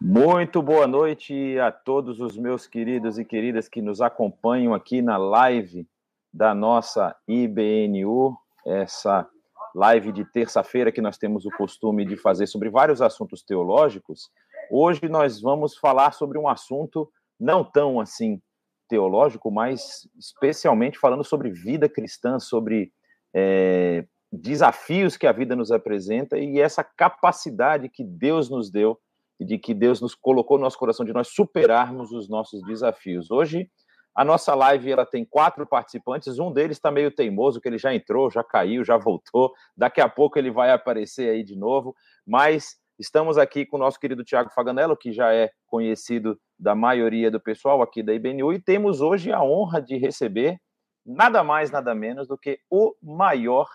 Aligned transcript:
Muito 0.00 0.62
boa 0.62 0.86
noite 0.86 1.58
a 1.58 1.72
todos 1.72 2.20
os 2.20 2.36
meus 2.36 2.66
queridos 2.66 3.18
e 3.18 3.24
queridas 3.24 3.68
que 3.68 3.82
nos 3.82 4.00
acompanham 4.00 4.72
aqui 4.72 5.02
na 5.02 5.16
live 5.16 5.86
da 6.32 6.54
nossa 6.54 7.14
IBNU, 7.26 8.36
essa 8.66 9.28
live 9.74 10.12
de 10.12 10.24
terça-feira 10.24 10.92
que 10.92 11.00
nós 11.00 11.18
temos 11.18 11.44
o 11.44 11.50
costume 11.50 12.04
de 12.04 12.16
fazer 12.16 12.46
sobre 12.46 12.70
vários 12.70 13.02
assuntos 13.02 13.42
teológicos. 13.42 14.30
Hoje 14.70 15.08
nós 15.08 15.40
vamos 15.40 15.76
falar 15.76 16.12
sobre 16.12 16.38
um 16.38 16.48
assunto 16.48 17.10
não 17.40 17.64
tão 17.64 17.98
assim 17.98 18.40
teológico, 18.88 19.50
mas 19.50 20.08
especialmente 20.18 20.98
falando 20.98 21.24
sobre 21.24 21.50
vida 21.50 21.88
cristã, 21.88 22.38
sobre 22.38 22.92
é, 23.34 24.04
desafios 24.32 25.16
que 25.16 25.26
a 25.26 25.32
vida 25.32 25.54
nos 25.54 25.70
apresenta 25.70 26.38
e 26.38 26.58
essa 26.58 26.82
capacidade 26.82 27.90
que 27.90 28.02
Deus 28.02 28.48
nos 28.48 28.70
deu 28.70 28.98
e 29.38 29.44
de 29.44 29.58
que 29.58 29.74
Deus 29.74 30.00
nos 30.00 30.14
colocou 30.14 30.56
no 30.56 30.64
nosso 30.64 30.78
coração 30.78 31.04
de 31.04 31.12
nós 31.12 31.28
superarmos 31.28 32.12
os 32.12 32.28
nossos 32.30 32.62
desafios. 32.62 33.30
Hoje 33.30 33.68
a 34.14 34.24
nossa 34.24 34.54
live 34.54 34.90
ela 34.90 35.06
tem 35.06 35.24
quatro 35.24 35.66
participantes, 35.66 36.38
um 36.38 36.52
deles 36.52 36.76
está 36.76 36.90
meio 36.90 37.10
teimoso, 37.10 37.60
que 37.60 37.68
ele 37.68 37.78
já 37.78 37.94
entrou, 37.94 38.30
já 38.30 38.42
caiu, 38.42 38.84
já 38.84 38.96
voltou. 38.96 39.52
Daqui 39.76 40.00
a 40.00 40.08
pouco 40.08 40.38
ele 40.38 40.50
vai 40.50 40.70
aparecer 40.70 41.30
aí 41.30 41.42
de 41.42 41.56
novo, 41.56 41.94
mas 42.26 42.76
estamos 42.98 43.38
aqui 43.38 43.64
com 43.66 43.76
o 43.76 43.80
nosso 43.80 43.98
querido 43.98 44.22
Tiago 44.22 44.50
Faganello, 44.50 44.96
que 44.96 45.12
já 45.12 45.32
é 45.32 45.50
conhecido 45.66 46.38
da 46.58 46.74
maioria 46.74 47.30
do 47.30 47.40
pessoal 47.40 47.80
aqui 47.80 48.02
da 48.02 48.12
IBNU, 48.12 48.52
e 48.52 48.62
temos 48.62 49.00
hoje 49.00 49.32
a 49.32 49.42
honra 49.42 49.80
de 49.80 49.96
receber 49.96 50.58
nada 51.04 51.42
mais, 51.42 51.70
nada 51.70 51.94
menos 51.94 52.28
do 52.28 52.38
que 52.38 52.58
o 52.70 52.94
maior 53.02 53.66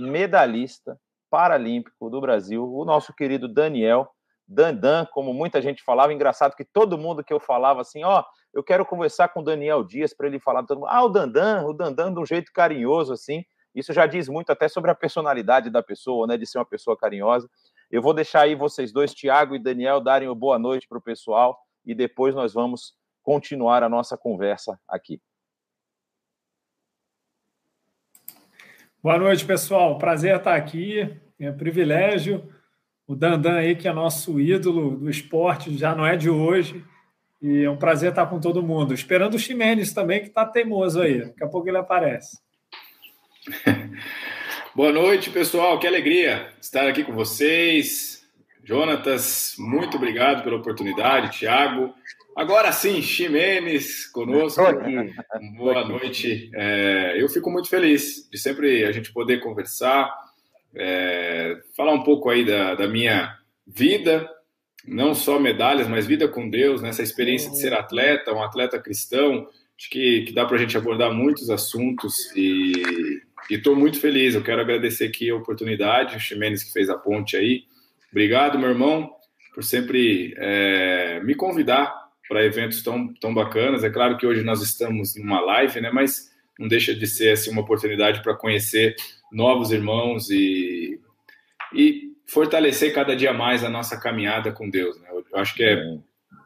medalhista 0.00 0.98
paralímpico 1.30 2.10
do 2.10 2.20
Brasil, 2.20 2.64
o 2.64 2.84
nosso 2.84 3.14
querido 3.14 3.46
Daniel 3.46 4.10
Dandan, 4.50 5.06
como 5.12 5.32
muita 5.32 5.62
gente 5.62 5.82
falava, 5.84 6.12
engraçado 6.12 6.56
que 6.56 6.64
todo 6.64 6.98
mundo 6.98 7.22
que 7.22 7.32
eu 7.32 7.38
falava 7.38 7.80
assim, 7.80 8.02
ó, 8.02 8.20
oh, 8.20 8.24
eu 8.52 8.64
quero 8.64 8.84
conversar 8.84 9.28
com 9.28 9.40
o 9.40 9.44
Daniel 9.44 9.84
Dias 9.84 10.12
para 10.12 10.26
ele 10.26 10.40
falar, 10.40 10.64
todo 10.64 10.80
mundo, 10.80 10.88
ah, 10.90 11.04
o 11.04 11.08
Dandan, 11.08 11.64
o 11.66 11.72
Dandan 11.72 12.12
de 12.12 12.18
um 12.18 12.26
jeito 12.26 12.50
carinhoso 12.52 13.12
assim, 13.12 13.44
isso 13.72 13.92
já 13.92 14.06
diz 14.06 14.28
muito 14.28 14.50
até 14.50 14.66
sobre 14.68 14.90
a 14.90 14.94
personalidade 14.94 15.70
da 15.70 15.80
pessoa, 15.82 16.26
né, 16.26 16.36
de 16.36 16.44
ser 16.44 16.58
uma 16.58 16.66
pessoa 16.66 16.96
carinhosa. 16.96 17.48
Eu 17.88 18.02
vou 18.02 18.12
deixar 18.12 18.42
aí 18.42 18.56
vocês 18.56 18.92
dois, 18.92 19.14
Tiago 19.14 19.54
e 19.54 19.62
Daniel, 19.62 20.00
darem 20.00 20.28
uma 20.28 20.34
boa 20.34 20.58
noite 20.58 20.88
para 20.88 20.98
o 20.98 21.02
pessoal 21.02 21.56
e 21.86 21.94
depois 21.94 22.34
nós 22.34 22.52
vamos 22.52 22.94
continuar 23.22 23.84
a 23.84 23.88
nossa 23.88 24.16
conversa 24.16 24.80
aqui. 24.88 25.20
Boa 29.02 29.16
noite, 29.16 29.46
pessoal. 29.46 29.96
Prazer 29.96 30.36
estar 30.36 30.54
aqui. 30.54 31.10
É 31.38 31.50
um 31.50 31.56
privilégio. 31.56 32.46
O 33.06 33.14
Dandan 33.14 33.54
aí, 33.54 33.74
que 33.74 33.88
é 33.88 33.92
nosso 33.94 34.38
ídolo 34.38 34.94
do 34.94 35.08
esporte, 35.08 35.74
já 35.74 35.94
não 35.94 36.06
é 36.06 36.16
de 36.16 36.28
hoje. 36.28 36.84
E 37.40 37.64
é 37.64 37.70
um 37.70 37.78
prazer 37.78 38.10
estar 38.10 38.26
com 38.26 38.38
todo 38.38 38.62
mundo. 38.62 38.92
Esperando 38.92 39.36
o 39.36 39.38
Ximenes 39.38 39.94
também, 39.94 40.20
que 40.20 40.28
está 40.28 40.44
teimoso 40.44 41.00
aí. 41.00 41.20
Daqui 41.24 41.42
a 41.42 41.48
pouco 41.48 41.66
ele 41.66 41.78
aparece. 41.78 42.40
Boa 44.76 44.92
noite, 44.92 45.30
pessoal. 45.30 45.78
Que 45.78 45.86
alegria 45.86 46.52
estar 46.60 46.86
aqui 46.86 47.02
com 47.02 47.14
vocês. 47.14 48.28
Jonatas, 48.62 49.54
muito 49.58 49.96
obrigado 49.96 50.44
pela 50.44 50.56
oportunidade. 50.56 51.38
Tiago, 51.38 51.94
Agora 52.40 52.72
sim, 52.72 53.02
Ximenes 53.02 54.06
conosco. 54.06 54.62
Boa 55.58 55.86
noite. 55.86 56.50
É, 56.54 57.16
eu 57.18 57.28
fico 57.28 57.50
muito 57.50 57.68
feliz 57.68 58.26
de 58.32 58.38
sempre 58.38 58.82
a 58.86 58.92
gente 58.92 59.12
poder 59.12 59.40
conversar, 59.40 60.10
é, 60.74 61.60
falar 61.76 61.92
um 61.92 62.02
pouco 62.02 62.30
aí 62.30 62.42
da, 62.42 62.74
da, 62.74 62.88
minha 62.88 63.36
vida, 63.66 64.26
não 64.86 65.14
só 65.14 65.38
medalhas, 65.38 65.86
mas 65.86 66.06
vida 66.06 66.26
com 66.28 66.48
Deus, 66.48 66.80
nessa 66.80 67.02
experiência 67.02 67.50
de 67.50 67.60
ser 67.60 67.74
atleta, 67.74 68.32
um 68.32 68.42
atleta 68.42 68.80
cristão. 68.80 69.46
Acho 69.78 69.90
que, 69.90 70.22
que 70.22 70.32
dá 70.32 70.46
para 70.46 70.56
a 70.56 70.60
gente 70.60 70.78
abordar 70.78 71.12
muitos 71.12 71.50
assuntos 71.50 72.34
e 72.34 72.72
estou 73.50 73.76
muito 73.76 74.00
feliz. 74.00 74.34
Eu 74.34 74.42
quero 74.42 74.62
agradecer 74.62 75.04
aqui 75.04 75.28
a 75.28 75.36
oportunidade, 75.36 76.16
o 76.16 76.20
Ximenes 76.20 76.64
que 76.64 76.72
fez 76.72 76.88
a 76.88 76.96
ponte 76.96 77.36
aí. 77.36 77.64
Obrigado, 78.10 78.58
meu 78.58 78.70
irmão, 78.70 79.10
por 79.54 79.62
sempre 79.62 80.34
é, 80.38 81.20
me 81.22 81.34
convidar 81.34 81.99
para 82.30 82.44
eventos 82.44 82.80
tão, 82.80 83.12
tão 83.14 83.34
bacanas. 83.34 83.82
É 83.82 83.90
claro 83.90 84.16
que 84.16 84.24
hoje 84.24 84.44
nós 84.44 84.62
estamos 84.62 85.16
em 85.16 85.22
uma 85.22 85.40
live, 85.40 85.80
né? 85.80 85.90
Mas 85.90 86.30
não 86.56 86.68
deixa 86.68 86.94
de 86.94 87.04
ser 87.04 87.32
assim, 87.32 87.50
uma 87.50 87.62
oportunidade 87.62 88.22
para 88.22 88.36
conhecer 88.36 88.94
novos 89.32 89.72
irmãos 89.72 90.30
e, 90.30 91.00
e 91.74 92.12
fortalecer 92.28 92.94
cada 92.94 93.16
dia 93.16 93.32
mais 93.32 93.64
a 93.64 93.68
nossa 93.68 93.98
caminhada 93.98 94.52
com 94.52 94.70
Deus. 94.70 94.96
Né? 95.00 95.08
Eu 95.10 95.38
acho 95.40 95.56
que 95.56 95.64
é 95.64 95.82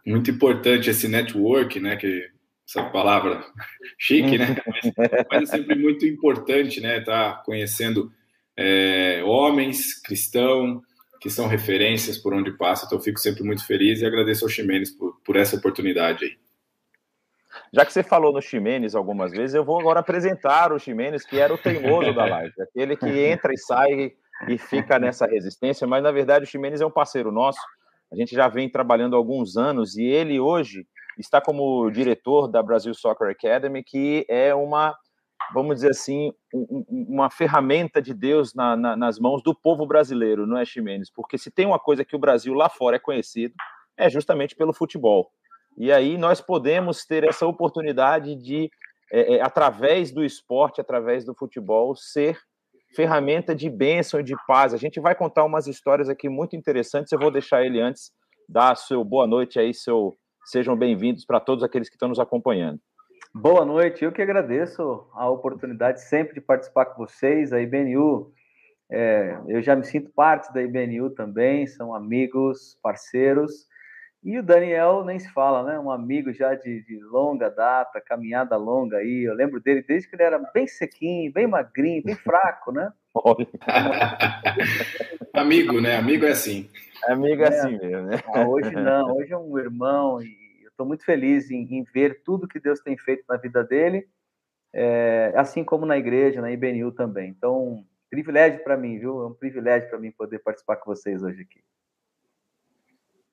muito 0.06 0.30
importante 0.30 0.88
esse 0.88 1.06
network, 1.06 1.78
né? 1.78 1.96
Que 1.96 2.30
essa 2.66 2.82
palavra 2.84 3.44
chique, 4.00 4.38
né? 4.38 4.56
Mas, 4.66 4.92
mas 5.30 5.42
é 5.42 5.56
sempre 5.58 5.74
muito 5.74 6.06
importante, 6.06 6.80
né? 6.80 7.00
Estar 7.00 7.34
tá 7.34 7.42
conhecendo 7.42 8.10
é, 8.56 9.22
homens 9.22 10.00
cristãos 10.00 10.80
que 11.24 11.30
são 11.30 11.46
referências 11.46 12.18
por 12.18 12.34
onde 12.34 12.52
passa. 12.52 12.84
Então, 12.84 13.00
fico 13.00 13.18
sempre 13.18 13.42
muito 13.42 13.66
feliz 13.66 14.02
e 14.02 14.04
agradeço 14.04 14.44
ao 14.44 14.48
Ximenes 14.50 14.90
por, 14.90 15.18
por 15.24 15.36
essa 15.36 15.56
oportunidade 15.56 16.22
aí. 16.22 16.32
Já 17.72 17.86
que 17.86 17.94
você 17.94 18.02
falou 18.02 18.30
no 18.30 18.42
Ximenes 18.42 18.94
algumas 18.94 19.32
vezes, 19.32 19.54
eu 19.54 19.64
vou 19.64 19.80
agora 19.80 20.00
apresentar 20.00 20.70
o 20.70 20.78
Ximenes, 20.78 21.24
que 21.24 21.40
era 21.40 21.54
o 21.54 21.56
teimoso 21.56 22.12
da 22.12 22.26
live, 22.26 22.52
aquele 22.60 22.94
que 22.94 23.08
entra 23.08 23.54
e 23.54 23.56
sai 23.56 24.12
e 24.46 24.58
fica 24.58 24.98
nessa 24.98 25.24
resistência, 25.24 25.86
mas 25.86 26.02
na 26.02 26.12
verdade 26.12 26.44
o 26.44 26.46
Ximenes 26.46 26.82
é 26.82 26.86
um 26.86 26.90
parceiro 26.90 27.32
nosso, 27.32 27.58
a 28.12 28.16
gente 28.16 28.34
já 28.34 28.46
vem 28.46 28.68
trabalhando 28.68 29.14
há 29.14 29.16
alguns 29.16 29.56
anos 29.56 29.96
e 29.96 30.04
ele 30.04 30.38
hoje 30.38 30.86
está 31.18 31.40
como 31.40 31.90
diretor 31.90 32.48
da 32.48 32.62
Brasil 32.62 32.92
Soccer 32.92 33.30
Academy, 33.30 33.82
que 33.82 34.26
é 34.28 34.54
uma 34.54 34.94
vamos 35.52 35.76
dizer 35.76 35.90
assim, 35.90 36.32
um, 36.52 36.84
uma 36.88 37.30
ferramenta 37.30 38.00
de 38.00 38.14
Deus 38.14 38.54
na, 38.54 38.76
na, 38.76 38.96
nas 38.96 39.18
mãos 39.18 39.42
do 39.42 39.54
povo 39.54 39.86
brasileiro, 39.86 40.46
não 40.46 40.56
é, 40.56 40.64
Ximenes? 40.64 41.10
Porque 41.10 41.36
se 41.36 41.50
tem 41.50 41.66
uma 41.66 41.78
coisa 41.78 42.04
que 42.04 42.16
o 42.16 42.18
Brasil 42.18 42.54
lá 42.54 42.68
fora 42.68 42.96
é 42.96 42.98
conhecido, 42.98 43.54
é 43.96 44.08
justamente 44.08 44.54
pelo 44.54 44.72
futebol. 44.72 45.30
E 45.76 45.92
aí 45.92 46.16
nós 46.16 46.40
podemos 46.40 47.04
ter 47.04 47.24
essa 47.24 47.46
oportunidade 47.46 48.36
de, 48.36 48.70
é, 49.12 49.36
é, 49.36 49.42
através 49.42 50.12
do 50.12 50.24
esporte, 50.24 50.80
através 50.80 51.24
do 51.24 51.34
futebol, 51.34 51.94
ser 51.96 52.38
ferramenta 52.94 53.54
de 53.54 53.68
bênção 53.68 54.20
e 54.20 54.24
de 54.24 54.34
paz. 54.46 54.72
A 54.72 54.76
gente 54.76 55.00
vai 55.00 55.14
contar 55.14 55.44
umas 55.44 55.66
histórias 55.66 56.08
aqui 56.08 56.28
muito 56.28 56.54
interessantes. 56.54 57.12
Eu 57.12 57.18
vou 57.18 57.30
deixar 57.30 57.64
ele 57.64 57.80
antes 57.80 58.12
dar 58.48 58.76
seu 58.76 59.04
boa 59.04 59.26
noite 59.26 59.58
aí, 59.58 59.74
seu 59.74 60.14
sejam 60.44 60.76
bem-vindos 60.76 61.24
para 61.24 61.40
todos 61.40 61.64
aqueles 61.64 61.88
que 61.88 61.96
estão 61.96 62.08
nos 62.08 62.20
acompanhando. 62.20 62.78
Boa 63.36 63.64
noite, 63.64 64.04
eu 64.04 64.12
que 64.12 64.22
agradeço 64.22 65.08
a 65.12 65.28
oportunidade 65.28 66.00
sempre 66.02 66.34
de 66.34 66.40
participar 66.40 66.86
com 66.86 67.04
vocês. 67.04 67.52
A 67.52 67.60
IBNU, 67.60 68.32
é, 68.88 69.36
eu 69.48 69.60
já 69.60 69.74
me 69.74 69.82
sinto 69.82 70.08
parte 70.14 70.54
da 70.54 70.62
IBNU 70.62 71.10
também, 71.10 71.66
são 71.66 71.92
amigos, 71.92 72.78
parceiros. 72.80 73.66
E 74.22 74.38
o 74.38 74.42
Daniel 74.42 75.04
nem 75.04 75.18
se 75.18 75.28
fala, 75.32 75.64
né? 75.64 75.80
Um 75.80 75.90
amigo 75.90 76.32
já 76.32 76.54
de, 76.54 76.84
de, 76.84 77.00
longa 77.02 77.50
data, 77.50 78.00
caminhada 78.00 78.56
longa 78.56 78.98
aí. 78.98 79.24
Eu 79.24 79.34
lembro 79.34 79.60
dele 79.60 79.82
desde 79.82 80.08
que 80.08 80.14
ele 80.14 80.22
era 80.22 80.38
bem 80.54 80.68
sequinho, 80.68 81.32
bem 81.32 81.48
magrinho, 81.48 82.04
bem 82.04 82.14
fraco, 82.14 82.70
né? 82.70 82.92
amigo, 85.34 85.80
né? 85.80 85.96
Amigo 85.96 86.24
é 86.24 86.30
assim. 86.30 86.70
Amigo 87.08 87.42
é, 87.42 87.46
é 87.46 87.48
assim 87.48 87.78
mesmo, 87.78 88.06
né? 88.06 88.20
Ah, 88.32 88.46
hoje 88.46 88.70
não, 88.70 89.16
hoje 89.16 89.32
é 89.32 89.36
um 89.36 89.58
irmão 89.58 90.22
e 90.22 90.43
estou 90.74 90.86
muito 90.86 91.04
feliz 91.04 91.50
em, 91.50 91.62
em, 91.70 91.82
ver 91.84 92.22
tudo 92.24 92.48
que 92.48 92.60
Deus 92.60 92.80
tem 92.80 92.98
feito 92.98 93.24
na 93.28 93.36
vida 93.36 93.62
dele, 93.64 94.06
é, 94.72 95.32
assim 95.36 95.64
como 95.64 95.86
na 95.86 95.96
igreja, 95.96 96.40
na 96.40 96.50
IBNU 96.50 96.92
também. 96.92 97.30
Então, 97.30 97.84
privilégio 98.10 98.62
para 98.62 98.76
mim, 98.76 98.98
viu? 98.98 99.22
É 99.22 99.26
um 99.26 99.34
privilégio 99.34 99.88
para 99.88 99.98
mim 99.98 100.10
poder 100.10 100.40
participar 100.40 100.76
com 100.76 100.94
vocês 100.94 101.22
hoje 101.22 101.42
aqui. 101.42 101.60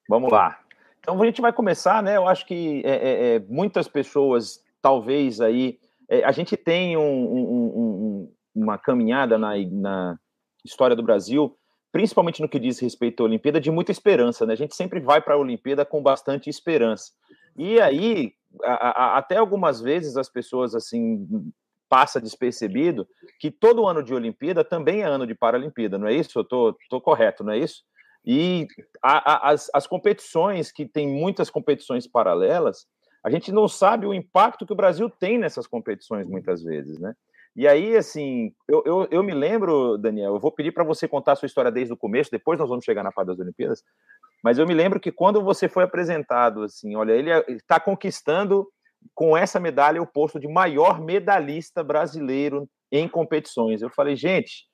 Vamos 0.07 0.31
lá. 0.31 0.59
Então 0.99 1.19
a 1.21 1.25
gente 1.25 1.41
vai 1.41 1.51
começar, 1.51 2.01
né? 2.03 2.15
Eu 2.15 2.27
acho 2.27 2.45
que 2.45 2.81
é, 2.85 2.91
é, 2.91 3.35
é 3.35 3.39
muitas 3.39 3.87
pessoas, 3.87 4.63
talvez 4.81 5.41
aí, 5.41 5.79
é, 6.07 6.23
a 6.23 6.31
gente 6.31 6.55
tem 6.55 6.95
um, 6.95 7.01
um, 7.01 7.65
um, 7.75 8.33
uma 8.53 8.77
caminhada 8.77 9.37
na, 9.37 9.57
na 9.71 10.19
história 10.63 10.95
do 10.95 11.03
Brasil 11.03 11.57
principalmente 11.91 12.41
no 12.41 12.49
que 12.49 12.59
diz 12.59 12.79
respeito 12.79 13.21
à 13.21 13.25
Olimpíada, 13.25 13.59
de 13.59 13.69
muita 13.69 13.91
esperança, 13.91 14.45
né? 14.45 14.53
A 14.53 14.57
gente 14.57 14.75
sempre 14.75 14.99
vai 14.99 15.21
para 15.21 15.33
a 15.33 15.37
Olimpíada 15.37 15.85
com 15.85 16.01
bastante 16.01 16.49
esperança. 16.49 17.11
E 17.57 17.79
aí, 17.79 18.33
a, 18.63 18.89
a, 18.89 19.17
até 19.17 19.37
algumas 19.37 19.81
vezes 19.81 20.15
as 20.15 20.29
pessoas 20.29 20.73
assim 20.73 21.27
passa 21.89 22.21
despercebido 22.21 23.05
que 23.37 23.51
todo 23.51 23.85
ano 23.85 24.01
de 24.01 24.13
Olimpíada 24.13 24.63
também 24.63 25.01
é 25.01 25.05
ano 25.05 25.27
de 25.27 25.35
Paralimpíada, 25.35 25.97
não 25.97 26.07
é 26.07 26.13
isso? 26.13 26.39
Eu 26.39 26.45
tô, 26.45 26.77
tô 26.89 27.01
correto, 27.01 27.43
não 27.43 27.51
é 27.51 27.57
isso? 27.57 27.83
E 28.25 28.67
a, 29.03 29.49
as, 29.49 29.69
as 29.73 29.87
competições, 29.87 30.71
que 30.71 30.85
tem 30.85 31.07
muitas 31.07 31.49
competições 31.49 32.07
paralelas, 32.07 32.85
a 33.23 33.29
gente 33.29 33.51
não 33.51 33.67
sabe 33.67 34.05
o 34.05 34.13
impacto 34.13 34.65
que 34.65 34.73
o 34.73 34.75
Brasil 34.75 35.09
tem 35.09 35.37
nessas 35.37 35.67
competições 35.67 36.27
muitas 36.27 36.63
vezes, 36.63 36.97
né? 36.97 37.13
E 37.55 37.67
aí, 37.67 37.97
assim, 37.97 38.53
eu, 38.67 38.81
eu, 38.85 39.07
eu 39.11 39.23
me 39.23 39.33
lembro, 39.33 39.97
Daniel, 39.97 40.35
eu 40.35 40.39
vou 40.39 40.51
pedir 40.51 40.71
para 40.71 40.85
você 40.85 41.07
contar 41.07 41.33
a 41.33 41.35
sua 41.35 41.45
história 41.45 41.71
desde 41.71 41.93
o 41.93 41.97
começo, 41.97 42.31
depois 42.31 42.57
nós 42.57 42.69
vamos 42.69 42.85
chegar 42.85 43.03
na 43.03 43.11
fase 43.11 43.27
das 43.27 43.39
Olimpíadas, 43.39 43.83
mas 44.43 44.57
eu 44.57 44.65
me 44.65 44.73
lembro 44.73 44.99
que 44.99 45.11
quando 45.11 45.43
você 45.43 45.67
foi 45.67 45.83
apresentado, 45.83 46.63
assim, 46.63 46.95
olha, 46.95 47.11
ele 47.11 47.29
está 47.49 47.79
conquistando 47.79 48.67
com 49.13 49.35
essa 49.35 49.59
medalha 49.59 50.01
o 50.01 50.07
posto 50.07 50.39
de 50.39 50.47
maior 50.47 51.01
medalhista 51.01 51.83
brasileiro 51.83 52.69
em 52.91 53.07
competições. 53.07 53.81
Eu 53.81 53.89
falei, 53.89 54.15
gente, 54.15 54.65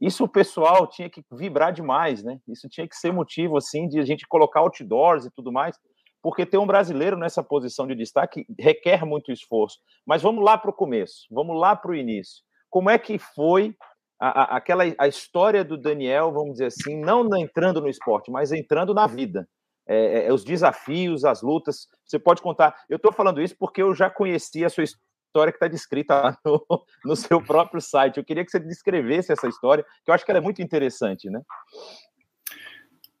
isso 0.00 0.24
o 0.24 0.28
pessoal 0.28 0.86
tinha 0.86 1.10
que 1.10 1.22
vibrar 1.32 1.72
demais, 1.72 2.22
né? 2.22 2.38
Isso 2.48 2.68
tinha 2.68 2.88
que 2.88 2.96
ser 2.96 3.12
motivo, 3.12 3.56
assim, 3.56 3.86
de 3.86 4.00
a 4.00 4.04
gente 4.04 4.26
colocar 4.26 4.60
outdoors 4.60 5.26
e 5.26 5.30
tudo 5.30 5.52
mais 5.52 5.76
porque 6.24 6.46
ter 6.46 6.56
um 6.56 6.66
brasileiro 6.66 7.18
nessa 7.18 7.42
posição 7.42 7.86
de 7.86 7.94
destaque 7.94 8.46
requer 8.58 9.04
muito 9.04 9.30
esforço. 9.30 9.78
Mas 10.06 10.22
vamos 10.22 10.42
lá 10.42 10.56
para 10.56 10.70
o 10.70 10.72
começo, 10.72 11.26
vamos 11.30 11.60
lá 11.60 11.76
para 11.76 11.90
o 11.90 11.94
início. 11.94 12.42
Como 12.70 12.88
é 12.88 12.98
que 12.98 13.18
foi 13.18 13.76
a, 14.18 14.28
a, 14.28 14.56
aquela 14.56 14.84
a 14.96 15.06
história 15.06 15.62
do 15.62 15.76
Daniel, 15.76 16.32
vamos 16.32 16.52
dizer 16.52 16.64
assim, 16.68 16.98
não 16.98 17.28
entrando 17.36 17.78
no 17.78 17.90
esporte, 17.90 18.30
mas 18.30 18.52
entrando 18.52 18.94
na 18.94 19.06
vida? 19.06 19.46
É, 19.86 19.96
é, 19.96 20.26
é 20.28 20.32
os 20.32 20.44
desafios, 20.44 21.26
as 21.26 21.42
lutas. 21.42 21.88
Você 22.06 22.18
pode 22.18 22.40
contar. 22.40 22.74
Eu 22.88 22.96
estou 22.96 23.12
falando 23.12 23.42
isso 23.42 23.54
porque 23.58 23.82
eu 23.82 23.94
já 23.94 24.08
conheci 24.08 24.64
a 24.64 24.70
sua 24.70 24.84
história 24.84 25.52
que 25.52 25.58
está 25.58 25.68
descrita 25.68 26.14
lá 26.14 26.38
no, 26.42 26.64
no, 27.04 27.16
seu 27.16 27.38
próprio 27.38 27.82
site. 27.82 28.16
Eu 28.16 28.24
queria 28.24 28.46
que 28.46 28.50
você 28.50 28.58
descrevesse 28.58 29.30
essa 29.30 29.46
história, 29.46 29.84
que 30.02 30.10
eu 30.10 30.14
acho 30.14 30.24
que 30.24 30.30
ela 30.30 30.38
é 30.38 30.42
muito 30.42 30.62
interessante, 30.62 31.28
né? 31.28 31.42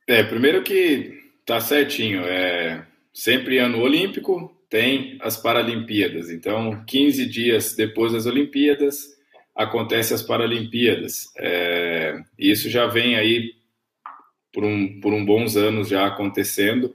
É, 0.08 0.22
primeiro 0.22 0.62
que 0.62 1.22
tá 1.44 1.60
certinho. 1.60 2.24
É, 2.24 2.86
sempre 3.14 3.58
ano 3.58 3.80
olímpico 3.80 4.52
tem 4.68 5.16
as 5.20 5.36
Paralimpíadas. 5.36 6.30
Então, 6.30 6.84
15 6.84 7.26
dias 7.26 7.74
depois 7.74 8.12
das 8.12 8.26
Olimpíadas, 8.26 9.14
acontece 9.54 10.12
as 10.12 10.22
Paralimpíadas. 10.22 11.32
É, 11.38 12.20
isso 12.36 12.68
já 12.68 12.86
vem 12.86 13.14
aí 13.14 13.52
por 14.52 14.64
um, 14.64 15.00
por 15.00 15.12
um 15.12 15.24
bons 15.24 15.56
anos 15.56 15.88
já 15.88 16.06
acontecendo 16.06 16.94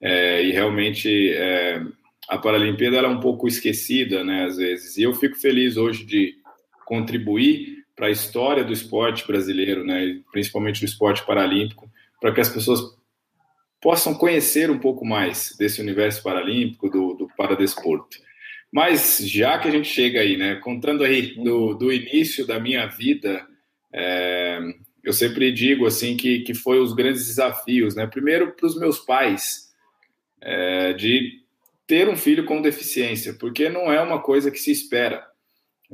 é, 0.00 0.42
e 0.44 0.52
realmente 0.52 1.32
é, 1.34 1.82
a 2.28 2.38
Paralimpíada 2.38 2.98
é 2.98 3.08
um 3.08 3.20
pouco 3.20 3.48
esquecida, 3.48 4.22
né, 4.22 4.44
às 4.44 4.56
vezes. 4.56 4.96
E 4.96 5.02
eu 5.02 5.14
fico 5.14 5.36
feliz 5.36 5.76
hoje 5.76 6.04
de 6.04 6.34
contribuir 6.84 7.84
para 7.96 8.06
a 8.06 8.10
história 8.10 8.62
do 8.62 8.72
esporte 8.72 9.26
brasileiro, 9.26 9.84
né, 9.84 10.20
principalmente 10.30 10.80
do 10.80 10.86
esporte 10.86 11.26
paralímpico, 11.26 11.90
para 12.20 12.32
que 12.32 12.40
as 12.40 12.48
pessoas 12.48 12.95
possam 13.86 14.14
conhecer 14.14 14.68
um 14.68 14.80
pouco 14.80 15.06
mais 15.06 15.54
desse 15.56 15.80
universo 15.80 16.20
paralímpico, 16.20 16.90
do, 16.90 17.14
do 17.14 17.28
paradesporto. 17.36 18.18
Mas 18.68 19.18
já 19.18 19.60
que 19.60 19.68
a 19.68 19.70
gente 19.70 19.86
chega 19.86 20.18
aí, 20.18 20.36
né, 20.36 20.56
contando 20.56 21.04
aí 21.04 21.36
do, 21.36 21.72
do 21.72 21.92
início 21.92 22.44
da 22.44 22.58
minha 22.58 22.88
vida, 22.88 23.46
é, 23.92 24.58
eu 25.04 25.12
sempre 25.12 25.52
digo 25.52 25.86
assim 25.86 26.16
que, 26.16 26.40
que 26.40 26.52
foi 26.52 26.80
os 26.80 26.92
grandes 26.94 27.28
desafios, 27.28 27.94
né? 27.94 28.08
Primeiro 28.08 28.50
para 28.54 28.66
os 28.66 28.76
meus 28.76 28.98
pais, 28.98 29.72
é, 30.40 30.92
de 30.92 31.44
ter 31.86 32.08
um 32.08 32.16
filho 32.16 32.44
com 32.44 32.60
deficiência, 32.60 33.34
porque 33.34 33.68
não 33.68 33.92
é 33.92 34.02
uma 34.02 34.20
coisa 34.20 34.50
que 34.50 34.58
se 34.58 34.72
espera. 34.72 35.24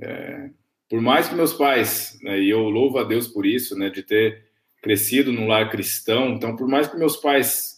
É, 0.00 0.48
por 0.88 1.02
mais 1.02 1.28
que 1.28 1.34
meus 1.34 1.52
pais, 1.52 2.18
né, 2.22 2.40
e 2.40 2.48
eu 2.48 2.70
louvo 2.70 2.98
a 2.98 3.04
Deus 3.04 3.28
por 3.28 3.44
isso, 3.44 3.76
né, 3.76 3.90
de 3.90 4.02
ter 4.02 4.46
crescido 4.80 5.30
num 5.30 5.46
lar 5.46 5.68
cristão, 5.68 6.30
então 6.30 6.56
por 6.56 6.66
mais 6.66 6.88
que 6.88 6.96
meus 6.96 7.18
pais 7.18 7.71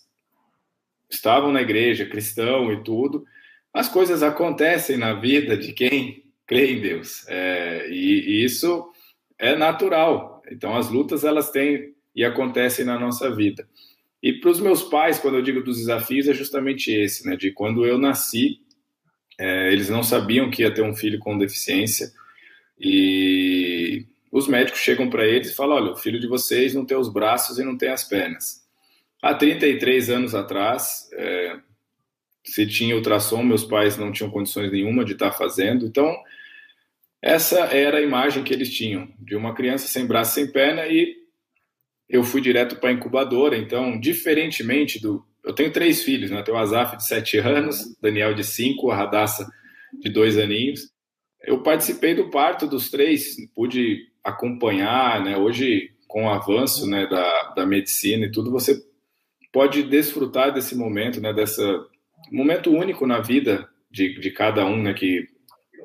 estavam 1.14 1.52
na 1.52 1.62
igreja, 1.62 2.06
cristão 2.06 2.72
e 2.72 2.82
tudo, 2.82 3.24
as 3.72 3.88
coisas 3.88 4.22
acontecem 4.22 4.96
na 4.96 5.14
vida 5.14 5.56
de 5.56 5.72
quem 5.72 6.24
crê 6.46 6.72
em 6.72 6.80
Deus. 6.80 7.26
É, 7.28 7.88
e, 7.90 8.40
e, 8.40 8.44
isso 8.44 8.86
é 9.38 9.56
natural. 9.56 10.42
Então, 10.50 10.76
as 10.76 10.88
lutas, 10.88 11.24
elas 11.24 11.50
têm 11.50 11.94
e 12.14 12.24
acontecem 12.24 12.84
na 12.84 12.98
nossa 12.98 13.34
vida. 13.34 13.68
E 14.22 14.32
para 14.32 14.50
os 14.50 14.60
meus 14.60 14.82
pais, 14.82 15.18
quando 15.18 15.36
eu 15.36 15.42
digo 15.42 15.62
dos 15.62 15.78
desafios, 15.78 16.28
é 16.28 16.32
justamente 16.32 16.90
esse, 16.90 17.26
né? 17.26 17.36
De 17.36 17.50
quando 17.50 17.84
eu 17.84 17.98
nasci, 17.98 18.60
é, 19.38 19.72
eles 19.72 19.88
não 19.88 20.02
sabiam 20.02 20.50
que 20.50 20.62
ia 20.62 20.72
ter 20.72 20.82
um 20.82 20.94
filho 20.94 21.18
com 21.18 21.36
deficiência. 21.36 22.10
E 22.78 24.06
os 24.30 24.48
médicos 24.48 24.80
chegam 24.80 25.10
para 25.10 25.26
eles 25.26 25.50
e 25.50 25.54
falam: 25.54 25.76
olha, 25.76 25.92
o 25.92 25.96
filho 25.96 26.20
de 26.20 26.26
vocês 26.26 26.74
não 26.74 26.84
tem 26.84 26.96
os 26.96 27.12
braços 27.12 27.58
e 27.58 27.64
não 27.64 27.76
tem 27.76 27.90
as 27.90 28.04
pernas. 28.04 28.63
Há 29.24 29.32
33 29.32 30.10
anos 30.10 30.34
atrás, 30.34 31.08
é, 31.14 31.56
se 32.44 32.66
tinha 32.66 32.94
ultrassom, 32.94 33.42
meus 33.42 33.64
pais 33.64 33.96
não 33.96 34.12
tinham 34.12 34.30
condições 34.30 34.70
nenhuma 34.70 35.02
de 35.02 35.14
estar 35.14 35.32
fazendo. 35.32 35.86
Então, 35.86 36.14
essa 37.22 37.60
era 37.60 37.96
a 37.96 38.02
imagem 38.02 38.44
que 38.44 38.52
eles 38.52 38.70
tinham 38.70 39.08
de 39.18 39.34
uma 39.34 39.54
criança 39.54 39.88
sem 39.88 40.04
braço, 40.04 40.34
sem 40.34 40.52
perna 40.52 40.86
e 40.86 41.16
eu 42.06 42.22
fui 42.22 42.42
direto 42.42 42.76
para 42.76 42.90
a 42.90 42.92
incubadora. 42.92 43.56
Então, 43.56 43.98
diferentemente 43.98 45.00
do. 45.00 45.24
Eu 45.42 45.54
tenho 45.54 45.72
três 45.72 46.02
filhos, 46.02 46.30
né? 46.30 46.42
Tenho 46.42 46.58
o 46.58 46.60
Azaf 46.60 46.98
de 46.98 47.06
7 47.06 47.38
anos, 47.38 47.96
Daniel 48.02 48.34
de 48.34 48.44
5, 48.44 48.90
a 48.90 48.96
Radassa 48.96 49.50
de 50.02 50.10
2 50.10 50.36
aninhos. 50.36 50.90
Eu 51.40 51.62
participei 51.62 52.14
do 52.14 52.28
parto 52.28 52.66
dos 52.66 52.90
três, 52.90 53.36
pude 53.54 54.06
acompanhar, 54.22 55.24
né? 55.24 55.38
Hoje, 55.38 55.92
com 56.06 56.26
o 56.26 56.30
avanço 56.30 56.86
né, 56.86 57.06
da, 57.06 57.54
da 57.54 57.66
medicina 57.66 58.26
e 58.26 58.30
tudo, 58.30 58.50
você 58.50 58.84
pode 59.54 59.84
desfrutar 59.84 60.52
desse 60.52 60.74
momento, 60.74 61.20
né, 61.20 61.32
dessa 61.32 61.86
momento 62.32 62.72
único 62.72 63.06
na 63.06 63.20
vida 63.20 63.68
de, 63.88 64.18
de 64.18 64.32
cada 64.32 64.66
um, 64.66 64.82
né, 64.82 64.92
que 64.92 65.28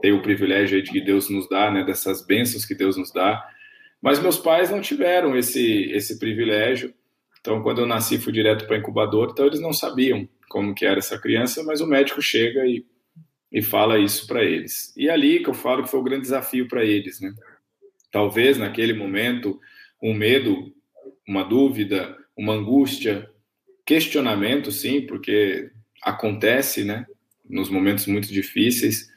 tem 0.01 0.11
o 0.11 0.23
privilégio 0.23 0.81
de 0.81 0.91
que 0.91 0.99
Deus 0.99 1.29
nos 1.29 1.47
dá, 1.47 1.69
né, 1.69 1.83
dessas 1.83 2.25
bênçãos 2.25 2.65
que 2.65 2.73
Deus 2.73 2.97
nos 2.97 3.13
dá. 3.13 3.47
Mas 4.01 4.19
meus 4.19 4.39
pais 4.39 4.71
não 4.71 4.81
tiveram 4.81 5.37
esse 5.37 5.91
esse 5.91 6.17
privilégio. 6.17 6.93
Então, 7.39 7.61
quando 7.61 7.81
eu 7.81 7.85
nasci, 7.85 8.17
fui 8.17 8.33
direto 8.33 8.65
para 8.65 8.77
incubador, 8.77 9.29
então 9.31 9.45
eles 9.45 9.61
não 9.61 9.71
sabiam 9.71 10.27
como 10.49 10.73
que 10.73 10.85
era 10.85 10.97
essa 10.97 11.19
criança, 11.19 11.63
mas 11.63 11.79
o 11.79 11.85
médico 11.85 12.23
chega 12.23 12.65
e, 12.65 12.83
e 13.51 13.61
fala 13.61 13.99
isso 13.99 14.25
para 14.25 14.43
eles. 14.43 14.91
E 14.97 15.09
ali 15.09 15.43
que 15.43 15.49
eu 15.49 15.53
falo 15.53 15.83
que 15.83 15.91
foi 15.91 15.99
o 15.99 16.03
grande 16.03 16.23
desafio 16.23 16.67
para 16.67 16.83
eles, 16.83 17.21
né? 17.21 17.31
Talvez 18.11 18.57
naquele 18.57 18.93
momento 18.93 19.59
um 20.01 20.13
medo, 20.13 20.73
uma 21.27 21.43
dúvida, 21.43 22.17
uma 22.35 22.53
angústia, 22.53 23.28
questionamento, 23.89 24.71
sim, 24.71 25.01
porque 25.01 25.71
acontece, 26.03 26.83
né, 26.83 27.07
nos 27.49 27.71
momentos 27.71 28.05
muito 28.05 28.27
difíceis. 28.31 29.09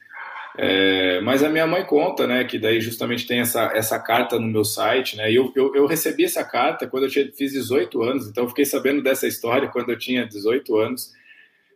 É, 0.57 1.21
mas 1.21 1.43
a 1.43 1.51
minha 1.51 1.67
mãe 1.67 1.85
conta, 1.85 2.27
né, 2.27 2.43
que 2.45 2.59
daí 2.59 2.81
justamente 2.81 3.27
tem 3.27 3.41
essa, 3.41 3.71
essa 3.75 3.99
carta 3.99 4.39
no 4.39 4.47
meu 4.47 4.65
site, 4.65 5.15
né, 5.15 5.31
e 5.31 5.37
eu, 5.37 5.53
eu, 5.55 5.75
eu 5.75 5.87
recebi 5.87 6.25
essa 6.25 6.43
carta 6.43 6.87
quando 6.87 7.05
eu 7.05 7.11
tinha, 7.11 7.31
fiz 7.35 7.53
18 7.53 8.03
anos, 8.03 8.27
então 8.27 8.49
fiquei 8.49 8.65
sabendo 8.65 9.03
dessa 9.03 9.27
história 9.27 9.69
quando 9.69 9.91
eu 9.91 9.99
tinha 9.99 10.27
18 10.27 10.75
anos. 10.79 11.13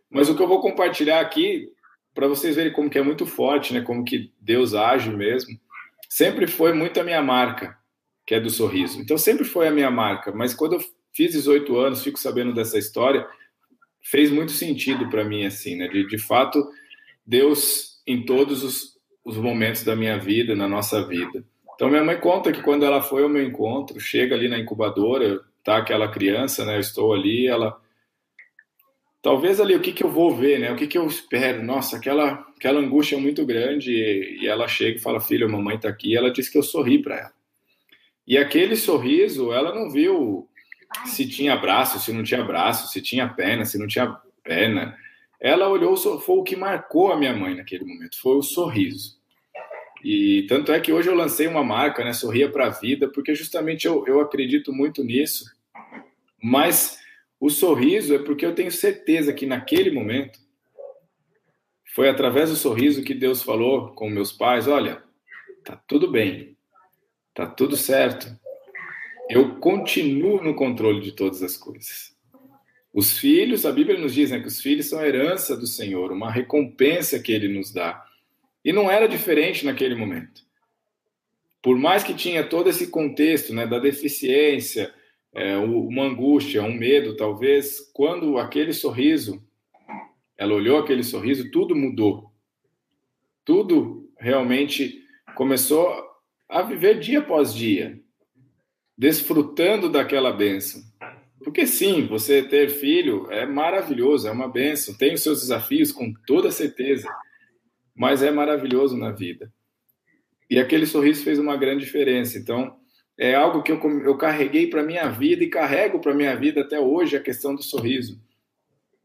Mas 0.09 0.27
o 0.27 0.35
que 0.35 0.41
eu 0.41 0.47
vou 0.47 0.59
compartilhar 0.59 1.19
aqui, 1.19 1.69
para 2.15 2.27
vocês 2.27 2.55
verem 2.55 2.73
como 2.73 2.89
que 2.89 2.97
é 2.97 3.03
muito 3.03 3.27
forte, 3.27 3.75
né, 3.75 3.81
como 3.81 4.03
que 4.03 4.31
Deus 4.41 4.73
age 4.73 5.11
mesmo, 5.11 5.55
sempre 6.09 6.47
foi 6.47 6.73
muito 6.73 6.99
a 6.99 7.03
minha 7.03 7.21
marca, 7.21 7.77
que 8.25 8.33
é 8.33 8.39
do 8.39 8.49
sorriso. 8.49 8.99
Então 8.99 9.19
sempre 9.19 9.45
foi 9.45 9.67
a 9.67 9.71
minha 9.71 9.91
marca, 9.91 10.31
mas 10.31 10.55
quando 10.55 10.73
eu 10.73 10.96
fiz 11.17 11.31
18 11.31 11.75
anos, 11.75 12.03
fico 12.03 12.19
sabendo 12.19 12.53
dessa 12.53 12.77
história, 12.77 13.27
fez 13.99 14.29
muito 14.29 14.51
sentido 14.51 15.09
para 15.09 15.25
mim, 15.25 15.47
assim, 15.47 15.75
né? 15.75 15.87
De, 15.87 16.05
de 16.05 16.17
fato, 16.19 16.63
Deus 17.25 17.99
em 18.05 18.23
todos 18.23 18.63
os, 18.63 18.99
os 19.25 19.35
momentos 19.35 19.83
da 19.83 19.95
minha 19.95 20.19
vida, 20.19 20.55
na 20.55 20.67
nossa 20.67 21.05
vida. 21.07 21.43
Então, 21.73 21.89
minha 21.89 22.03
mãe 22.03 22.19
conta 22.19 22.51
que 22.51 22.61
quando 22.61 22.85
ela 22.85 23.01
foi 23.01 23.23
ao 23.23 23.29
meu 23.29 23.43
encontro, 23.43 23.99
chega 23.99 24.35
ali 24.35 24.47
na 24.47 24.59
incubadora, 24.59 25.41
tá 25.63 25.77
aquela 25.77 26.07
criança, 26.07 26.63
né? 26.63 26.75
Eu 26.75 26.81
estou 26.81 27.11
ali, 27.11 27.47
ela. 27.47 27.81
Talvez 29.19 29.59
ali 29.59 29.75
o 29.75 29.81
que, 29.81 29.91
que 29.91 30.03
eu 30.03 30.09
vou 30.09 30.35
ver, 30.35 30.59
né? 30.59 30.71
O 30.71 30.75
que, 30.75 30.85
que 30.85 30.97
eu 30.97 31.05
espero? 31.07 31.63
Nossa, 31.63 31.97
aquela, 31.97 32.45
aquela 32.55 32.79
angústia 32.79 33.17
muito 33.17 33.43
grande. 33.43 33.91
E, 33.91 34.43
e 34.43 34.47
ela 34.47 34.67
chega 34.67 34.97
e 34.97 35.01
fala: 35.01 35.19
Filha, 35.19 35.47
a 35.47 35.49
mamãe 35.49 35.75
está 35.75 35.89
aqui. 35.89 36.11
E 36.11 36.15
ela 36.15 36.31
diz 36.31 36.47
que 36.47 36.57
eu 36.57 36.63
sorri 36.63 37.01
para 37.01 37.17
ela. 37.17 37.33
E 38.25 38.37
aquele 38.37 38.75
sorriso, 38.75 39.51
ela 39.51 39.73
não 39.73 39.89
viu 39.89 40.47
se 41.05 41.27
tinha 41.27 41.55
braço, 41.55 41.99
se 41.99 42.11
não 42.11 42.23
tinha 42.23 42.43
braço, 42.43 42.91
se 42.91 43.01
tinha 43.01 43.27
perna, 43.27 43.65
se 43.65 43.77
não 43.77 43.87
tinha 43.87 44.17
perna. 44.43 44.97
Ela 45.39 45.67
olhou, 45.67 45.95
foi 45.97 46.37
o 46.37 46.43
que 46.43 46.55
marcou 46.55 47.11
a 47.11 47.17
minha 47.17 47.35
mãe 47.35 47.55
naquele 47.55 47.85
momento, 47.85 48.19
foi 48.19 48.37
o 48.37 48.41
sorriso. 48.41 49.17
E 50.03 50.45
tanto 50.47 50.71
é 50.71 50.79
que 50.79 50.91
hoje 50.91 51.09
eu 51.09 51.15
lancei 51.15 51.47
uma 51.47 51.63
marca, 51.63 52.03
né, 52.03 52.13
Sorria 52.13 52.49
para 52.49 52.67
a 52.67 52.69
Vida, 52.69 53.09
porque 53.09 53.33
justamente 53.33 53.85
eu, 53.85 54.05
eu 54.07 54.19
acredito 54.19 54.71
muito 54.71 55.03
nisso. 55.03 55.45
Mas 56.41 56.99
o 57.39 57.49
sorriso 57.49 58.15
é 58.15 58.19
porque 58.19 58.45
eu 58.45 58.55
tenho 58.55 58.71
certeza 58.71 59.33
que 59.33 59.45
naquele 59.45 59.91
momento 59.91 60.39
foi 61.93 62.09
através 62.09 62.49
do 62.49 62.55
sorriso 62.55 63.03
que 63.03 63.13
Deus 63.13 63.41
falou 63.41 63.93
com 63.93 64.09
meus 64.09 64.31
pais: 64.31 64.67
olha, 64.67 65.03
tá 65.63 65.75
tudo 65.87 66.11
bem, 66.11 66.55
tá 67.33 67.45
tudo 67.47 67.75
certo, 67.75 68.27
eu 69.29 69.55
continuo 69.59 70.41
no 70.41 70.55
controle 70.55 71.01
de 71.01 71.11
todas 71.11 71.43
as 71.43 71.57
coisas. 71.57 72.15
Os 72.93 73.17
filhos, 73.17 73.65
a 73.65 73.71
Bíblia 73.71 73.99
nos 73.99 74.13
diz 74.13 74.31
né, 74.31 74.39
que 74.39 74.47
os 74.47 74.61
filhos 74.61 74.87
são 74.87 75.05
herança 75.05 75.55
do 75.55 75.67
Senhor, 75.67 76.11
uma 76.11 76.31
recompensa 76.31 77.19
que 77.19 77.31
ele 77.31 77.47
nos 77.47 77.71
dá. 77.71 78.03
E 78.63 78.73
não 78.73 78.89
era 78.89 79.07
diferente 79.07 79.65
naquele 79.65 79.95
momento. 79.95 80.45
por 81.61 81.77
mais 81.77 82.03
que 82.03 82.13
tinha 82.13 82.47
todo 82.47 82.69
esse 82.69 82.87
contexto 82.87 83.53
né, 83.53 83.67
da 83.67 83.77
deficiência, 83.77 84.93
é, 85.33 85.57
uma 85.57 86.03
angústia, 86.03 86.63
um 86.63 86.73
medo, 86.73 87.17
talvez, 87.17 87.91
quando 87.93 88.37
aquele 88.37 88.71
sorriso, 88.73 89.43
ela 90.37 90.53
olhou 90.53 90.79
aquele 90.79 91.03
sorriso, 91.03 91.51
tudo 91.51 91.75
mudou. 91.75 92.31
Tudo 93.43 94.09
realmente 94.17 95.03
começou 95.35 95.93
a 96.47 96.61
viver 96.61 96.99
dia 96.99 97.19
após 97.19 97.53
dia, 97.53 97.99
desfrutando 98.97 99.89
daquela 99.89 100.31
bênção. 100.31 100.81
Porque 101.43 101.67
sim, 101.67 102.07
você 102.07 102.41
ter 102.41 102.69
filho 102.69 103.31
é 103.31 103.45
maravilhoso, 103.45 104.27
é 104.27 104.31
uma 104.31 104.49
bênção, 104.49 104.97
tem 104.97 105.13
os 105.13 105.21
seus 105.21 105.41
desafios 105.41 105.91
com 105.91 106.11
toda 106.25 106.51
certeza, 106.51 107.07
mas 107.95 108.23
é 108.23 108.31
maravilhoso 108.31 108.97
na 108.97 109.11
vida. 109.11 109.51
E 110.49 110.59
aquele 110.59 110.85
sorriso 110.85 111.23
fez 111.23 111.37
uma 111.37 111.55
grande 111.55 111.85
diferença. 111.85 112.37
Então, 112.37 112.75
é 113.17 113.35
algo 113.35 113.61
que 113.61 113.71
eu, 113.71 113.79
eu 114.01 114.17
carreguei 114.17 114.67
para 114.67 114.83
minha 114.83 115.07
vida 115.09 115.43
e 115.43 115.49
carrego 115.49 115.99
para 115.99 116.13
minha 116.13 116.35
vida 116.35 116.61
até 116.61 116.79
hoje 116.79 117.15
a 117.15 117.21
questão 117.21 117.55
do 117.55 117.61
sorriso. 117.61 118.19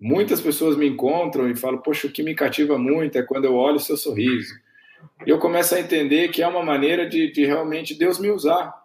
Muitas 0.00 0.40
pessoas 0.40 0.76
me 0.76 0.87
encontram 0.87 1.49
e 1.49 1.56
falam: 1.56 1.80
Poxa, 1.80 2.06
o 2.06 2.11
que 2.11 2.22
me 2.22 2.34
cativa 2.34 2.76
muito 2.76 3.16
é 3.18 3.22
quando 3.22 3.44
eu 3.44 3.54
olho 3.54 3.76
o 3.76 3.80
seu 3.80 3.96
sorriso. 3.96 4.54
E 5.26 5.30
eu 5.30 5.38
começo 5.38 5.75
a 5.75 5.80
entender 5.80 6.28
que 6.28 6.42
é 6.42 6.49
uma 6.49 6.62
maneira 6.62 7.08
de, 7.08 7.30
de 7.30 7.44
realmente 7.44 7.94
Deus 7.94 8.18
me 8.18 8.30
usar 8.30 8.81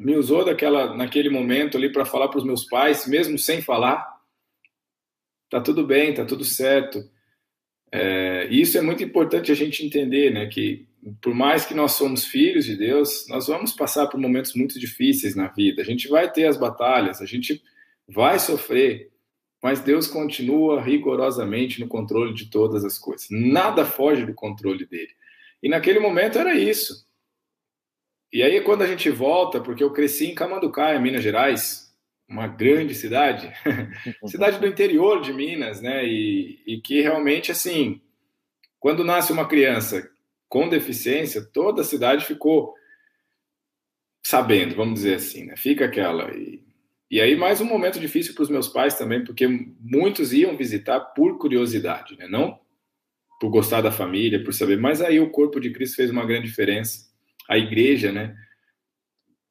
me 0.00 0.16
usou 0.16 0.46
daquela, 0.46 0.96
naquele 0.96 1.28
momento 1.28 1.76
ali 1.76 1.92
para 1.92 2.06
falar 2.06 2.28
para 2.28 2.38
os 2.38 2.44
meus 2.44 2.64
pais, 2.64 3.06
mesmo 3.06 3.38
sem 3.38 3.60
falar. 3.60 4.18
Tá 5.50 5.60
tudo 5.60 5.86
bem, 5.86 6.14
tá 6.14 6.24
tudo 6.24 6.42
certo. 6.42 7.06
É, 7.92 8.48
e 8.50 8.62
isso 8.62 8.78
é 8.78 8.80
muito 8.80 9.04
importante 9.04 9.52
a 9.52 9.54
gente 9.54 9.84
entender, 9.84 10.32
né? 10.32 10.46
Que 10.46 10.88
por 11.20 11.34
mais 11.34 11.66
que 11.66 11.74
nós 11.74 11.92
somos 11.92 12.24
filhos 12.24 12.64
de 12.64 12.76
Deus, 12.76 13.26
nós 13.28 13.46
vamos 13.46 13.74
passar 13.74 14.06
por 14.06 14.18
momentos 14.18 14.54
muito 14.54 14.80
difíceis 14.80 15.36
na 15.36 15.48
vida. 15.48 15.82
A 15.82 15.84
gente 15.84 16.08
vai 16.08 16.32
ter 16.32 16.46
as 16.46 16.56
batalhas, 16.56 17.20
a 17.20 17.26
gente 17.26 17.62
vai 18.08 18.38
sofrer, 18.38 19.10
mas 19.62 19.80
Deus 19.80 20.06
continua 20.06 20.80
rigorosamente 20.80 21.78
no 21.78 21.86
controle 21.86 22.32
de 22.32 22.46
todas 22.46 22.86
as 22.86 22.98
coisas. 22.98 23.26
Nada 23.30 23.84
foge 23.84 24.24
do 24.24 24.32
controle 24.32 24.86
dele. 24.86 25.12
E 25.62 25.68
naquele 25.68 25.98
momento 25.98 26.38
era 26.38 26.54
isso. 26.54 27.06
E 28.32 28.42
aí, 28.44 28.60
quando 28.60 28.82
a 28.82 28.86
gente 28.86 29.10
volta, 29.10 29.60
porque 29.60 29.82
eu 29.82 29.92
cresci 29.92 30.26
em 30.26 30.34
Camanducaia, 30.34 31.00
Minas 31.00 31.22
Gerais, 31.22 31.92
uma 32.28 32.46
grande 32.46 32.94
cidade, 32.94 33.52
cidade 34.26 34.60
do 34.60 34.66
interior 34.68 35.20
de 35.20 35.32
Minas, 35.32 35.80
né? 35.80 36.06
E, 36.06 36.62
e, 36.64 36.80
que 36.80 37.00
realmente, 37.00 37.50
assim, 37.50 38.00
quando 38.78 39.02
nasce 39.02 39.32
uma 39.32 39.48
criança 39.48 40.08
com 40.48 40.68
deficiência, 40.68 41.42
toda 41.42 41.82
a 41.82 41.84
cidade 41.84 42.24
ficou 42.24 42.72
sabendo, 44.22 44.76
vamos 44.76 44.94
dizer 44.94 45.14
assim, 45.14 45.46
né? 45.46 45.56
Fica 45.56 45.86
aquela. 45.86 46.30
E, 46.32 46.62
e 47.10 47.20
aí, 47.20 47.34
mais 47.34 47.60
um 47.60 47.64
momento 47.64 47.98
difícil 47.98 48.32
para 48.34 48.44
os 48.44 48.50
meus 48.50 48.68
pais 48.68 48.94
também, 48.94 49.24
porque 49.24 49.48
muitos 49.80 50.32
iam 50.32 50.56
visitar 50.56 51.00
por 51.00 51.36
curiosidade, 51.36 52.16
né? 52.16 52.28
Não 52.28 52.60
por 53.40 53.48
gostar 53.48 53.80
da 53.80 53.90
família, 53.90 54.44
por 54.44 54.52
saber, 54.52 54.76
mas 54.76 55.00
aí 55.00 55.18
o 55.18 55.30
corpo 55.30 55.58
de 55.58 55.70
Cristo 55.70 55.96
fez 55.96 56.10
uma 56.10 56.26
grande 56.26 56.46
diferença 56.46 57.09
a 57.50 57.58
igreja, 57.58 58.12
né? 58.12 58.36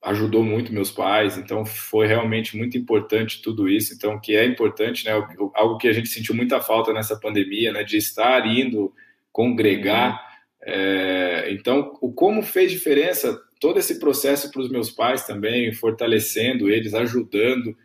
Ajudou 0.02 0.42
muito 0.42 0.72
meus 0.72 0.90
pais, 0.90 1.38
então 1.38 1.66
foi 1.66 2.08
realmente 2.08 2.56
muito 2.56 2.78
importante 2.78 3.42
tudo 3.42 3.68
isso. 3.68 3.94
Então, 3.94 4.18
que 4.18 4.38
é 4.38 4.46
importante, 4.46 5.04
né? 5.04 5.12
Algo 5.54 5.78
que 5.78 5.90
a 5.90 5.92
gente 5.92 6.08
sentiu 6.08 6.34
muita 6.34 6.62
falta 6.62 6.94
nessa 6.94 7.20
pandemia, 7.20 7.74
né? 7.74 7.84
De 7.84 7.98
estar 7.98 8.48
indo 8.48 8.94
congregar. 9.34 10.18
É, 10.64 11.50
então, 11.52 11.98
o 12.02 12.14
como 12.14 12.42
fez 12.42 12.72
diferença 12.72 13.38
todo 13.60 13.78
esse 13.78 14.00
processo 14.00 14.50
para 14.50 14.62
os 14.62 14.70
meus 14.70 14.90
pais 14.90 15.26
também, 15.26 15.74
fortalecendo 15.74 16.70
eles, 16.70 16.94
ajudando. 16.94 17.76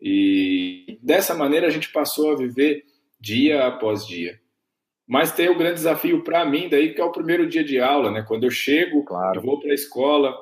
E 0.00 1.00
dessa 1.02 1.34
maneira 1.34 1.66
a 1.66 1.70
gente 1.70 1.90
passou 1.90 2.30
a 2.30 2.36
viver 2.36 2.84
dia 3.20 3.66
após 3.66 4.06
dia. 4.06 4.38
Mas 5.06 5.32
tem 5.32 5.48
o 5.48 5.56
grande 5.58 5.74
desafio 5.74 6.24
para 6.24 6.44
mim 6.44 6.68
daí 6.68 6.94
que 6.94 7.00
é 7.00 7.04
o 7.04 7.12
primeiro 7.12 7.46
dia 7.46 7.62
de 7.62 7.78
aula, 7.78 8.10
né? 8.10 8.22
Quando 8.26 8.44
eu 8.44 8.50
chego, 8.50 9.04
claro. 9.04 9.38
eu 9.38 9.42
vou 9.42 9.60
para 9.60 9.70
a 9.70 9.74
escola. 9.74 10.34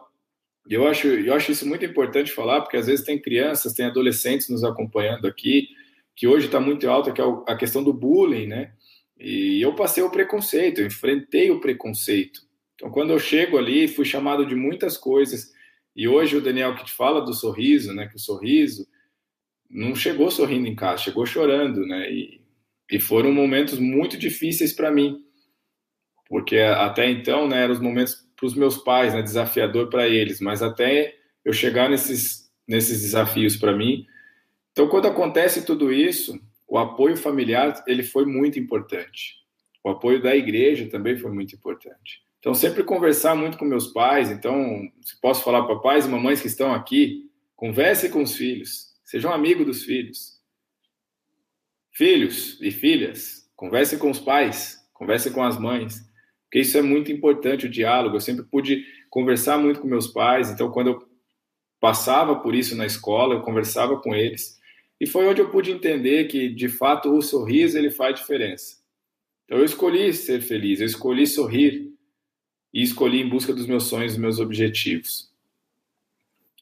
Eu 0.68 0.86
acho, 0.86 1.08
eu 1.08 1.34
acho 1.34 1.50
isso 1.50 1.66
muito 1.66 1.84
importante 1.84 2.30
falar, 2.30 2.60
porque 2.60 2.76
às 2.76 2.86
vezes 2.86 3.04
tem 3.04 3.20
crianças, 3.20 3.72
tem 3.72 3.86
adolescentes 3.86 4.48
nos 4.48 4.62
acompanhando 4.62 5.26
aqui, 5.26 5.68
que 6.14 6.28
hoje 6.28 6.46
está 6.46 6.60
muito 6.60 6.88
alta, 6.88 7.10
que 7.10 7.20
é 7.20 7.24
a 7.48 7.56
questão 7.56 7.82
do 7.82 7.92
bullying, 7.92 8.46
né? 8.46 8.72
E 9.18 9.60
eu 9.60 9.74
passei 9.74 10.02
o 10.02 10.10
preconceito, 10.10 10.80
eu 10.80 10.86
enfrentei 10.86 11.50
o 11.50 11.60
preconceito. 11.60 12.40
Então, 12.74 12.90
quando 12.90 13.10
eu 13.10 13.18
chego 13.18 13.58
ali, 13.58 13.88
fui 13.88 14.04
chamado 14.04 14.46
de 14.46 14.54
muitas 14.54 14.96
coisas. 14.96 15.52
E 15.94 16.08
hoje 16.08 16.36
o 16.36 16.40
Daniel 16.40 16.74
que 16.74 16.84
te 16.84 16.92
fala 16.92 17.20
do 17.20 17.34
sorriso, 17.34 17.92
né? 17.92 18.06
Que 18.06 18.16
o 18.16 18.20
sorriso 18.20 18.86
não 19.70 19.94
chegou 19.94 20.30
sorrindo 20.30 20.68
em 20.68 20.74
casa, 20.74 21.04
chegou 21.04 21.24
chorando, 21.26 21.86
né? 21.86 22.10
E 22.12 22.41
e 22.92 23.00
foram 23.00 23.32
momentos 23.32 23.78
muito 23.78 24.18
difíceis 24.18 24.70
para 24.70 24.90
mim, 24.90 25.24
porque 26.28 26.58
até 26.58 27.10
então, 27.10 27.48
né, 27.48 27.62
eram 27.62 27.72
os 27.72 27.80
momentos 27.80 28.16
para 28.36 28.46
os 28.46 28.54
meus 28.54 28.76
pais, 28.76 29.14
né, 29.14 29.22
desafiador 29.22 29.88
para 29.88 30.06
eles, 30.06 30.40
mas 30.42 30.62
até 30.62 31.16
eu 31.42 31.54
chegar 31.54 31.88
nesses, 31.88 32.52
nesses 32.68 33.00
desafios 33.00 33.56
para 33.56 33.74
mim. 33.74 34.04
Então, 34.72 34.88
quando 34.88 35.08
acontece 35.08 35.64
tudo 35.64 35.90
isso, 35.90 36.38
o 36.68 36.76
apoio 36.76 37.16
familiar 37.16 37.82
ele 37.86 38.02
foi 38.02 38.26
muito 38.26 38.58
importante. 38.58 39.36
O 39.82 39.88
apoio 39.88 40.22
da 40.22 40.36
igreja 40.36 40.86
também 40.88 41.16
foi 41.16 41.32
muito 41.32 41.54
importante. 41.54 42.22
Então, 42.40 42.52
sempre 42.52 42.84
conversar 42.84 43.34
muito 43.34 43.56
com 43.56 43.64
meus 43.64 43.86
pais. 43.86 44.30
Então, 44.30 44.82
se 45.00 45.18
posso 45.18 45.42
falar 45.42 45.62
para 45.64 45.78
pais 45.78 46.04
e 46.04 46.10
mamães 46.10 46.42
que 46.42 46.46
estão 46.46 46.74
aqui, 46.74 47.30
converse 47.56 48.10
com 48.10 48.22
os 48.22 48.36
filhos, 48.36 48.88
sejam 49.04 49.32
amigos 49.32 49.64
dos 49.64 49.82
filhos. 49.82 50.41
Filhos 51.92 52.58
e 52.60 52.70
filhas, 52.70 53.48
conversem 53.54 53.98
com 53.98 54.10
os 54.10 54.18
pais, 54.18 54.78
conversem 54.92 55.30
com 55.30 55.42
as 55.42 55.58
mães, 55.58 56.02
porque 56.44 56.60
isso 56.60 56.76
é 56.76 56.82
muito 56.82 57.12
importante 57.12 57.66
o 57.66 57.70
diálogo. 57.70 58.16
Eu 58.16 58.20
sempre 58.20 58.44
pude 58.44 58.84
conversar 59.10 59.58
muito 59.58 59.80
com 59.80 59.86
meus 59.86 60.06
pais, 60.06 60.50
então 60.50 60.70
quando 60.70 60.88
eu 60.88 61.08
passava 61.78 62.36
por 62.36 62.54
isso 62.54 62.76
na 62.76 62.86
escola, 62.86 63.34
eu 63.34 63.42
conversava 63.42 64.00
com 64.00 64.14
eles. 64.14 64.58
E 65.00 65.06
foi 65.06 65.26
onde 65.26 65.40
eu 65.40 65.50
pude 65.50 65.70
entender 65.70 66.28
que, 66.28 66.48
de 66.48 66.68
fato, 66.68 67.12
o 67.12 67.20
sorriso 67.20 67.76
ele 67.76 67.90
faz 67.90 68.18
diferença. 68.18 68.76
Então 69.44 69.58
eu 69.58 69.64
escolhi 69.64 70.12
ser 70.14 70.40
feliz, 70.40 70.80
eu 70.80 70.86
escolhi 70.86 71.26
sorrir 71.26 71.92
e 72.72 72.82
escolhi 72.82 73.20
em 73.20 73.28
busca 73.28 73.52
dos 73.52 73.66
meus 73.66 73.84
sonhos, 73.84 74.12
dos 74.12 74.20
meus 74.20 74.38
objetivos. 74.38 75.30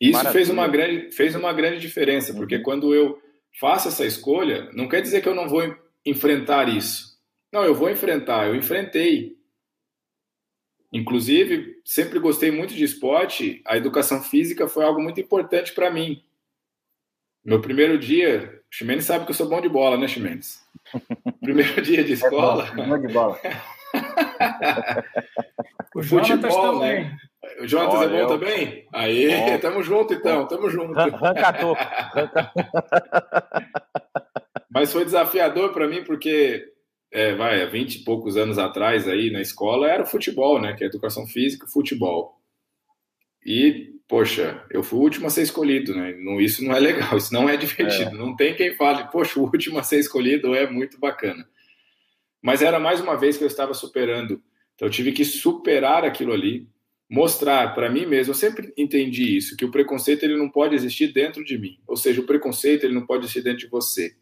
Isso 0.00 0.24
fez 0.32 0.48
uma 0.48 0.66
grande 0.66 1.12
fez 1.12 1.34
uma 1.34 1.52
grande 1.52 1.78
diferença, 1.78 2.32
porque 2.32 2.56
uhum. 2.56 2.62
quando 2.62 2.94
eu 2.94 3.20
faço 3.58 3.88
essa 3.88 4.04
escolha, 4.04 4.70
não 4.72 4.88
quer 4.88 5.00
dizer 5.00 5.20
que 5.20 5.28
eu 5.28 5.34
não 5.34 5.48
vou 5.48 5.62
enfrentar 6.04 6.68
isso. 6.68 7.18
Não, 7.52 7.64
eu 7.64 7.74
vou 7.74 7.90
enfrentar, 7.90 8.46
eu 8.46 8.54
enfrentei. 8.54 9.36
Inclusive, 10.92 11.80
sempre 11.84 12.18
gostei 12.18 12.50
muito 12.50 12.74
de 12.74 12.84
esporte, 12.84 13.62
a 13.64 13.76
educação 13.76 14.22
física 14.22 14.68
foi 14.68 14.84
algo 14.84 15.00
muito 15.00 15.20
importante 15.20 15.72
para 15.72 15.90
mim. 15.90 16.22
Meu 17.44 17.60
primeiro 17.60 17.98
dia, 17.98 18.62
o 18.70 18.74
Ximenes 18.74 19.04
sabe 19.04 19.24
que 19.24 19.30
eu 19.30 19.34
sou 19.34 19.48
bom 19.48 19.60
de 19.60 19.68
bola, 19.68 19.96
né, 19.96 20.06
Ximenes? 20.06 20.62
Primeiro 21.40 21.80
dia 21.80 22.04
de 22.04 22.12
escola. 22.12 22.68
É 22.68 22.74
bom, 22.74 22.88
bom 22.88 22.98
de 22.98 23.12
bola. 23.12 23.40
o 25.94 26.02
Futebol, 26.02 26.80
né? 26.80 27.16
O 27.60 27.66
Jonas 27.66 28.02
é 28.02 28.08
bom 28.08 28.16
eu... 28.16 28.26
também? 28.26 28.86
Aí, 28.92 29.28
bom. 29.28 29.58
tamo 29.60 29.82
junto 29.82 30.14
então, 30.14 30.46
tamo 30.46 30.70
junto. 30.70 30.92
Rancatou. 30.92 31.76
Mas 34.72 34.92
foi 34.92 35.04
desafiador 35.04 35.72
para 35.72 35.88
mim 35.88 36.04
porque, 36.04 36.64
é, 37.10 37.34
vai, 37.34 37.62
há 37.62 37.66
20 37.66 37.96
e 37.96 38.04
poucos 38.04 38.36
anos 38.36 38.58
atrás 38.58 39.08
aí 39.08 39.30
na 39.30 39.40
escola 39.40 39.88
era 39.88 40.02
o 40.02 40.06
futebol, 40.06 40.60
né? 40.60 40.74
Que 40.74 40.84
é 40.84 40.86
educação 40.86 41.26
física 41.26 41.66
e 41.66 41.72
futebol. 41.72 42.38
E, 43.44 43.94
poxa, 44.06 44.62
eu 44.70 44.82
fui 44.82 44.98
o 44.98 45.02
último 45.02 45.26
a 45.26 45.30
ser 45.30 45.42
escolhido, 45.42 45.94
né? 45.94 46.14
Isso 46.40 46.62
não 46.64 46.74
é 46.74 46.78
legal, 46.78 47.16
isso 47.16 47.32
não 47.32 47.48
é 47.48 47.56
divertido. 47.56 48.10
É. 48.10 48.18
Não 48.18 48.36
tem 48.36 48.54
quem 48.54 48.76
fale, 48.76 49.10
poxa, 49.10 49.40
o 49.40 49.44
último 49.44 49.78
a 49.78 49.82
ser 49.82 49.98
escolhido 49.98 50.54
é 50.54 50.70
muito 50.70 51.00
bacana. 51.00 51.48
Mas 52.42 52.62
era 52.62 52.78
mais 52.80 53.00
uma 53.00 53.16
vez 53.16 53.36
que 53.36 53.44
eu 53.44 53.48
estava 53.48 53.74
superando. 53.74 54.42
Então 54.74 54.88
eu 54.88 54.92
tive 54.92 55.12
que 55.12 55.24
superar 55.24 56.04
aquilo 56.04 56.32
ali 56.32 56.68
mostrar 57.10 57.74
para 57.74 57.90
mim 57.90 58.06
mesmo, 58.06 58.30
eu 58.30 58.36
sempre 58.36 58.72
entendi 58.76 59.36
isso, 59.36 59.56
que 59.56 59.64
o 59.64 59.70
preconceito 59.70 60.22
ele 60.22 60.36
não 60.36 60.48
pode 60.48 60.76
existir 60.76 61.12
dentro 61.12 61.44
de 61.44 61.58
mim. 61.58 61.80
Ou 61.84 61.96
seja, 61.96 62.20
o 62.20 62.26
preconceito 62.26 62.84
ele 62.84 62.94
não 62.94 63.04
pode 63.04 63.24
existir 63.24 63.42
dentro 63.42 63.58
de 63.58 63.66
você. 63.66 64.14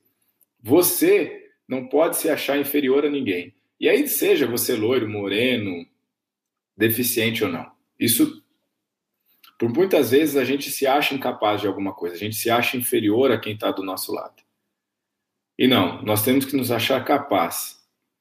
Você 0.63 1.51
não 1.69 1.87
pode 1.87 2.17
se 2.17 2.31
achar 2.31 2.59
inferior 2.59 3.05
a 3.05 3.11
ninguém. 3.11 3.55
E 3.79 3.89
aí 3.89 4.09
seja 4.09 4.47
você 4.47 4.75
loiro, 4.75 5.07
moreno, 5.07 5.87
deficiente 6.75 7.45
ou 7.45 7.51
não. 7.51 7.71
Isso 8.01 8.43
por 9.59 9.69
muitas 9.71 10.13
vezes 10.13 10.37
a 10.37 10.45
gente 10.45 10.71
se 10.71 10.87
acha 10.87 11.15
incapaz 11.15 11.61
de 11.61 11.67
alguma 11.67 11.93
coisa, 11.93 12.15
a 12.15 12.19
gente 12.19 12.37
se 12.37 12.49
acha 12.49 12.77
inferior 12.77 13.31
a 13.33 13.39
quem 13.39 13.55
está 13.55 13.71
do 13.71 13.83
nosso 13.83 14.15
lado. 14.15 14.43
E 15.59 15.67
não, 15.67 16.01
nós 16.03 16.23
temos 16.23 16.45
que 16.45 16.57
nos 16.57 16.71
achar 16.71 17.05
capaz. 17.05 17.78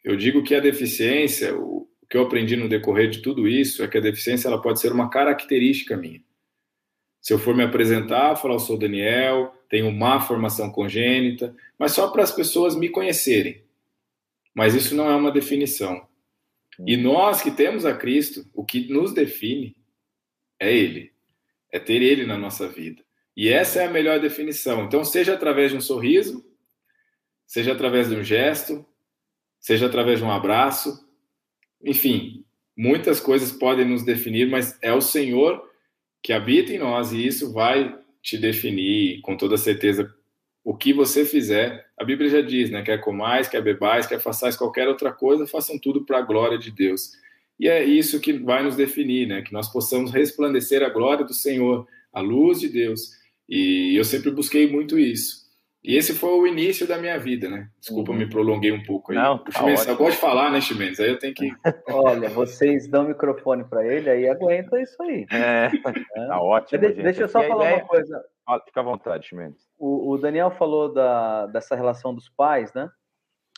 Eu 0.07 0.15
digo 0.15 0.41
que 0.41 0.55
a 0.55 0.61
deficiência, 0.61 1.53
o 1.53 1.85
que 2.09 2.15
eu 2.15 2.21
aprendi 2.21 2.55
no 2.55 2.69
decorrer 2.69 3.09
de 3.09 3.21
tudo 3.21 3.45
isso 3.45 3.83
é 3.83 3.89
que 3.89 3.97
a 3.97 4.01
deficiência 4.01 4.47
ela 4.47 4.61
pode 4.61 4.79
ser 4.79 4.93
uma 4.93 5.09
característica 5.09 5.97
minha. 5.97 6.23
Se 7.19 7.33
eu 7.33 7.37
for 7.37 7.53
me 7.53 7.61
apresentar, 7.61 8.37
falar 8.37 8.53
eu 8.53 8.59
sou 8.59 8.77
Daniel, 8.77 9.53
tenho 9.69 9.91
má 9.91 10.21
formação 10.21 10.71
congênita, 10.71 11.53
mas 11.77 11.91
só 11.91 12.09
para 12.09 12.23
as 12.23 12.31
pessoas 12.31 12.73
me 12.73 12.87
conhecerem. 12.87 13.61
Mas 14.55 14.75
isso 14.75 14.95
não 14.95 15.11
é 15.11 15.15
uma 15.17 15.29
definição. 15.29 16.07
E 16.85 16.95
nós 16.95 17.41
que 17.41 17.51
temos 17.51 17.85
a 17.85 17.93
Cristo, 17.93 18.49
o 18.53 18.63
que 18.63 18.89
nos 18.89 19.13
define 19.13 19.75
é 20.57 20.73
Ele, 20.73 21.11
é 21.69 21.79
ter 21.79 22.01
Ele 22.01 22.25
na 22.25 22.37
nossa 22.37 22.65
vida. 22.65 23.03
E 23.35 23.49
essa 23.49 23.81
é 23.81 23.87
a 23.87 23.91
melhor 23.91 24.21
definição. 24.21 24.85
Então, 24.85 25.03
seja 25.03 25.33
através 25.33 25.71
de 25.71 25.77
um 25.77 25.81
sorriso, 25.81 26.49
seja 27.45 27.73
através 27.73 28.07
de 28.07 28.15
um 28.15 28.23
gesto, 28.23 28.85
seja 29.67 29.87
através 29.87 30.19
de 30.19 30.23
um 30.23 30.31
abraço, 30.31 30.97
enfim, 31.83 32.45
muitas 32.73 33.19
coisas 33.19 33.51
podem 33.51 33.83
nos 33.83 34.01
definir, 34.01 34.49
mas 34.49 34.79
é 34.81 34.93
o 34.93 35.01
Senhor 35.01 35.61
que 36.23 36.31
habita 36.31 36.71
em 36.71 36.79
nós 36.79 37.11
e 37.11 37.27
isso 37.27 37.51
vai 37.51 37.93
te 38.21 38.37
definir 38.37 39.19
com 39.19 39.35
toda 39.35 39.57
certeza 39.57 40.09
o 40.63 40.73
que 40.73 40.93
você 40.93 41.25
fizer. 41.25 41.85
A 41.99 42.05
Bíblia 42.05 42.29
já 42.29 42.39
diz, 42.39 42.69
né? 42.69 42.81
Quer 42.81 43.01
comais, 43.01 43.49
quer 43.49 43.61
bebais, 43.61 44.07
quer 44.07 44.21
façais 44.21 44.55
qualquer 44.55 44.87
outra 44.87 45.11
coisa, 45.11 45.45
façam 45.45 45.77
tudo 45.77 46.05
para 46.05 46.19
a 46.19 46.21
glória 46.21 46.57
de 46.57 46.71
Deus. 46.71 47.11
E 47.59 47.67
é 47.67 47.83
isso 47.83 48.21
que 48.21 48.31
vai 48.31 48.63
nos 48.63 48.77
definir, 48.77 49.27
né? 49.27 49.41
Que 49.41 49.51
nós 49.51 49.69
possamos 49.69 50.13
resplandecer 50.13 50.81
a 50.81 50.87
glória 50.87 51.25
do 51.25 51.33
Senhor, 51.33 51.85
a 52.13 52.21
luz 52.21 52.61
de 52.61 52.69
Deus. 52.69 53.11
E 53.49 53.99
eu 53.99 54.05
sempre 54.05 54.31
busquei 54.31 54.71
muito 54.71 54.97
isso. 54.97 55.46
E 55.87 55.95
esse 55.95 56.13
foi 56.13 56.31
o 56.31 56.45
início 56.45 56.85
da 56.85 56.97
minha 56.97 57.17
vida, 57.17 57.49
né? 57.49 57.69
Desculpa, 57.79 58.11
uhum. 58.11 58.17
me 58.17 58.29
prolonguei 58.29 58.73
um 58.73 58.83
pouco 58.83 59.13
aí. 59.13 59.17
Não, 59.17 59.37
tá 59.37 59.51
Chimenez, 59.51 59.87
eu 59.87 59.95
gosto 59.95 60.15
de 60.15 60.17
falar, 60.17 60.51
né, 60.51 60.59
Chimenez? 60.59 60.99
Aí 60.99 61.09
eu 61.09 61.17
tenho 61.17 61.33
que. 61.33 61.49
Olha, 61.89 62.29
vocês 62.29 62.89
dão 62.89 63.07
microfone 63.07 63.63
para 63.63 63.87
ele, 63.87 64.09
aí 64.09 64.27
aguenta 64.27 64.81
isso 64.81 65.01
aí. 65.01 65.25
É, 65.31 65.71
é. 66.17 66.27
tá 66.27 66.41
ótimo. 66.41 66.81
De, 66.81 66.91
deixa 66.91 67.21
eu 67.21 67.29
só 67.29 67.41
falar 67.41 67.67
ideia... 67.67 67.77
uma 67.77 67.87
coisa. 67.87 68.21
Fica 68.65 68.81
à 68.81 68.83
vontade, 68.83 69.27
Chimenez. 69.29 69.65
O, 69.79 70.11
o, 70.11 70.17
Daniel 70.17 70.51
falou 70.51 70.93
da, 70.93 71.45
dessa 71.45 71.73
relação 71.73 72.13
dos 72.13 72.27
pais, 72.27 72.73
né? 72.73 72.89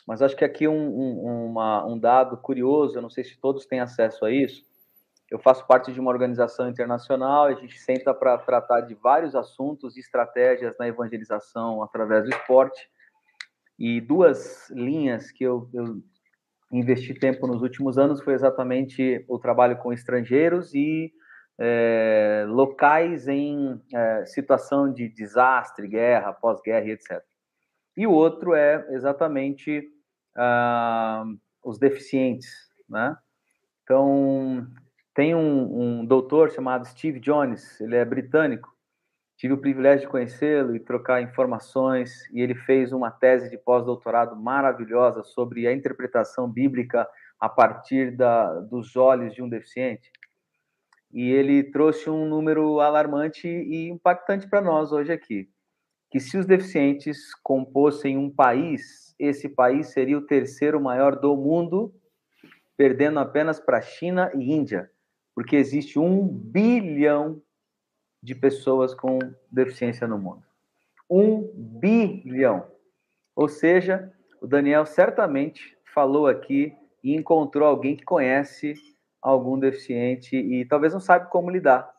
Mas 0.06 0.22
acho 0.22 0.36
que 0.36 0.44
aqui 0.44 0.68
um, 0.68 0.72
um, 0.72 1.46
uma, 1.46 1.84
um 1.84 1.98
dado 1.98 2.36
curioso, 2.36 2.96
eu 2.96 3.02
não 3.02 3.10
sei 3.10 3.24
se 3.24 3.40
todos 3.40 3.66
têm 3.66 3.80
acesso 3.80 4.24
a 4.24 4.30
isso, 4.30 4.64
eu 5.30 5.38
faço 5.38 5.66
parte 5.66 5.92
de 5.92 6.00
uma 6.00 6.10
organização 6.10 6.68
internacional, 6.68 7.44
a 7.44 7.54
gente 7.54 7.78
senta 7.78 8.12
para 8.12 8.36
tratar 8.38 8.80
de 8.80 8.94
vários 8.94 9.36
assuntos 9.36 9.96
e 9.96 10.00
estratégias 10.00 10.76
na 10.78 10.88
evangelização 10.88 11.82
através 11.82 12.24
do 12.24 12.30
esporte. 12.30 12.88
E 13.78 14.00
duas 14.00 14.68
linhas 14.70 15.30
que 15.30 15.44
eu, 15.44 15.70
eu 15.72 16.02
investi 16.72 17.14
tempo 17.14 17.46
nos 17.46 17.62
últimos 17.62 17.96
anos 17.96 18.20
foi 18.20 18.34
exatamente 18.34 19.24
o 19.28 19.38
trabalho 19.38 19.78
com 19.78 19.92
estrangeiros 19.92 20.74
e 20.74 21.12
é, 21.58 22.44
locais 22.48 23.28
em 23.28 23.80
é, 23.94 24.26
situação 24.26 24.92
de 24.92 25.08
desastre, 25.08 25.86
guerra, 25.86 26.32
pós-guerra, 26.32 26.88
etc. 26.88 27.22
E 27.96 28.06
o 28.06 28.12
outro 28.12 28.54
é 28.54 28.84
exatamente 28.90 29.86
ah, 30.36 31.24
os 31.62 31.78
deficientes, 31.78 32.48
né? 32.88 33.16
Então, 33.82 34.66
tem 35.20 35.34
um, 35.34 35.98
um 36.00 36.06
doutor 36.06 36.50
chamado 36.50 36.86
Steve 36.86 37.20
Jones, 37.20 37.78
ele 37.78 37.94
é 37.94 38.02
britânico. 38.06 38.74
Tive 39.36 39.52
o 39.52 39.58
privilégio 39.58 40.06
de 40.06 40.10
conhecê-lo 40.10 40.74
e 40.74 40.80
trocar 40.80 41.20
informações, 41.20 42.26
e 42.32 42.40
ele 42.40 42.54
fez 42.54 42.90
uma 42.90 43.10
tese 43.10 43.50
de 43.50 43.58
pós-doutorado 43.58 44.34
maravilhosa 44.34 45.22
sobre 45.22 45.66
a 45.66 45.74
interpretação 45.74 46.50
bíblica 46.50 47.06
a 47.38 47.50
partir 47.50 48.16
da, 48.16 48.60
dos 48.60 48.96
olhos 48.96 49.34
de 49.34 49.42
um 49.42 49.48
deficiente. 49.50 50.10
E 51.12 51.30
ele 51.30 51.64
trouxe 51.64 52.08
um 52.08 52.26
número 52.26 52.80
alarmante 52.80 53.46
e 53.46 53.90
impactante 53.90 54.48
para 54.48 54.62
nós 54.62 54.90
hoje 54.90 55.12
aqui, 55.12 55.50
que 56.10 56.18
se 56.18 56.38
os 56.38 56.46
deficientes 56.46 57.34
compossem 57.42 58.16
um 58.16 58.30
país, 58.30 59.14
esse 59.18 59.50
país 59.50 59.88
seria 59.88 60.16
o 60.16 60.26
terceiro 60.26 60.80
maior 60.80 61.14
do 61.14 61.36
mundo, 61.36 61.94
perdendo 62.74 63.18
apenas 63.18 63.60
para 63.60 63.82
China 63.82 64.32
e 64.34 64.50
Índia 64.50 64.90
porque 65.34 65.56
existe 65.56 65.98
um 65.98 66.26
bilhão 66.26 67.42
de 68.22 68.34
pessoas 68.34 68.94
com 68.94 69.18
deficiência 69.50 70.06
no 70.06 70.18
mundo. 70.18 70.42
Um 71.08 71.50
bilhão. 71.54 72.70
Ou 73.34 73.48
seja, 73.48 74.12
o 74.40 74.46
Daniel 74.46 74.84
certamente 74.86 75.76
falou 75.94 76.26
aqui 76.26 76.74
e 77.02 77.14
encontrou 77.14 77.66
alguém 77.66 77.96
que 77.96 78.04
conhece 78.04 78.74
algum 79.20 79.58
deficiente 79.58 80.36
e 80.36 80.64
talvez 80.64 80.92
não 80.92 81.00
sabe 81.00 81.30
como 81.30 81.50
lidar. 81.50 81.90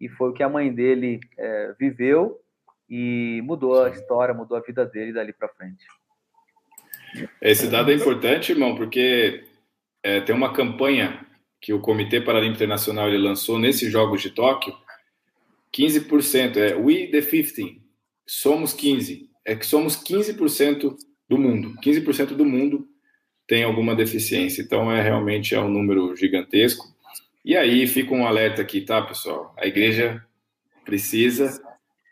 E 0.00 0.08
foi 0.08 0.30
o 0.30 0.32
que 0.32 0.42
a 0.42 0.48
mãe 0.48 0.72
dele 0.72 1.20
é, 1.38 1.74
viveu 1.78 2.40
e 2.88 3.40
mudou 3.44 3.84
a 3.84 3.90
história, 3.90 4.34
mudou 4.34 4.56
a 4.56 4.60
vida 4.60 4.84
dele 4.84 5.12
dali 5.12 5.32
para 5.32 5.48
frente. 5.48 5.86
Esse 7.40 7.68
dado 7.68 7.90
é 7.90 7.94
importante, 7.94 8.52
irmão, 8.52 8.74
porque 8.74 9.44
é, 10.02 10.20
tem 10.20 10.34
uma 10.34 10.52
campanha 10.52 11.26
que 11.60 11.72
o 11.72 11.80
Comitê 11.80 12.20
Paralímpico 12.20 12.56
Internacional 12.56 13.08
ele 13.08 13.18
lançou 13.18 13.58
nesses 13.58 13.90
Jogos 13.90 14.22
de 14.22 14.30
Tóquio, 14.30 14.74
15% 15.72 16.56
é 16.56 16.74
We 16.74 17.08
the 17.08 17.20
15, 17.20 17.80
somos 18.26 18.72
15, 18.72 19.28
é 19.44 19.54
que 19.54 19.66
somos 19.66 19.96
15% 19.96 20.96
do 21.28 21.38
mundo, 21.38 21.74
15% 21.82 22.28
do 22.28 22.44
mundo 22.44 22.88
tem 23.46 23.64
alguma 23.64 23.94
deficiência, 23.94 24.62
então 24.62 24.90
é 24.92 25.02
realmente 25.02 25.54
é 25.54 25.60
um 25.60 25.68
número 25.68 26.14
gigantesco. 26.14 26.86
E 27.44 27.56
aí 27.56 27.86
fica 27.86 28.14
um 28.14 28.26
alerta 28.26 28.62
aqui, 28.62 28.80
tá, 28.80 29.02
pessoal? 29.02 29.54
A 29.58 29.66
igreja 29.66 30.24
precisa 30.84 31.60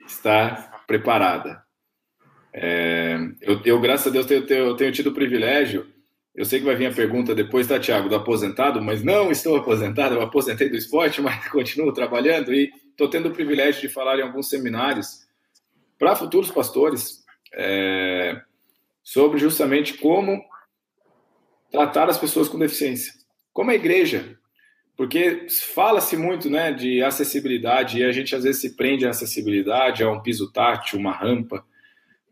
estar 0.06 0.84
preparada. 0.86 1.62
É, 2.52 3.18
eu, 3.40 3.60
eu, 3.64 3.80
graças 3.80 4.08
a 4.08 4.10
Deus, 4.10 4.26
tenho, 4.26 4.46
tenho, 4.46 4.74
tenho 4.74 4.90
tido 4.90 5.10
o 5.10 5.14
privilégio 5.14 5.86
eu 6.38 6.44
sei 6.44 6.60
que 6.60 6.64
vai 6.64 6.76
vir 6.76 6.86
a 6.86 6.94
pergunta 6.94 7.34
depois, 7.34 7.66
tá, 7.66 7.80
Thiago, 7.80 8.08
do 8.08 8.14
aposentado, 8.14 8.80
mas 8.80 9.02
não 9.02 9.32
estou 9.32 9.56
aposentado, 9.56 10.14
eu 10.14 10.22
aposentei 10.22 10.68
do 10.68 10.76
esporte, 10.76 11.20
mas 11.20 11.48
continuo 11.48 11.92
trabalhando 11.92 12.54
e 12.54 12.72
estou 12.90 13.10
tendo 13.10 13.28
o 13.28 13.32
privilégio 13.32 13.80
de 13.80 13.88
falar 13.88 14.20
em 14.20 14.22
alguns 14.22 14.48
seminários 14.48 15.26
para 15.98 16.14
futuros 16.14 16.48
pastores 16.52 17.24
é, 17.52 18.40
sobre 19.02 19.40
justamente 19.40 19.94
como 19.94 20.40
tratar 21.72 22.08
as 22.08 22.18
pessoas 22.18 22.48
com 22.48 22.56
deficiência. 22.56 23.14
Como 23.52 23.72
a 23.72 23.74
igreja, 23.74 24.38
porque 24.96 25.48
fala-se 25.74 26.16
muito 26.16 26.48
né, 26.48 26.70
de 26.70 27.02
acessibilidade 27.02 27.98
e 27.98 28.04
a 28.04 28.12
gente 28.12 28.36
às 28.36 28.44
vezes 28.44 28.60
se 28.60 28.76
prende 28.76 29.04
à 29.04 29.10
acessibilidade, 29.10 30.04
a 30.04 30.10
um 30.12 30.22
piso 30.22 30.52
tátil, 30.52 31.00
uma 31.00 31.10
rampa, 31.10 31.66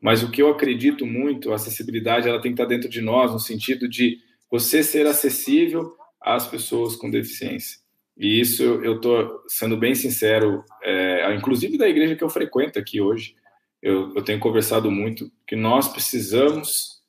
mas 0.00 0.22
o 0.22 0.30
que 0.30 0.42
eu 0.42 0.50
acredito 0.50 1.06
muito, 1.06 1.52
a 1.52 1.56
acessibilidade 1.56 2.28
ela 2.28 2.40
tem 2.40 2.52
que 2.54 2.60
estar 2.60 2.68
dentro 2.68 2.88
de 2.88 3.00
nós, 3.00 3.32
no 3.32 3.40
sentido 3.40 3.88
de 3.88 4.18
você 4.50 4.82
ser 4.82 5.06
acessível 5.06 5.92
às 6.20 6.46
pessoas 6.46 6.96
com 6.96 7.10
deficiência. 7.10 7.78
E 8.16 8.40
isso 8.40 8.62
eu 8.62 8.96
estou 8.96 9.42
sendo 9.48 9.76
bem 9.76 9.94
sincero, 9.94 10.64
é, 10.82 11.34
inclusive 11.34 11.76
da 11.76 11.88
igreja 11.88 12.16
que 12.16 12.24
eu 12.24 12.30
frequento 12.30 12.78
aqui 12.78 13.00
hoje, 13.00 13.34
eu, 13.82 14.14
eu 14.14 14.22
tenho 14.22 14.40
conversado 14.40 14.90
muito 14.90 15.30
que 15.46 15.54
nós 15.54 15.88
precisamos 15.88 17.02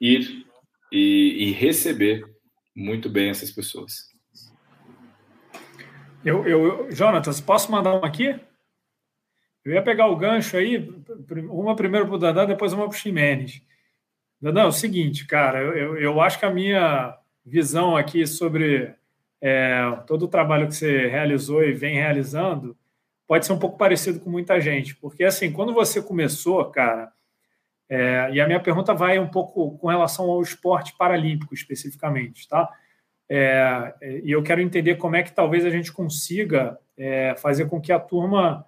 ir 0.00 0.46
e, 0.90 1.48
e 1.48 1.52
receber 1.52 2.24
muito 2.76 3.08
bem 3.08 3.30
essas 3.30 3.50
pessoas. 3.50 4.12
Eu, 6.24 6.46
eu, 6.46 6.92
Jonatas, 6.92 7.40
posso 7.40 7.72
mandar 7.72 7.94
uma 7.94 8.06
aqui? 8.06 8.38
Eu 9.64 9.72
ia 9.72 9.82
pegar 9.82 10.08
o 10.08 10.16
gancho 10.16 10.56
aí, 10.56 10.92
uma 11.48 11.76
primeiro 11.76 12.06
para 12.06 12.14
o 12.14 12.18
Dandan, 12.18 12.46
depois 12.46 12.72
uma 12.72 12.88
para 12.88 12.96
o 12.96 12.98
Ximenes. 12.98 13.62
Dandan, 14.40 14.62
é 14.62 14.66
o 14.66 14.72
seguinte, 14.72 15.26
cara, 15.26 15.60
eu, 15.60 15.96
eu 15.96 16.20
acho 16.20 16.38
que 16.38 16.44
a 16.44 16.50
minha 16.50 17.16
visão 17.44 17.96
aqui 17.96 18.26
sobre 18.26 18.92
é, 19.40 19.98
todo 20.06 20.24
o 20.24 20.28
trabalho 20.28 20.66
que 20.66 20.74
você 20.74 21.06
realizou 21.06 21.62
e 21.62 21.72
vem 21.72 21.94
realizando 21.94 22.76
pode 23.26 23.46
ser 23.46 23.52
um 23.52 23.58
pouco 23.58 23.78
parecido 23.78 24.20
com 24.20 24.30
muita 24.30 24.60
gente, 24.60 24.96
porque 24.96 25.24
assim, 25.24 25.52
quando 25.52 25.72
você 25.72 26.02
começou, 26.02 26.64
cara, 26.66 27.12
é, 27.88 28.30
e 28.32 28.40
a 28.40 28.46
minha 28.46 28.60
pergunta 28.60 28.94
vai 28.94 29.18
um 29.18 29.28
pouco 29.28 29.78
com 29.78 29.88
relação 29.88 30.30
ao 30.30 30.42
esporte 30.42 30.96
paralímpico 30.96 31.54
especificamente, 31.54 32.48
tá? 32.48 32.68
É, 33.28 33.94
e 34.24 34.30
eu 34.30 34.42
quero 34.42 34.60
entender 34.60 34.96
como 34.96 35.16
é 35.16 35.22
que 35.22 35.32
talvez 35.32 35.64
a 35.64 35.70
gente 35.70 35.92
consiga 35.92 36.78
é, 36.96 37.34
fazer 37.36 37.66
com 37.68 37.80
que 37.80 37.92
a 37.92 37.98
turma 37.98 38.66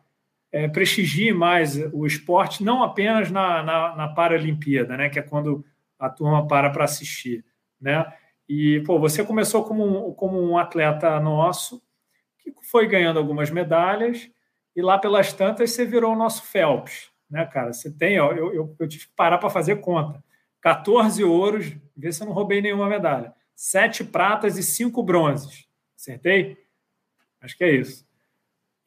é, 0.55 0.69
prestigie 0.69 1.33
mais 1.33 1.77
o 1.93 2.07
esporte, 2.07 2.63
não 2.63 2.85
apenas 2.85 3.29
na, 3.29 3.61
na, 3.61 3.97
na 3.97 4.09
Paralimpíada, 4.09 4.97
né, 4.97 5.09
que 5.09 5.19
é 5.19 5.23
quando 5.23 5.65
a 5.99 6.09
turma 6.09 6.47
para 6.47 6.71
para 6.71 6.85
assistir. 6.85 7.45
Né? 7.81 8.07
E 8.49 8.81
pô, 8.87 8.97
você 9.01 9.25
começou 9.25 9.65
como 9.65 10.11
um, 10.11 10.15
como 10.15 10.41
um 10.41 10.57
atleta 10.57 11.19
nosso, 11.19 11.83
que 12.39 12.53
foi 12.71 12.87
ganhando 12.87 13.19
algumas 13.19 13.51
medalhas, 13.51 14.31
e 14.77 14.81
lá 14.81 14.97
pelas 14.97 15.33
tantas 15.33 15.73
você 15.73 15.85
virou 15.85 16.13
o 16.13 16.17
nosso 16.17 16.45
Phelps. 16.45 17.11
Né, 17.29 17.45
cara? 17.47 17.73
Você 17.73 17.91
tem, 17.91 18.21
ó, 18.21 18.31
eu, 18.31 18.55
eu, 18.55 18.77
eu 18.79 18.87
tive 18.87 19.07
que 19.07 19.13
parar 19.17 19.39
para 19.39 19.51
fazer 19.51 19.81
conta. 19.81 20.23
14 20.61 21.25
ouros, 21.25 21.77
vê 21.97 22.13
se 22.13 22.23
eu 22.23 22.29
não 22.29 22.33
roubei 22.33 22.63
nenhuma 22.63 22.89
medalha. 22.89 23.35
sete 23.57 24.05
pratas 24.05 24.57
e 24.57 24.63
cinco 24.63 25.03
bronzes. 25.03 25.67
Acertei? 25.99 26.57
Acho 27.41 27.57
que 27.57 27.65
é 27.65 27.73
isso. 27.73 28.04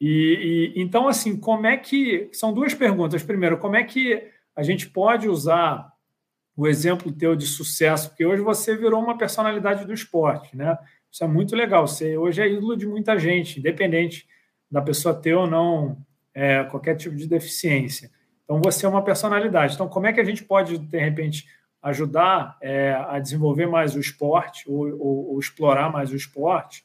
E, 0.00 0.72
e, 0.76 0.80
então, 0.80 1.08
assim, 1.08 1.36
como 1.36 1.66
é 1.66 1.76
que. 1.76 2.28
São 2.32 2.52
duas 2.52 2.74
perguntas. 2.74 3.22
Primeiro, 3.22 3.58
como 3.58 3.76
é 3.76 3.84
que 3.84 4.22
a 4.54 4.62
gente 4.62 4.88
pode 4.88 5.28
usar 5.28 5.92
o 6.56 6.66
exemplo 6.66 7.12
teu 7.12 7.34
de 7.34 7.46
sucesso? 7.46 8.08
Porque 8.08 8.24
hoje 8.24 8.42
você 8.42 8.76
virou 8.76 9.02
uma 9.02 9.18
personalidade 9.18 9.84
do 9.84 9.92
esporte, 9.92 10.56
né? 10.56 10.76
Isso 11.10 11.24
é 11.24 11.26
muito 11.26 11.56
legal. 11.56 11.86
Você 11.86 12.16
hoje 12.16 12.40
é 12.40 12.48
ídolo 12.48 12.76
de 12.76 12.86
muita 12.86 13.18
gente, 13.18 13.58
independente 13.58 14.26
da 14.70 14.82
pessoa 14.82 15.14
ter 15.14 15.34
ou 15.34 15.46
não 15.46 15.98
é, 16.34 16.62
qualquer 16.64 16.94
tipo 16.96 17.16
de 17.16 17.26
deficiência. 17.26 18.10
Então, 18.44 18.60
você 18.62 18.86
é 18.86 18.88
uma 18.88 19.02
personalidade. 19.02 19.74
Então, 19.74 19.88
como 19.88 20.06
é 20.06 20.12
que 20.12 20.20
a 20.20 20.24
gente 20.24 20.44
pode, 20.44 20.78
de 20.78 20.98
repente, 20.98 21.46
ajudar 21.82 22.56
é, 22.60 22.92
a 23.08 23.18
desenvolver 23.18 23.66
mais 23.66 23.94
o 23.94 24.00
esporte 24.00 24.64
ou, 24.70 24.88
ou, 24.98 25.32
ou 25.32 25.38
explorar 25.38 25.90
mais 25.90 26.12
o 26.12 26.16
esporte? 26.16 26.84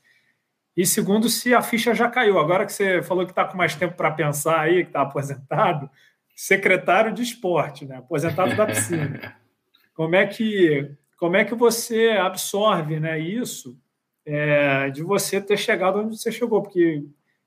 E 0.76 0.86
segundo, 0.86 1.30
se 1.30 1.54
a 1.54 1.62
ficha 1.62 1.94
já 1.94 2.10
caiu. 2.10 2.40
Agora 2.40 2.66
que 2.66 2.74
você 2.74 3.02
falou 3.02 3.26
que 3.26 3.32
está 3.32 3.46
com 3.46 3.58
mais 3.58 3.76
tempo 3.76 3.96
para 3.96 4.12
pensar 4.12 4.60
aí, 4.60 4.84
que 4.84 4.90
está 4.90 5.02
aposentado, 5.02 5.90
secretário 6.36 7.14
de 7.14 7.22
esporte, 7.22 7.86
né? 7.86 7.98
aposentado 7.98 8.56
da 8.56 8.66
piscina. 8.66 9.36
Como 9.94 10.16
é 10.16 10.26
que, 10.26 10.90
como 11.18 11.36
é 11.36 11.46
que 11.46 11.54
você 11.54 12.10
absorve 12.20 13.00
né, 13.00 13.20
isso 13.20 13.80
é, 14.26 14.90
de 14.90 15.04
você 15.04 15.40
ter 15.40 15.56
chegado 15.56 16.00
onde 16.00 16.18
você 16.18 16.32
chegou? 16.32 16.64
Porque 16.64 17.06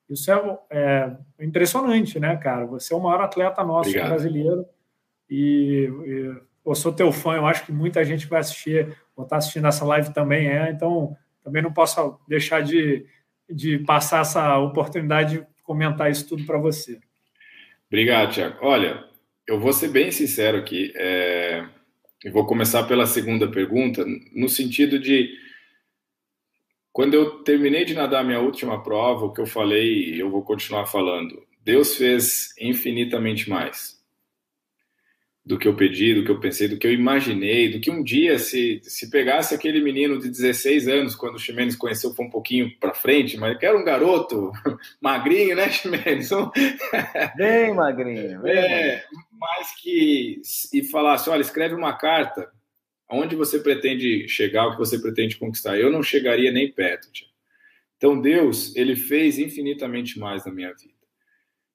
isso 0.09 0.31
é, 0.31 0.61
é, 0.71 1.17
impressionante, 1.41 2.21
né, 2.21 2.37
cara? 2.37 2.65
Você 2.67 2.95
é 2.95 2.97
o 2.97 3.01
maior 3.01 3.21
atleta 3.21 3.65
nosso 3.65 3.89
Obrigado. 3.89 4.11
brasileiro 4.11 4.65
e, 5.29 5.91
e, 6.07 6.41
eu 6.65 6.75
sou 6.77 6.93
teu 6.93 7.11
fã. 7.11 7.35
Eu 7.35 7.47
acho 7.47 7.67
que 7.67 7.73
muita 7.73 8.05
gente 8.05 8.27
vai 8.29 8.41
assistir, 8.41 8.97
ou 9.17 9.25
está 9.25 9.39
assistindo 9.39 9.67
essa 9.67 9.85
live 9.85 10.13
também 10.13 10.49
é. 10.49 10.71
Então, 10.71 11.17
também 11.47 11.63
não 11.63 11.73
posso 11.73 12.19
deixar 12.27 12.61
de, 12.61 13.07
de 13.49 13.79
passar 13.79 14.23
essa 14.23 14.59
oportunidade 14.59 15.39
de 15.39 15.47
comentar 15.63 16.11
isso 16.11 16.29
tudo 16.29 16.45
para 16.45 16.59
você. 16.59 16.99
Obrigado, 17.87 18.33
Tiago. 18.33 18.59
Olha, 18.63 19.05
eu 19.47 19.61
vou 19.61 19.73
ser 19.73 19.89
bem 19.89 20.11
sincero 20.11 20.59
aqui. 20.59 20.93
É... 20.97 21.65
Eu 22.25 22.33
vou 22.33 22.45
começar 22.45 22.83
pela 22.85 23.07
segunda 23.07 23.49
pergunta, 23.49 24.05
no 24.35 24.49
sentido 24.49 24.99
de 24.99 25.31
quando 26.93 27.15
eu 27.15 27.45
terminei 27.45 27.85
de 27.85 27.95
nadar 27.95 28.25
minha 28.25 28.41
última 28.41 28.83
prova, 28.83 29.27
o 29.27 29.33
que 29.33 29.41
eu 29.41 29.47
falei, 29.47 30.21
eu 30.21 30.29
vou 30.29 30.43
continuar 30.43 30.87
falando. 30.87 31.47
Deus 31.63 31.95
fez 31.95 32.53
infinitamente 32.59 33.49
mais 33.49 33.96
do 35.47 35.57
que 35.57 35.69
eu 35.69 35.77
pedi, 35.77 36.13
do 36.13 36.25
que 36.25 36.31
eu 36.31 36.41
pensei, 36.41 36.67
do 36.67 36.77
que 36.77 36.85
eu 36.85 36.93
imaginei, 36.93 37.71
do 37.71 37.79
que 37.79 37.89
um 37.89 38.03
dia 38.03 38.37
se, 38.37 38.81
se 38.83 39.09
pegasse 39.09 39.55
aquele 39.55 39.81
menino 39.81 40.19
de 40.19 40.29
16 40.29 40.89
anos, 40.89 41.15
quando 41.15 41.37
o 41.37 41.39
Ximenes 41.39 41.77
conheceu, 41.77 42.13
foi 42.13 42.27
um 42.27 42.31
pouquinho 42.31 42.77
para 42.81 42.93
frente, 42.93 43.37
mas 43.37 43.57
que 43.57 43.65
era 43.65 43.79
um 43.79 43.85
garoto 43.85 44.51
magrinho, 45.01 45.55
né, 45.55 45.71
Ximenes? 45.71 46.31
Bem 47.39 47.73
magrinho. 47.73 48.43
Bem 48.43 48.59
é, 48.59 49.05
mas 49.39 49.81
que 49.81 50.41
e 50.75 50.83
falasse, 50.83 51.31
olha, 51.31 51.43
escreve 51.43 51.77
uma 51.77 51.93
carta, 51.93 52.51
aonde 53.09 53.37
você 53.37 53.61
pretende 53.61 54.27
chegar, 54.29 54.67
o 54.67 54.73
que 54.73 54.79
você 54.79 54.99
pretende 54.99 55.37
conquistar. 55.37 55.79
Eu 55.79 55.93
não 55.93 56.03
chegaria 56.03 56.51
nem 56.51 56.73
perto. 56.73 57.09
Tia. 57.13 57.29
Então 57.97 58.21
Deus, 58.21 58.75
ele 58.75 58.97
fez 58.97 59.39
infinitamente 59.39 60.19
mais 60.19 60.45
na 60.45 60.53
minha 60.53 60.75
vida 60.75 60.96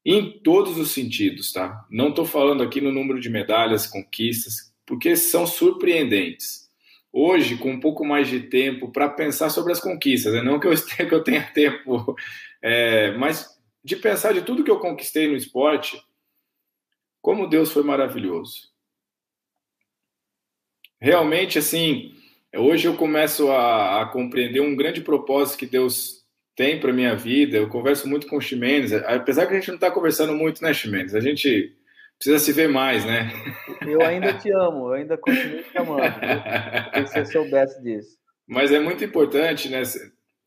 em 0.05 0.39
todos 0.39 0.77
os 0.77 0.91
sentidos, 0.91 1.51
tá? 1.51 1.85
Não 1.89 2.09
estou 2.09 2.25
falando 2.25 2.63
aqui 2.63 2.81
no 2.81 2.91
número 2.91 3.19
de 3.19 3.29
medalhas, 3.29 3.87
conquistas, 3.87 4.73
porque 4.85 5.15
são 5.15 5.45
surpreendentes. 5.45 6.69
Hoje, 7.13 7.57
com 7.57 7.71
um 7.71 7.79
pouco 7.79 8.05
mais 8.05 8.27
de 8.27 8.39
tempo 8.41 8.91
para 8.91 9.09
pensar 9.09 9.49
sobre 9.49 9.73
as 9.73 9.79
conquistas, 9.79 10.33
né? 10.33 10.41
não 10.41 10.59
que 10.59 10.67
eu, 10.67 11.23
tenha 11.23 11.43
tempo, 11.51 12.15
é, 12.61 13.11
mas 13.17 13.59
de 13.83 13.95
pensar 13.95 14.33
de 14.33 14.41
tudo 14.41 14.63
que 14.63 14.71
eu 14.71 14.79
conquistei 14.79 15.27
no 15.27 15.35
esporte, 15.35 16.01
como 17.21 17.47
Deus 17.47 17.71
foi 17.71 17.83
maravilhoso. 17.83 18.71
Realmente, 20.99 21.59
assim, 21.59 22.15
hoje 22.55 22.87
eu 22.87 22.95
começo 22.95 23.51
a, 23.51 24.01
a 24.01 24.05
compreender 24.05 24.61
um 24.61 24.75
grande 24.75 25.01
propósito 25.01 25.59
que 25.59 25.65
Deus 25.65 26.20
tem 26.61 26.79
para 26.79 26.93
minha 26.93 27.15
vida. 27.15 27.57
Eu 27.57 27.67
converso 27.67 28.07
muito 28.07 28.27
com 28.27 28.37
o 28.37 28.41
Ximenes, 28.41 28.93
apesar 28.93 29.47
que 29.47 29.53
a 29.53 29.55
gente 29.55 29.69
não 29.69 29.75
está 29.75 29.89
conversando 29.89 30.35
muito, 30.35 30.61
né, 30.61 30.71
Ximenes? 30.71 31.15
A 31.15 31.19
gente 31.19 31.75
precisa 32.19 32.37
se 32.37 32.53
ver 32.53 32.69
mais, 32.69 33.03
né? 33.03 33.31
Eu 33.81 33.99
ainda 34.03 34.31
te 34.33 34.51
amo, 34.51 34.89
eu 34.89 34.93
ainda 34.93 35.17
continuo 35.17 35.63
te 35.63 35.75
amando. 35.75 36.03
Se 36.93 37.13
você 37.13 37.25
soubesse 37.25 37.81
disso. 37.81 38.15
Mas 38.47 38.71
é 38.71 38.79
muito 38.79 39.03
importante, 39.03 39.69
né? 39.69 39.81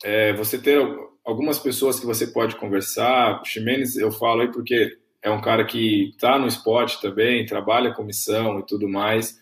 É, 0.04 0.32
você 0.34 0.56
ter 0.56 0.78
algumas 1.24 1.58
pessoas 1.58 1.98
que 1.98 2.06
você 2.06 2.28
pode 2.28 2.54
conversar. 2.54 3.40
O 3.40 3.44
Ximenes, 3.44 3.96
eu 3.96 4.12
falo 4.12 4.42
aí 4.42 4.52
porque 4.52 4.96
é 5.20 5.30
um 5.30 5.40
cara 5.40 5.64
que 5.64 6.10
está 6.10 6.38
no 6.38 6.46
esporte 6.46 7.00
também, 7.00 7.44
trabalha 7.44 7.92
com 7.92 8.04
missão 8.04 8.60
e 8.60 8.66
tudo 8.66 8.88
mais. 8.88 9.36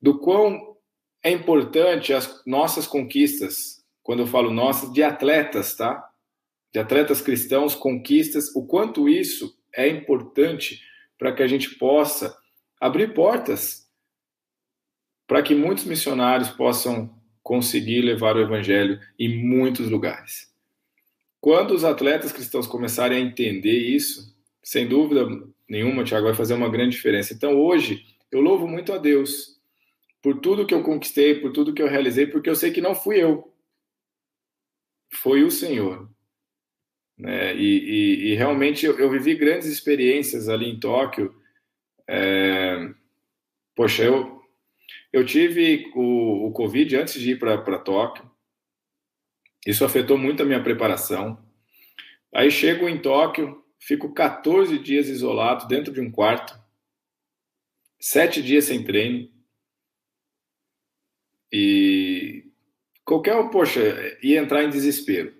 Do 0.00 0.18
quão 0.18 0.74
é 1.22 1.30
importante 1.30 2.12
as 2.12 2.42
nossas 2.44 2.88
conquistas 2.88 3.81
quando 4.02 4.20
eu 4.20 4.26
falo 4.26 4.50
nossas, 4.50 4.92
de 4.92 5.02
atletas, 5.02 5.76
tá? 5.76 6.08
De 6.72 6.78
atletas 6.80 7.20
cristãos, 7.20 7.74
conquistas, 7.74 8.54
o 8.54 8.66
quanto 8.66 9.08
isso 9.08 9.56
é 9.74 9.88
importante 9.88 10.80
para 11.18 11.32
que 11.32 11.42
a 11.42 11.46
gente 11.46 11.76
possa 11.76 12.36
abrir 12.80 13.14
portas 13.14 13.82
para 15.26 15.42
que 15.42 15.54
muitos 15.54 15.84
missionários 15.84 16.50
possam 16.50 17.10
conseguir 17.42 18.02
levar 18.02 18.36
o 18.36 18.40
evangelho 18.40 19.00
em 19.18 19.42
muitos 19.42 19.88
lugares. 19.88 20.52
Quando 21.40 21.72
os 21.72 21.84
atletas 21.84 22.32
cristãos 22.32 22.66
começarem 22.66 23.18
a 23.18 23.20
entender 23.20 23.78
isso, 23.78 24.36
sem 24.62 24.86
dúvida 24.86 25.26
nenhuma, 25.68 26.04
Tiago, 26.04 26.26
vai 26.26 26.34
fazer 26.34 26.54
uma 26.54 26.68
grande 26.68 26.96
diferença. 26.96 27.32
Então, 27.32 27.58
hoje, 27.58 28.04
eu 28.30 28.40
louvo 28.40 28.68
muito 28.68 28.92
a 28.92 28.98
Deus 28.98 29.60
por 30.22 30.40
tudo 30.40 30.66
que 30.66 30.74
eu 30.74 30.82
conquistei, 30.82 31.36
por 31.40 31.52
tudo 31.52 31.72
que 31.72 31.82
eu 31.82 31.88
realizei, 31.88 32.26
porque 32.26 32.50
eu 32.50 32.54
sei 32.54 32.70
que 32.70 32.80
não 32.80 32.94
fui 32.94 33.16
eu 33.16 33.51
foi 35.12 35.44
o 35.44 35.50
Senhor. 35.50 36.10
Né? 37.16 37.54
E, 37.54 37.60
e, 37.60 38.30
e 38.30 38.34
realmente 38.34 38.86
eu, 38.86 38.98
eu, 38.98 39.10
vivi 39.10 39.34
grandes 39.34 39.68
experiências 39.68 40.48
ali 40.48 40.68
em 40.68 40.80
Tóquio. 40.80 41.34
É... 42.08 42.90
Poxa, 43.76 44.02
eu, 44.02 44.42
eu 45.12 45.24
tive 45.24 45.90
o, 45.94 46.48
o 46.48 46.52
Covid 46.52 46.96
antes 46.96 47.20
de 47.20 47.32
ir 47.32 47.38
para 47.38 47.78
Tóquio. 47.78 48.30
Isso 49.66 49.84
afetou 49.84 50.18
muito 50.18 50.42
a 50.42 50.46
minha 50.46 50.62
preparação. 50.62 51.38
Aí 52.34 52.50
chego 52.50 52.88
em 52.88 53.00
Tóquio, 53.00 53.62
fico 53.78 54.12
14 54.12 54.78
dias 54.78 55.08
isolado 55.08 55.68
dentro 55.68 55.92
de 55.92 56.00
um 56.00 56.10
quarto, 56.10 56.58
sete 58.00 58.42
dias 58.42 58.64
sem 58.64 58.82
treino. 58.82 59.30
E 61.52 62.21
Qualquer 63.04 63.36
um, 63.36 63.48
poxa, 63.48 64.16
ia 64.22 64.40
entrar 64.40 64.62
em 64.62 64.70
desespero. 64.70 65.34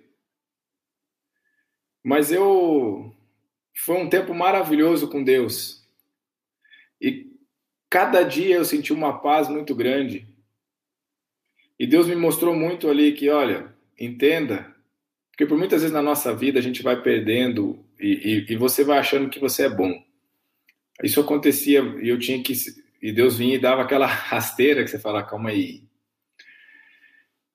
Mas 2.03 2.31
eu. 2.31 3.15
Foi 3.75 3.97
um 3.97 4.09
tempo 4.09 4.33
maravilhoso 4.33 5.09
com 5.09 5.23
Deus. 5.23 5.83
E 7.01 7.31
cada 7.89 8.23
dia 8.23 8.55
eu 8.55 8.65
senti 8.65 8.93
uma 8.93 9.19
paz 9.19 9.47
muito 9.47 9.73
grande. 9.73 10.27
E 11.79 11.87
Deus 11.87 12.07
me 12.07 12.15
mostrou 12.15 12.55
muito 12.55 12.89
ali 12.89 13.13
que, 13.13 13.29
olha, 13.29 13.73
entenda, 13.99 14.73
porque 15.31 15.47
por 15.47 15.57
muitas 15.57 15.81
vezes 15.81 15.93
na 15.93 16.01
nossa 16.01 16.35
vida 16.35 16.59
a 16.59 16.61
gente 16.61 16.83
vai 16.83 17.01
perdendo 17.01 17.83
e, 17.99 18.45
e, 18.47 18.53
e 18.53 18.55
você 18.55 18.83
vai 18.83 18.99
achando 18.99 19.29
que 19.29 19.39
você 19.39 19.63
é 19.63 19.69
bom. 19.69 19.91
Isso 21.03 21.19
acontecia 21.19 21.81
e 22.01 22.09
eu 22.09 22.19
tinha 22.19 22.41
que. 22.43 22.53
E 23.01 23.11
Deus 23.11 23.37
vinha 23.37 23.55
e 23.55 23.59
dava 23.59 23.81
aquela 23.81 24.05
rasteira 24.07 24.83
que 24.83 24.89
você 24.89 24.99
fala, 24.99 25.23
calma 25.23 25.49
aí, 25.49 25.83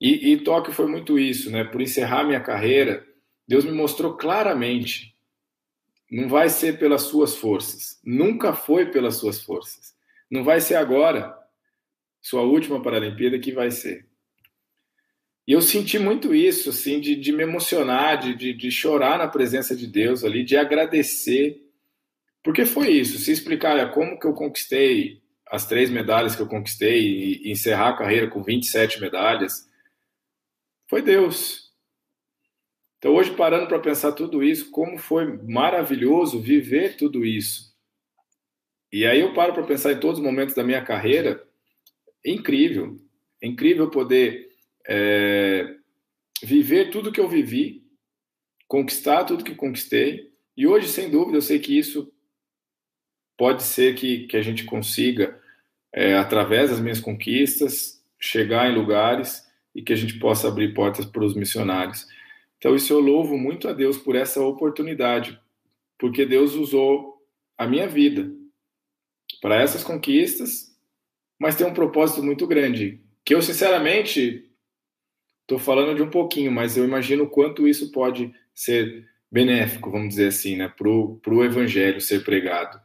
e, 0.00 0.32
e 0.32 0.38
Tóquio 0.38 0.72
foi 0.72 0.86
muito 0.86 1.18
isso, 1.18 1.50
né? 1.50 1.64
Por 1.64 1.80
encerrar 1.80 2.24
minha 2.24 2.40
carreira, 2.40 3.06
Deus 3.46 3.64
me 3.64 3.72
mostrou 3.72 4.16
claramente: 4.16 5.14
não 6.10 6.28
vai 6.28 6.48
ser 6.48 6.78
pelas 6.78 7.02
suas 7.02 7.36
forças, 7.36 8.00
nunca 8.04 8.52
foi 8.52 8.90
pelas 8.90 9.16
suas 9.16 9.42
forças, 9.42 9.94
não 10.30 10.44
vai 10.44 10.60
ser 10.60 10.76
agora, 10.76 11.36
sua 12.20 12.42
última 12.42 12.82
Paralimpíada, 12.82 13.38
que 13.38 13.52
vai 13.52 13.70
ser. 13.70 14.06
E 15.46 15.52
eu 15.52 15.62
senti 15.62 15.98
muito 15.98 16.34
isso, 16.34 16.68
assim, 16.68 17.00
de, 17.00 17.16
de 17.16 17.32
me 17.32 17.42
emocionar, 17.42 18.18
de, 18.18 18.34
de, 18.34 18.52
de, 18.52 18.70
chorar 18.70 19.16
na 19.16 19.26
presença 19.26 19.74
de 19.74 19.86
Deus 19.86 20.22
ali, 20.22 20.44
de 20.44 20.58
agradecer. 20.58 21.62
Porque 22.44 22.66
foi 22.66 22.90
isso. 22.90 23.16
Se 23.16 23.32
explicar 23.32 23.90
como 23.92 24.20
que 24.20 24.26
eu 24.26 24.34
conquistei 24.34 25.22
as 25.46 25.66
três 25.66 25.88
medalhas 25.88 26.36
que 26.36 26.42
eu 26.42 26.46
conquistei 26.46 27.00
e 27.00 27.50
encerrar 27.50 27.88
a 27.88 27.96
carreira 27.96 28.28
com 28.28 28.42
27 28.42 29.00
medalhas, 29.00 29.66
foi 30.88 31.02
Deus. 31.02 31.68
Então, 32.98 33.14
hoje, 33.14 33.34
parando 33.36 33.68
para 33.68 33.78
pensar 33.78 34.12
tudo 34.12 34.42
isso, 34.42 34.70
como 34.70 34.98
foi 34.98 35.36
maravilhoso 35.44 36.40
viver 36.40 36.96
tudo 36.96 37.24
isso. 37.24 37.72
E 38.90 39.06
aí 39.06 39.20
eu 39.20 39.34
paro 39.34 39.52
para 39.52 39.62
pensar 39.62 39.92
em 39.92 40.00
todos 40.00 40.18
os 40.18 40.24
momentos 40.24 40.54
da 40.54 40.64
minha 40.64 40.82
carreira, 40.82 41.46
é 42.24 42.30
incrível. 42.30 42.96
É 43.40 43.46
incrível 43.46 43.88
poder 43.90 44.48
é, 44.88 45.76
viver 46.42 46.90
tudo 46.90 47.12
que 47.12 47.20
eu 47.20 47.28
vivi, 47.28 47.84
conquistar 48.66 49.24
tudo 49.24 49.44
que 49.44 49.54
conquistei. 49.54 50.32
E 50.56 50.66
hoje, 50.66 50.88
sem 50.88 51.10
dúvida, 51.10 51.36
eu 51.36 51.42
sei 51.42 51.60
que 51.60 51.78
isso 51.78 52.12
pode 53.36 53.62
ser 53.62 53.94
que, 53.94 54.26
que 54.26 54.36
a 54.36 54.42
gente 54.42 54.64
consiga, 54.64 55.40
é, 55.92 56.16
através 56.16 56.70
das 56.70 56.80
minhas 56.80 56.98
conquistas, 56.98 58.02
chegar 58.18 58.68
em 58.68 58.74
lugares 58.74 59.47
e 59.78 59.82
que 59.82 59.92
a 59.92 59.96
gente 59.96 60.18
possa 60.18 60.48
abrir 60.48 60.74
portas 60.74 61.06
para 61.06 61.24
os 61.24 61.36
missionários. 61.36 62.04
Então, 62.58 62.74
isso 62.74 62.92
eu 62.92 62.98
louvo 62.98 63.38
muito 63.38 63.68
a 63.68 63.72
Deus 63.72 63.96
por 63.96 64.16
essa 64.16 64.42
oportunidade, 64.42 65.38
porque 65.96 66.26
Deus 66.26 66.56
usou 66.56 67.22
a 67.56 67.64
minha 67.64 67.86
vida 67.86 68.28
para 69.40 69.62
essas 69.62 69.84
conquistas, 69.84 70.76
mas 71.38 71.54
tem 71.54 71.64
um 71.64 71.72
propósito 71.72 72.24
muito 72.24 72.44
grande, 72.44 73.00
que 73.24 73.32
eu, 73.32 73.40
sinceramente, 73.40 74.50
estou 75.42 75.60
falando 75.60 75.94
de 75.94 76.02
um 76.02 76.10
pouquinho, 76.10 76.50
mas 76.50 76.76
eu 76.76 76.84
imagino 76.84 77.22
o 77.22 77.30
quanto 77.30 77.68
isso 77.68 77.92
pode 77.92 78.34
ser 78.52 79.06
benéfico, 79.30 79.92
vamos 79.92 80.08
dizer 80.08 80.26
assim, 80.26 80.56
né, 80.56 80.66
para 80.76 80.88
o 80.88 81.44
evangelho 81.44 82.00
ser 82.00 82.24
pregado. 82.24 82.80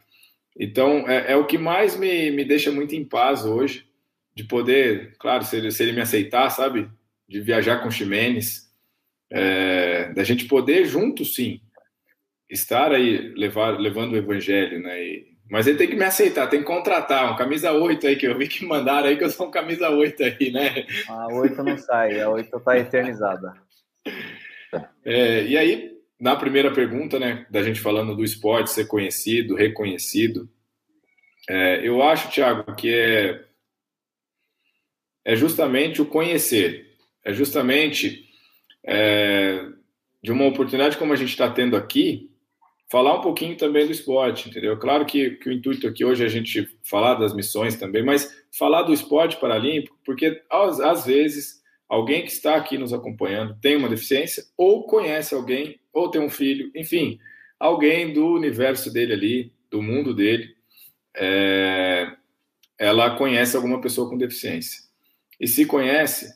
Então, 0.56 1.10
é, 1.10 1.32
é, 1.32 1.36
o 1.36 1.48
que 1.48 1.58
mais 1.58 1.98
me, 1.98 2.30
me 2.30 2.46
deixa 2.46 2.72
muito 2.72 2.94
em 2.94 3.04
paz 3.04 3.46
hoje, 3.46 3.88
de 4.36 4.44
poder, 4.44 5.16
claro, 5.18 5.44
se 5.44 5.56
ele, 5.56 5.72
se 5.72 5.84
ele 5.84 5.92
me 5.92 6.02
aceitar, 6.02 6.50
sabe, 6.50 6.90
de 7.28 7.40
viajar 7.40 7.82
com 7.82 7.92
Ximenes, 7.92 8.72
é, 9.32 10.12
da 10.14 10.24
gente 10.24 10.46
poder 10.46 10.86
junto, 10.86 11.24
sim, 11.24 11.62
estar 12.50 12.92
aí 12.92 13.34
levar, 13.36 13.80
levando 13.80 14.14
o 14.14 14.18
evangelho, 14.18 14.80
né? 14.82 15.04
E, 15.04 15.34
mas 15.50 15.68
ele 15.68 15.78
tem 15.78 15.88
que 15.88 15.96
me 15.96 16.06
aceitar, 16.06 16.48
tem 16.48 16.60
que 16.60 16.66
contratar 16.66 17.32
um 17.32 17.36
camisa 17.36 17.72
8 17.72 18.08
aí, 18.08 18.16
que 18.16 18.28
eu 18.28 18.38
vi 18.38 18.48
que 18.48 18.66
mandaram 18.66 19.08
aí 19.08 19.18
que 19.18 19.24
eu 19.24 19.30
sou 19.30 19.48
um 19.48 19.52
camisa 19.52 19.90
8 19.90 20.24
aí, 20.24 20.52
né? 20.52 20.86
A 21.08 21.28
8 21.28 21.64
não 21.64 21.78
sai, 21.78 22.20
a 22.20 22.30
8 22.30 22.60
tá 22.60 22.78
eternizada. 22.78 23.54
É, 25.06 25.44
e 25.44 25.58
aí, 25.58 25.92
na 26.20 26.36
primeira 26.36 26.72
pergunta, 26.72 27.20
né, 27.20 27.46
da 27.50 27.62
gente 27.62 27.80
falando 27.80 28.16
do 28.16 28.24
esporte 28.24 28.72
ser 28.72 28.86
conhecido, 28.86 29.56
reconhecido, 29.56 30.50
é, 31.50 31.88
eu 31.88 32.02
acho, 32.02 32.32
Thiago, 32.32 32.74
que 32.76 32.94
é, 32.94 33.44
é 35.26 35.36
justamente 35.36 36.02
o 36.02 36.06
conhecer, 36.06 36.88
é 37.24 37.34
justamente 37.34 38.26
é, 38.86 39.66
de 40.22 40.32
uma 40.32 40.46
oportunidade 40.46 40.98
como 40.98 41.14
a 41.14 41.16
gente 41.16 41.30
está 41.30 41.50
tendo 41.50 41.76
aqui, 41.76 42.30
falar 42.92 43.18
um 43.18 43.22
pouquinho 43.22 43.58
também 43.58 43.86
do 43.86 43.92
esporte, 43.92 44.50
entendeu? 44.50 44.78
Claro 44.78 45.06
que, 45.06 45.32
que, 45.32 45.50
o 45.50 45.52
intuito 45.52 45.88
aqui 45.88 46.06
hoje 46.06 46.24
é 46.24 46.28
a 46.28 46.30
gente 46.30 46.70
falar 46.84 47.16
das 47.16 47.34
missões 47.34 47.76
também, 47.76 48.04
mas 48.04 48.32
falar 48.52 48.84
do 48.84 48.94
esporte 48.94 49.38
paralímpico, 49.38 49.98
porque 50.06 50.42
às, 50.50 50.80
às 50.80 51.06
vezes 51.06 51.62
alguém 51.90 52.24
que 52.24 52.32
está 52.32 52.56
aqui 52.56 52.78
nos 52.78 52.94
acompanhando 52.94 53.58
tem 53.60 53.76
uma 53.76 53.90
deficiência 53.90 54.44
ou 54.56 54.86
conhece 54.86 55.34
alguém 55.34 55.80
ou 55.92 56.10
tem 56.10 56.22
um 56.22 56.30
filho, 56.30 56.72
enfim, 56.76 57.20
alguém 57.60 58.14
do 58.14 58.28
universo 58.28 58.92
dele 58.92 59.14
ali, 59.14 59.54
do 59.72 59.82
mundo 59.82 60.14
dele, 60.14 60.56
é, 61.16 62.12
ela 62.78 63.16
conhece 63.16 63.56
alguma 63.56 63.82
pessoa 63.82 64.10
com 64.10 64.18
deficiência. 64.18 64.83
E 65.40 65.48
se 65.48 65.66
conhece, 65.66 66.34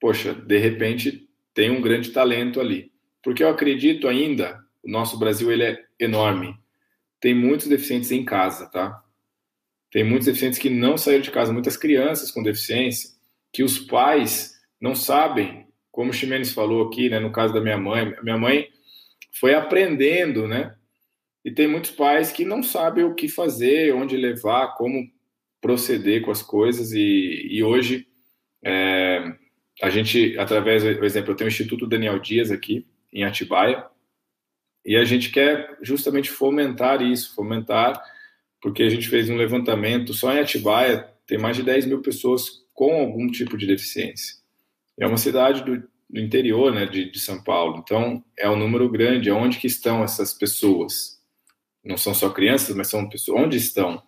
poxa, 0.00 0.34
de 0.34 0.58
repente 0.58 1.28
tem 1.54 1.70
um 1.70 1.80
grande 1.80 2.10
talento 2.10 2.60
ali. 2.60 2.92
Porque 3.22 3.42
eu 3.42 3.48
acredito 3.48 4.06
ainda, 4.06 4.60
o 4.82 4.90
nosso 4.90 5.18
Brasil 5.18 5.50
ele 5.50 5.64
é 5.64 5.84
enorme. 5.98 6.54
Tem 7.20 7.34
muitos 7.34 7.66
deficientes 7.66 8.12
em 8.12 8.24
casa, 8.24 8.70
tá? 8.70 9.02
Tem 9.90 10.04
muitos 10.04 10.26
deficientes 10.26 10.58
que 10.58 10.68
não 10.68 10.98
saíram 10.98 11.22
de 11.22 11.30
casa, 11.30 11.52
muitas 11.52 11.76
crianças 11.76 12.30
com 12.30 12.42
deficiência, 12.42 13.10
que 13.52 13.62
os 13.62 13.78
pais 13.78 14.54
não 14.80 14.94
sabem, 14.94 15.66
como 15.90 16.10
o 16.10 16.12
Ximenes 16.12 16.52
falou 16.52 16.86
aqui, 16.86 17.08
né, 17.08 17.18
no 17.18 17.32
caso 17.32 17.54
da 17.54 17.60
minha 17.60 17.78
mãe. 17.78 18.14
Minha 18.22 18.36
mãe 18.36 18.68
foi 19.40 19.54
aprendendo, 19.54 20.46
né? 20.46 20.74
E 21.44 21.50
tem 21.50 21.66
muitos 21.66 21.92
pais 21.92 22.30
que 22.30 22.44
não 22.44 22.62
sabem 22.62 23.04
o 23.04 23.14
que 23.14 23.28
fazer, 23.28 23.94
onde 23.94 24.16
levar, 24.16 24.74
como 24.74 25.08
proceder 25.60 26.22
com 26.22 26.30
as 26.30 26.42
coisas. 26.42 26.92
E, 26.92 27.48
e 27.50 27.62
hoje, 27.62 28.06
é, 28.68 29.32
a 29.80 29.88
gente, 29.90 30.36
através, 30.40 30.82
por 30.82 31.04
exemplo, 31.04 31.30
eu 31.30 31.36
tenho 31.36 31.46
o 31.46 31.52
Instituto 31.52 31.86
Daniel 31.86 32.18
Dias 32.18 32.50
aqui, 32.50 32.84
em 33.12 33.22
Atibaia, 33.22 33.86
e 34.84 34.96
a 34.96 35.04
gente 35.04 35.30
quer 35.30 35.78
justamente 35.82 36.28
fomentar 36.28 37.00
isso, 37.00 37.32
fomentar, 37.32 38.02
porque 38.60 38.82
a 38.82 38.88
gente 38.88 39.08
fez 39.08 39.30
um 39.30 39.36
levantamento, 39.36 40.12
só 40.12 40.32
em 40.32 40.40
Atibaia 40.40 41.08
tem 41.28 41.38
mais 41.38 41.56
de 41.56 41.62
10 41.62 41.86
mil 41.86 42.02
pessoas 42.02 42.64
com 42.74 43.00
algum 43.00 43.28
tipo 43.28 43.56
de 43.56 43.68
deficiência. 43.68 44.34
É 44.98 45.06
uma 45.06 45.16
cidade 45.16 45.62
do, 45.62 45.88
no 46.10 46.20
interior 46.20 46.74
né, 46.74 46.86
de, 46.86 47.08
de, 47.08 47.20
São 47.20 47.42
Paulo. 47.42 47.78
Então, 47.84 48.24
é 48.36 48.50
um 48.50 48.56
número 48.56 48.88
grande. 48.88 49.30
Onde 49.30 49.58
que 49.58 49.66
estão 49.66 50.02
essas 50.02 50.32
pessoas? 50.32 51.20
Não 51.84 51.96
são 51.96 52.14
só 52.14 52.30
crianças, 52.30 52.74
mas 52.74 52.88
são 52.88 53.08
pessoas. 53.08 53.42
Onde 53.42 53.56
estão? 53.56 54.02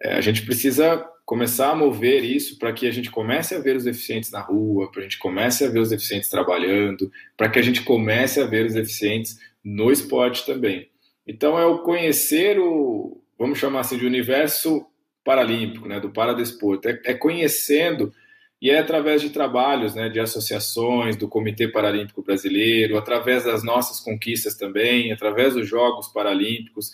É, 0.00 0.14
a 0.14 0.20
gente 0.20 0.44
precisa 0.44 1.04
começar 1.28 1.72
a 1.72 1.74
mover 1.74 2.24
isso 2.24 2.58
para 2.58 2.72
que 2.72 2.86
a 2.86 2.90
gente 2.90 3.10
comece 3.10 3.54
a 3.54 3.58
ver 3.58 3.76
os 3.76 3.84
deficientes 3.84 4.30
na 4.30 4.40
rua, 4.40 4.90
para 4.90 5.00
a 5.00 5.02
gente 5.02 5.18
comece 5.18 5.62
a 5.62 5.68
ver 5.68 5.80
os 5.80 5.90
deficientes 5.90 6.30
trabalhando, 6.30 7.12
para 7.36 7.50
que 7.50 7.58
a 7.58 7.62
gente 7.62 7.82
comece 7.82 8.40
a 8.40 8.46
ver 8.46 8.64
os 8.64 8.72
deficientes 8.72 9.38
no 9.62 9.92
esporte 9.92 10.46
também. 10.46 10.88
Então, 11.26 11.58
é 11.58 11.66
o 11.66 11.80
conhecer 11.80 12.58
o, 12.58 13.20
vamos 13.38 13.58
chamar 13.58 13.80
assim, 13.80 13.98
de 13.98 14.06
universo 14.06 14.86
paralímpico, 15.22 15.86
né, 15.86 16.00
do 16.00 16.08
paradesporto. 16.08 16.88
É, 16.88 16.98
é 17.04 17.12
conhecendo 17.12 18.10
e 18.58 18.70
é 18.70 18.78
através 18.78 19.20
de 19.20 19.28
trabalhos, 19.28 19.94
né, 19.94 20.08
de 20.08 20.18
associações, 20.18 21.14
do 21.14 21.28
Comitê 21.28 21.68
Paralímpico 21.68 22.22
Brasileiro, 22.22 22.96
através 22.96 23.44
das 23.44 23.62
nossas 23.62 24.00
conquistas 24.00 24.56
também, 24.56 25.12
através 25.12 25.52
dos 25.52 25.68
Jogos 25.68 26.08
Paralímpicos, 26.08 26.92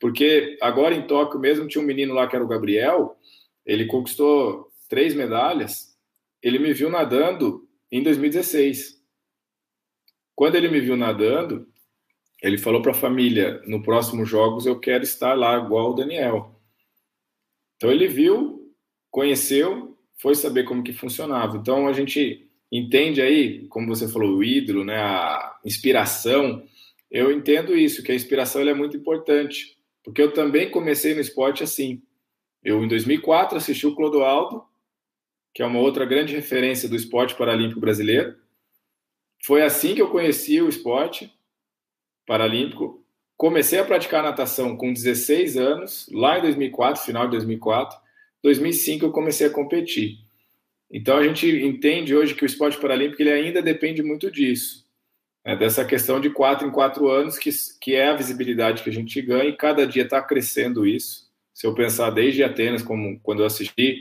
porque 0.00 0.58
agora 0.60 0.92
em 0.92 1.02
Tóquio 1.02 1.38
mesmo 1.38 1.68
tinha 1.68 1.84
um 1.84 1.86
menino 1.86 2.14
lá 2.14 2.26
que 2.26 2.34
era 2.34 2.44
o 2.44 2.48
Gabriel, 2.48 3.16
ele 3.70 3.86
conquistou 3.86 4.68
três 4.88 5.14
medalhas, 5.14 5.96
ele 6.42 6.58
me 6.58 6.72
viu 6.72 6.90
nadando 6.90 7.68
em 7.92 8.02
2016. 8.02 9.00
Quando 10.34 10.56
ele 10.56 10.68
me 10.68 10.80
viu 10.80 10.96
nadando, 10.96 11.68
ele 12.42 12.58
falou 12.58 12.82
para 12.82 12.90
a 12.90 12.94
família: 12.94 13.62
no 13.66 13.80
próximo 13.80 14.26
Jogos 14.26 14.66
eu 14.66 14.80
quero 14.80 15.04
estar 15.04 15.34
lá 15.34 15.56
igual 15.56 15.92
o 15.92 15.94
Daniel. 15.94 16.60
Então 17.76 17.92
ele 17.92 18.08
viu, 18.08 18.74
conheceu, 19.08 19.96
foi 20.18 20.34
saber 20.34 20.64
como 20.64 20.82
que 20.82 20.92
funcionava. 20.92 21.56
Então 21.56 21.86
a 21.86 21.92
gente 21.92 22.50
entende 22.72 23.22
aí, 23.22 23.68
como 23.68 23.86
você 23.86 24.08
falou, 24.08 24.36
o 24.36 24.42
ídolo, 24.42 24.84
né, 24.84 24.96
a 24.96 25.60
inspiração. 25.64 26.66
Eu 27.08 27.30
entendo 27.30 27.76
isso, 27.76 28.02
que 28.02 28.10
a 28.10 28.16
inspiração 28.16 28.62
é 28.62 28.74
muito 28.74 28.96
importante, 28.96 29.78
porque 30.02 30.20
eu 30.20 30.32
também 30.32 30.72
comecei 30.72 31.14
no 31.14 31.20
esporte 31.20 31.62
assim. 31.62 32.02
Eu 32.62 32.84
em 32.84 32.88
2004 32.88 33.56
assisti 33.56 33.86
o 33.86 33.94
Clodoaldo, 33.94 34.64
que 35.54 35.62
é 35.62 35.66
uma 35.66 35.80
outra 35.80 36.04
grande 36.04 36.34
referência 36.34 36.88
do 36.88 36.96
esporte 36.96 37.34
paralímpico 37.34 37.80
brasileiro. 37.80 38.36
Foi 39.44 39.62
assim 39.62 39.94
que 39.94 40.02
eu 40.02 40.10
conheci 40.10 40.60
o 40.60 40.68
esporte 40.68 41.32
paralímpico. 42.26 43.02
Comecei 43.36 43.78
a 43.78 43.84
praticar 43.84 44.22
natação 44.22 44.76
com 44.76 44.92
16 44.92 45.56
anos, 45.56 46.08
lá 46.12 46.38
em 46.38 46.42
2004, 46.42 47.02
final 47.02 47.24
de 47.24 47.32
2004. 47.32 47.98
2005 48.42 49.06
eu 49.06 49.12
comecei 49.12 49.46
a 49.46 49.50
competir. 49.50 50.18
Então 50.90 51.16
a 51.16 51.26
gente 51.26 51.46
entende 51.48 52.14
hoje 52.14 52.34
que 52.34 52.44
o 52.44 52.46
esporte 52.46 52.78
paralímpico 52.78 53.22
ele 53.22 53.32
ainda 53.32 53.62
depende 53.62 54.02
muito 54.02 54.30
disso, 54.30 54.84
né? 55.44 55.56
dessa 55.56 55.84
questão 55.84 56.20
de 56.20 56.30
quatro 56.30 56.66
em 56.66 56.70
quatro 56.70 57.08
anos, 57.08 57.38
que, 57.38 57.50
que 57.80 57.94
é 57.94 58.08
a 58.08 58.16
visibilidade 58.16 58.82
que 58.82 58.90
a 58.90 58.92
gente 58.92 59.22
ganha 59.22 59.48
e 59.48 59.56
cada 59.56 59.86
dia 59.86 60.02
está 60.02 60.20
crescendo 60.20 60.86
isso. 60.86 61.29
Se 61.60 61.66
eu 61.66 61.74
pensar 61.74 62.08
desde 62.08 62.42
Atenas, 62.42 62.80
como 62.80 63.20
quando 63.20 63.40
eu 63.40 63.46
assisti 63.46 63.98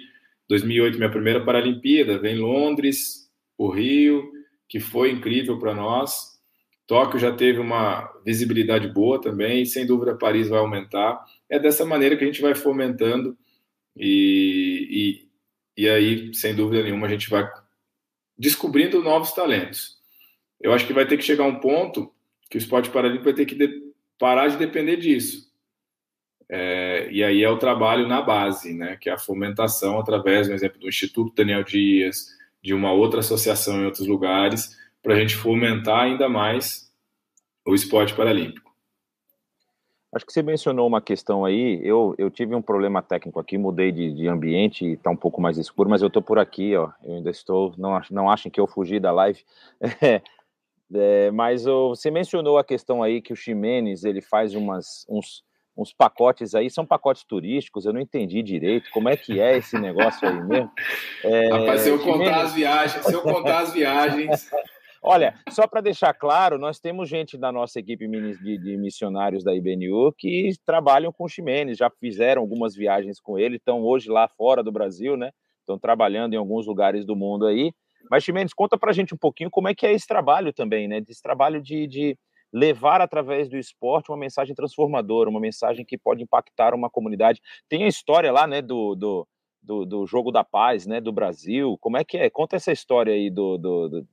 2008 0.48 0.98
minha 0.98 1.12
primeira 1.12 1.44
Paralimpíada, 1.44 2.18
vem 2.18 2.38
Londres, 2.38 3.30
o 3.58 3.68
Rio, 3.70 4.32
que 4.70 4.80
foi 4.80 5.12
incrível 5.12 5.60
para 5.60 5.76
nós. 5.76 6.40
Tóquio 6.88 7.20
já 7.20 7.34
teve 7.34 7.60
uma 7.60 8.10
visibilidade 8.26 8.88
boa 8.88 9.20
também, 9.20 9.64
e 9.64 9.66
sem 9.66 9.86
dúvida 9.86 10.16
Paris 10.16 10.48
vai 10.48 10.60
aumentar. 10.60 11.22
É 11.50 11.60
dessa 11.60 11.84
maneira 11.84 12.16
que 12.16 12.24
a 12.24 12.28
gente 12.28 12.42
vai 12.42 12.56
fomentando 12.56 13.38
e, 13.94 15.28
e, 15.76 15.84
e 15.84 15.90
aí, 15.90 16.34
sem 16.34 16.56
dúvida 16.56 16.82
nenhuma, 16.82 17.08
a 17.08 17.10
gente 17.10 17.30
vai 17.30 17.46
descobrindo 18.38 19.04
novos 19.04 19.34
talentos. 19.34 19.98
Eu 20.62 20.72
acho 20.72 20.88
que 20.88 20.94
vai 20.94 21.06
ter 21.06 21.18
que 21.18 21.26
chegar 21.26 21.44
um 21.44 21.60
ponto 21.60 22.10
que 22.50 22.56
o 22.56 22.58
esporte 22.58 22.90
paralímpico 22.90 23.26
vai 23.26 23.34
ter 23.34 23.46
que 23.46 23.56
de, 23.56 23.92
parar 24.18 24.48
de 24.48 24.56
depender 24.56 24.96
disso. 24.96 25.49
É, 26.50 27.08
e 27.12 27.24
aí 27.24 27.44
é 27.44 27.50
o 27.50 27.60
trabalho 27.60 28.08
na 28.08 28.22
base, 28.22 28.74
né, 28.74 28.98
que 29.00 29.10
é 29.10 29.14
a 29.14 29.20
fomentação 29.20 30.00
através, 30.00 30.48
por 30.48 30.56
exemplo, 30.56 30.80
do 30.80 30.90
Instituto 30.90 31.36
Daniel 31.36 31.64
Dias, 31.64 32.28
de 32.62 32.74
uma 32.74 32.92
outra 32.92 33.20
associação 33.20 33.82
em 33.82 33.86
outros 33.86 34.08
lugares, 34.08 34.76
para 35.02 35.14
a 35.14 35.20
gente 35.20 35.36
fomentar 35.36 36.02
ainda 36.02 36.28
mais 36.28 36.92
o 37.66 37.76
esporte 37.76 38.16
paralímpico. 38.16 38.70
Acho 40.12 40.26
que 40.26 40.34
você 40.34 40.42
mencionou 40.42 40.88
uma 40.88 41.02
questão 41.02 41.46
aí. 41.46 41.80
Eu, 41.84 42.16
eu 42.18 42.32
tive 42.32 42.56
um 42.56 42.64
problema 42.64 43.00
técnico 43.00 43.40
aqui, 43.40 43.60
mudei 43.60 43.92
de, 43.92 44.12
de 44.12 44.28
ambiente 44.28 44.94
está 44.94 45.12
um 45.12 45.16
pouco 45.16 45.40
mais 45.40 45.58
escuro, 45.58 45.88
mas 45.88 46.02
eu 46.02 46.08
estou 46.08 46.22
por 46.22 46.40
aqui, 46.40 46.76
ó. 46.76 46.90
Eu 47.04 47.18
ainda 47.18 47.30
estou. 47.30 47.76
Não, 47.78 48.02
não 48.10 48.30
achem 48.30 48.52
que 48.52 48.60
eu 48.60 48.66
fugi 48.66 49.00
da 49.00 49.12
live. 49.12 49.40
É, 50.02 50.22
é, 50.96 51.32
mas 51.32 51.66
você 51.66 52.10
mencionou 52.10 52.58
a 52.58 52.64
questão 52.64 53.04
aí 53.04 53.22
que 53.22 53.32
o 53.32 53.36
Ximenes 53.36 54.04
ele 54.04 54.20
faz 54.20 54.56
umas, 54.56 55.06
uns, 55.08 55.44
uns 55.80 55.94
pacotes 55.94 56.54
aí, 56.54 56.70
são 56.70 56.86
pacotes 56.86 57.24
turísticos, 57.24 57.86
eu 57.86 57.94
não 57.94 58.02
entendi 58.02 58.44
direito. 58.44 58.90
Como 58.92 59.08
é 59.08 59.16
que 59.16 59.40
é 59.40 59.58
esse 59.58 59.80
negócio 59.80 60.28
aí 60.28 60.44
mesmo? 60.44 60.72
É, 61.24 61.50
Rapaz, 61.50 61.82
se 61.82 61.90
eu 61.90 61.98
contar 62.00 62.12
Ximenes... 62.14 62.44
as 62.44 62.54
viagens, 62.54 63.06
se 63.06 63.14
eu 63.14 63.22
contar 63.22 63.60
as 63.60 63.74
viagens. 63.74 64.50
Olha, 65.02 65.34
só 65.50 65.66
para 65.66 65.80
deixar 65.80 66.14
claro, 66.14 66.58
nós 66.58 66.78
temos 66.78 67.08
gente 67.08 67.38
da 67.38 67.54
nossa 67.54 67.80
equipe 67.80 68.06
de, 68.06 68.58
de, 68.58 68.78
missionários 68.78 69.46
da 69.46 69.56
IBNU 69.56 70.12
que 70.18 70.52
trabalham 70.66 71.14
com 71.14 71.24
o 71.24 71.30
Ximenes, 71.30 71.78
já 71.78 71.90
fizeram 71.90 72.42
algumas 72.42 72.76
viagens 72.76 73.18
com 73.18 73.40
ele, 73.40 73.56
estão 73.56 73.82
hoje 73.82 74.10
lá 74.10 74.28
fora 74.28 74.62
do 74.62 74.74
Brasil, 74.74 75.16
né? 75.16 75.32
Estão 75.62 75.80
trabalhando 75.80 76.34
em 76.34 76.38
alguns 76.38 76.68
lugares 76.68 77.06
do 77.06 77.16
mundo 77.16 77.46
aí. 77.46 77.72
Mas, 78.12 78.26
Ximenes, 78.26 78.54
conta 78.54 78.78
para 78.78 78.90
a 78.90 78.94
gente 78.94 79.14
um 79.14 79.18
pouquinho 79.18 79.50
como 79.50 79.70
é 79.70 79.74
que 79.74 79.86
é 79.86 79.94
esse 79.94 80.06
trabalho 80.06 80.52
também, 80.52 80.86
né? 80.90 81.02
Esse 81.08 81.22
trabalho 81.22 81.62
de, 81.62 81.88
de 81.88 82.18
levar 82.52 83.02
através 83.02 83.48
do 83.48 83.58
esporte 83.58 84.10
uma 84.10 84.18
mensagem 84.18 84.56
transformadora, 84.56 85.30
uma 85.30 85.40
mensagem 85.40 85.86
que 85.86 85.98
pode 85.98 86.24
impactar 86.24 86.74
uma 86.74 86.90
comunidade. 86.90 87.42
Tem 87.68 87.84
a 87.84 87.88
história 87.88 88.32
lá, 88.32 88.48
né, 88.48 88.62
do, 88.62 88.96
do, 88.96 89.28
do, 89.62 89.86
do 89.86 90.06
jogo 90.06 90.32
da 90.32 90.44
paz, 90.44 90.86
né, 90.86 91.00
do 91.00 91.12
Brasil. 91.12 91.78
Como 91.80 91.98
é 91.98 92.04
que 92.04 92.18
é? 92.18 92.30
Conta 92.30 92.56
essa 92.56 92.72
história 92.72 93.14
aí 93.14 93.30
do, 93.30 93.58
do, 93.58 93.90
do 93.90 94.08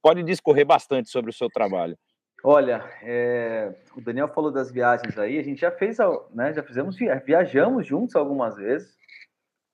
pode 0.00 0.22
discorrer 0.22 0.64
bastante 0.64 1.10
sobre 1.10 1.30
o 1.30 1.34
seu 1.34 1.48
trabalho. 1.50 1.98
Olha, 2.42 2.84
é, 3.02 3.74
o 3.96 4.00
Daniel 4.02 4.28
falou 4.28 4.50
das 4.50 4.70
viagens 4.70 5.16
aí, 5.18 5.38
a 5.38 5.42
gente 5.42 5.60
já 5.62 5.70
fez, 5.70 5.96
né, 6.30 6.52
já 6.52 6.62
fizemos, 6.62 6.94
viajamos 7.24 7.86
juntos 7.86 8.14
algumas 8.14 8.56
vezes, 8.56 8.94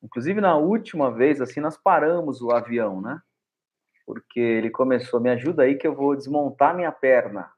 inclusive 0.00 0.40
na 0.40 0.56
última 0.56 1.10
vez, 1.10 1.40
assim, 1.40 1.58
nós 1.58 1.76
paramos 1.76 2.40
o 2.40 2.52
avião, 2.52 3.00
né, 3.00 3.20
porque 4.06 4.38
ele 4.38 4.70
começou, 4.70 5.18
me 5.18 5.30
ajuda 5.30 5.64
aí 5.64 5.74
que 5.74 5.86
eu 5.86 5.94
vou 5.94 6.14
desmontar 6.14 6.74
minha 6.76 6.92
perna. 6.92 7.50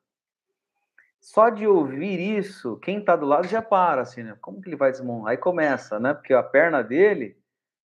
Só 1.22 1.50
de 1.50 1.68
ouvir 1.68 2.18
isso, 2.36 2.76
quem 2.78 3.02
tá 3.02 3.14
do 3.14 3.24
lado 3.24 3.46
já 3.46 3.62
para, 3.62 4.02
assim, 4.02 4.24
né, 4.24 4.36
como 4.40 4.60
que 4.60 4.68
ele 4.68 4.76
vai 4.76 4.90
desmontar? 4.90 5.30
Aí 5.30 5.36
começa, 5.36 6.00
né, 6.00 6.12
porque 6.12 6.34
a 6.34 6.42
perna 6.42 6.82
dele, 6.82 7.38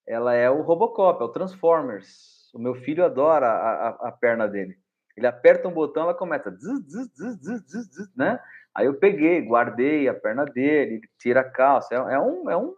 ela 0.07 0.33
é 0.33 0.49
o 0.49 0.63
Robocop, 0.63 1.21
é 1.21 1.23
o 1.23 1.29
Transformers, 1.29 2.51
o 2.51 2.57
meu 2.57 2.73
filho 2.73 3.05
adora 3.05 3.45
a, 3.45 3.89
a, 3.89 3.89
a 4.07 4.11
perna 4.11 4.47
dele. 4.47 4.75
Ele 5.15 5.27
aperta 5.27 5.67
um 5.67 5.71
botão, 5.71 6.03
ela 6.03 6.15
começa, 6.15 6.49
zzz, 6.49 7.11
zzz, 7.15 7.61
zzz, 7.67 8.15
né? 8.15 8.39
Aí 8.73 8.87
eu 8.87 8.95
peguei, 8.95 9.39
guardei 9.41 10.07
a 10.07 10.15
perna 10.15 10.43
dele, 10.43 10.95
ele 10.95 11.09
tira 11.19 11.41
a 11.41 11.49
calça. 11.49 11.93
É, 11.93 11.97
é, 11.97 12.19
um, 12.19 12.49
é, 12.49 12.57
um, 12.57 12.75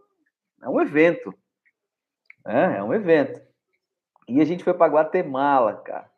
é 0.63 0.69
um 0.69 0.81
evento. 0.81 1.33
É, 2.45 2.77
é 2.77 2.83
um 2.83 2.93
evento. 2.93 3.41
E 4.27 4.41
a 4.41 4.45
gente 4.45 4.63
foi 4.63 4.73
para 4.73 4.91
Guatemala, 4.91 5.75
cara. 5.77 6.08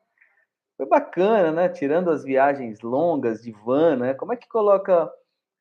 Foi 0.82 0.88
bacana, 0.88 1.52
né? 1.52 1.70
Tirando 1.70 2.10
as 2.10 2.24
viagens 2.24 2.82
longas 2.82 3.44
de 3.44 3.52
van, 3.52 3.98
né? 3.98 4.15
Como 4.15 4.34
é 4.34 4.36
que 4.36 4.50
coloca 4.50 5.08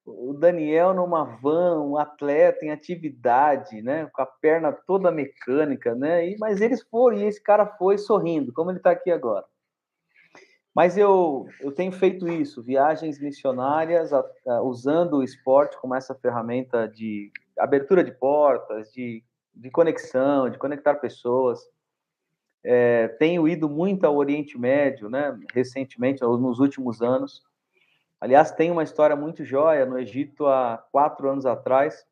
o 0.07 0.33
Daniel 0.33 0.95
numa 0.95 1.25
van, 1.25 1.79
um 1.83 1.99
atleta 1.99 2.65
em 2.65 2.71
atividade, 2.71 3.83
né, 3.83 4.09
com 4.15 4.23
a 4.23 4.27
perna 4.27 4.73
toda 4.73 5.11
mecânica, 5.11 5.95
né? 5.95 6.27
E, 6.27 6.39
mas 6.39 6.63
eles 6.63 6.83
foram 6.85 7.19
e 7.19 7.25
esse 7.25 7.41
cara 7.43 7.67
foi 7.67 7.99
sorrindo, 7.99 8.51
como 8.51 8.71
ele 8.71 8.79
está 8.79 8.93
aqui 8.93 9.11
agora. 9.11 9.45
Mas 10.75 10.97
eu, 10.97 11.47
eu 11.61 11.71
tenho 11.71 11.93
feito 11.93 12.27
isso, 12.27 12.63
viagens 12.63 13.21
missionárias, 13.21 14.15
a, 14.15 14.25
a, 14.47 14.63
usando 14.63 15.19
o 15.19 15.23
esporte 15.23 15.79
como 15.83 15.95
essa 15.95 16.15
ferramenta 16.15 16.89
de 16.89 17.31
abertura 17.59 18.03
de 18.03 18.13
portas, 18.13 18.91
de, 18.91 19.23
de 19.55 19.71
conexão, 19.71 20.49
de 20.49 20.57
conectar 20.57 20.95
pessoas. 20.95 21.61
É, 22.63 23.09
tenho 23.09 23.49
ido 23.49 23.69
muito 23.69 24.05
ao 24.05 24.17
Oriente 24.17 24.59
Médio, 24.59 25.09
né, 25.09 25.39
recentemente, 25.55 26.23
nos 26.23 26.59
últimos 26.59 27.01
anos, 27.01 27.43
Aliás, 28.21 28.53
tem 28.53 28.71
uma 28.71 28.83
história 28.83 29.17
muito 29.17 29.47
jóia 29.47 29.87
no 29.87 29.99
Egito 29.99 30.47
há 30.47 30.77
quatro 30.93 31.31
anos 31.31 31.47
atrás. 31.47 32.07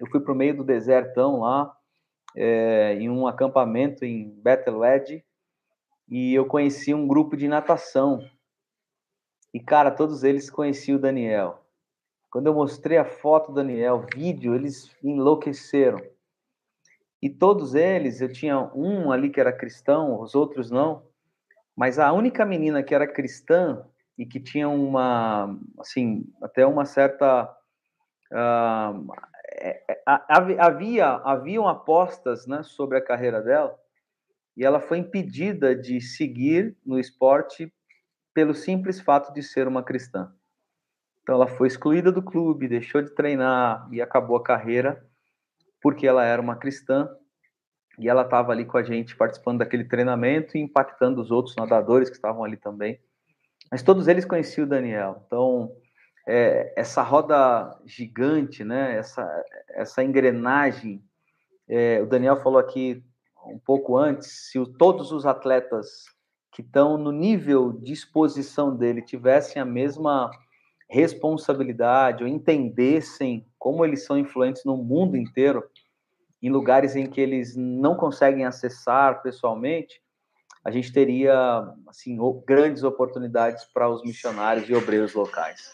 Eu 0.00 0.06
fui 0.06 0.20
para 0.20 0.32
o 0.32 0.36
meio 0.36 0.56
do 0.56 0.64
desertão 0.64 1.40
lá, 1.40 1.76
é, 2.34 2.94
em 2.94 3.10
um 3.10 3.26
acampamento 3.26 4.06
em 4.06 4.30
Bethel-Ed, 4.40 5.22
e 6.08 6.32
eu 6.32 6.46
conheci 6.46 6.94
um 6.94 7.06
grupo 7.06 7.36
de 7.36 7.46
natação. 7.46 8.26
E, 9.52 9.60
cara, 9.60 9.90
todos 9.90 10.24
eles 10.24 10.48
conheciam 10.48 10.96
o 10.96 11.00
Daniel. 11.00 11.62
Quando 12.30 12.46
eu 12.46 12.54
mostrei 12.54 12.96
a 12.96 13.04
foto 13.04 13.48
do 13.48 13.56
Daniel, 13.56 14.06
vídeo, 14.14 14.54
eles 14.54 14.96
enlouqueceram. 15.02 16.00
E 17.20 17.28
todos 17.28 17.74
eles, 17.74 18.20
eu 18.20 18.32
tinha 18.32 18.58
um 18.74 19.10
ali 19.10 19.28
que 19.28 19.40
era 19.40 19.52
cristão, 19.52 20.20
os 20.20 20.34
outros 20.34 20.70
não, 20.70 21.02
mas 21.76 21.98
a 21.98 22.12
única 22.12 22.44
menina 22.44 22.82
que 22.82 22.94
era 22.94 23.06
cristã 23.06 23.84
e 24.16 24.24
que 24.24 24.40
tinha 24.40 24.68
uma, 24.68 25.58
assim, 25.78 26.24
até 26.42 26.66
uma 26.66 26.84
certa 26.84 27.44
uh, 28.32 29.12
havia 30.58 31.06
haviam 31.24 31.68
apostas, 31.68 32.46
né, 32.46 32.62
sobre 32.62 32.98
a 32.98 33.04
carreira 33.04 33.42
dela 33.42 33.78
e 34.58 34.64
ela 34.64 34.80
foi 34.80 34.98
impedida 34.98 35.72
de 35.72 36.00
seguir 36.00 36.76
no 36.84 36.98
esporte 36.98 37.72
pelo 38.34 38.52
simples 38.52 39.00
fato 39.00 39.32
de 39.32 39.40
ser 39.40 39.68
uma 39.68 39.84
cristã. 39.84 40.32
Então 41.22 41.36
ela 41.36 41.46
foi 41.46 41.68
excluída 41.68 42.10
do 42.10 42.20
clube, 42.20 42.66
deixou 42.66 43.00
de 43.00 43.10
treinar 43.10 43.88
e 43.92 44.02
acabou 44.02 44.36
a 44.36 44.42
carreira 44.42 45.06
porque 45.80 46.06
ela 46.06 46.24
era 46.24 46.40
uma 46.40 46.56
cristã 46.56 47.08
e 47.98 48.08
ela 48.08 48.22
estava 48.22 48.52
ali 48.52 48.64
com 48.64 48.78
a 48.78 48.82
gente 48.82 49.16
participando 49.16 49.58
daquele 49.58 49.84
treinamento 49.84 50.56
e 50.56 50.60
impactando 50.60 51.20
os 51.20 51.30
outros 51.30 51.56
nadadores 51.56 52.08
que 52.08 52.16
estavam 52.16 52.44
ali 52.44 52.56
também. 52.56 53.00
Mas 53.70 53.82
todos 53.82 54.06
eles 54.06 54.24
conheciam 54.24 54.66
o 54.66 54.68
Daniel. 54.68 55.22
Então, 55.26 55.72
é, 56.26 56.72
essa 56.76 57.02
roda 57.02 57.76
gigante, 57.84 58.62
né? 58.62 58.96
essa, 58.96 59.44
essa 59.70 60.02
engrenagem, 60.02 61.02
é, 61.68 62.00
o 62.00 62.06
Daniel 62.06 62.36
falou 62.36 62.58
aqui 62.58 63.02
um 63.46 63.58
pouco 63.58 63.96
antes, 63.96 64.50
se 64.50 64.58
o, 64.58 64.66
todos 64.66 65.10
os 65.10 65.26
atletas 65.26 66.04
que 66.52 66.62
estão 66.62 66.98
no 66.98 67.12
nível 67.12 67.72
de 67.72 67.92
exposição 67.92 68.76
dele 68.76 69.02
tivessem 69.02 69.60
a 69.60 69.64
mesma 69.64 70.30
responsabilidade 70.88 72.24
ou 72.24 72.28
entendessem 72.28 73.46
como 73.58 73.84
eles 73.84 74.04
são 74.04 74.18
influentes 74.18 74.64
no 74.64 74.76
mundo 74.76 75.16
inteiro, 75.16 75.62
em 76.42 76.50
lugares 76.50 76.96
em 76.96 77.06
que 77.06 77.20
eles 77.20 77.56
não 77.56 77.96
conseguem 77.96 78.44
acessar 78.44 79.22
pessoalmente, 79.22 80.00
a 80.64 80.70
gente 80.70 80.92
teria 80.92 81.34
assim 81.86 82.18
grandes 82.46 82.82
oportunidades 82.82 83.64
para 83.64 83.88
os 83.88 84.02
missionários 84.02 84.68
e 84.68 84.74
obreiros 84.74 85.14
locais. 85.14 85.70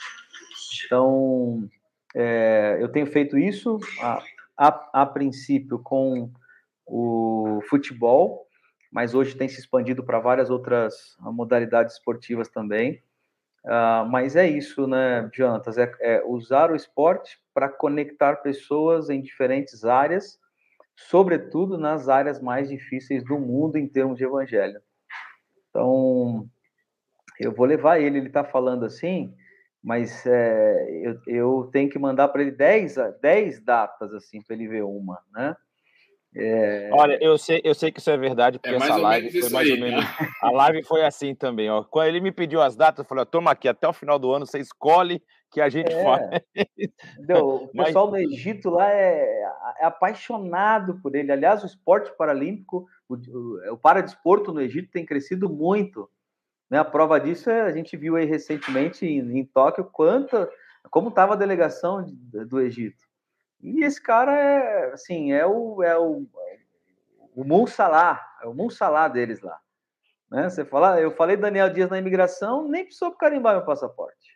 Então, 0.85 1.68
é, 2.14 2.79
eu 2.81 2.88
tenho 2.88 3.07
feito 3.07 3.37
isso 3.38 3.79
a, 4.00 4.22
a, 4.57 5.03
a, 5.03 5.07
princípio 5.07 5.79
com 5.79 6.31
o 6.87 7.61
futebol, 7.68 8.46
mas 8.92 9.14
hoje 9.14 9.37
tem 9.37 9.48
se 9.48 9.59
expandido 9.59 10.05
para 10.05 10.20
várias 10.20 10.50
outras 10.50 11.16
modalidades 11.20 11.94
esportivas 11.94 12.48
também. 12.48 13.03
Uh, 13.64 14.07
mas 14.11 14.37
é 14.37 14.46
isso, 14.46 14.87
né, 14.87 15.29
Jonatas? 15.33 15.79
É, 15.79 15.90
é 16.00 16.24
usar 16.24 16.70
o 16.70 16.77
esporte 16.77 17.38
para 17.53 17.68
conectar 17.68 18.37
pessoas 18.37 19.09
em 19.09 19.22
diferentes 19.22 19.85
áreas 19.85 20.38
sobretudo 20.96 21.77
nas 21.77 22.09
áreas 22.09 22.40
mais 22.40 22.68
difíceis 22.68 23.24
do 23.24 23.38
mundo 23.38 23.77
em 23.77 23.87
termos 23.87 24.18
de 24.18 24.24
evangelho. 24.24 24.81
Então, 25.68 26.48
eu 27.38 27.53
vou 27.53 27.66
levar 27.66 28.00
ele, 28.00 28.18
ele 28.18 28.29
está 28.29 28.44
falando 28.44 28.85
assim, 28.85 29.35
mas 29.83 30.24
é, 30.24 31.00
eu, 31.03 31.20
eu, 31.27 31.70
tenho 31.72 31.90
que 31.90 31.98
mandar 31.98 32.29
para 32.29 32.42
ele 32.42 32.53
10, 32.53 32.96
10 33.20 33.61
datas 33.61 34.14
assim 34.14 34.40
para 34.40 34.55
ele 34.55 34.68
ver 34.68 34.85
uma, 34.85 35.20
né? 35.33 35.57
É... 36.37 36.90
Olha, 36.92 37.16
eu 37.23 37.38
sei, 37.38 37.61
eu 37.62 37.75
sei 37.75 37.92
que 37.92 38.01
isso 38.01 38.11
é 38.11 38.16
verdade, 38.16 38.59
porque 38.59 38.75
é 38.75 38.77
essa 38.77 38.97
live 38.97 39.40
foi 39.40 39.51
mais 39.51 39.68
aí, 39.68 39.75
ou 39.75 39.81
menos. 39.81 40.05
Né? 40.05 40.11
A 40.42 40.51
live 40.51 40.83
foi 40.83 41.05
assim 41.05 41.35
também, 41.35 41.71
ó. 41.71 41.85
Quando 41.85 42.09
ele 42.09 42.21
me 42.21 42.33
pediu 42.33 42.61
as 42.61 42.75
datas, 42.75 42.98
eu 42.98 43.04
falei: 43.04 43.25
toma 43.25 43.52
aqui, 43.52 43.69
até 43.69 43.87
o 43.87 43.92
final 43.92 44.19
do 44.19 44.33
ano 44.33 44.44
você 44.44 44.59
escolhe 44.59 45.23
que 45.50 45.61
a 45.61 45.69
gente 45.69 45.92
é. 45.92 46.02
faz. 46.02 46.42
O 47.40 47.69
pessoal 47.85 48.11
Mas... 48.11 48.27
do 48.27 48.33
Egito 48.33 48.69
lá 48.69 48.90
é, 48.90 49.42
é, 49.79 49.85
apaixonado 49.85 50.98
por 51.00 51.15
ele. 51.15 51.31
Aliás, 51.31 51.63
o 51.63 51.67
esporte 51.67 52.11
paralímpico, 52.19 52.88
o, 53.09 53.15
o, 53.15 53.75
o 53.75 53.79
paradesporto 53.79 54.52
no 54.52 54.61
Egito 54.61 54.90
tem 54.90 55.06
crescido 55.06 55.48
muito. 55.48 56.11
Né? 56.69 56.79
A 56.79 56.85
prova 56.85 57.21
disso 57.21 57.48
é, 57.48 57.63
a 57.63 57.71
gente 57.71 57.96
viu 57.96 58.17
aí 58.17 58.25
recentemente 58.25 59.06
em, 59.06 59.38
em 59.38 59.44
Tóquio 59.44 59.85
quanta, 59.85 60.50
como 60.90 61.11
estava 61.11 61.35
a 61.35 61.37
delegação 61.37 62.02
de, 62.02 62.44
do 62.44 62.61
Egito. 62.61 63.04
E 63.65 63.83
esse 63.83 64.00
cara 64.00 64.31
é, 64.31 64.92
assim, 64.92 65.33
é 65.33 65.46
o, 65.46 65.83
é 65.83 65.98
o, 65.98 66.27
o 67.35 67.44
Monsalá, 67.44 68.21
é 68.42 68.46
o 68.46 68.52
Monsalá 68.52 69.08
deles 69.08 69.40
lá. 69.40 69.58
Né? 70.31 70.50
Você 70.50 70.67
fala, 70.67 71.00
eu 71.00 71.10
falei 71.10 71.35
Daniel 71.35 71.73
Dias 71.73 71.88
na 71.88 71.98
imigração, 71.98 72.69
nem 72.69 72.85
precisou 72.85 73.12
carimbar 73.12 73.56
meu 73.56 73.65
passaporte. 73.65 74.35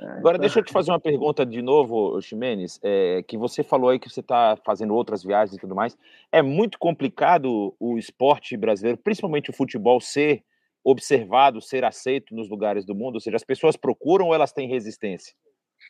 Agora, 0.00 0.38
deixa 0.38 0.58
eu 0.58 0.64
te 0.64 0.72
fazer 0.72 0.90
uma 0.90 1.00
pergunta 1.00 1.44
de 1.44 1.60
novo, 1.60 2.20
Ximenes, 2.20 2.80
é, 2.82 3.22
que 3.22 3.36
você 3.36 3.62
falou 3.62 3.90
aí 3.90 3.98
que 3.98 4.08
você 4.08 4.20
está 4.20 4.56
fazendo 4.64 4.94
outras 4.94 5.22
viagens 5.22 5.56
e 5.56 5.60
tudo 5.60 5.74
mais. 5.74 5.96
É 6.32 6.42
muito 6.42 6.78
complicado 6.78 7.74
o 7.78 7.98
esporte 7.98 8.56
brasileiro, 8.56 8.98
principalmente 8.98 9.50
o 9.50 9.52
futebol, 9.52 10.00
ser 10.00 10.42
observado, 10.82 11.60
ser 11.60 11.84
aceito 11.84 12.34
nos 12.34 12.48
lugares 12.48 12.84
do 12.84 12.94
mundo? 12.94 13.14
Ou 13.14 13.20
seja, 13.20 13.36
as 13.36 13.44
pessoas 13.44 13.76
procuram 13.76 14.26
ou 14.26 14.34
elas 14.34 14.52
têm 14.52 14.68
resistência? 14.68 15.34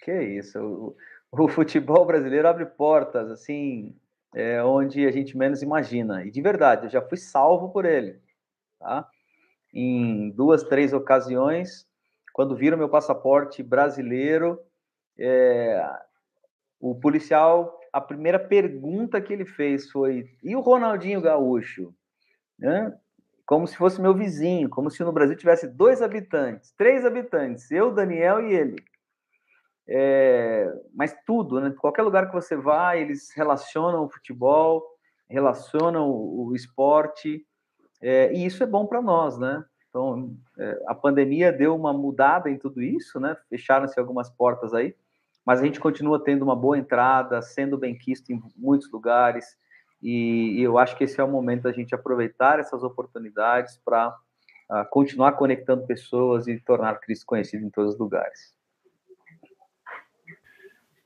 Que 0.05 0.23
isso, 0.23 0.59
o, 0.59 0.97
o 1.43 1.49
futebol 1.49 2.05
brasileiro 2.05 2.49
abre 2.49 2.67
portas, 2.67 3.31
assim, 3.31 3.95
é, 4.35 4.63
onde 4.63 5.07
a 5.07 5.11
gente 5.11 5.37
menos 5.37 5.63
imagina. 5.63 6.25
E 6.25 6.31
de 6.31 6.41
verdade, 6.41 6.87
eu 6.87 6.91
já 6.91 7.03
fui 7.03 7.17
salvo 7.17 7.71
por 7.71 7.85
ele, 7.85 8.21
tá? 8.79 9.09
Em 9.73 10.31
duas, 10.31 10.63
três 10.63 10.93
ocasiões, 10.93 11.87
quando 12.33 12.57
viram 12.57 12.79
meu 12.79 12.89
passaporte 12.89 13.63
brasileiro, 13.63 14.61
é, 15.19 15.89
o 16.81 16.95
policial, 16.95 17.81
a 17.93 18.01
primeira 18.01 18.39
pergunta 18.39 19.21
que 19.21 19.33
ele 19.33 19.47
fez 19.47 19.91
foi: 19.91 20.27
e 20.43 20.55
o 20.55 20.61
Ronaldinho 20.61 21.21
Gaúcho? 21.21 21.95
Né? 22.59 22.93
Como 23.47 23.67
se 23.67 23.77
fosse 23.77 24.01
meu 24.01 24.15
vizinho, 24.15 24.69
como 24.69 24.91
se 24.91 25.03
no 25.03 25.13
Brasil 25.13 25.37
tivesse 25.37 25.69
dois 25.69 26.01
habitantes, 26.03 26.73
três 26.73 27.05
habitantes, 27.05 27.71
eu, 27.71 27.93
Daniel 27.93 28.41
e 28.41 28.55
ele. 28.55 28.77
É, 29.87 30.73
mas 30.95 31.15
tudo, 31.27 31.61
né? 31.61 31.75
Qualquer 31.79 32.03
lugar 32.03 32.29
que 32.29 32.35
você 32.35 32.57
vai, 32.57 33.03
eles 33.03 33.31
relacionam 33.35 34.05
o 34.05 34.09
futebol, 34.09 34.85
relacionam 35.29 36.09
o, 36.09 36.47
o 36.47 36.57
esporte, 36.57 37.47
é, 38.01 38.33
e 38.33 38.45
isso 38.45 38.63
é 38.63 38.67
bom 38.67 38.87
para 38.87 39.03
nós, 39.03 39.39
né? 39.39 39.65
Então, 39.89 40.37
é, 40.59 40.83
a 40.87 40.95
pandemia 40.95 41.53
deu 41.53 41.77
uma 41.77 41.93
mudada 41.93 42.51
em 42.51 42.59
tudo 42.59 42.83
isso, 42.83 43.21
né? 43.21 43.37
Fecharam-se 43.49 43.99
algumas 44.01 44.29
portas 44.31 44.75
aí, 44.75 44.95
mas 45.45 45.61
a 45.61 45.65
gente 45.65 45.79
continua 45.79 46.23
tendo 46.23 46.43
uma 46.43 46.57
boa 46.57 46.79
entrada, 46.79 47.41
sendo 47.43 47.79
bem 47.79 47.97
quisto 47.97 48.31
em 48.31 48.43
muitos 48.57 48.91
lugares, 48.91 49.57
e, 50.03 50.59
e 50.59 50.63
eu 50.63 50.77
acho 50.77 50.97
que 50.97 51.05
esse 51.05 51.21
é 51.21 51.25
o 51.25 51.31
momento 51.31 51.63
da 51.63 51.73
gente 51.73 51.95
aproveitar 51.95 52.59
essas 52.59 52.83
oportunidades 52.83 53.81
para 53.85 54.15
ah, 54.69 54.85
continuar 54.85 55.33
conectando 55.33 55.87
pessoas 55.87 56.47
e 56.47 56.59
tornar 56.61 57.01
Cristo 57.01 57.25
conhecido 57.25 57.65
em 57.65 57.71
todos 57.71 57.95
os 57.95 57.99
lugares. 57.99 58.55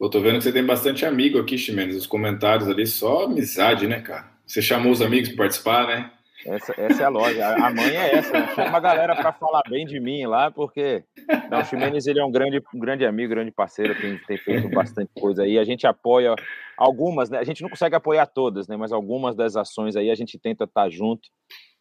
Eu 0.00 0.08
tô 0.08 0.20
vendo 0.20 0.38
que 0.38 0.44
você 0.44 0.52
tem 0.52 0.64
bastante 0.64 1.04
amigo 1.04 1.40
aqui, 1.40 1.58
Ximenes. 1.58 1.96
Os 1.96 2.06
comentários 2.06 2.68
ali, 2.68 2.86
só 2.86 3.24
amizade, 3.24 3.86
né, 3.88 4.00
cara? 4.00 4.30
Você 4.46 4.62
chamou 4.62 4.92
os 4.92 5.02
amigos 5.02 5.28
para 5.30 5.38
participar, 5.38 5.86
né? 5.88 6.10
Essa, 6.46 6.72
essa 6.78 7.02
é 7.02 7.04
a 7.04 7.08
loja. 7.08 7.46
A 7.46 7.74
mãe 7.74 7.96
é 7.96 8.14
essa. 8.14 8.46
Chama 8.54 8.76
a 8.76 8.80
galera 8.80 9.16
para 9.16 9.32
falar 9.32 9.62
bem 9.68 9.84
de 9.84 9.98
mim 9.98 10.24
lá, 10.24 10.50
porque 10.52 11.02
não, 11.50 11.60
o 11.60 11.64
Ximenes 11.64 12.06
ele 12.06 12.20
é 12.20 12.24
um 12.24 12.30
grande, 12.30 12.62
um 12.72 12.78
grande 12.78 13.04
amigo, 13.04 13.30
grande 13.30 13.50
parceiro, 13.50 14.00
tem, 14.00 14.16
tem 14.18 14.38
feito 14.38 14.68
bastante 14.70 15.10
coisa 15.18 15.42
aí. 15.42 15.58
A 15.58 15.64
gente 15.64 15.84
apoia 15.84 16.34
algumas, 16.76 17.28
né? 17.28 17.38
A 17.38 17.44
gente 17.44 17.60
não 17.60 17.68
consegue 17.68 17.96
apoiar 17.96 18.26
todas, 18.26 18.68
né? 18.68 18.76
Mas 18.76 18.92
algumas 18.92 19.34
das 19.34 19.56
ações 19.56 19.96
aí 19.96 20.10
a 20.10 20.14
gente 20.14 20.38
tenta 20.38 20.64
estar 20.64 20.84
tá 20.84 20.88
junto, 20.88 21.28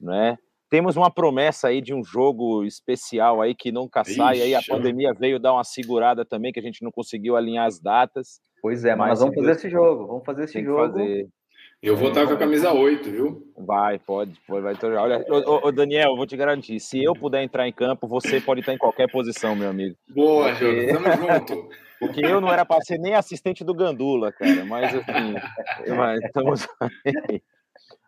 né? 0.01 0.38
Temos 0.70 0.97
uma 0.97 1.09
promessa 1.09 1.70
aí 1.70 1.82
de 1.82 1.93
um 1.93 2.03
jogo 2.03 2.63
especial 2.65 3.41
aí 3.41 3.55
que 3.55 3.72
nunca 3.72 4.03
sai. 4.03 4.36
Ixi, 4.36 4.43
aí 4.43 4.55
a 4.55 4.61
pandemia 4.61 5.13
veio 5.13 5.39
dar 5.39 5.53
uma 5.53 5.63
segurada 5.63 6.26
também, 6.26 6.51
que 6.51 6.59
a 6.59 6.63
gente 6.63 6.84
não 6.84 6.91
conseguiu 6.91 7.36
alinhar 7.38 7.65
as 7.65 7.80
datas. 7.80 8.41
Pois 8.61 8.84
é, 8.84 8.95
mas, 8.95 9.09
mas 9.09 9.20
vamos 9.20 9.36
fazer 9.36 9.51
esse 9.51 9.70
jogo. 9.70 10.07
Vamos 10.07 10.26
fazer 10.26 10.43
esse 10.43 10.61
jogo. 10.63 10.93
Fazer. 10.93 11.28
Eu 11.82 11.95
vou 11.95 12.09
estar 12.09 12.26
com 12.26 12.34
a 12.34 12.38
camisa 12.38 12.74
8, 12.74 13.11
viu? 13.11 13.53
Vai, 13.55 13.99
pode, 13.99 14.34
pode 14.47 14.63
vai. 14.63 14.76
Olha, 14.97 15.24
ô, 15.30 15.68
ô, 15.68 15.72
Daniel, 15.72 16.15
vou 16.15 16.26
te 16.26 16.36
garantir, 16.36 16.80
se 16.80 17.03
eu 17.03 17.13
puder 17.13 17.43
entrar 17.43 17.68
em 17.68 17.72
campo, 17.72 18.07
você 18.07 18.41
pode 18.41 18.61
estar 18.61 18.74
em 18.74 18.80
qualquer 18.80 19.09
posição, 19.11 19.55
meu 19.55 19.70
amigo. 19.70 19.95
Boa, 20.09 20.49
porque... 20.49 20.88
Jô, 20.88 20.93
tamo 20.93 21.15
junto. 21.15 21.70
Porque 21.99 22.24
eu 22.24 22.39
não 22.39 22.49
era 22.49 22.63
para 22.63 22.82
ser 22.82 22.99
nem 22.99 23.15
assistente 23.15 23.63
do 23.63 23.74
Gandula, 23.74 24.32
cara, 24.32 24.63
mas 24.65 24.93
assim, 24.93 25.34
mas 25.97 26.24
estamos 26.24 26.68
aí. 27.03 27.41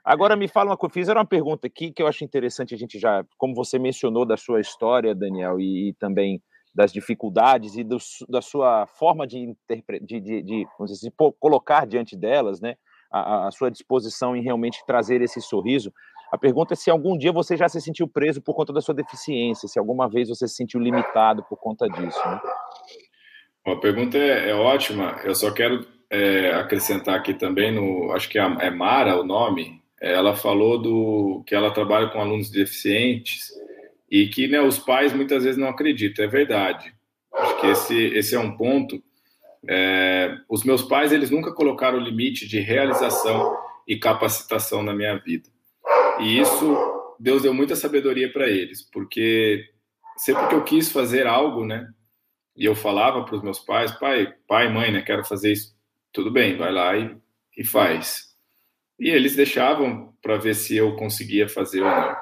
Agora 0.03 0.35
me 0.35 0.47
fala 0.47 0.71
uma 0.71 0.77
coisa, 0.77 0.93
fizeram 0.93 1.21
uma 1.21 1.27
pergunta 1.27 1.67
aqui 1.67 1.91
que 1.91 2.01
eu 2.01 2.07
acho 2.07 2.23
interessante 2.23 2.73
a 2.73 2.77
gente 2.77 2.97
já, 2.97 3.23
como 3.37 3.53
você 3.53 3.77
mencionou 3.77 4.25
da 4.25 4.37
sua 4.37 4.59
história, 4.59 5.13
Daniel, 5.13 5.59
e, 5.59 5.89
e 5.89 5.93
também 5.93 6.41
das 6.73 6.93
dificuldades 6.93 7.75
e 7.75 7.83
do, 7.83 7.97
da 8.29 8.41
sua 8.41 8.85
forma 8.87 9.27
de, 9.27 9.39
interpre... 9.39 9.99
de, 9.99 10.19
de, 10.19 10.41
de, 10.41 10.67
dizer, 10.85 11.09
de 11.09 11.15
colocar 11.39 11.85
diante 11.85 12.15
delas, 12.15 12.61
né? 12.61 12.75
a, 13.11 13.47
a 13.47 13.51
sua 13.51 13.71
disposição 13.71 14.35
em 14.35 14.41
realmente 14.41 14.83
trazer 14.85 15.21
esse 15.21 15.41
sorriso. 15.41 15.91
A 16.31 16.37
pergunta 16.37 16.73
é 16.73 16.77
se 16.77 16.91
algum 16.91 17.17
dia 17.17 17.31
você 17.31 17.57
já 17.57 17.67
se 17.67 17.81
sentiu 17.81 18.07
preso 18.07 18.41
por 18.41 18.53
conta 18.53 18.71
da 18.71 18.81
sua 18.81 18.93
deficiência, 18.93 19.67
se 19.67 19.79
alguma 19.79 20.07
vez 20.07 20.29
você 20.29 20.47
se 20.47 20.55
sentiu 20.55 20.79
limitado 20.79 21.43
por 21.49 21.57
conta 21.57 21.87
disso. 21.87 22.19
Né? 22.27 22.39
A 23.65 23.75
pergunta 23.75 24.17
é, 24.17 24.51
é, 24.51 24.53
ótima. 24.53 25.19
Eu 25.23 25.33
só 25.33 25.51
quero 25.51 25.87
é, 26.09 26.53
acrescentar 26.53 27.15
aqui 27.15 27.33
também 27.33 27.71
no, 27.71 28.11
acho 28.11 28.29
que 28.29 28.37
é, 28.37 28.43
é 28.43 28.69
Mara 28.69 29.19
o 29.19 29.23
nome. 29.23 29.78
Ela 30.01 30.35
falou 30.35 30.77
do 30.77 31.43
que 31.45 31.53
ela 31.53 31.71
trabalha 31.71 32.09
com 32.09 32.19
alunos 32.19 32.49
deficientes 32.49 33.49
e 34.09 34.27
que 34.27 34.47
né, 34.47 34.61
os 34.61 34.79
pais 34.79 35.13
muitas 35.13 35.43
vezes 35.43 35.59
não 35.59 35.67
acreditam. 35.67 36.23
É 36.25 36.27
verdade. 36.27 36.93
Acho 37.33 37.61
que 37.61 37.67
esse, 37.67 38.05
esse 38.15 38.35
é 38.35 38.39
um 38.39 38.55
ponto 38.55 39.01
é, 39.67 40.37
os 40.47 40.63
meus 40.63 40.83
pais, 40.83 41.11
eles 41.11 41.29
nunca 41.29 41.53
colocaram 41.53 41.97
limite 41.97 42.47
de 42.47 42.59
realização 42.59 43.57
e 43.87 43.97
capacitação 43.97 44.83
na 44.83 44.93
minha 44.93 45.17
vida. 45.17 45.49
E 46.19 46.39
isso, 46.39 47.15
Deus 47.19 47.41
deu 47.41 47.53
muita 47.53 47.75
sabedoria 47.75 48.31
para 48.31 48.47
eles, 48.47 48.81
porque 48.81 49.65
sempre 50.17 50.47
que 50.47 50.55
eu 50.55 50.63
quis 50.63 50.91
fazer 50.91 51.27
algo, 51.27 51.65
né, 51.65 51.87
e 52.55 52.65
eu 52.65 52.75
falava 52.75 53.23
para 53.23 53.35
os 53.35 53.41
meus 53.41 53.59
pais, 53.59 53.91
pai, 53.91 54.33
pai, 54.47 54.71
mãe, 54.71 54.91
né, 54.91 55.01
quero 55.01 55.23
fazer 55.25 55.51
isso, 55.51 55.75
tudo 56.11 56.31
bem, 56.31 56.57
vai 56.57 56.71
lá 56.71 56.97
e, 56.97 57.15
e 57.57 57.65
faz. 57.65 58.28
E 58.99 59.09
eles 59.09 59.35
deixavam 59.35 60.13
para 60.21 60.37
ver 60.37 60.55
se 60.55 60.75
eu 60.75 60.95
conseguia 60.95 61.47
fazer 61.47 61.81
ou 61.81 61.89
não. 61.89 62.15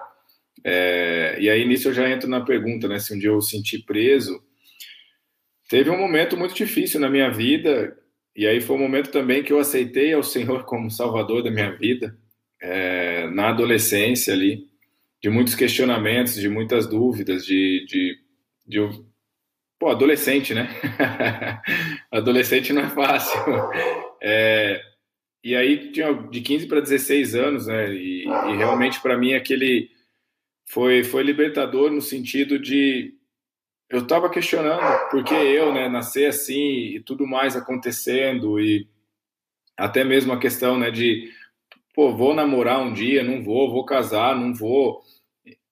É, 0.63 1.37
e 1.39 1.49
aí 1.49 1.65
nisso 1.65 1.89
eu 1.89 1.93
já 1.93 2.09
entro 2.09 2.29
na 2.29 2.41
pergunta, 2.41 2.87
né, 2.87 2.99
se 2.99 3.13
um 3.13 3.19
dia 3.19 3.29
eu 3.29 3.41
senti 3.41 3.79
preso, 3.79 4.41
teve 5.69 5.89
um 5.89 5.97
momento 5.97 6.35
muito 6.35 6.55
difícil 6.55 6.99
na 6.99 7.09
minha 7.09 7.29
vida, 7.29 7.95
e 8.35 8.45
aí 8.45 8.59
foi 8.61 8.75
um 8.75 8.79
momento 8.79 9.11
também 9.11 9.43
que 9.43 9.53
eu 9.53 9.59
aceitei 9.59 10.13
ao 10.13 10.23
Senhor 10.23 10.65
como 10.65 10.91
Salvador 10.91 11.43
da 11.43 11.51
minha 11.51 11.71
vida, 11.71 12.17
é, 12.61 13.27
na 13.29 13.49
adolescência 13.49 14.33
ali, 14.33 14.67
de 15.21 15.29
muitos 15.29 15.55
questionamentos, 15.55 16.35
de 16.35 16.49
muitas 16.49 16.87
dúvidas, 16.87 17.45
de. 17.45 17.85
de, 17.87 18.17
de 18.67 19.01
pô, 19.79 19.89
adolescente, 19.89 20.53
né? 20.53 20.69
adolescente 22.11 22.73
não 22.73 22.83
é 22.83 22.89
fácil. 22.89 23.39
É, 24.21 24.81
e 25.47 25.55
aí 25.55 25.93
tinha 25.93 26.11
de 26.13 26.41
15 26.41 26.67
para 26.67 26.81
16 26.81 27.33
anos, 27.33 27.67
né? 27.67 27.93
E, 27.93 28.25
e 28.25 28.57
realmente 28.57 28.99
para 28.99 29.17
mim 29.17 29.33
aquele 29.33 29.89
foi, 30.65 31.05
foi 31.05 31.23
libertador 31.23 31.89
no 31.89 32.01
sentido 32.01 32.59
de 32.59 33.13
eu 33.89 33.99
estava 33.99 34.29
questionando 34.29 35.09
porque 35.09 35.33
eu, 35.33 35.73
né, 35.73 35.87
nascer 35.87 36.25
assim 36.25 36.95
e 36.95 36.99
tudo 36.99 37.25
mais 37.25 37.55
acontecendo 37.55 38.59
e 38.59 38.89
até 39.77 40.03
mesmo 40.03 40.33
a 40.33 40.37
questão, 40.37 40.77
né, 40.77 40.91
de 40.91 41.31
pô, 41.95 42.13
vou 42.13 42.33
namorar 42.33 42.81
um 42.81 42.91
dia, 42.91 43.23
não 43.23 43.41
vou, 43.41 43.71
vou 43.71 43.85
casar, 43.85 44.35
não 44.35 44.53
vou, 44.53 45.01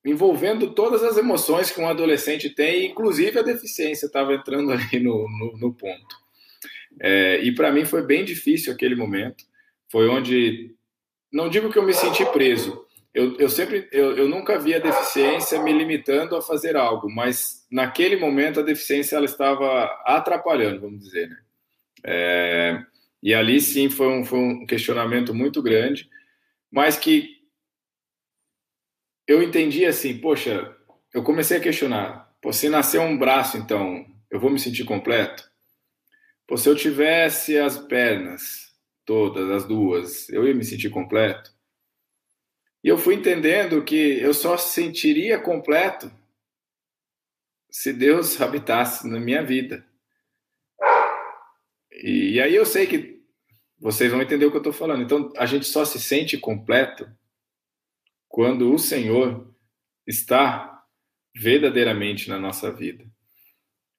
envolvendo 0.05 0.73
todas 0.73 1.03
as 1.03 1.17
emoções 1.17 1.69
que 1.69 1.81
um 1.81 1.89
adolescente 1.89 2.49
tem, 2.49 2.85
inclusive 2.85 3.37
a 3.37 3.43
deficiência 3.43 4.05
estava 4.05 4.33
entrando 4.33 4.71
ali 4.71 5.01
no, 5.03 5.27
no, 5.37 5.57
no 5.57 5.73
ponto. 5.73 6.15
É, 6.97 7.41
e 7.43 7.53
para 7.53 7.73
mim 7.73 7.83
foi 7.83 8.03
bem 8.05 8.23
difícil 8.23 8.71
aquele 8.71 8.95
momento. 8.95 9.43
Foi 9.95 10.09
onde, 10.09 10.75
não 11.31 11.47
digo 11.47 11.71
que 11.71 11.79
eu 11.79 11.85
me 11.85 11.93
senti 11.93 12.25
preso, 12.25 12.85
eu, 13.13 13.37
eu 13.37 13.47
sempre, 13.47 13.87
eu, 13.93 14.17
eu 14.17 14.27
nunca 14.27 14.59
vi 14.59 14.73
a 14.73 14.79
deficiência 14.79 15.63
me 15.63 15.71
limitando 15.71 16.35
a 16.35 16.41
fazer 16.41 16.75
algo, 16.75 17.09
mas 17.09 17.65
naquele 17.71 18.17
momento 18.17 18.59
a 18.59 18.63
deficiência 18.63 19.15
ela 19.15 19.23
estava 19.23 19.85
atrapalhando, 20.05 20.81
vamos 20.81 20.99
dizer, 20.99 21.29
né? 21.29 21.37
É, 22.03 22.85
e 23.23 23.33
ali 23.33 23.61
sim 23.61 23.89
foi 23.89 24.09
um, 24.09 24.25
foi 24.25 24.37
um 24.37 24.65
questionamento 24.65 25.33
muito 25.33 25.63
grande, 25.63 26.09
mas 26.69 26.97
que 26.97 27.29
eu 29.25 29.41
entendi 29.41 29.85
assim, 29.85 30.17
poxa, 30.17 30.75
eu 31.13 31.23
comecei 31.23 31.55
a 31.55 31.61
questionar, 31.61 32.35
pô, 32.41 32.51
se 32.51 32.67
nascer 32.67 32.99
um 32.99 33.17
braço, 33.17 33.55
então, 33.55 34.05
eu 34.29 34.41
vou 34.41 34.49
me 34.49 34.59
sentir 34.59 34.83
completo? 34.83 35.49
Pô, 36.45 36.57
se 36.57 36.67
eu 36.67 36.75
tivesse 36.75 37.57
as 37.57 37.77
pernas 37.77 38.64
todas, 39.05 39.49
as 39.49 39.65
duas, 39.65 40.29
eu 40.29 40.47
ia 40.47 40.53
me 40.53 40.63
sentir 40.63 40.89
completo? 40.89 41.53
E 42.83 42.87
eu 42.87 42.97
fui 42.97 43.15
entendendo 43.15 43.83
que 43.83 44.19
eu 44.19 44.33
só 44.33 44.57
sentiria 44.57 45.39
completo 45.39 46.11
se 47.69 47.91
Deus 47.91 48.39
habitasse 48.39 49.07
na 49.07 49.19
minha 49.19 49.43
vida. 49.43 49.85
E, 51.91 52.33
e 52.33 52.41
aí 52.41 52.55
eu 52.55 52.65
sei 52.65 52.85
que 52.85 53.21
vocês 53.79 54.11
vão 54.11 54.21
entender 54.21 54.45
o 54.45 54.51
que 54.51 54.57
eu 54.57 54.61
estou 54.61 54.73
falando. 54.73 55.03
Então, 55.03 55.33
a 55.37 55.45
gente 55.45 55.65
só 55.65 55.83
se 55.83 55.99
sente 55.99 56.37
completo 56.37 57.09
quando 58.27 58.73
o 58.73 58.79
Senhor 58.79 59.53
está 60.05 60.83
verdadeiramente 61.35 62.29
na 62.29 62.39
nossa 62.39 62.71
vida. 62.71 63.05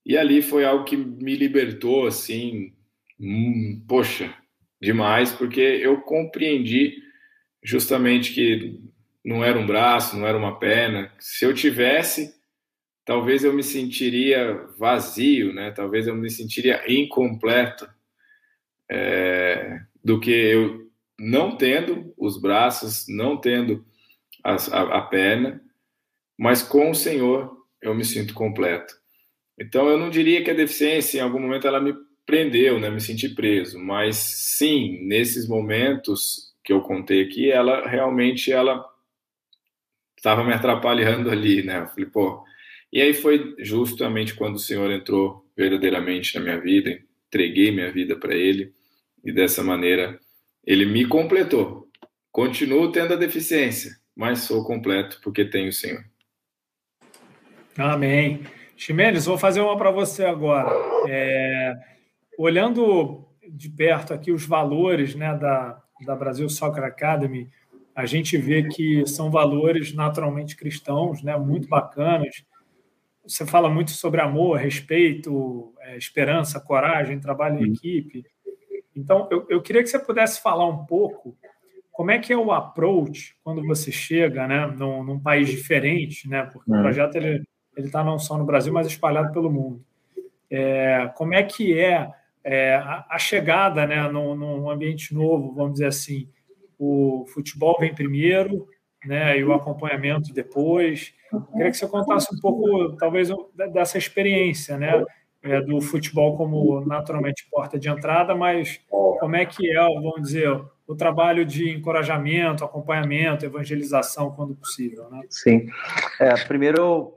E 0.05 0.17
ali 0.17 0.41
foi 0.41 0.65
algo 0.65 0.85
que 0.85 0.97
me 0.97 1.35
libertou, 1.35 2.07
assim, 2.07 2.73
hum, 3.19 3.85
poxa, 3.89 4.33
demais, 4.81 5.33
porque 5.33 5.61
eu 5.61 6.01
compreendi 6.03 6.97
justamente 7.63 8.33
que 8.33 8.81
não 9.25 9.45
era 9.45 9.59
um 9.59 9.67
braço, 9.67 10.17
não 10.17 10.27
era 10.27 10.39
uma 10.39 10.59
perna. 10.59 11.13
Se 11.19 11.45
eu 11.45 11.53
tivesse, 11.53 12.35
talvez 13.05 13.43
eu 13.43 13.53
me 13.53 13.63
sentiria 13.63 14.67
vazio, 14.79 15.53
né? 15.53 15.71
Talvez 15.73 16.07
eu 16.07 16.15
me 16.15 16.31
sentiria 16.31 16.83
incompleto 16.87 17.89
é, 18.91 19.81
do 20.05 20.21
que 20.21 20.31
eu 20.31 20.87
não 21.19 21.57
tendo 21.57 22.15
os 22.17 22.41
braços, 22.41 23.07
não 23.09 23.37
tendo 23.37 23.85
a, 24.45 24.55
a, 24.99 25.03
perna, 25.03 25.61
mas 26.39 26.63
com 26.63 26.91
o 26.91 26.95
Senhor 26.95 27.57
eu 27.83 27.95
me 27.95 28.05
sinto 28.05 28.35
completo. 28.35 28.95
Então 29.59 29.89
eu 29.89 29.99
não 29.99 30.11
diria 30.11 30.45
que 30.45 30.51
a 30.51 30.55
deficiência 30.55 31.19
em 31.19 31.23
algum 31.23 31.41
momento 31.41 31.67
ela 31.67 31.81
me 31.81 31.95
prendeu, 32.27 32.81
né? 32.81 32.91
Me 32.91 33.01
senti 33.01 33.29
preso, 33.29 33.79
mas 33.79 34.17
sim, 34.17 35.07
nesses 35.07 35.49
momentos 35.49 36.53
que 36.63 36.73
eu 36.73 36.81
contei 36.81 37.23
aqui, 37.23 37.51
ela 37.51 37.89
realmente 37.89 38.53
ela 38.53 38.85
estava 40.17 40.43
me 40.43 40.53
atrapalhando 40.53 41.31
ali, 41.31 41.63
né? 41.63 41.79
Eu 41.79 41.87
falei, 41.87 42.07
pô. 42.07 42.45
E 42.93 43.01
aí 43.01 43.15
foi 43.15 43.55
justamente 43.61 44.35
quando 44.35 44.57
o 44.57 44.61
Senhor 44.61 44.91
entrou 44.91 45.47
verdadeiramente 45.57 46.35
na 46.35 46.41
minha 46.41 46.61
vida, 46.61 46.99
entreguei 47.29 47.71
minha 47.71 47.93
vida 47.93 48.17
para 48.17 48.35
Ele 48.35 48.75
e 49.25 49.33
dessa 49.33 49.63
maneira 49.63 50.19
Ele 50.67 50.85
me 50.85 51.07
completou. 51.07 51.89
Continuo 52.33 52.91
tendo 52.91 53.15
a 53.15 53.17
deficiência, 53.17 53.93
mas 54.15 54.41
sou 54.41 54.65
completo 54.65 55.21
porque 55.23 55.45
tenho 55.45 55.69
o 55.69 55.73
Senhor. 55.73 56.05
Amém. 57.79 58.41
Ximenes, 58.77 59.27
vou 59.27 59.39
fazer 59.39 59.61
uma 59.61 59.77
para 59.77 59.91
você 59.91 60.25
agora. 60.25 60.71
É, 61.09 61.75
olhando 62.37 63.25
de 63.49 63.69
perto 63.69 64.13
aqui 64.13 64.33
os 64.33 64.45
valores 64.45 65.15
né, 65.15 65.35
da, 65.37 65.83
da 66.05 66.15
Brasil 66.15 66.49
Soccer 66.49 66.85
Academy, 66.85 67.49
a 67.95 68.05
gente 68.05 68.37
vê 68.37 68.65
que 68.69 69.07
são 69.07 69.31
valores 69.31 69.95
naturalmente 69.95 70.57
cristãos, 70.57 71.23
né, 71.23 71.37
muito 71.37 71.69
bacanas. 71.69 72.45
Você 73.27 73.47
fala 73.47 73.71
muito 73.71 73.93
sobre 73.93 74.21
amor, 74.21 74.59
respeito, 74.59 75.73
é, 75.81 75.97
esperança, 75.97 76.61
coragem, 76.61 77.19
trabalho 77.19 77.65
em 77.65 77.73
equipe. 77.73 78.25
Então, 78.95 79.29
eu, 79.31 79.47
eu 79.49 79.63
queria 79.63 79.83
que 79.83 79.89
você 79.89 79.99
pudesse 79.99 80.43
falar 80.43 80.67
um 80.67 80.85
pouco 80.85 81.37
como 81.91 82.11
é 82.11 82.19
que 82.19 82.31
é 82.31 82.37
o 82.37 82.53
approach 82.53 83.35
quando 83.43 83.67
você 83.67 83.91
chega 83.91 84.47
né, 84.47 84.67
num, 84.67 85.03
num 85.03 85.19
país 85.19 85.49
diferente, 85.49 86.29
né, 86.29 86.43
porque 86.43 86.71
o 86.71 86.75
projeto 86.83 87.17
ele 87.17 87.47
está 87.79 88.05
não 88.05 88.19
só 88.19 88.37
no 88.37 88.45
Brasil, 88.45 88.71
mas 88.71 88.87
espalhado 88.87 89.33
pelo 89.33 89.51
mundo. 89.51 89.83
É, 90.51 91.11
como 91.17 91.33
é 91.33 91.43
que 91.43 91.79
é, 91.79 92.07
é 92.49 92.77
a, 92.77 93.19
chegada 93.19 93.85
né, 93.89 94.09
num, 94.09 94.37
num 94.37 94.71
ambiente 94.71 95.13
novo, 95.13 95.53
vamos 95.53 95.73
dizer 95.73 95.87
assim, 95.87 96.29
o 96.79 97.27
futebol 97.35 97.77
vem 97.81 97.93
primeiro, 97.93 98.69
né, 99.05 99.37
e 99.37 99.45
o 99.45 99.53
acompanhamento 99.53 100.33
depois. 100.33 101.13
Queria 101.53 101.73
que 101.73 101.77
você 101.77 101.89
contasse 101.89 102.33
um 102.33 102.39
pouco, 102.39 102.97
talvez, 102.97 103.31
dessa 103.73 103.99
experiência, 103.99 104.79
né, 104.79 105.05
é, 105.43 105.61
do 105.61 105.81
futebol 105.81 106.37
como 106.37 106.81
naturalmente 106.87 107.49
porta 107.51 107.81
de 107.81 107.89
entrada, 107.89 108.33
mas 108.33 108.81
como 108.89 109.35
é 109.35 109.45
que 109.45 109.69
é, 109.69 109.83
vamos 109.83 110.23
dizer, 110.23 110.49
o 110.87 110.95
trabalho 110.95 111.45
de 111.45 111.71
encorajamento, 111.71 112.65
acompanhamento, 112.65 113.45
evangelização, 113.45 114.31
quando 114.31 114.55
possível, 114.55 115.11
né? 115.11 115.23
Sim. 115.29 115.67
É, 116.21 116.33
primeiro, 116.45 117.13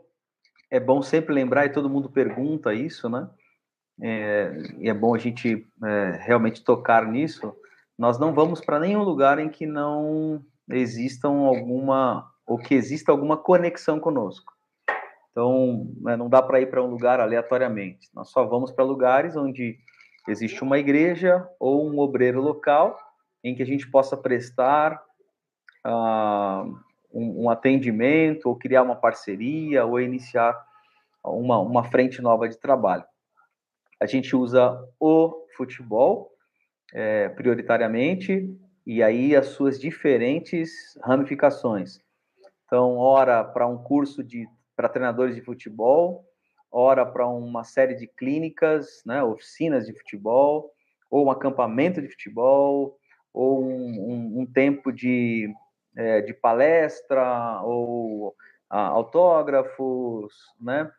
é 0.72 0.80
bom 0.80 1.04
sempre 1.04 1.36
lembrar, 1.36 1.68
e 1.68 1.72
todo 1.72 1.90
mundo 1.90 2.10
pergunta 2.10 2.74
isso, 2.74 3.08
né? 3.08 3.30
É, 4.02 4.54
e 4.78 4.90
é 4.90 4.94
bom 4.94 5.14
a 5.14 5.18
gente 5.18 5.68
é, 5.84 6.20
realmente 6.22 6.64
tocar 6.64 7.06
nisso, 7.06 7.54
nós 7.98 8.18
não 8.18 8.34
vamos 8.34 8.62
para 8.62 8.80
nenhum 8.80 9.04
lugar 9.04 9.40
em 9.40 9.50
que 9.50 9.66
não 9.66 10.42
existam 10.70 11.32
alguma 11.46 12.30
ou 12.48 12.58
que 12.58 12.74
exista 12.74 13.12
alguma 13.12 13.38
conexão 13.38 14.00
conosco. 14.00 14.54
Então, 15.32 15.88
né, 16.02 16.18
não 16.18 16.28
dá 16.28 16.42
para 16.42 16.60
ir 16.60 16.70
para 16.70 16.84
um 16.84 16.90
lugar 16.90 17.20
aleatoriamente. 17.20 18.10
Nós 18.14 18.30
só 18.30 18.44
vamos 18.44 18.72
para 18.72 18.84
lugares 18.84 19.36
onde 19.36 19.78
existe 20.28 20.64
uma 20.64 20.80
igreja 20.80 21.48
ou 21.60 21.88
um 21.88 22.00
obreiro 22.00 22.42
local 22.42 22.98
em 23.44 23.56
que 23.56 23.64
a 23.64 23.66
gente 23.66 23.90
possa 23.90 24.18
prestar 24.18 25.02
uh, 25.86 26.66
um, 27.14 27.44
um, 27.46 27.50
atendimento 27.50 28.48
ou 28.48 28.56
criar 28.56 28.84
uma 28.84 28.96
parceria 28.96 29.86
ou 29.86 30.00
iniciar 30.00 30.60
uma, 31.24 31.60
uma 31.60 31.84
frente 31.84 32.22
nova 32.22 32.50
de 32.50 32.58
trabalho. 32.58 33.06
A 34.00 34.06
gente 34.06 34.36
usa 34.36 34.80
o 35.00 35.46
futebol 35.56 36.32
é, 36.94 37.30
prioritariamente, 37.30 38.50
e 38.86 39.04
aí 39.04 39.36
as 39.36 39.48
suas 39.48 39.80
diferentes 39.80 40.72
ramificações. 41.04 42.00
Então, 42.66 42.98
ora 42.98 43.44
para 43.44 43.68
um 43.68 43.78
curso 43.78 44.24
de 44.24 44.48
para 44.76 44.88
treinadores 44.88 45.36
de 45.36 45.42
futebol, 45.42 46.26
ora 46.72 47.06
para 47.06 47.28
uma 47.28 47.64
série 47.64 47.96
de 47.96 48.08
clínicas, 48.08 49.04
né, 49.06 49.22
oficinas 49.22 49.86
de 49.86 49.94
futebol, 49.94 50.72
ou 51.12 51.26
um 51.26 51.32
acampamento 51.32 52.02
de 52.02 52.08
futebol, 52.08 52.98
ou 53.34 53.64
um, 53.64 54.00
um, 54.00 54.42
um 54.42 54.46
tempo 54.46 54.92
de, 54.92 55.54
é, 55.98 56.22
de 56.22 56.34
palestra, 56.34 57.62
ou 57.64 58.34
ah, 58.70 58.88
autógrafos, 58.88 60.34
né, 60.62 60.90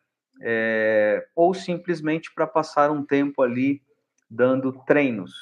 é, 0.41 1.27
ou 1.35 1.53
simplesmente 1.53 2.33
para 2.35 2.47
passar 2.47 2.91
um 2.91 3.05
tempo 3.05 3.43
ali 3.43 3.83
dando 4.31 4.73
treinos, 4.85 5.33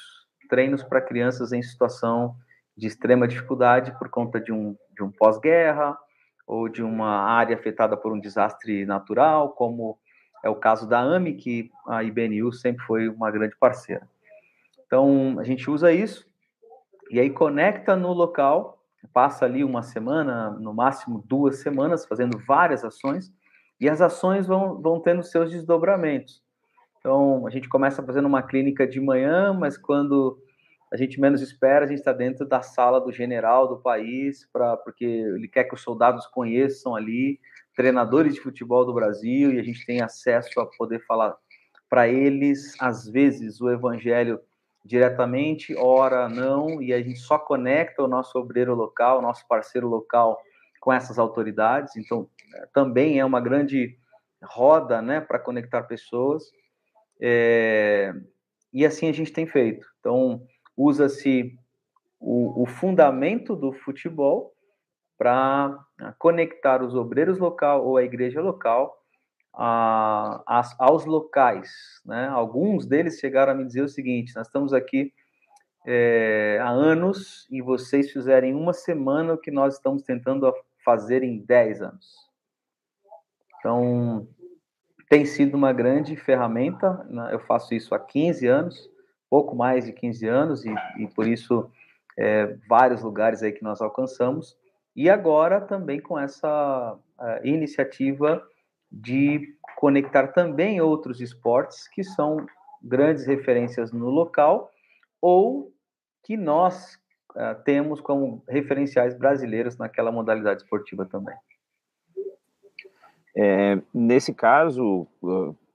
treinos 0.49 0.83
para 0.83 1.01
crianças 1.01 1.51
em 1.51 1.61
situação 1.61 2.35
de 2.75 2.87
extrema 2.87 3.27
dificuldade 3.27 3.97
por 3.97 4.09
conta 4.09 4.39
de 4.39 4.51
um, 4.51 4.75
de 4.95 5.03
um 5.03 5.11
pós-guerra 5.11 5.97
ou 6.47 6.67
de 6.67 6.81
uma 6.81 7.21
área 7.21 7.55
afetada 7.55 7.95
por 7.95 8.11
um 8.11 8.19
desastre 8.19 8.85
natural, 8.85 9.49
como 9.49 9.99
é 10.43 10.49
o 10.49 10.55
caso 10.55 10.87
da 10.87 10.99
AMI, 10.99 11.35
que 11.35 11.69
a 11.87 12.03
IBNU 12.03 12.51
sempre 12.51 12.83
foi 12.85 13.07
uma 13.07 13.29
grande 13.29 13.55
parceira. 13.57 14.07
Então, 14.85 15.37
a 15.37 15.43
gente 15.43 15.69
usa 15.69 15.91
isso 15.91 16.25
e 17.11 17.19
aí 17.19 17.29
conecta 17.29 17.95
no 17.95 18.13
local, 18.13 18.83
passa 19.13 19.45
ali 19.45 19.63
uma 19.63 19.83
semana, 19.83 20.49
no 20.51 20.73
máximo 20.73 21.23
duas 21.25 21.57
semanas, 21.57 22.05
fazendo 22.05 22.39
várias 22.47 22.83
ações, 22.83 23.31
e 23.79 23.89
as 23.89 24.01
ações 24.01 24.45
vão, 24.45 24.81
vão 24.81 24.99
tendo 24.99 25.23
seus 25.23 25.51
desdobramentos. 25.51 26.41
Então, 26.99 27.47
a 27.47 27.49
gente 27.49 27.69
começa 27.69 28.03
fazendo 28.03 28.27
uma 28.27 28.43
clínica 28.43 28.85
de 28.85 28.99
manhã, 28.99 29.53
mas 29.53 29.77
quando 29.77 30.37
a 30.91 30.97
gente 30.97 31.19
menos 31.19 31.41
espera, 31.41 31.85
a 31.85 31.87
gente 31.87 31.99
está 31.99 32.11
dentro 32.11 32.45
da 32.45 32.61
sala 32.61 32.99
do 32.99 33.11
general 33.11 33.67
do 33.67 33.77
país, 33.77 34.47
pra, 34.51 34.75
porque 34.75 35.05
ele 35.05 35.47
quer 35.47 35.63
que 35.63 35.75
os 35.75 35.81
soldados 35.81 36.25
conheçam 36.27 36.95
ali 36.95 37.39
treinadores 37.75 38.33
de 38.33 38.41
futebol 38.41 38.85
do 38.85 38.93
Brasil 38.93 39.53
e 39.53 39.59
a 39.59 39.63
gente 39.63 39.85
tem 39.85 40.01
acesso 40.01 40.59
a 40.59 40.65
poder 40.65 41.05
falar 41.05 41.37
para 41.89 42.07
eles, 42.07 42.75
às 42.79 43.07
vezes, 43.07 43.61
o 43.61 43.69
evangelho 43.69 44.39
diretamente, 44.83 45.75
ora 45.75 46.27
não, 46.27 46.81
e 46.81 46.93
a 46.93 47.01
gente 47.01 47.19
só 47.19 47.37
conecta 47.37 48.03
o 48.03 48.07
nosso 48.07 48.37
obreiro 48.37 48.73
local, 48.75 49.19
o 49.19 49.21
nosso 49.21 49.47
parceiro 49.47 49.87
local 49.87 50.41
com 50.79 50.91
essas 50.93 51.19
autoridades. 51.19 51.95
Então, 51.95 52.29
também 52.73 53.19
é 53.19 53.25
uma 53.25 53.41
grande 53.41 53.97
roda 54.43 55.01
né, 55.01 55.19
para 55.19 55.39
conectar 55.39 55.83
pessoas. 55.83 56.43
É, 57.21 58.13
e 58.71 58.85
assim 58.85 59.09
a 59.09 59.11
gente 59.11 59.33
tem 59.33 59.45
feito. 59.45 59.85
Então, 59.99 60.41
usa-se 60.75 61.53
o, 62.19 62.63
o, 62.63 62.65
fundamento 62.65 63.55
do 63.55 63.73
futebol 63.73 64.53
para 65.17 65.77
conectar 66.17 66.81
os 66.81 66.95
obreiros 66.95 67.37
local 67.37 67.85
ou 67.85 67.97
a 67.97 68.03
igreja 68.03 68.41
local 68.41 68.97
a, 69.53 70.41
a, 70.47 70.61
aos 70.79 71.05
locais. 71.05 71.69
Né? 72.05 72.27
Alguns 72.27 72.85
deles 72.85 73.19
chegaram 73.19 73.51
a 73.51 73.55
me 73.55 73.65
dizer 73.65 73.81
o 73.81 73.89
seguinte: 73.89 74.33
nós 74.35 74.47
estamos 74.47 74.73
aqui 74.73 75.13
é, 75.85 76.59
há 76.61 76.69
anos 76.69 77.47
e 77.49 77.61
vocês 77.61 78.11
fizerem 78.11 78.53
uma 78.53 78.73
semana 78.73 79.33
o 79.33 79.37
que 79.37 79.51
nós 79.51 79.75
estamos 79.75 80.03
tentando 80.03 80.53
fazer 80.89 81.21
em 81.21 81.37
10 81.37 81.83
anos. 81.83 82.07
Então, 83.59 84.27
tem 85.07 85.23
sido 85.23 85.55
uma 85.55 85.71
grande 85.71 86.15
ferramenta. 86.15 87.05
Né? 87.07 87.29
Eu 87.31 87.39
faço 87.41 87.75
isso 87.75 87.93
há 87.93 87.99
15 87.99 88.47
anos, 88.47 88.89
pouco 89.29 89.55
mais 89.55 89.85
de 89.85 89.93
15 89.93 90.27
anos, 90.27 90.65
e, 90.65 90.73
e 90.97 91.07
por 91.07 91.27
isso 91.27 91.69
é, 92.17 92.55
vários 92.67 93.03
lugares 93.03 93.43
aí 93.43 93.51
que 93.51 93.63
nós 93.63 93.81
alcançamos. 93.81 94.57
E 94.95 95.11
agora 95.11 95.61
também 95.61 96.01
com 96.01 96.17
essa 96.17 96.97
iniciativa 97.43 98.43
de 98.91 99.55
conectar 99.75 100.29
também 100.29 100.81
outros 100.81 101.21
esportes 101.21 101.87
que 101.87 102.03
são 102.03 102.47
grandes 102.81 103.27
referências 103.27 103.91
no 103.91 104.09
local 104.09 104.71
ou 105.21 105.71
que 106.23 106.35
nós 106.35 106.99
uh, 107.39 107.63
temos 107.63 108.01
como 108.01 108.43
referenciais 108.47 109.17
brasileiros 109.17 109.77
naquela 109.77 110.11
modalidade 110.11 110.63
esportiva 110.63 111.05
também. 111.05 111.35
É, 113.37 113.79
nesse 113.93 114.33
caso, 114.33 115.07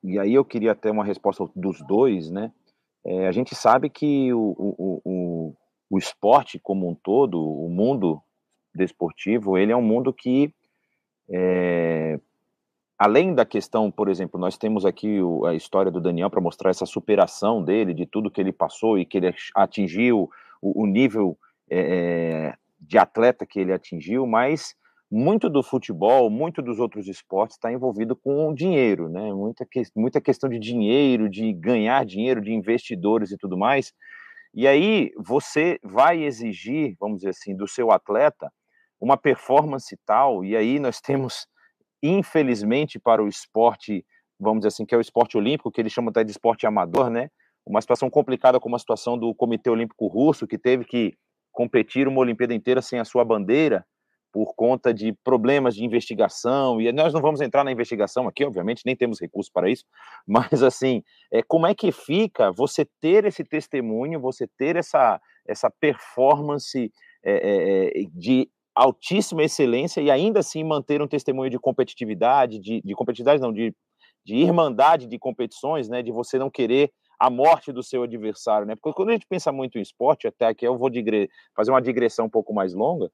e 0.02 0.18
aí 0.18 0.34
eu 0.34 0.44
queria 0.44 0.74
ter 0.74 0.90
uma 0.90 1.04
resposta 1.04 1.48
dos 1.56 1.80
dois, 1.86 2.30
né? 2.30 2.52
É, 3.06 3.26
a 3.26 3.32
gente 3.32 3.54
sabe 3.54 3.88
que 3.88 4.32
o, 4.32 4.54
o, 4.58 5.00
o, 5.04 5.54
o 5.90 5.98
esporte 5.98 6.58
como 6.58 6.88
um 6.88 6.94
todo, 6.94 7.40
o 7.40 7.68
mundo 7.70 8.20
desportivo, 8.74 9.56
ele 9.56 9.72
é 9.72 9.76
um 9.76 9.82
mundo 9.82 10.12
que, 10.12 10.52
é, 11.30 12.18
além 12.98 13.34
da 13.34 13.46
questão, 13.46 13.90
por 13.90 14.08
exemplo, 14.08 14.38
nós 14.38 14.58
temos 14.58 14.84
aqui 14.84 15.20
o, 15.20 15.46
a 15.46 15.54
história 15.54 15.90
do 15.90 16.00
Daniel 16.00 16.30
para 16.30 16.40
mostrar 16.40 16.70
essa 16.70 16.86
superação 16.86 17.62
dele, 17.62 17.94
de 17.94 18.04
tudo 18.04 18.30
que 18.30 18.40
ele 18.40 18.52
passou 18.52 18.98
e 18.98 19.06
que 19.06 19.18
ele 19.18 19.34
atingiu 19.54 20.28
o, 20.60 20.82
o 20.82 20.86
nível 20.86 21.38
é, 21.70 22.54
de 22.80 22.98
atleta 22.98 23.46
que 23.46 23.60
ele 23.60 23.72
atingiu, 23.72 24.26
mas 24.26 24.74
muito 25.10 25.48
do 25.48 25.62
futebol, 25.62 26.28
muito 26.28 26.60
dos 26.60 26.78
outros 26.78 27.06
esportes 27.06 27.56
está 27.56 27.72
envolvido 27.72 28.16
com 28.16 28.52
dinheiro, 28.52 29.08
né? 29.08 29.32
Muita, 29.32 29.64
que, 29.64 29.82
muita 29.94 30.20
questão 30.20 30.50
de 30.50 30.58
dinheiro, 30.58 31.28
de 31.28 31.52
ganhar 31.52 32.04
dinheiro, 32.04 32.40
de 32.40 32.52
investidores 32.52 33.30
e 33.30 33.36
tudo 33.36 33.56
mais. 33.56 33.92
E 34.52 34.66
aí 34.66 35.10
você 35.16 35.78
vai 35.82 36.22
exigir, 36.22 36.96
vamos 36.98 37.18
dizer 37.18 37.30
assim, 37.30 37.56
do 37.56 37.66
seu 37.68 37.90
atleta 37.90 38.50
uma 39.00 39.16
performance 39.16 39.96
tal, 40.06 40.44
e 40.44 40.56
aí 40.56 40.78
nós 40.78 41.00
temos, 41.00 41.46
infelizmente, 42.02 42.98
para 42.98 43.22
o 43.22 43.28
esporte, 43.28 44.04
vamos 44.40 44.60
dizer 44.60 44.68
assim, 44.68 44.86
que 44.86 44.94
é 44.94 44.98
o 44.98 45.00
esporte 45.00 45.36
olímpico, 45.36 45.70
que 45.70 45.80
eles 45.80 45.92
chamam 45.92 46.10
até 46.10 46.24
de 46.24 46.30
esporte 46.30 46.66
amador, 46.66 47.10
né? 47.10 47.28
Uma 47.66 47.80
situação 47.80 48.08
complicada 48.08 48.58
como 48.58 48.76
a 48.76 48.78
situação 48.78 49.18
do 49.18 49.34
Comitê 49.34 49.68
Olímpico 49.70 50.06
Russo, 50.06 50.46
que 50.46 50.58
teve 50.58 50.84
que 50.84 51.14
competir 51.54 52.06
uma 52.08 52.20
Olimpíada 52.20 52.52
inteira 52.52 52.82
sem 52.82 52.98
a 52.98 53.04
sua 53.04 53.24
bandeira, 53.24 53.86
por 54.32 54.52
conta 54.56 54.92
de 54.92 55.12
problemas 55.22 55.76
de 55.76 55.84
investigação, 55.84 56.80
e 56.80 56.90
nós 56.90 57.14
não 57.14 57.20
vamos 57.20 57.40
entrar 57.40 57.62
na 57.62 57.70
investigação 57.70 58.26
aqui, 58.26 58.44
obviamente, 58.44 58.82
nem 58.84 58.96
temos 58.96 59.20
recursos 59.20 59.50
para 59.50 59.70
isso, 59.70 59.84
mas 60.26 60.60
assim, 60.60 61.04
é, 61.32 61.40
como 61.40 61.68
é 61.68 61.74
que 61.74 61.92
fica 61.92 62.50
você 62.50 62.84
ter 63.00 63.24
esse 63.24 63.44
testemunho, 63.44 64.20
você 64.20 64.48
ter 64.58 64.74
essa, 64.74 65.20
essa 65.46 65.70
performance 65.70 66.92
é, 67.24 67.32
é, 67.32 68.02
é, 68.02 68.06
de 68.12 68.50
altíssima 68.74 69.44
excelência 69.44 70.00
e 70.00 70.10
ainda 70.10 70.40
assim 70.40 70.64
manter 70.64 71.00
um 71.00 71.06
testemunho 71.06 71.48
de 71.48 71.58
competitividade, 71.60 72.58
de, 72.58 72.82
de 72.82 72.94
competitividade 72.96 73.40
não, 73.40 73.52
de, 73.52 73.72
de 74.26 74.34
irmandade 74.34 75.06
de 75.06 75.16
competições, 75.16 75.88
né, 75.88 76.02
de 76.02 76.10
você 76.10 76.40
não 76.40 76.50
querer 76.50 76.90
a 77.24 77.30
morte 77.30 77.72
do 77.72 77.82
seu 77.82 78.02
adversário, 78.02 78.66
né, 78.66 78.74
porque 78.74 78.94
quando 78.94 79.08
a 79.08 79.12
gente 79.12 79.26
pensa 79.26 79.50
muito 79.50 79.78
em 79.78 79.80
esporte, 79.80 80.26
até 80.26 80.46
aqui 80.46 80.66
eu 80.66 80.76
vou 80.76 80.90
fazer 81.56 81.70
uma 81.70 81.80
digressão 81.80 82.26
um 82.26 82.30
pouco 82.30 82.52
mais 82.52 82.74
longa, 82.74 83.10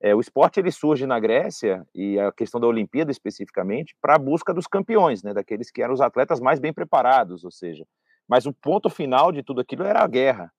é, 0.00 0.14
o 0.14 0.20
esporte 0.20 0.58
ele 0.58 0.72
surge 0.72 1.06
na 1.06 1.20
Grécia, 1.20 1.86
e 1.94 2.18
a 2.18 2.32
questão 2.32 2.60
da 2.60 2.66
Olimpíada 2.66 3.12
especificamente, 3.12 3.94
para 4.00 4.14
a 4.16 4.18
busca 4.18 4.54
dos 4.54 4.66
campeões, 4.66 5.22
né, 5.22 5.34
daqueles 5.34 5.70
que 5.70 5.82
eram 5.82 5.92
os 5.92 6.00
atletas 6.00 6.40
mais 6.40 6.58
bem 6.58 6.72
preparados, 6.72 7.44
ou 7.44 7.50
seja, 7.50 7.84
mas 8.26 8.46
o 8.46 8.52
ponto 8.54 8.88
final 8.88 9.30
de 9.30 9.42
tudo 9.42 9.60
aquilo 9.60 9.84
era 9.84 10.02
a 10.02 10.06
guerra. 10.06 10.50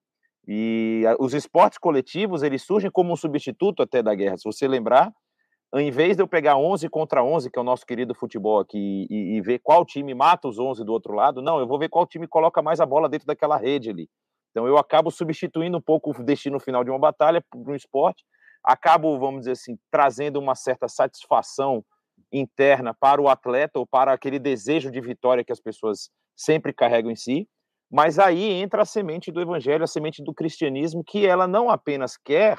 E 0.47 1.03
a, 1.07 1.15
os 1.19 1.33
esportes 1.33 1.79
coletivos 1.79 2.43
eles 2.43 2.61
surgem 2.61 2.91
como 2.91 3.11
um 3.11 3.15
substituto 3.15 3.81
até 3.81 4.03
da 4.03 4.13
guerra. 4.13 4.37
Se 4.37 4.43
você 4.43 4.67
lembrar, 4.67 5.11
em 5.75 5.91
vez 5.91 6.15
de 6.15 6.23
eu 6.23 6.27
pegar 6.27 6.57
11 6.57 6.87
contra 6.89 7.23
11, 7.23 7.49
que 7.49 7.57
é 7.57 7.61
o 7.61 7.65
nosso 7.65 7.85
querido 7.85 8.13
futebol 8.13 8.59
aqui, 8.59 9.07
e, 9.09 9.37
e 9.37 9.41
ver 9.41 9.59
qual 9.59 9.85
time 9.85 10.13
mata 10.13 10.47
os 10.47 10.59
11 10.59 10.83
do 10.83 10.93
outro 10.93 11.13
lado, 11.13 11.41
não, 11.41 11.59
eu 11.59 11.67
vou 11.67 11.79
ver 11.79 11.89
qual 11.89 12.05
time 12.05 12.27
coloca 12.27 12.61
mais 12.61 12.79
a 12.79 12.85
bola 12.85 13.09
dentro 13.09 13.27
daquela 13.27 13.57
rede 13.57 13.89
ali. 13.89 14.09
Então 14.51 14.67
eu 14.67 14.77
acabo 14.77 15.09
substituindo 15.09 15.77
um 15.77 15.81
pouco 15.81 16.11
o 16.11 16.23
destino 16.23 16.59
final 16.59 16.83
de 16.83 16.91
uma 16.91 16.99
batalha 16.99 17.43
para 17.49 17.59
um 17.59 17.75
esporte 17.75 18.23
acabo, 18.63 19.19
vamos 19.19 19.41
dizer 19.41 19.51
assim, 19.51 19.77
trazendo 19.91 20.39
uma 20.39 20.55
certa 20.55 20.87
satisfação 20.87 21.83
interna 22.31 22.93
para 22.93 23.21
o 23.21 23.27
atleta 23.27 23.77
ou 23.77 23.85
para 23.85 24.13
aquele 24.13 24.39
desejo 24.39 24.89
de 24.89 25.01
vitória 25.01 25.43
que 25.43 25.51
as 25.51 25.59
pessoas 25.59 26.09
sempre 26.35 26.73
carregam 26.73 27.11
em 27.11 27.15
si. 27.15 27.47
Mas 27.91 28.17
aí 28.17 28.43
entra 28.43 28.81
a 28.81 28.85
semente 28.85 29.31
do 29.31 29.41
evangelho, 29.41 29.83
a 29.83 29.87
semente 29.87 30.23
do 30.23 30.33
cristianismo, 30.33 31.03
que 31.03 31.27
ela 31.27 31.45
não 31.45 31.69
apenas 31.69 32.17
quer 32.17 32.57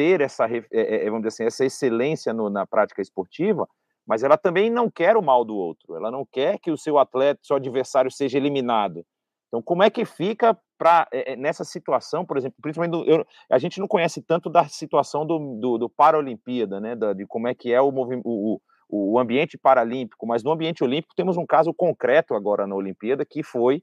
ter 0.00 0.22
essa, 0.22 0.46
é, 0.46 0.64
é, 0.72 1.04
vamos 1.10 1.20
dizer 1.20 1.28
assim, 1.28 1.44
essa 1.44 1.62
excelência 1.66 2.32
no, 2.32 2.48
na 2.48 2.66
prática 2.66 3.02
esportiva, 3.02 3.68
mas 4.06 4.22
ela 4.22 4.38
também 4.38 4.70
não 4.70 4.90
quer 4.90 5.14
o 5.14 5.22
mal 5.22 5.44
do 5.44 5.54
outro. 5.54 5.94
Ela 5.94 6.10
não 6.10 6.24
quer 6.24 6.58
que 6.58 6.70
o 6.70 6.76
seu 6.76 6.98
atleta, 6.98 7.38
seu 7.42 7.56
adversário 7.56 8.10
seja 8.10 8.38
eliminado. 8.38 9.04
Então, 9.48 9.60
como 9.60 9.82
é 9.82 9.90
que 9.90 10.06
fica 10.06 10.58
para 10.78 11.06
é, 11.12 11.36
nessa 11.36 11.64
situação, 11.64 12.24
por 12.24 12.38
exemplo, 12.38 12.56
principalmente 12.62 12.92
do, 12.92 13.04
eu, 13.04 13.26
a 13.50 13.58
gente 13.58 13.78
não 13.78 13.86
conhece 13.86 14.22
tanto 14.22 14.48
da 14.48 14.66
situação 14.68 15.26
do, 15.26 15.38
do, 15.60 15.76
do 15.76 15.90
Paralimpíada, 15.90 16.80
né, 16.80 16.96
da, 16.96 17.12
de 17.12 17.26
como 17.26 17.46
é 17.46 17.54
que 17.54 17.70
é 17.70 17.82
o, 17.82 17.92
o, 18.24 18.58
o 18.88 19.18
ambiente 19.18 19.58
paralímpico, 19.58 20.26
mas 20.26 20.42
no 20.42 20.50
ambiente 20.50 20.82
olímpico 20.82 21.14
temos 21.14 21.36
um 21.36 21.44
caso 21.44 21.74
concreto 21.74 22.34
agora 22.34 22.66
na 22.66 22.74
Olimpíada, 22.74 23.26
que 23.26 23.42
foi 23.42 23.82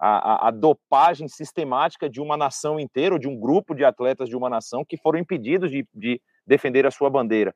a, 0.00 0.46
a, 0.46 0.48
a, 0.48 0.50
dopagem 0.50 1.28
sistemática 1.28 2.08
de 2.08 2.20
uma 2.20 2.36
nação 2.36 2.78
inteira, 2.78 3.14
ou 3.14 3.18
de 3.18 3.28
um 3.28 3.38
grupo 3.38 3.74
de 3.74 3.84
atletas 3.84 4.28
de 4.28 4.36
uma 4.36 4.48
nação 4.48 4.84
que 4.84 4.96
foram 4.96 5.18
impedidos 5.18 5.70
de, 5.70 5.86
de 5.94 6.20
defender 6.46 6.86
a 6.86 6.90
sua 6.90 7.10
bandeira. 7.10 7.54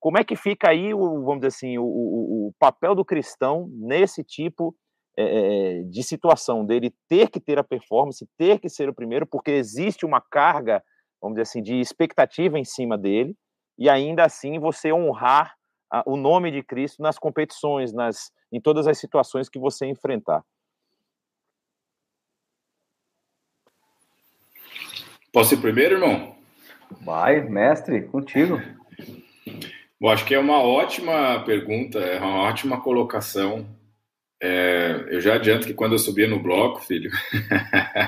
Como 0.00 0.18
é 0.18 0.24
que 0.24 0.34
fica 0.34 0.70
aí, 0.70 0.92
o, 0.92 0.98
vamos 1.22 1.40
dizer 1.40 1.48
assim, 1.48 1.78
o, 1.78 1.84
o, 1.84 2.48
o 2.48 2.52
papel 2.58 2.94
do 2.94 3.04
cristão 3.04 3.68
nesse 3.72 4.24
tipo 4.24 4.74
é, 5.16 5.82
de 5.84 6.02
situação 6.02 6.64
dele 6.64 6.92
ter 7.08 7.28
que 7.28 7.38
ter 7.38 7.58
a 7.58 7.64
performance, 7.64 8.26
ter 8.38 8.58
que 8.58 8.68
ser 8.68 8.88
o 8.88 8.94
primeiro, 8.94 9.26
porque 9.26 9.50
existe 9.50 10.06
uma 10.06 10.20
carga, 10.20 10.82
vamos 11.20 11.36
dizer 11.36 11.42
assim, 11.42 11.62
de 11.62 11.78
expectativa 11.78 12.58
em 12.58 12.64
cima 12.64 12.96
dele, 12.96 13.36
e 13.78 13.88
ainda 13.88 14.24
assim 14.24 14.58
você 14.58 14.92
honrar 14.92 15.54
a, 15.92 16.02
o 16.06 16.16
nome 16.16 16.50
de 16.50 16.62
Cristo 16.62 17.02
nas 17.02 17.18
competições, 17.18 17.92
nas, 17.92 18.30
em 18.50 18.60
todas 18.60 18.86
as 18.86 18.98
situações 18.98 19.48
que 19.48 19.58
você 19.58 19.86
enfrentar. 19.86 20.42
Posso 25.32 25.54
ir 25.54 25.60
primeiro, 25.60 25.94
irmão? 25.94 26.36
Vai, 27.00 27.40
mestre, 27.40 28.02
contigo. 28.02 28.60
Bom, 30.00 30.10
acho 30.10 30.24
que 30.24 30.34
é 30.34 30.38
uma 30.38 30.60
ótima 30.60 31.42
pergunta, 31.44 31.98
é 31.98 32.18
uma 32.18 32.42
ótima 32.42 32.80
colocação 32.80 33.66
é, 34.44 35.06
eu 35.08 35.20
já 35.20 35.36
adianto 35.36 35.68
que 35.68 35.72
quando 35.72 35.92
eu 35.92 36.00
subia 36.00 36.26
no 36.26 36.42
bloco, 36.42 36.80
filho, 36.80 37.12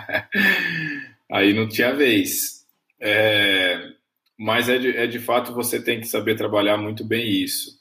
aí 1.30 1.54
não 1.54 1.68
tinha 1.68 1.94
vez. 1.94 2.66
É, 3.00 3.92
mas 4.36 4.68
é 4.68 4.76
de, 4.76 4.96
é 4.96 5.06
de, 5.06 5.20
fato 5.20 5.54
você 5.54 5.80
tem 5.80 6.00
que 6.00 6.08
saber 6.08 6.34
trabalhar 6.34 6.76
muito 6.76 7.04
bem 7.04 7.24
isso. 7.30 7.78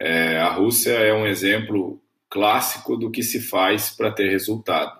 É, 0.00 0.38
a 0.38 0.48
Rússia 0.48 0.92
é 0.92 1.12
um 1.12 1.26
exemplo 1.26 2.02
clássico 2.30 2.96
do 2.96 3.10
que 3.10 3.22
se 3.22 3.42
faz 3.42 3.90
para 3.90 4.10
ter 4.10 4.30
resultado. 4.30 4.98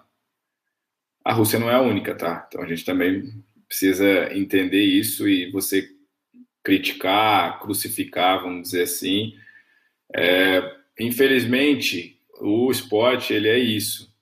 A 1.24 1.32
Rússia 1.32 1.58
não 1.58 1.70
é 1.70 1.74
a 1.74 1.80
única, 1.80 2.14
tá? 2.14 2.44
Então 2.46 2.62
a 2.62 2.66
gente 2.66 2.84
também 2.84 3.42
precisa 3.72 4.28
entender 4.34 4.84
isso 4.84 5.26
e 5.26 5.50
você 5.50 5.88
criticar, 6.62 7.58
crucificar, 7.58 8.42
vamos 8.42 8.68
dizer 8.68 8.82
assim. 8.82 9.34
É, 10.14 10.76
infelizmente, 11.00 12.20
o 12.38 12.70
esporte 12.70 13.32
ele 13.32 13.48
é 13.48 13.58
isso. 13.58 14.14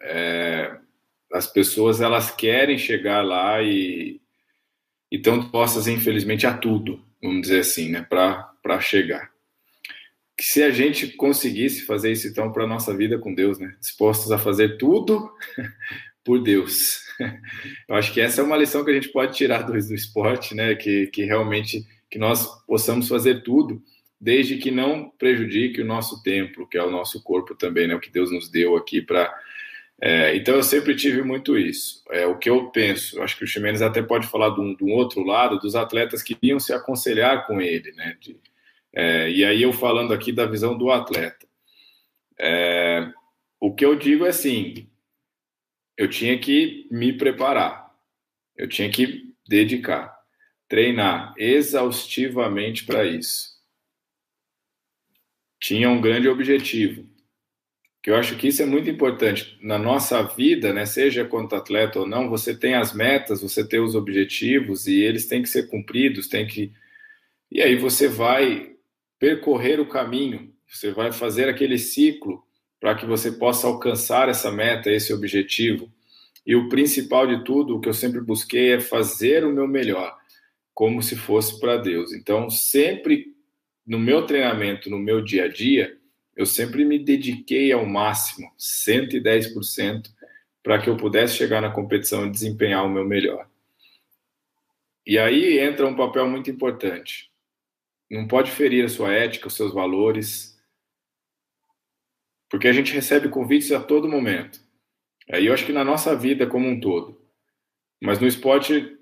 É, 0.00 0.76
as 1.32 1.48
pessoas 1.48 2.00
elas 2.00 2.30
querem 2.30 2.78
chegar 2.78 3.20
lá 3.22 3.60
e 3.60 4.20
estão 5.10 5.40
dispostas, 5.40 5.88
infelizmente, 5.88 6.46
a 6.46 6.56
tudo, 6.56 7.04
vamos 7.20 7.42
dizer 7.42 7.60
assim, 7.60 7.90
né, 7.90 8.06
para 8.08 8.80
chegar. 8.80 9.32
Que 10.36 10.44
se 10.44 10.62
a 10.62 10.70
gente 10.70 11.08
conseguisse 11.08 11.84
fazer 11.84 12.12
isso 12.12 12.28
então 12.28 12.52
para 12.52 12.62
a 12.62 12.68
nossa 12.68 12.96
vida 12.96 13.18
com 13.18 13.34
Deus, 13.34 13.58
né, 13.58 13.74
dispostos 13.80 14.30
a 14.30 14.38
fazer 14.38 14.78
tudo 14.78 15.28
por 16.28 16.42
Deus. 16.42 17.00
Eu 17.88 17.94
acho 17.94 18.12
que 18.12 18.20
essa 18.20 18.42
é 18.42 18.44
uma 18.44 18.58
lição 18.58 18.84
que 18.84 18.90
a 18.90 18.94
gente 18.94 19.08
pode 19.08 19.34
tirar 19.34 19.62
do, 19.62 19.72
do 19.72 19.94
esporte, 19.94 20.54
né, 20.54 20.74
que, 20.74 21.06
que 21.06 21.24
realmente 21.24 21.86
que 22.10 22.18
nós 22.18 22.46
possamos 22.66 23.08
fazer 23.08 23.42
tudo 23.42 23.82
desde 24.20 24.58
que 24.58 24.70
não 24.70 25.08
prejudique 25.08 25.80
o 25.80 25.86
nosso 25.86 26.22
templo, 26.22 26.68
que 26.68 26.76
é 26.76 26.84
o 26.84 26.90
nosso 26.90 27.22
corpo 27.22 27.54
também, 27.54 27.86
né? 27.86 27.94
O 27.94 28.00
que 28.00 28.10
Deus 28.10 28.30
nos 28.30 28.50
deu 28.50 28.76
aqui 28.76 29.00
para. 29.00 29.32
É, 30.02 30.36
então 30.36 30.54
eu 30.54 30.62
sempre 30.62 30.94
tive 30.94 31.22
muito 31.22 31.56
isso. 31.56 32.02
É 32.10 32.26
o 32.26 32.36
que 32.36 32.50
eu 32.50 32.70
penso. 32.70 33.22
Acho 33.22 33.38
que 33.38 33.44
o 33.44 33.46
Ximenes 33.46 33.80
até 33.80 34.02
pode 34.02 34.26
falar 34.26 34.50
de 34.50 34.60
um, 34.60 34.74
de 34.74 34.84
um, 34.84 34.92
outro 34.92 35.22
lado, 35.22 35.58
dos 35.58 35.74
atletas 35.74 36.22
que 36.22 36.36
iam 36.42 36.58
se 36.58 36.72
aconselhar 36.72 37.46
com 37.46 37.60
ele, 37.60 37.92
né? 37.92 38.16
De, 38.20 38.36
é, 38.92 39.30
e 39.30 39.44
aí 39.44 39.62
eu 39.62 39.72
falando 39.72 40.12
aqui 40.12 40.32
da 40.32 40.46
visão 40.46 40.76
do 40.76 40.90
atleta. 40.90 41.46
É, 42.38 43.08
o 43.60 43.72
que 43.72 43.84
eu 43.84 43.94
digo 43.94 44.26
é 44.26 44.30
assim: 44.30 44.88
eu 45.98 46.08
tinha 46.08 46.38
que 46.38 46.88
me 46.90 47.12
preparar, 47.12 47.92
eu 48.56 48.66
tinha 48.66 48.90
que 48.90 49.34
dedicar, 49.46 50.16
treinar 50.66 51.34
exaustivamente 51.36 52.86
para 52.86 53.04
isso 53.04 53.58
tinha 55.60 55.90
um 55.90 56.00
grande 56.00 56.28
objetivo. 56.28 57.06
Que 58.02 58.10
eu 58.10 58.16
acho 58.16 58.36
que 58.36 58.48
isso 58.48 58.62
é 58.62 58.66
muito 58.66 58.88
importante 58.88 59.58
na 59.60 59.78
nossa 59.78 60.22
vida, 60.22 60.72
né? 60.72 60.86
Seja 60.86 61.24
quanto 61.24 61.56
atleta 61.56 61.98
ou 61.98 62.06
não, 62.06 62.30
você 62.30 62.56
tem 62.56 62.74
as 62.74 62.94
metas, 62.94 63.42
você 63.42 63.66
tem 63.66 63.80
os 63.80 63.94
objetivos 63.94 64.86
e 64.86 65.00
eles 65.00 65.26
têm 65.26 65.42
que 65.42 65.48
ser 65.48 65.68
cumpridos, 65.68 66.28
tem 66.28 66.46
que 66.46 66.72
e 67.50 67.62
aí 67.62 67.76
você 67.76 68.08
vai 68.08 68.76
percorrer 69.18 69.80
o 69.80 69.88
caminho, 69.88 70.54
você 70.66 70.92
vai 70.92 71.12
fazer 71.12 71.48
aquele 71.48 71.78
ciclo 71.78 72.44
para 72.80 72.94
que 72.94 73.06
você 73.06 73.32
possa 73.32 73.66
alcançar 73.66 74.28
essa 74.28 74.50
meta, 74.50 74.90
esse 74.90 75.12
objetivo. 75.12 75.92
E 76.46 76.54
o 76.54 76.68
principal 76.68 77.26
de 77.26 77.44
tudo, 77.44 77.76
o 77.76 77.80
que 77.80 77.88
eu 77.88 77.94
sempre 77.94 78.20
busquei 78.20 78.72
é 78.72 78.80
fazer 78.80 79.44
o 79.44 79.52
meu 79.52 79.66
melhor, 79.66 80.16
como 80.72 81.02
se 81.02 81.16
fosse 81.16 81.58
para 81.58 81.76
Deus. 81.76 82.12
Então, 82.12 82.48
sempre 82.48 83.34
no 83.86 83.98
meu 83.98 84.24
treinamento, 84.26 84.88
no 84.88 84.98
meu 84.98 85.22
dia 85.22 85.44
a 85.44 85.48
dia, 85.48 85.96
eu 86.36 86.46
sempre 86.46 86.84
me 86.84 86.98
dediquei 86.98 87.72
ao 87.72 87.84
máximo, 87.84 88.48
110%, 88.56 90.08
para 90.62 90.78
que 90.78 90.88
eu 90.88 90.96
pudesse 90.96 91.34
chegar 91.34 91.60
na 91.60 91.70
competição 91.70 92.26
e 92.26 92.30
desempenhar 92.30 92.84
o 92.84 92.88
meu 92.88 93.04
melhor. 93.04 93.48
E 95.04 95.18
aí 95.18 95.58
entra 95.58 95.86
um 95.86 95.96
papel 95.96 96.28
muito 96.28 96.50
importante. 96.50 97.28
Não 98.10 98.28
pode 98.28 98.50
ferir 98.50 98.84
a 98.84 98.88
sua 98.88 99.12
ética, 99.12 99.48
os 99.48 99.56
seus 99.56 99.72
valores, 99.72 100.47
porque 102.48 102.68
a 102.68 102.72
gente 102.72 102.92
recebe 102.92 103.28
convites 103.28 103.72
a 103.72 103.80
todo 103.80 104.08
momento. 104.08 104.60
Aí 105.30 105.46
eu 105.46 105.54
acho 105.54 105.66
que 105.66 105.72
na 105.72 105.84
nossa 105.84 106.16
vida 106.16 106.46
como 106.46 106.68
um 106.68 106.80
todo. 106.80 107.20
Mas 108.00 108.18
no 108.18 108.26
esporte, 108.26 108.96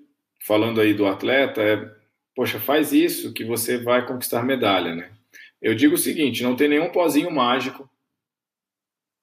falando 0.45 0.81
aí 0.81 0.93
do 0.93 1.05
atleta, 1.05 1.61
é, 1.61 1.95
poxa, 2.35 2.59
faz 2.59 2.91
isso 2.91 3.33
que 3.33 3.45
você 3.45 3.77
vai 3.77 4.05
conquistar 4.05 4.43
medalha, 4.43 4.95
né? 4.95 5.11
Eu 5.61 5.75
digo 5.75 5.95
o 5.95 5.97
seguinte: 5.97 6.43
não 6.43 6.55
tem 6.55 6.67
nenhum 6.67 6.91
pozinho 6.91 7.31
mágico 7.31 7.89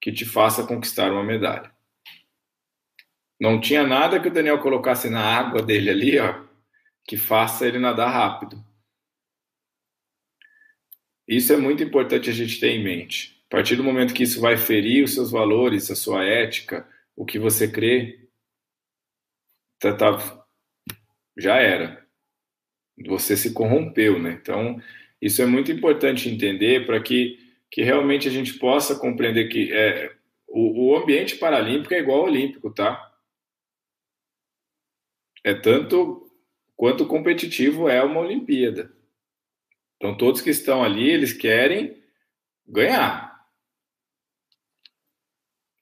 que 0.00 0.12
te 0.12 0.24
faça 0.24 0.66
conquistar 0.66 1.12
uma 1.12 1.24
medalha. 1.24 1.72
Não 3.40 3.60
tinha 3.60 3.86
nada 3.86 4.20
que 4.20 4.28
o 4.28 4.32
Daniel 4.32 4.60
colocasse 4.60 5.10
na 5.10 5.20
água 5.20 5.62
dele 5.62 5.90
ali, 5.90 6.18
ó, 6.18 6.44
que 7.06 7.16
faça 7.16 7.66
ele 7.66 7.78
nadar 7.78 8.10
rápido. 8.10 8.64
Isso 11.26 11.52
é 11.52 11.56
muito 11.56 11.82
importante 11.82 12.30
a 12.30 12.32
gente 12.32 12.60
ter 12.60 12.68
em 12.68 12.84
mente. 12.84 13.33
A 13.46 13.56
partir 13.56 13.76
do 13.76 13.84
momento 13.84 14.14
que 14.14 14.22
isso 14.22 14.40
vai 14.40 14.56
ferir 14.56 15.04
os 15.04 15.14
seus 15.14 15.30
valores, 15.30 15.90
a 15.90 15.96
sua 15.96 16.24
ética, 16.24 16.88
o 17.14 17.24
que 17.24 17.38
você 17.38 17.70
crê, 17.70 18.28
tá, 19.78 19.94
tá, 19.94 20.44
já 21.36 21.56
era. 21.56 22.04
Você 23.06 23.36
se 23.36 23.52
corrompeu, 23.52 24.20
né? 24.20 24.38
Então, 24.40 24.80
isso 25.20 25.42
é 25.42 25.46
muito 25.46 25.70
importante 25.70 26.28
entender 26.28 26.86
para 26.86 27.00
que, 27.02 27.38
que 27.70 27.82
realmente 27.82 28.28
a 28.28 28.30
gente 28.30 28.54
possa 28.54 28.98
compreender 28.98 29.48
que 29.48 29.72
é, 29.72 30.14
o, 30.46 30.90
o 30.90 30.96
ambiente 30.96 31.36
paralímpico 31.36 31.94
é 31.94 31.98
igual 31.98 32.20
ao 32.20 32.26
olímpico, 32.26 32.70
tá? 32.70 33.12
É 35.42 35.52
tanto 35.52 36.30
quanto 36.76 37.06
competitivo 37.06 37.88
é 37.88 38.02
uma 38.02 38.20
Olimpíada. 38.20 38.92
Então, 39.96 40.16
todos 40.16 40.40
que 40.40 40.50
estão 40.50 40.82
ali, 40.82 41.10
eles 41.10 41.32
querem 41.32 42.02
ganhar. 42.66 43.33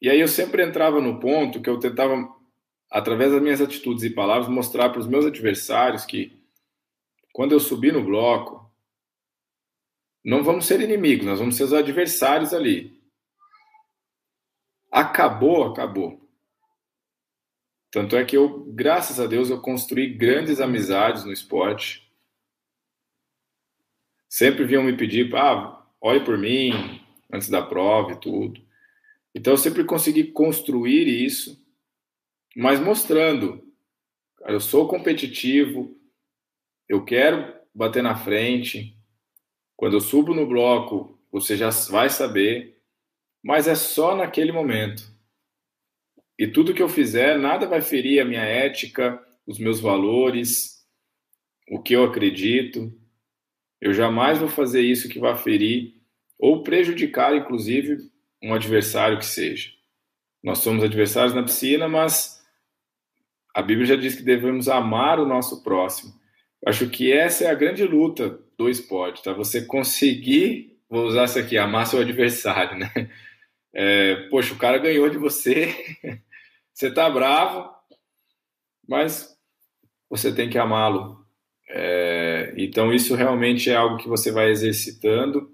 E 0.02 0.10
aí 0.10 0.18
eu 0.18 0.26
sempre 0.26 0.64
entrava 0.64 1.00
no 1.00 1.20
ponto 1.20 1.62
que 1.62 1.70
eu 1.70 1.78
tentava, 1.78 2.28
através 2.90 3.30
das 3.30 3.40
minhas 3.40 3.60
atitudes 3.60 4.02
e 4.02 4.10
palavras, 4.10 4.48
mostrar 4.48 4.90
para 4.90 4.98
os 4.98 5.06
meus 5.06 5.24
adversários 5.24 6.04
que, 6.04 6.42
quando 7.32 7.52
eu 7.52 7.60
subir 7.60 7.92
no 7.92 8.02
bloco, 8.02 8.68
não 10.24 10.42
vamos 10.42 10.66
ser 10.66 10.80
inimigos, 10.80 11.24
nós 11.24 11.38
vamos 11.38 11.56
ser 11.56 11.62
os 11.62 11.72
adversários 11.72 12.52
ali. 12.52 13.00
Acabou, 14.90 15.62
acabou. 15.66 16.20
Tanto 17.88 18.16
é 18.16 18.24
que 18.24 18.36
eu, 18.36 18.64
graças 18.72 19.20
a 19.20 19.26
Deus, 19.28 19.50
eu 19.50 19.60
construí 19.60 20.12
grandes 20.12 20.60
amizades 20.60 21.24
no 21.24 21.32
esporte. 21.32 22.12
Sempre 24.28 24.64
vinham 24.64 24.82
me 24.82 24.96
pedir, 24.96 25.32
ah, 25.36 25.86
olhe 26.00 26.24
por 26.24 26.36
mim 26.36 26.72
antes 27.32 27.48
da 27.48 27.62
prova 27.62 28.14
e 28.14 28.20
tudo. 28.20 28.71
Então 29.34 29.54
eu 29.54 29.56
sempre 29.56 29.84
consegui 29.84 30.24
construir 30.24 31.06
isso, 31.08 31.64
mas 32.54 32.78
mostrando, 32.80 33.66
eu 34.46 34.60
sou 34.60 34.86
competitivo, 34.86 35.96
eu 36.88 37.04
quero 37.04 37.54
bater 37.74 38.02
na 38.02 38.14
frente, 38.14 38.96
quando 39.76 39.94
eu 39.94 40.00
subo 40.00 40.34
no 40.34 40.46
bloco, 40.46 41.18
você 41.30 41.56
já 41.56 41.70
vai 41.90 42.10
saber, 42.10 42.78
mas 43.42 43.66
é 43.66 43.74
só 43.74 44.14
naquele 44.14 44.52
momento. 44.52 45.10
E 46.38 46.46
tudo 46.46 46.74
que 46.74 46.82
eu 46.82 46.88
fizer, 46.88 47.38
nada 47.38 47.66
vai 47.66 47.80
ferir 47.80 48.20
a 48.20 48.24
minha 48.24 48.42
ética, 48.42 49.20
os 49.46 49.58
meus 49.58 49.80
valores, 49.80 50.86
o 51.70 51.82
que 51.82 51.94
eu 51.94 52.04
acredito. 52.04 52.92
Eu 53.80 53.94
jamais 53.94 54.38
vou 54.38 54.48
fazer 54.48 54.82
isso 54.82 55.08
que 55.08 55.18
vai 55.18 55.36
ferir 55.36 56.00
ou 56.38 56.62
prejudicar, 56.62 57.34
inclusive, 57.34 58.11
um 58.42 58.54
adversário 58.54 59.18
que 59.18 59.26
seja. 59.26 59.70
Nós 60.42 60.58
somos 60.58 60.82
adversários 60.82 61.34
na 61.34 61.42
piscina, 61.42 61.88
mas 61.88 62.42
a 63.54 63.62
Bíblia 63.62 63.86
já 63.86 63.96
diz 63.96 64.14
que 64.14 64.22
devemos 64.22 64.68
amar 64.68 65.20
o 65.20 65.26
nosso 65.26 65.62
próximo. 65.62 66.12
Acho 66.66 66.88
que 66.88 67.12
essa 67.12 67.44
é 67.44 67.50
a 67.50 67.54
grande 67.54 67.84
luta 67.84 68.38
do 68.56 68.68
esporte, 68.68 69.22
tá? 69.22 69.32
Você 69.32 69.64
conseguir, 69.64 70.78
vou 70.88 71.04
usar 71.06 71.24
isso 71.24 71.38
aqui, 71.38 71.58
amar 71.58 71.86
seu 71.86 72.00
adversário, 72.00 72.78
né? 72.78 72.90
É, 73.74 74.28
poxa, 74.28 74.52
o 74.52 74.58
cara 74.58 74.78
ganhou 74.78 75.08
de 75.08 75.16
você, 75.16 75.74
você 76.72 76.90
tá 76.92 77.08
bravo, 77.08 77.70
mas 78.86 79.34
você 80.10 80.32
tem 80.32 80.50
que 80.50 80.58
amá-lo. 80.58 81.24
É, 81.68 82.52
então 82.56 82.92
isso 82.92 83.14
realmente 83.14 83.70
é 83.70 83.74
algo 83.74 83.96
que 83.96 84.08
você 84.08 84.30
vai 84.30 84.50
exercitando, 84.50 85.50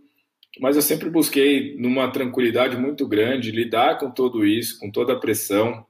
mas 0.60 0.76
eu 0.76 0.82
sempre 0.82 1.10
busquei 1.10 1.76
numa 1.76 2.10
tranquilidade 2.10 2.76
muito 2.76 3.06
grande 3.06 3.50
lidar 3.50 3.98
com 3.98 4.10
tudo 4.10 4.46
isso, 4.46 4.78
com 4.78 4.90
toda 4.90 5.12
a 5.12 5.18
pressão. 5.18 5.86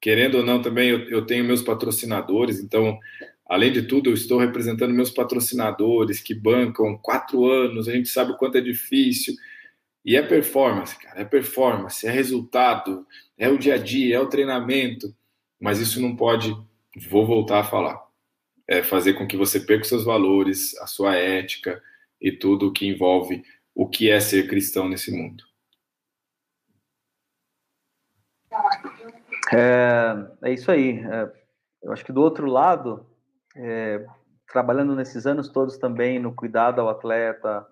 Querendo 0.00 0.38
ou 0.38 0.44
não, 0.44 0.60
também 0.60 0.90
eu, 0.90 1.08
eu 1.08 1.26
tenho 1.26 1.44
meus 1.44 1.62
patrocinadores, 1.62 2.60
então 2.60 2.98
Além 3.46 3.72
de 3.72 3.82
tudo, 3.82 4.08
eu 4.08 4.14
estou 4.14 4.38
representando 4.38 4.94
meus 4.94 5.10
patrocinadores 5.10 6.20
que 6.20 6.34
bancam 6.34 6.96
quatro 6.96 7.44
anos, 7.46 7.88
a 7.88 7.92
gente 7.92 8.08
sabe 8.08 8.32
o 8.32 8.36
quanto 8.36 8.56
é 8.56 8.60
difícil. 8.60 9.34
E 10.04 10.16
é 10.16 10.22
performance, 10.22 10.98
cara, 10.98 11.20
é 11.20 11.24
performance, 11.24 12.06
é 12.06 12.10
resultado, 12.10 13.06
é 13.38 13.48
o 13.48 13.58
dia 13.58 13.74
a 13.74 13.78
dia, 13.78 14.16
é 14.16 14.20
o 14.20 14.28
treinamento. 14.28 15.14
Mas 15.60 15.80
isso 15.80 16.00
não 16.00 16.16
pode, 16.16 16.54
vou 17.08 17.26
voltar 17.26 17.60
a 17.60 17.64
falar, 17.64 18.02
é 18.66 18.82
fazer 18.82 19.14
com 19.14 19.26
que 19.26 19.36
você 19.36 19.60
perca 19.60 19.82
os 19.82 19.88
seus 19.88 20.04
valores, 20.04 20.76
a 20.78 20.86
sua 20.86 21.14
ética 21.14 21.82
e 22.20 22.32
tudo 22.32 22.68
o 22.68 22.72
que 22.72 22.86
envolve 22.86 23.42
o 23.74 23.88
que 23.88 24.10
é 24.10 24.20
ser 24.20 24.48
cristão 24.48 24.88
nesse 24.88 25.10
mundo. 25.10 25.42
É, 29.52 30.48
é 30.48 30.52
isso 30.52 30.70
aí. 30.70 31.00
É, 31.00 31.32
eu 31.82 31.92
acho 31.92 32.04
que 32.04 32.12
do 32.12 32.22
outro 32.22 32.46
lado, 32.46 33.06
é, 33.56 34.06
trabalhando 34.46 34.94
nesses 34.94 35.26
anos 35.26 35.48
todos 35.48 35.76
também 35.76 36.18
no 36.18 36.32
cuidado 36.34 36.80
ao 36.80 36.88
atleta, 36.88 37.66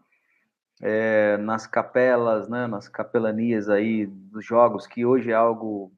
é, 0.80 1.36
nas 1.38 1.66
capelas, 1.66 2.48
né, 2.48 2.66
nas 2.66 2.88
capelanias 2.88 3.68
aí 3.68 4.07
dos 4.07 4.44
jogos, 4.44 4.86
que 4.86 5.07
hoje 5.07 5.30
é 5.30 5.34
algo, 5.34 5.92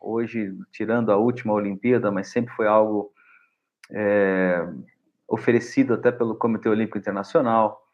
hoje 0.00 0.56
tirando 0.70 1.10
a 1.10 1.16
última 1.16 1.52
Olimpíada, 1.52 2.10
mas 2.12 2.28
sempre 2.28 2.54
foi 2.54 2.68
algo 2.68 3.12
é, 3.90 4.66
oferecido 5.26 5.94
até 5.94 6.12
pelo 6.12 6.36
Comitê 6.36 6.68
Olímpico 6.68 6.98
Internacional. 6.98 7.89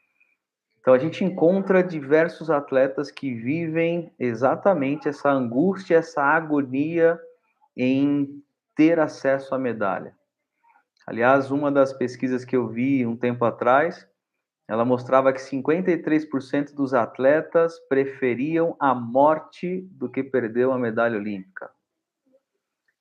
Então 0.87 0.95
a 0.95 0.99
gente 0.99 1.25
encontra 1.25 1.83
diversos 1.83 2.49
atletas 2.49 3.11
que 3.11 3.35
vivem 3.35 4.15
exatamente 4.17 5.09
essa 5.09 5.29
angústia, 5.29 5.97
essa 5.97 6.23
agonia 6.23 7.19
em 7.77 8.41
ter 8.77 9.01
acesso 9.01 9.53
à 9.53 9.59
medalha. 9.59 10.15
Aliás, 11.05 11.51
uma 11.51 11.73
das 11.73 11.93
pesquisas 11.93 12.45
que 12.45 12.57
eu 12.57 12.69
vi 12.69 13.05
um 13.05 13.17
tempo 13.17 13.45
atrás, 13.45 14.09
ela 14.69 14.85
mostrava 14.85 15.33
que 15.33 15.41
53% 15.41 16.73
dos 16.73 16.95
atletas 16.95 17.81
preferiam 17.89 18.77
a 18.79 18.95
morte 18.95 19.81
do 19.91 20.09
que 20.09 20.23
perder 20.23 20.69
uma 20.69 20.79
medalha 20.79 21.19
olímpica. 21.19 21.69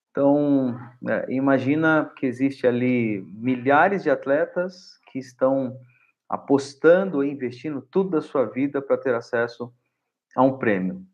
Então, 0.09 0.75
é, 1.07 1.31
imagina 1.31 2.11
que 2.15 2.25
existe 2.25 2.65
ali 2.65 3.21
milhares 3.31 4.01
de 4.01 4.09
atletas 4.09 4.99
que 5.11 5.19
estão 5.19 5.77
apostando 6.35 7.23
e 7.23 7.31
investindo 7.31 7.81
tudo 7.81 8.11
da 8.11 8.21
sua 8.21 8.45
vida 8.45 8.81
para 8.81 8.97
ter 8.97 9.15
acesso 9.15 9.73
a 10.35 10.43
um 10.43 10.57
prêmio. 10.57 11.05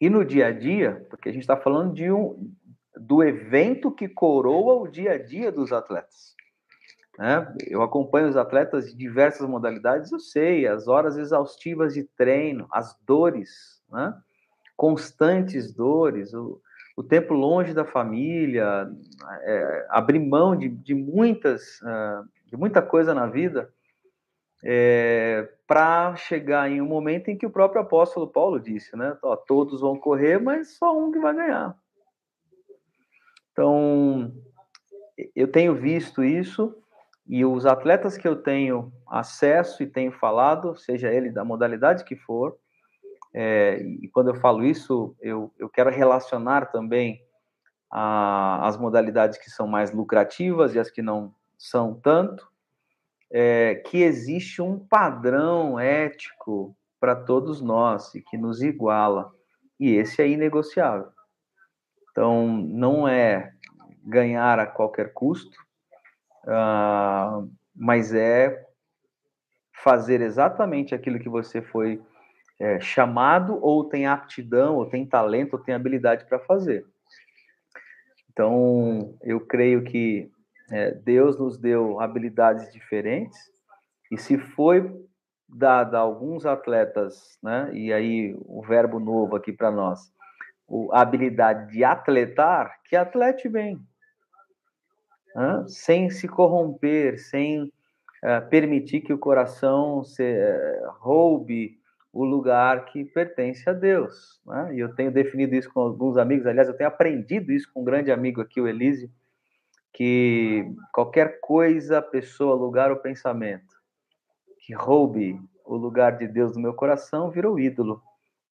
E 0.00 0.10
no 0.10 0.24
dia 0.24 0.48
a 0.48 0.52
dia, 0.52 1.06
porque 1.08 1.28
a 1.28 1.32
gente 1.32 1.42
está 1.42 1.56
falando 1.56 1.94
de 1.94 2.10
um, 2.10 2.52
do 2.94 3.22
evento 3.22 3.90
que 3.90 4.08
coroa 4.08 4.74
o 4.74 4.88
dia 4.88 5.12
a 5.12 5.18
dia 5.18 5.50
dos 5.50 5.72
atletas. 5.72 6.34
Né? 7.18 7.54
Eu 7.66 7.82
acompanho 7.82 8.28
os 8.28 8.36
atletas 8.36 8.90
de 8.90 8.96
diversas 8.96 9.48
modalidades, 9.48 10.12
eu 10.12 10.20
sei, 10.20 10.66
as 10.66 10.86
horas 10.86 11.16
exaustivas 11.16 11.94
de 11.94 12.04
treino, 12.04 12.66
as 12.70 12.94
dores, 13.06 13.82
né? 13.90 14.14
constantes 14.76 15.72
dores, 15.72 16.34
o, 16.34 16.60
o 16.94 17.02
tempo 17.02 17.32
longe 17.32 17.72
da 17.72 17.86
família, 17.86 18.86
é, 19.42 19.86
abrir 19.88 20.18
mão 20.18 20.54
de, 20.54 20.68
de 20.68 20.94
muitas, 20.94 21.80
uh, 21.80 22.28
de 22.46 22.56
muita 22.56 22.82
coisa 22.82 23.14
na 23.14 23.26
vida, 23.26 23.72
é, 24.68 25.48
para 25.64 26.16
chegar 26.16 26.68
em 26.68 26.80
um 26.80 26.86
momento 26.86 27.28
em 27.28 27.38
que 27.38 27.46
o 27.46 27.50
próprio 27.50 27.82
apóstolo 27.82 28.26
Paulo 28.26 28.58
disse, 28.58 28.96
né? 28.96 29.16
Ó, 29.22 29.36
todos 29.36 29.80
vão 29.80 29.96
correr, 29.96 30.40
mas 30.40 30.76
só 30.76 30.98
um 30.98 31.12
que 31.12 31.20
vai 31.20 31.32
ganhar. 31.32 31.76
Então, 33.52 34.34
eu 35.36 35.46
tenho 35.46 35.72
visto 35.72 36.24
isso 36.24 36.76
e 37.28 37.44
os 37.44 37.64
atletas 37.64 38.16
que 38.18 38.26
eu 38.26 38.34
tenho 38.34 38.92
acesso 39.08 39.84
e 39.84 39.86
tenho 39.86 40.10
falado, 40.10 40.76
seja 40.76 41.12
ele 41.12 41.30
da 41.30 41.44
modalidade 41.44 42.02
que 42.02 42.16
for, 42.16 42.58
é, 43.32 43.80
e 44.02 44.08
quando 44.08 44.28
eu 44.30 44.34
falo 44.34 44.64
isso, 44.64 45.14
eu, 45.20 45.52
eu 45.60 45.68
quero 45.68 45.90
relacionar 45.90 46.72
também 46.72 47.22
a, 47.88 48.66
as 48.66 48.76
modalidades 48.76 49.38
que 49.38 49.48
são 49.48 49.68
mais 49.68 49.92
lucrativas 49.92 50.74
e 50.74 50.78
as 50.80 50.90
que 50.90 51.02
não 51.02 51.32
são 51.56 51.94
tanto, 51.94 52.50
é, 53.30 53.76
que 53.76 54.02
existe 54.02 54.62
um 54.62 54.78
padrão 54.78 55.78
ético 55.78 56.76
para 57.00 57.14
todos 57.14 57.60
nós 57.60 58.14
e 58.14 58.22
que 58.22 58.36
nos 58.36 58.62
iguala, 58.62 59.32
e 59.78 59.94
esse 59.94 60.22
é 60.22 60.28
inegociável. 60.28 61.08
Então, 62.10 62.46
não 62.48 63.06
é 63.06 63.52
ganhar 64.02 64.58
a 64.58 64.66
qualquer 64.66 65.12
custo, 65.12 65.58
uh, 66.44 67.50
mas 67.74 68.14
é 68.14 68.64
fazer 69.72 70.20
exatamente 70.20 70.94
aquilo 70.94 71.18
que 71.18 71.28
você 71.28 71.60
foi 71.60 72.02
é, 72.58 72.80
chamado, 72.80 73.58
ou 73.62 73.84
tem 73.84 74.06
aptidão, 74.06 74.76
ou 74.76 74.86
tem 74.86 75.04
talento, 75.06 75.54
ou 75.54 75.62
tem 75.62 75.74
habilidade 75.74 76.24
para 76.24 76.38
fazer. 76.38 76.86
Então, 78.30 79.14
eu 79.22 79.40
creio 79.40 79.84
que 79.84 80.30
é, 80.70 80.92
Deus 80.92 81.38
nos 81.38 81.58
deu 81.58 82.00
habilidades 82.00 82.72
diferentes, 82.72 83.38
e 84.10 84.18
se 84.18 84.38
foi 84.38 84.90
dada 85.48 85.98
a 85.98 86.00
alguns 86.00 86.44
atletas, 86.44 87.38
né, 87.42 87.70
e 87.72 87.92
aí 87.92 88.36
o 88.44 88.62
verbo 88.62 88.98
novo 88.98 89.36
aqui 89.36 89.52
para 89.52 89.70
nós, 89.70 90.12
a 90.92 91.00
habilidade 91.00 91.72
de 91.72 91.84
atletar, 91.84 92.80
que 92.84 92.96
atlete 92.96 93.48
bem, 93.48 93.80
né? 95.36 95.64
sem 95.68 96.10
se 96.10 96.26
corromper, 96.26 97.18
sem 97.18 97.64
uh, 97.64 98.48
permitir 98.48 99.02
que 99.02 99.12
o 99.12 99.18
coração 99.18 100.02
se 100.02 100.22
uh, 100.22 100.90
roube 100.98 101.78
o 102.12 102.24
lugar 102.24 102.86
que 102.86 103.04
pertence 103.04 103.68
a 103.68 103.74
Deus. 103.74 104.40
Né? 104.46 104.76
E 104.76 104.80
eu 104.80 104.94
tenho 104.94 105.12
definido 105.12 105.54
isso 105.54 105.70
com 105.70 105.80
alguns 105.80 106.16
amigos, 106.16 106.46
aliás, 106.46 106.68
eu 106.68 106.76
tenho 106.76 106.88
aprendido 106.88 107.52
isso 107.52 107.70
com 107.72 107.82
um 107.82 107.84
grande 107.84 108.10
amigo 108.10 108.40
aqui, 108.40 108.60
o 108.60 108.66
Elise, 108.66 109.10
que 109.96 110.70
qualquer 110.92 111.40
coisa, 111.40 112.02
pessoa, 112.02 112.54
lugar 112.54 112.90
ou 112.90 112.98
pensamento 112.98 113.74
que 114.60 114.74
roube 114.74 115.40
o 115.64 115.74
lugar 115.74 116.18
de 116.18 116.28
Deus 116.28 116.54
no 116.54 116.60
meu 116.60 116.74
coração 116.74 117.30
virou 117.30 117.58
ídolo 117.58 118.02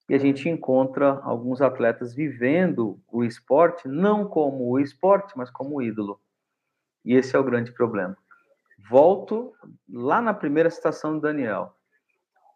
e 0.10 0.16
a 0.16 0.18
gente 0.18 0.50
encontra 0.50 1.20
alguns 1.22 1.62
atletas 1.62 2.16
vivendo 2.16 3.00
o 3.12 3.24
esporte 3.24 3.88
não 3.88 4.28
como 4.28 4.68
o 4.68 4.80
esporte, 4.80 5.38
mas 5.38 5.52
como 5.52 5.76
o 5.76 5.82
ídolo. 5.84 6.20
E 7.04 7.14
esse 7.14 7.36
é 7.36 7.40
o 7.40 7.44
grande 7.44 7.72
problema. 7.72 8.18
Volto 8.90 9.54
lá 9.88 10.20
na 10.24 10.34
primeira 10.34 10.72
citação 10.72 11.16
de 11.16 11.22
Daniel. 11.22 11.76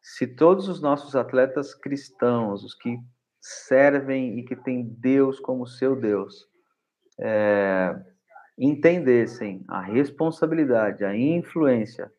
Se 0.01 0.25
todos 0.25 0.67
os 0.67 0.81
nossos 0.81 1.15
atletas 1.15 1.75
cristãos, 1.75 2.63
os 2.63 2.73
que 2.73 2.97
servem 3.39 4.39
e 4.39 4.43
que 4.43 4.55
têm 4.55 4.83
Deus 4.83 5.39
como 5.39 5.67
seu 5.67 5.95
Deus, 5.95 6.47
é, 7.19 7.95
entendessem 8.59 9.63
a 9.67 9.81
responsabilidade, 9.81 11.05
a 11.05 11.15
influência 11.15 12.11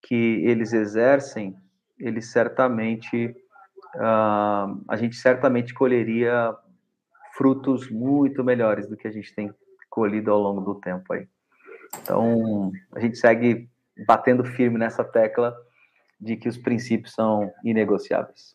que 0.00 0.14
eles 0.44 0.72
exercem, 0.72 1.56
eles 1.98 2.30
certamente 2.30 3.34
uh, 3.96 4.84
a 4.88 4.96
gente 4.96 5.16
certamente 5.16 5.74
colheria 5.74 6.54
frutos 7.36 7.90
muito 7.90 8.44
melhores 8.44 8.88
do 8.88 8.96
que 8.96 9.08
a 9.08 9.10
gente 9.10 9.34
tem 9.34 9.52
colhido 9.90 10.30
ao 10.30 10.40
longo 10.40 10.60
do 10.60 10.80
tempo 10.80 11.12
aí. 11.12 11.26
Então, 12.00 12.70
a 12.94 13.00
gente 13.00 13.18
segue 13.18 13.68
batendo 14.06 14.44
firme 14.44 14.78
nessa 14.78 15.02
tecla 15.02 15.56
de 16.20 16.36
que 16.36 16.48
os 16.48 16.56
princípios 16.56 17.12
são 17.14 17.50
inegociáveis. 17.64 18.54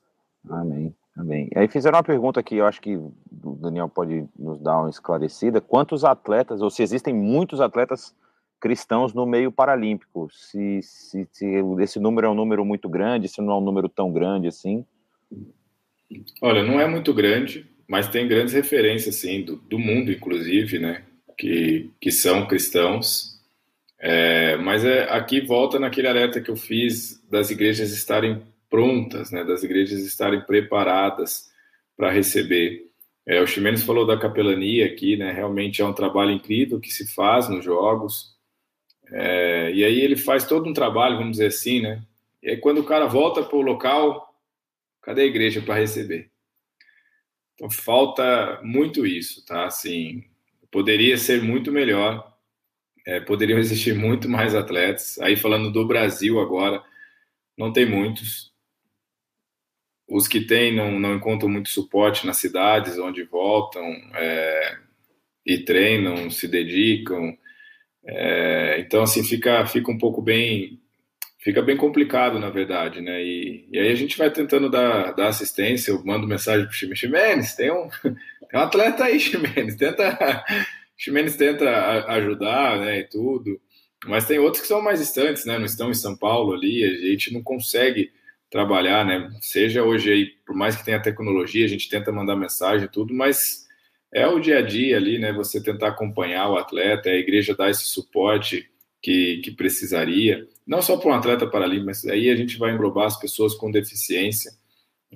Amém. 0.50 0.96
Amém. 1.16 1.50
Aí 1.56 1.68
fizeram 1.68 1.98
uma 1.98 2.04
pergunta 2.04 2.40
aqui, 2.40 2.56
eu 2.56 2.66
acho 2.66 2.82
que 2.82 2.96
o 2.96 3.14
Daniel 3.62 3.90
pode 3.90 4.26
nos 4.38 4.60
dar 4.60 4.80
uma 4.80 4.90
esclarecida. 4.90 5.60
Quantos 5.60 6.06
atletas, 6.06 6.62
ou 6.62 6.70
se 6.70 6.82
existem 6.82 7.14
muitos 7.14 7.60
atletas 7.60 8.16
cristãos 8.60 9.14
no 9.14 9.26
meio 9.26 9.52
paralímpico? 9.52 10.30
Se, 10.32 10.80
se, 10.82 11.28
se 11.32 11.46
esse 11.82 12.00
número 12.00 12.28
é 12.28 12.30
um 12.30 12.36
número 12.36 12.64
muito 12.64 12.88
grande, 12.88 13.28
se 13.28 13.42
não 13.42 13.54
é 13.54 13.58
um 13.58 13.62
número 13.62 13.90
tão 13.90 14.12
grande 14.12 14.48
assim? 14.48 14.86
Olha, 16.42 16.64
não 16.64 16.80
é 16.80 16.88
muito 16.88 17.14
grande, 17.14 17.70
mas 17.88 18.08
tem 18.08 18.28
grandes 18.28 18.54
referências, 18.54 19.16
sim, 19.16 19.44
do, 19.44 19.58
do 19.58 19.78
mundo, 19.78 20.12
inclusive, 20.12 20.80
né? 20.80 21.04
Que, 21.38 21.90
que 22.00 22.12
são 22.12 22.48
cristãos. 22.48 23.40
É, 24.00 24.56
mas 24.58 24.86
é, 24.86 25.04
aqui 25.12 25.42
volta 25.42 25.78
naquele 25.78 26.08
alerta 26.08 26.42
que 26.42 26.50
eu 26.50 26.56
fiz 26.56 27.22
das 27.30 27.50
igrejas 27.52 27.92
estarem 27.92 28.42
prontas, 28.72 29.30
né? 29.30 29.44
Das 29.44 29.62
igrejas 29.62 30.00
estarem 30.00 30.42
preparadas 30.42 31.52
para 31.96 32.10
receber. 32.10 32.88
É, 33.28 33.40
o 33.40 33.46
Ximenes 33.46 33.84
falou 33.84 34.08
da 34.08 34.18
capelania 34.18 34.88
aqui, 34.88 35.16
né? 35.16 35.32
Realmente 35.32 35.84
é 35.84 35.86
um 35.86 35.94
trabalho 35.94 36.32
incrível 36.32 36.80
que 36.80 36.90
se 36.92 37.14
faz 37.14 37.48
nos 37.48 37.64
jogos. 37.64 38.36
É, 39.12 39.72
e 39.72 39.86
aí 39.86 40.02
ele 40.02 40.16
faz 40.16 40.46
todo 40.46 40.68
um 40.68 40.74
trabalho, 40.74 41.18
vamos 41.18 41.34
dizer 41.34 41.48
assim, 41.48 41.82
né? 41.82 42.02
E 42.42 42.50
aí 42.50 42.58
quando 42.58 42.80
o 42.80 42.86
cara 42.86 43.06
volta 43.06 43.44
para 43.44 43.58
o 43.58 43.62
local, 43.62 44.32
Cadê 45.02 45.24
a 45.24 45.26
igreja 45.26 45.62
para 45.62 45.76
receber? 45.76 46.30
Então 47.56 47.70
falta 47.70 48.62
muito 48.64 49.06
isso, 49.06 49.44
tá? 49.46 49.66
Assim, 49.66 50.24
poderia 50.72 51.18
ser 51.18 51.42
muito 51.42 51.72
melhor, 51.72 52.36
é, 53.06 53.20
poderiam 53.20 53.58
existir 53.58 53.96
muito 53.96 54.30
mais 54.30 54.54
atletas. 54.54 55.20
Aí 55.20 55.36
falando 55.36 55.72
do 55.72 55.88
Brasil 55.88 56.40
agora, 56.40 56.84
não 57.58 57.74
tem 57.74 57.86
muitos. 57.86 58.51
Os 60.12 60.28
que 60.28 60.42
tem 60.42 60.76
não, 60.76 61.00
não 61.00 61.16
encontram 61.16 61.48
muito 61.48 61.70
suporte 61.70 62.28
nas 62.28 62.36
cidades 62.36 63.00
onde 63.00 63.24
voltam 63.24 63.82
é, 64.14 64.78
e 65.46 65.60
treinam, 65.60 66.30
se 66.30 66.50
dedicam. 66.50 67.38
É, 68.06 68.82
então 68.82 69.04
assim 69.04 69.24
fica 69.24 69.66
fica 69.66 69.90
um 69.90 69.98
pouco 69.98 70.22
bem 70.22 70.82
fica 71.40 71.62
bem 71.62 71.78
complicado, 71.78 72.40
na 72.40 72.50
verdade, 72.50 73.00
né? 73.00 73.24
E, 73.24 73.66
e 73.72 73.80
aí 73.80 73.90
a 73.90 73.96
gente 73.96 74.18
vai 74.18 74.30
tentando 74.30 74.70
dar, 74.70 75.14
dar 75.14 75.30
assistência, 75.30 75.92
eu 75.92 76.04
mando 76.04 76.28
mensagem 76.28 76.68
pro 76.68 76.76
Ximenes, 76.76 77.00
Ximenes, 77.00 77.56
tem 77.56 77.72
um, 77.72 77.88
tem 78.04 78.60
um 78.60 78.64
atleta 78.64 79.06
aí, 79.06 79.18
Ximenes, 79.18 79.78
tenta, 79.78 80.44
Ximenes 80.98 81.38
tenta 81.38 82.06
ajudar, 82.12 82.80
né, 82.82 83.00
e 83.00 83.04
tudo, 83.06 83.60
mas 84.06 84.28
tem 84.28 84.40
outros 84.40 84.62
que 84.62 84.68
são 84.68 84.82
mais 84.82 85.00
distantes, 85.00 85.46
né, 85.46 85.58
não 85.58 85.66
estão 85.66 85.90
em 85.90 85.96
São 85.96 86.18
Paulo 86.18 86.54
ali, 86.54 86.84
a 86.84 87.10
gente 87.12 87.34
não 87.34 87.42
consegue 87.42 88.12
trabalhar, 88.52 89.06
né, 89.06 89.32
seja 89.40 89.82
hoje 89.82 90.12
aí, 90.12 90.26
por 90.46 90.54
mais 90.54 90.76
que 90.76 90.84
tenha 90.84 91.02
tecnologia, 91.02 91.66
a 91.66 91.70
gente 91.70 91.90
tenta 91.90 92.12
mandar 92.12 92.36
mensagem 92.36 92.86
e 92.86 92.92
tudo, 92.92 93.14
mas 93.14 93.66
é 94.14 94.28
o 94.28 94.40
dia 94.40 94.60
a 94.60 94.62
dia 94.62 94.98
ali, 94.98 95.18
né, 95.18 95.32
você 95.32 95.64
tentar 95.64 95.88
acompanhar 95.88 96.50
o 96.50 96.58
atleta, 96.58 97.10
a 97.10 97.16
igreja 97.16 97.56
dar 97.56 97.70
esse 97.70 97.86
suporte 97.86 98.70
que, 99.02 99.38
que 99.38 99.52
precisaria, 99.52 100.46
não 100.68 100.82
só 100.82 100.98
para 100.98 101.10
um 101.10 101.14
atleta 101.14 101.48
paralímpico, 101.48 101.88
mas 101.88 102.06
aí 102.06 102.30
a 102.30 102.36
gente 102.36 102.58
vai 102.58 102.74
englobar 102.74 103.08
as 103.08 103.18
pessoas 103.18 103.56
com 103.56 103.72
deficiência, 103.72 104.52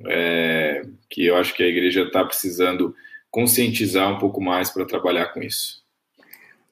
é, 0.08 0.84
que 1.10 1.26
eu 1.26 1.36
acho 1.36 1.54
que 1.54 1.62
a 1.62 1.68
igreja 1.68 2.04
está 2.04 2.24
precisando 2.24 2.96
conscientizar 3.30 4.10
um 4.10 4.18
pouco 4.18 4.42
mais 4.42 4.70
para 4.70 4.86
trabalhar 4.86 5.28
com 5.28 5.42
isso. 5.42 5.85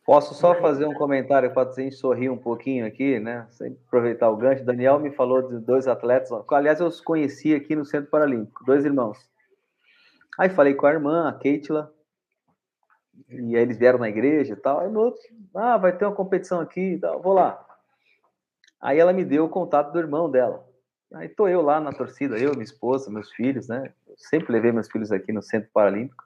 Posso 0.06 0.34
só 0.34 0.54
fazer 0.56 0.86
um 0.86 0.94
comentário 0.94 1.54
para 1.54 1.70
a 1.70 1.74
gente 1.74 1.96
sorrir 1.96 2.30
um 2.30 2.38
pouquinho 2.38 2.86
aqui, 2.86 3.20
né? 3.20 3.48
Sem 3.52 3.78
aproveitar 3.88 4.30
o 4.30 4.36
gancho. 4.36 4.66
Daniel 4.66 5.00
me 5.00 5.12
falou 5.12 5.42
de 5.42 5.60
dois 5.60 5.88
atletas, 5.88 6.30
aliás, 6.52 6.82
eu 6.82 6.88
os 6.88 7.00
conheci 7.00 7.56
aqui 7.56 7.74
no 7.74 7.86
Centro 7.86 8.10
Paralímpico, 8.10 8.66
dois 8.66 8.84
irmãos. 8.84 9.18
Aí 10.38 10.50
falei 10.50 10.74
com 10.74 10.86
a 10.86 10.92
irmã, 10.92 11.30
a 11.30 11.34
Keitla, 11.34 11.94
e 13.30 13.56
aí 13.56 13.62
eles 13.62 13.78
vieram 13.78 14.00
na 14.00 14.10
igreja 14.10 14.54
e 14.54 14.58
tal. 14.58 14.82
Aí 14.82 14.90
no 14.90 15.00
outro, 15.00 15.22
ah, 15.56 15.78
vai 15.78 15.96
ter 15.96 16.06
uma 16.06 16.16
competição 16.16 16.60
aqui, 16.60 16.98
tal, 17.00 17.22
vou 17.22 17.34
lá. 17.34 17.66
Aí 18.82 19.00
ela 19.00 19.14
me 19.14 19.24
deu 19.24 19.46
o 19.46 19.50
contato 19.50 19.94
do 19.94 20.00
irmão 20.00 20.30
dela. 20.30 20.68
Aí 21.14 21.30
tô 21.30 21.48
eu 21.48 21.62
lá 21.62 21.80
na 21.80 21.94
torcida, 21.94 22.38
eu, 22.38 22.52
minha 22.52 22.64
esposa, 22.64 23.10
meus 23.10 23.32
filhos, 23.32 23.70
né? 23.70 23.94
Eu 24.08 24.16
sempre 24.18 24.52
levei 24.52 24.72
meus 24.74 24.90
filhos 24.90 25.12
aqui 25.12 25.32
no 25.32 25.42
Centro 25.42 25.70
Paralímpico. 25.72 26.24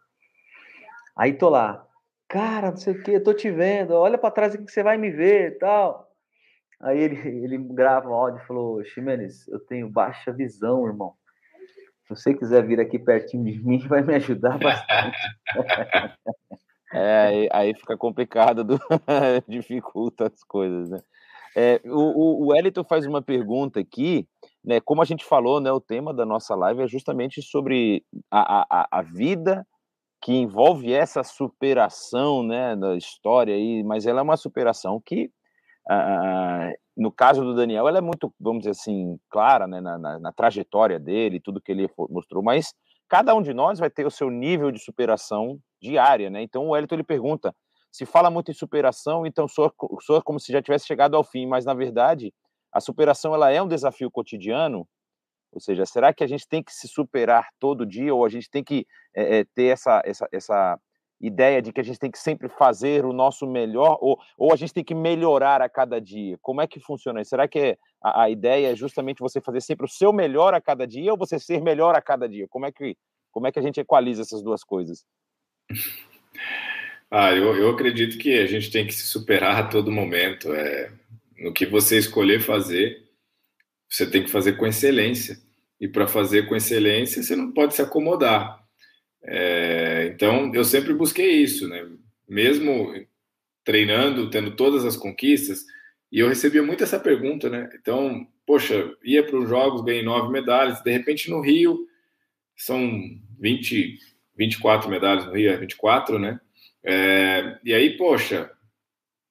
Aí 1.16 1.34
tô 1.34 1.50
lá, 1.50 1.87
cara, 2.28 2.72
não 2.72 2.78
sei 2.78 2.94
o 2.94 3.04
que, 3.04 3.20
tô 3.20 3.34
te 3.34 3.50
vendo, 3.50 3.92
olha 3.94 4.18
para 4.18 4.32
trás 4.32 4.56
que 4.56 4.72
você 4.72 4.84
vai 4.84 4.98
me 4.98 5.10
ver 5.10 5.54
e 5.54 5.60
tal. 5.60 6.08
Aí 6.82 7.00
ele, 7.00 7.16
ele 7.44 7.58
grava 7.58 8.10
um 8.10 8.14
áudio 8.14 8.42
e 8.42 8.48
falou, 8.48 8.84
Ximenes, 8.84 9.48
eu 9.48 9.60
tenho 9.60 9.90
baixa 9.90 10.32
visão, 10.32 10.86
irmão. 10.86 11.14
Se 12.04 12.16
você 12.16 12.34
quiser 12.34 12.66
vir 12.66 12.80
aqui 12.80 12.98
pertinho 12.98 13.44
de 13.44 13.60
mim, 13.64 13.80
vai 13.88 14.02
me 14.02 14.16
ajudar 14.16 14.58
bastante. 14.58 15.18
é, 16.94 17.20
aí, 17.28 17.50
aí 17.52 17.76
fica 17.76 17.98
complicado, 17.98 18.64
do... 18.64 18.80
dificulta 19.48 20.28
as 20.28 20.44
coisas, 20.44 20.90
né? 20.90 21.00
É, 21.56 21.82
o, 21.86 22.44
o 22.44 22.48
Wellington 22.50 22.84
faz 22.84 23.08
uma 23.08 23.20
pergunta 23.20 23.80
aqui, 23.80 24.28
né? 24.64 24.80
Como 24.80 25.02
a 25.02 25.06
gente 25.06 25.26
falou, 25.26 25.60
né? 25.60 25.72
O 25.72 25.82
tema 25.82 26.14
da 26.14 26.24
nossa 26.24 26.54
live 26.54 26.84
é 26.84 26.88
justamente 26.88 27.42
sobre 27.42 28.06
a, 28.30 28.64
a, 28.70 28.88
a 28.92 29.02
vida 29.02 29.66
que 30.22 30.34
envolve 30.34 30.91
essa 30.93 31.24
superação, 31.24 32.43
né? 32.43 32.76
Da 32.76 32.95
história 32.95 33.55
aí, 33.55 33.84
mas 33.84 34.05
ela 34.05 34.20
é 34.20 34.24
uma 34.24 34.38
superação 34.38 35.01
que, 35.05 35.32
ah, 35.89 36.72
no 36.95 37.11
caso 37.11 37.43
do 37.43 37.55
Daniel, 37.55 37.88
ela 37.88 37.99
é 37.99 38.01
muito, 38.01 38.34
vamos 38.39 38.59
dizer 38.59 38.72
assim, 38.72 39.18
clara, 39.30 39.68
né? 39.68 39.80
Na, 39.82 39.97
na, 39.97 40.20
na 40.20 40.32
trajetória 40.32 40.99
dele, 40.99 41.39
tudo 41.39 41.61
que 41.61 41.72
ele 41.72 41.89
mostrou, 42.09 42.43
mas 42.43 42.74
cada 43.07 43.34
um 43.36 43.41
de 43.41 43.53
nós 43.53 43.80
vai 43.80 43.89
ter 43.89 44.05
o 44.05 44.11
seu 44.11 44.30
nível 44.30 44.72
de 44.72 44.80
superação 44.80 45.59
diária, 45.82 46.30
né? 46.30 46.41
Então 46.41 46.65
o 46.65 46.70
Wellington 46.72 46.95
ele 46.95 47.03
pergunta 47.03 47.55
se 47.91 48.05
fala 48.05 48.30
muito 48.30 48.51
em 48.51 48.53
superação, 48.53 49.26
então 49.26 49.47
soa, 49.47 49.74
soa 50.01 50.22
como 50.22 50.39
se 50.39 50.51
já 50.51 50.61
tivesse 50.61 50.86
chegado 50.86 51.15
ao 51.15 51.24
fim, 51.24 51.47
mas 51.47 51.65
na 51.65 51.74
verdade 51.74 52.34
a 52.72 52.80
superação 52.80 53.34
ela 53.34 53.49
é 53.49 53.61
um 53.61 53.68
desafio 53.68 54.11
cotidiano. 54.11 54.88
Ou 55.52 55.60
seja, 55.60 55.86
será 55.86 56.14
que 56.14 56.24
a 56.24 56.28
gente 56.28 56.48
tem 56.48 56.62
que 56.62 56.74
se 56.74 56.88
superar 56.88 57.50
todo 57.60 57.86
dia 57.86 58.14
ou 58.14 58.26
a 58.26 58.30
gente 58.30 58.50
tem 58.50 58.64
que 58.64 58.86
é, 59.16 59.43
ter 59.56 59.66
essa, 59.66 60.02
essa, 60.06 60.28
essa 60.32 60.80
ideia 61.20 61.62
de 61.62 61.72
que 61.72 61.82
a 61.82 61.84
gente 61.84 62.00
tem 62.00 62.12
que 62.12 62.20
sempre 62.20 62.48
fazer 62.48 63.06
o 63.06 63.14
nosso 63.14 63.48
melhor 63.48 63.98
ou, 64.02 64.20
ou 64.38 64.54
a 64.54 64.56
gente 64.56 64.74
tem 64.74 64.84
que 64.84 64.93
melhorar 64.93 65.62
a 65.62 65.70
cada 65.70 66.00
dia? 66.00 66.38
Como 66.41 66.62
é 66.62 66.68
que 66.68 66.80
funciona 66.80 67.22
isso? 67.22 67.30
Será 67.30 67.48
que 67.48 67.78
a, 68.04 68.24
a 68.24 68.30
ideia 68.30 68.72
é 68.72 68.76
justamente 68.76 69.20
você 69.20 69.41
fazer 69.41 69.62
sempre 69.62 69.86
o 69.86 69.89
seu 69.89 70.14
melhor 70.14 70.54
a 70.54 70.62
cada 70.62 70.86
dia 70.86 71.12
ou 71.12 71.18
você 71.18 71.39
ser 71.39 71.62
melhor 71.62 71.95
a 71.95 72.02
cada 72.02 72.28
dia? 72.28 72.48
Como 72.48 72.66
é 72.66 72.72
que, 72.72 72.95
como 73.32 73.48
é 73.48 73.52
que 73.52 73.60
a 73.60 73.64
gente 73.64 73.80
equaliza 73.80 74.22
essas 74.22 74.43
duas 74.43 74.64
coisas? 74.64 75.06
Ah, 77.10 77.32
eu, 77.32 77.56
eu 77.56 77.70
acredito 77.70 78.18
que 78.18 78.38
a 78.38 78.45
gente 78.45 78.70
tem 78.70 78.86
que 78.86 78.93
se 78.93 79.04
superar 79.08 79.58
a 79.58 79.68
todo 79.68 79.91
momento. 79.91 80.54
É, 80.54 80.91
no 81.39 81.54
que 81.54 81.66
você 81.66 81.98
escolher 81.98 82.41
fazer, 82.41 83.07
você 83.90 84.10
tem 84.10 84.24
que 84.24 84.30
fazer 84.30 84.54
com 84.54 84.66
excelência. 84.66 85.38
E 85.80 85.88
para 85.88 86.08
fazer 86.08 86.48
com 86.48 86.56
excelência, 86.56 87.22
você 87.22 87.36
não 87.36 87.52
pode 87.52 87.76
se 87.76 87.82
acomodar. 87.82 88.60
É, 89.24 90.12
então, 90.14 90.54
eu 90.54 90.64
sempre 90.64 90.94
busquei 90.94 91.42
isso, 91.42 91.68
né? 91.68 91.88
Mesmo 92.28 92.94
treinando, 93.64 94.30
tendo 94.30 94.56
todas 94.56 94.86
as 94.86 94.96
conquistas, 94.96 95.66
e 96.12 96.20
eu 96.20 96.30
recebia 96.30 96.64
muito 96.64 96.84
essa 96.84 97.00
pergunta, 97.00 97.50
né? 97.50 97.70
Então, 97.80 98.26
poxa, 98.46 98.96
ia 99.04 99.26
para 99.26 99.38
os 99.38 99.50
Jogos, 99.50 99.84
ganhei 99.84 100.02
nove 100.02 100.32
medalhas, 100.32 100.82
de 100.82 100.92
repente 100.92 101.30
no 101.30 101.42
Rio 101.42 101.86
são 102.56 102.90
20, 103.40 104.00
24 104.36 104.90
medalhas 104.90 105.26
no 105.26 105.34
Rio, 105.34 105.52
é 105.52 105.58
24, 105.58 106.18
né? 106.18 106.40
É, 106.84 107.60
e 107.64 107.74
aí, 107.74 107.98
poxa, 107.98 108.50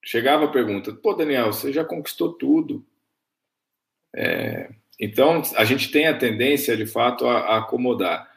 chegava 0.03 0.45
a 0.45 0.51
pergunta: 0.51 0.93
pô, 0.93 1.13
Daniel, 1.13 1.51
você 1.51 1.73
já 1.73 1.83
conquistou 1.83 2.33
tudo. 2.33 2.85
É, 4.19 4.69
então, 4.99 5.43
a 5.55 5.63
gente 5.63 5.91
tem 5.91 6.07
a 6.07 6.17
tendência, 6.17 6.75
de 6.75 6.87
fato, 6.87 7.27
a, 7.27 7.37
a, 7.39 7.57
acomodar. 7.59 8.27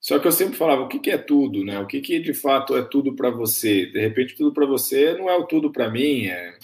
Só 0.00 0.18
que 0.18 0.26
eu 0.26 0.32
sempre 0.32 0.56
falava: 0.56 0.82
o 0.82 0.88
que, 0.88 0.98
que 0.98 1.10
é 1.10 1.18
tudo, 1.18 1.62
né? 1.62 1.78
O 1.78 1.86
que, 1.86 2.00
que 2.00 2.18
de 2.18 2.32
fato 2.32 2.74
é 2.74 2.82
tudo 2.82 3.14
para 3.14 3.28
você? 3.28 3.86
De 3.86 4.00
repente, 4.00 4.34
tudo 4.34 4.52
para 4.54 4.64
você 4.64 5.12
não 5.14 5.28
é 5.28 5.36
o 5.36 5.44
tudo 5.46 5.70
para 5.70 5.90
mim. 5.90 6.26
É... 6.26 6.58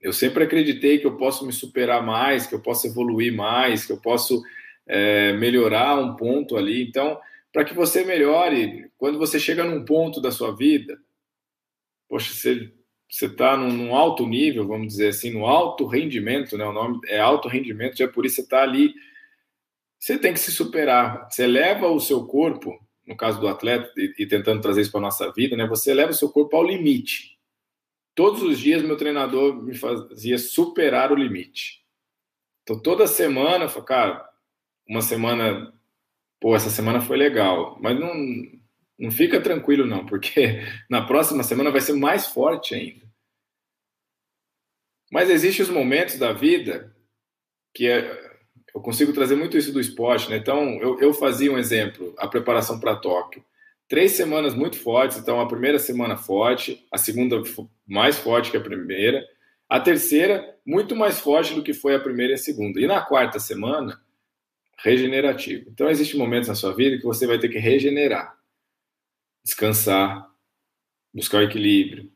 Eu 0.00 0.12
sempre 0.12 0.44
acreditei 0.44 0.98
que 0.98 1.06
eu 1.06 1.16
posso 1.16 1.44
me 1.44 1.52
superar 1.52 2.02
mais, 2.02 2.46
que 2.46 2.54
eu 2.54 2.62
posso 2.62 2.86
evoluir 2.86 3.34
mais, 3.34 3.84
que 3.84 3.92
eu 3.92 4.00
posso 4.00 4.42
é, 4.86 5.32
melhorar 5.34 5.98
um 5.98 6.16
ponto 6.16 6.56
ali. 6.56 6.82
Então, 6.82 7.20
para 7.52 7.64
que 7.64 7.74
você 7.74 8.04
melhore. 8.04 8.90
Quando 8.96 9.18
você 9.18 9.38
chega 9.38 9.64
num 9.64 9.84
ponto 9.84 10.20
da 10.20 10.30
sua 10.30 10.54
vida, 10.56 10.98
poxa, 12.08 12.32
você 12.32 12.72
você 13.08 13.26
está 13.26 13.56
num, 13.56 13.72
num, 13.72 13.94
alto 13.94 14.26
nível, 14.26 14.66
vamos 14.66 14.88
dizer 14.88 15.08
assim, 15.08 15.30
no 15.32 15.46
alto 15.46 15.86
rendimento, 15.86 16.58
né? 16.58 16.64
O 16.64 16.72
nome 16.72 17.00
é 17.06 17.18
alto 17.18 17.48
rendimento, 17.48 17.96
já 17.96 18.06
por 18.06 18.26
isso 18.26 18.36
você 18.36 18.42
está 18.42 18.62
ali. 18.62 18.94
Você 19.98 20.18
tem 20.18 20.32
que 20.32 20.40
se 20.40 20.52
superar. 20.52 21.28
Você 21.30 21.46
leva 21.46 21.88
o 21.88 22.00
seu 22.00 22.26
corpo, 22.26 22.78
no 23.06 23.16
caso 23.16 23.40
do 23.40 23.48
atleta, 23.48 23.90
e, 23.96 24.14
e 24.18 24.26
tentando 24.26 24.60
trazer 24.60 24.82
isso 24.82 24.92
para 24.92 25.00
nossa 25.00 25.32
vida, 25.32 25.56
né? 25.56 25.66
Você 25.66 25.94
leva 25.94 26.10
o 26.12 26.14
seu 26.14 26.28
corpo 26.28 26.56
ao 26.56 26.64
limite. 26.64 27.38
Todos 28.14 28.42
os 28.42 28.58
dias 28.58 28.82
meu 28.82 28.96
treinador 28.96 29.62
me 29.62 29.74
fazia 29.74 30.38
superar 30.38 31.10
o 31.10 31.16
limite. 31.16 31.82
Então 32.62 32.78
toda 32.78 33.06
semana, 33.06 33.64
eu 33.64 33.68
falo, 33.68 33.84
cara, 33.84 34.28
uma 34.86 35.00
semana 35.00 35.72
pô, 36.40 36.54
essa 36.54 36.70
semana 36.70 37.00
foi 37.00 37.16
legal, 37.16 37.78
mas 37.80 37.98
não, 37.98 38.12
não 38.98 39.10
fica 39.10 39.40
tranquilo 39.40 39.86
não, 39.86 40.04
porque 40.04 40.60
na 40.90 41.06
próxima 41.06 41.42
semana 41.42 41.70
vai 41.70 41.80
ser 41.80 41.92
mais 41.92 42.26
forte 42.26 42.74
ainda. 42.74 43.06
Mas 45.10 45.30
existem 45.30 45.64
os 45.64 45.70
momentos 45.70 46.18
da 46.18 46.32
vida 46.32 46.94
que 47.74 47.86
é, 47.86 48.28
eu 48.74 48.80
consigo 48.80 49.12
trazer 49.12 49.36
muito 49.36 49.56
isso 49.56 49.72
do 49.72 49.80
esporte, 49.80 50.28
né? 50.28 50.36
Então, 50.36 50.80
eu, 50.80 51.00
eu 51.00 51.14
fazia 51.14 51.50
um 51.50 51.58
exemplo, 51.58 52.14
a 52.18 52.26
preparação 52.26 52.78
para 52.78 52.96
Tóquio. 52.96 53.44
Três 53.88 54.12
semanas 54.12 54.54
muito 54.54 54.76
fortes, 54.76 55.16
então 55.16 55.40
a 55.40 55.48
primeira 55.48 55.78
semana 55.78 56.16
forte, 56.16 56.86
a 56.92 56.98
segunda 56.98 57.40
mais 57.86 58.18
forte 58.18 58.50
que 58.50 58.56
a 58.56 58.60
primeira, 58.60 59.24
a 59.68 59.80
terceira 59.80 60.54
muito 60.66 60.94
mais 60.94 61.18
forte 61.20 61.54
do 61.54 61.62
que 61.62 61.72
foi 61.72 61.94
a 61.94 62.00
primeira 62.00 62.32
e 62.32 62.34
a 62.34 62.38
segunda. 62.38 62.78
E 62.80 62.86
na 62.86 63.00
quarta 63.00 63.40
semana, 63.40 64.00
regenerativo. 64.78 65.70
Então, 65.70 65.88
existem 65.88 66.18
momentos 66.18 66.48
na 66.48 66.54
sua 66.54 66.74
vida 66.74 66.98
que 66.98 67.04
você 67.04 67.26
vai 67.26 67.38
ter 67.38 67.48
que 67.48 67.58
regenerar, 67.58 68.37
descansar, 69.48 70.30
buscar 71.12 71.38
o 71.38 71.42
equilíbrio. 71.42 72.12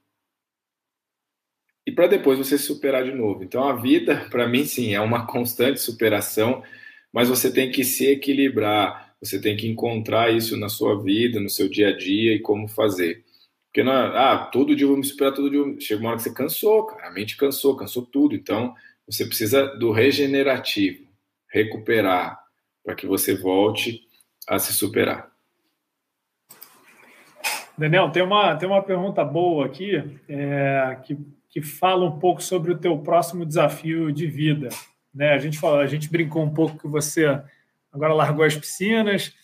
E 1.86 1.90
para 1.90 2.06
depois 2.06 2.38
você 2.38 2.58
se 2.58 2.64
superar 2.64 3.04
de 3.04 3.12
novo. 3.12 3.42
Então, 3.42 3.64
a 3.64 3.74
vida, 3.74 4.26
para 4.30 4.46
mim, 4.46 4.64
sim, 4.64 4.94
é 4.94 5.00
uma 5.00 5.26
constante 5.26 5.80
superação, 5.80 6.62
mas 7.12 7.28
você 7.28 7.50
tem 7.52 7.70
que 7.70 7.84
se 7.84 8.06
equilibrar, 8.06 9.16
você 9.20 9.40
tem 9.40 9.56
que 9.56 9.66
encontrar 9.66 10.30
isso 10.30 10.56
na 10.58 10.68
sua 10.68 11.02
vida, 11.02 11.40
no 11.40 11.48
seu 11.48 11.68
dia 11.68 11.88
a 11.88 11.96
dia 11.96 12.34
e 12.34 12.40
como 12.40 12.68
fazer. 12.68 13.24
Porque, 13.68 13.82
não, 13.82 13.92
é, 13.92 14.18
ah, 14.18 14.38
todo 14.52 14.76
dia 14.76 14.84
eu 14.84 14.90
vou 14.90 14.98
me 14.98 15.04
superar, 15.04 15.32
todo 15.32 15.50
dia. 15.50 15.80
Chega 15.80 16.00
uma 16.00 16.10
hora 16.10 16.18
que 16.18 16.24
você 16.24 16.34
cansou, 16.34 16.86
cara, 16.86 17.08
a 17.08 17.12
mente 17.12 17.36
cansou, 17.38 17.76
cansou 17.76 18.04
tudo. 18.04 18.34
Então, 18.34 18.74
você 19.06 19.24
precisa 19.24 19.66
do 19.78 19.90
regenerativo, 19.90 21.08
recuperar, 21.48 22.38
para 22.84 22.94
que 22.94 23.06
você 23.06 23.34
volte 23.34 24.06
a 24.46 24.58
se 24.58 24.74
superar. 24.74 25.31
Daniel, 27.76 28.10
tem 28.10 28.22
uma, 28.22 28.54
tem 28.56 28.68
uma 28.68 28.82
pergunta 28.82 29.24
boa 29.24 29.66
aqui 29.66 30.18
é, 30.28 30.98
que, 31.02 31.18
que 31.48 31.62
fala 31.62 32.04
um 32.04 32.18
pouco 32.18 32.42
sobre 32.42 32.72
o 32.72 32.78
teu 32.78 32.98
próximo 32.98 33.46
desafio 33.46 34.12
de 34.12 34.26
vida. 34.26 34.68
Né? 35.14 35.32
A, 35.32 35.38
gente 35.38 35.58
falou, 35.58 35.80
a 35.80 35.86
gente 35.86 36.10
brincou 36.10 36.42
um 36.42 36.52
pouco 36.52 36.78
que 36.78 36.86
você 36.86 37.40
agora 37.90 38.14
largou 38.14 38.44
as 38.44 38.56
piscinas, 38.56 39.34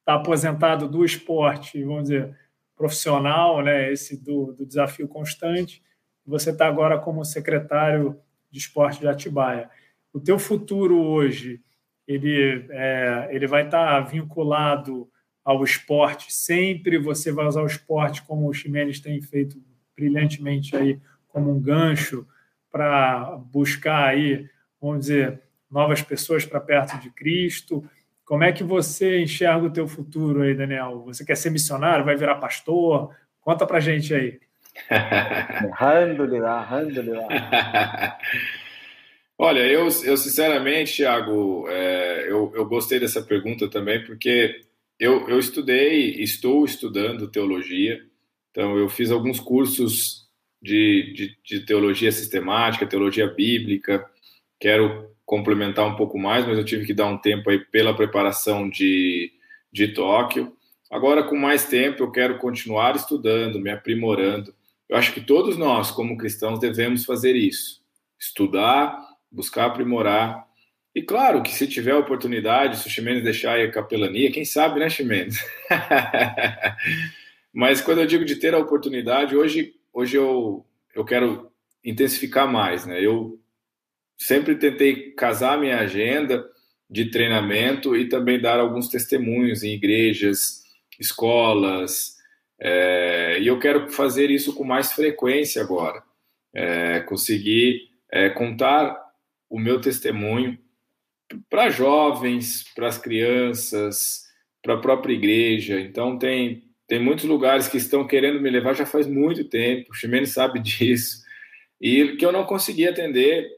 está 0.00 0.14
aposentado 0.14 0.88
do 0.88 1.04
esporte, 1.04 1.82
vamos 1.82 2.04
dizer, 2.04 2.36
profissional, 2.76 3.62
né? 3.62 3.92
esse 3.92 4.22
do, 4.22 4.52
do 4.52 4.66
desafio 4.66 5.08
constante. 5.08 5.82
Você 6.26 6.50
está 6.50 6.66
agora 6.66 6.98
como 6.98 7.24
secretário 7.24 8.18
de 8.50 8.58
esporte 8.58 9.00
de 9.00 9.08
Atibaia. 9.08 9.70
O 10.12 10.20
teu 10.20 10.38
futuro 10.38 11.00
hoje, 11.00 11.60
ele, 12.06 12.66
é, 12.70 13.28
ele 13.30 13.46
vai 13.46 13.64
estar 13.64 14.00
vinculado 14.00 15.08
ao 15.46 15.62
esporte 15.62 16.34
sempre, 16.34 16.98
você 16.98 17.30
vai 17.30 17.46
usar 17.46 17.62
o 17.62 17.66
esporte 17.66 18.20
como 18.22 18.48
o 18.48 18.52
Ximenes 18.52 18.98
tem 18.98 19.22
feito 19.22 19.56
brilhantemente 19.96 20.74
aí, 20.74 20.98
como 21.28 21.52
um 21.52 21.60
gancho 21.60 22.26
para 22.68 23.38
buscar 23.52 24.08
aí, 24.08 24.50
vamos 24.82 25.02
dizer, 25.02 25.40
novas 25.70 26.02
pessoas 26.02 26.44
para 26.44 26.58
perto 26.58 26.98
de 26.98 27.10
Cristo. 27.10 27.88
Como 28.24 28.42
é 28.42 28.50
que 28.50 28.64
você 28.64 29.22
enxerga 29.22 29.66
o 29.66 29.72
teu 29.72 29.86
futuro 29.86 30.42
aí, 30.42 30.52
Daniel? 30.52 31.04
Você 31.06 31.24
quer 31.24 31.36
ser 31.36 31.50
missionário? 31.50 32.04
Vai 32.04 32.16
virar 32.16 32.34
pastor? 32.34 33.14
Conta 33.40 33.64
para 33.64 33.78
gente 33.78 34.12
aí. 34.12 34.40
Alhamdulillah, 35.80 36.58
alhamdulillah. 36.68 38.18
Olha, 39.38 39.60
eu, 39.60 39.84
eu 40.04 40.16
sinceramente, 40.16 40.96
Thiago, 40.96 41.68
é, 41.68 42.24
eu, 42.28 42.52
eu 42.52 42.66
gostei 42.66 42.98
dessa 42.98 43.22
pergunta 43.22 43.70
também, 43.70 44.04
porque 44.04 44.65
eu, 44.98 45.28
eu 45.28 45.38
estudei, 45.38 46.22
estou 46.22 46.64
estudando 46.64 47.30
teologia, 47.30 48.00
então 48.50 48.76
eu 48.78 48.88
fiz 48.88 49.10
alguns 49.10 49.38
cursos 49.38 50.26
de, 50.62 51.12
de, 51.14 51.38
de 51.44 51.66
teologia 51.66 52.10
sistemática, 52.10 52.86
teologia 52.86 53.26
bíblica, 53.26 54.04
quero 54.58 55.10
complementar 55.24 55.86
um 55.86 55.96
pouco 55.96 56.18
mais, 56.18 56.46
mas 56.46 56.56
eu 56.56 56.64
tive 56.64 56.86
que 56.86 56.94
dar 56.94 57.06
um 57.06 57.18
tempo 57.18 57.50
aí 57.50 57.58
pela 57.58 57.94
preparação 57.94 58.68
de, 58.70 59.32
de 59.72 59.88
Tóquio. 59.88 60.56
Agora, 60.90 61.24
com 61.24 61.36
mais 61.36 61.66
tempo, 61.66 62.02
eu 62.02 62.10
quero 62.10 62.38
continuar 62.38 62.94
estudando, 62.94 63.60
me 63.60 63.70
aprimorando. 63.70 64.54
Eu 64.88 64.96
acho 64.96 65.12
que 65.12 65.20
todos 65.20 65.56
nós, 65.56 65.90
como 65.90 66.16
cristãos, 66.16 66.60
devemos 66.60 67.04
fazer 67.04 67.34
isso: 67.34 67.82
estudar, 68.18 68.96
buscar 69.30 69.66
aprimorar. 69.66 70.45
E 70.96 71.02
claro 71.02 71.42
que 71.42 71.52
se 71.52 71.66
tiver 71.66 71.94
oportunidade, 71.94 72.78
se 72.78 72.86
o 72.86 72.90
Ximenes 72.90 73.22
deixar 73.22 73.60
a 73.60 73.70
capelania, 73.70 74.32
quem 74.32 74.46
sabe, 74.46 74.80
né, 74.80 74.88
Ximenes? 74.88 75.36
Mas 77.52 77.82
quando 77.82 78.00
eu 78.00 78.06
digo 78.06 78.24
de 78.24 78.36
ter 78.36 78.54
a 78.54 78.58
oportunidade, 78.58 79.36
hoje, 79.36 79.74
hoje 79.92 80.16
eu, 80.16 80.64
eu 80.94 81.04
quero 81.04 81.52
intensificar 81.84 82.50
mais, 82.50 82.86
né? 82.86 82.98
Eu 83.04 83.38
sempre 84.16 84.54
tentei 84.54 85.10
casar 85.10 85.60
minha 85.60 85.80
agenda 85.80 86.42
de 86.88 87.10
treinamento 87.10 87.94
e 87.94 88.08
também 88.08 88.40
dar 88.40 88.58
alguns 88.58 88.88
testemunhos 88.88 89.62
em 89.62 89.74
igrejas, 89.74 90.62
escolas, 90.98 92.16
é, 92.58 93.38
e 93.38 93.46
eu 93.46 93.58
quero 93.58 93.90
fazer 93.90 94.30
isso 94.30 94.54
com 94.54 94.64
mais 94.64 94.94
frequência 94.94 95.60
agora. 95.60 96.02
É, 96.54 97.00
conseguir 97.00 97.82
é, 98.10 98.30
contar 98.30 98.98
o 99.50 99.58
meu 99.58 99.78
testemunho 99.78 100.58
para 101.48 101.70
jovens, 101.70 102.64
para 102.74 102.88
as 102.88 102.98
crianças, 102.98 104.24
para 104.62 104.74
a 104.74 104.80
própria 104.80 105.14
igreja. 105.14 105.80
Então, 105.80 106.18
tem, 106.18 106.64
tem 106.86 107.00
muitos 107.00 107.24
lugares 107.24 107.68
que 107.68 107.76
estão 107.76 108.06
querendo 108.06 108.40
me 108.40 108.50
levar 108.50 108.74
já 108.74 108.86
faz 108.86 109.06
muito 109.06 109.44
tempo, 109.44 109.90
o 109.90 109.94
Ximene 109.94 110.26
sabe 110.26 110.58
disso, 110.60 111.22
e 111.80 112.16
que 112.16 112.24
eu 112.24 112.32
não 112.32 112.44
consegui 112.44 112.86
atender 112.86 113.48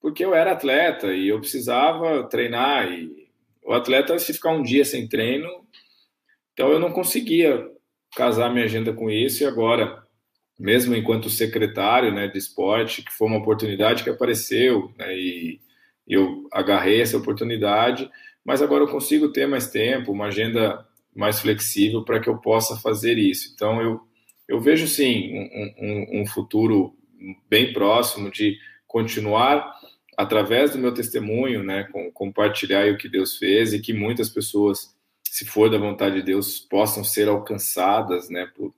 porque 0.00 0.24
eu 0.24 0.34
era 0.34 0.52
atleta 0.52 1.12
e 1.12 1.28
eu 1.28 1.40
precisava 1.40 2.22
treinar. 2.28 2.92
E 2.92 3.28
o 3.64 3.72
atleta, 3.72 4.16
se 4.18 4.32
ficar 4.32 4.50
um 4.50 4.62
dia 4.62 4.84
sem 4.84 5.08
treino, 5.08 5.48
então 6.52 6.70
eu 6.70 6.78
não 6.78 6.92
conseguia 6.92 7.68
casar 8.14 8.52
minha 8.52 8.66
agenda 8.66 8.92
com 8.92 9.10
isso. 9.10 9.42
E 9.42 9.46
agora, 9.46 10.00
mesmo 10.58 10.94
enquanto 10.94 11.28
secretário 11.28 12.12
né, 12.12 12.28
de 12.28 12.38
esporte, 12.38 13.02
que 13.02 13.12
foi 13.12 13.26
uma 13.26 13.38
oportunidade 13.38 14.04
que 14.04 14.10
apareceu, 14.10 14.92
né, 14.96 15.16
e 15.16 15.60
eu 16.06 16.46
agarrei 16.52 17.00
essa 17.00 17.16
oportunidade, 17.16 18.10
mas 18.44 18.62
agora 18.62 18.84
eu 18.84 18.88
consigo 18.88 19.28
ter 19.28 19.46
mais 19.46 19.70
tempo, 19.70 20.12
uma 20.12 20.26
agenda 20.26 20.86
mais 21.14 21.40
flexível 21.40 22.04
para 22.04 22.20
que 22.20 22.28
eu 22.28 22.38
possa 22.38 22.76
fazer 22.76 23.18
isso. 23.18 23.52
Então, 23.54 23.80
eu, 23.80 24.00
eu 24.46 24.60
vejo 24.60 24.86
sim 24.86 25.32
um, 25.34 25.74
um, 25.78 26.20
um 26.20 26.26
futuro 26.26 26.94
bem 27.48 27.72
próximo 27.72 28.30
de 28.30 28.58
continuar 28.86 29.74
através 30.16 30.70
do 30.70 30.78
meu 30.78 30.94
testemunho, 30.94 31.62
né, 31.62 31.84
com, 31.92 32.10
compartilhar 32.10 32.90
o 32.90 32.96
que 32.96 33.08
Deus 33.08 33.36
fez 33.36 33.72
e 33.72 33.80
que 33.80 33.92
muitas 33.92 34.30
pessoas, 34.30 34.94
se 35.24 35.44
for 35.44 35.68
da 35.68 35.76
vontade 35.76 36.16
de 36.16 36.22
Deus, 36.22 36.58
possam 36.58 37.04
ser 37.04 37.28
alcançadas, 37.28 38.30
né, 38.30 38.50
por, 38.54 38.74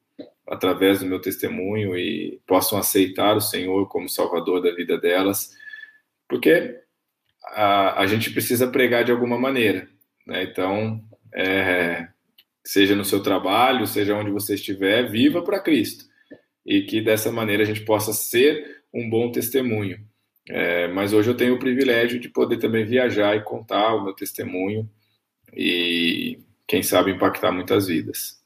através 0.47 1.01
do 1.01 1.07
meu 1.07 1.21
testemunho 1.21 1.97
e 1.97 2.41
possam 2.47 2.79
aceitar 2.79 3.37
o 3.37 3.41
Senhor 3.41 3.87
como 3.89 4.09
Salvador 4.09 4.63
da 4.63 4.75
vida 4.75 4.99
delas, 4.99 5.57
porque 6.29 6.81
a, 7.55 8.01
a 8.01 8.07
gente 8.07 8.31
precisa 8.31 8.69
pregar 8.69 9.05
de 9.05 9.13
alguma 9.13 9.39
maneira, 9.39 9.89
né? 10.27 10.45
Então, 10.45 11.03
é, 11.35 12.09
seja 12.65 12.95
no 12.95 13.05
seu 13.05 13.23
trabalho, 13.23 13.87
seja 13.87 14.15
onde 14.15 14.31
você 14.31 14.55
estiver, 14.55 15.11
viva 15.11 15.43
para 15.43 15.61
Cristo 15.61 16.05
e 16.69 16.83
que 16.83 17.01
dessa 17.01 17.33
maneira 17.33 17.63
a 17.63 17.67
gente 17.67 17.81
possa 17.81 18.13
ser 18.13 18.83
um 18.93 19.09
bom 19.09 19.33
testemunho. 19.33 19.99
É, 20.51 20.89
mas 20.89 21.13
hoje 21.13 21.31
eu 21.31 21.37
tenho 21.37 21.55
o 21.55 21.59
privilégio 21.59 22.21
de 22.21 22.29
poder 22.29 22.59
também 22.59 22.85
viajar 22.85 23.35
e 23.37 23.43
contar 23.43 23.95
o 23.95 24.05
meu 24.05 24.15
testemunho 24.15 24.89
e, 25.55 26.39
quem 26.67 26.83
sabe, 26.83 27.11
impactar 27.11 27.53
muitas 27.53 27.87
vidas. 27.87 28.39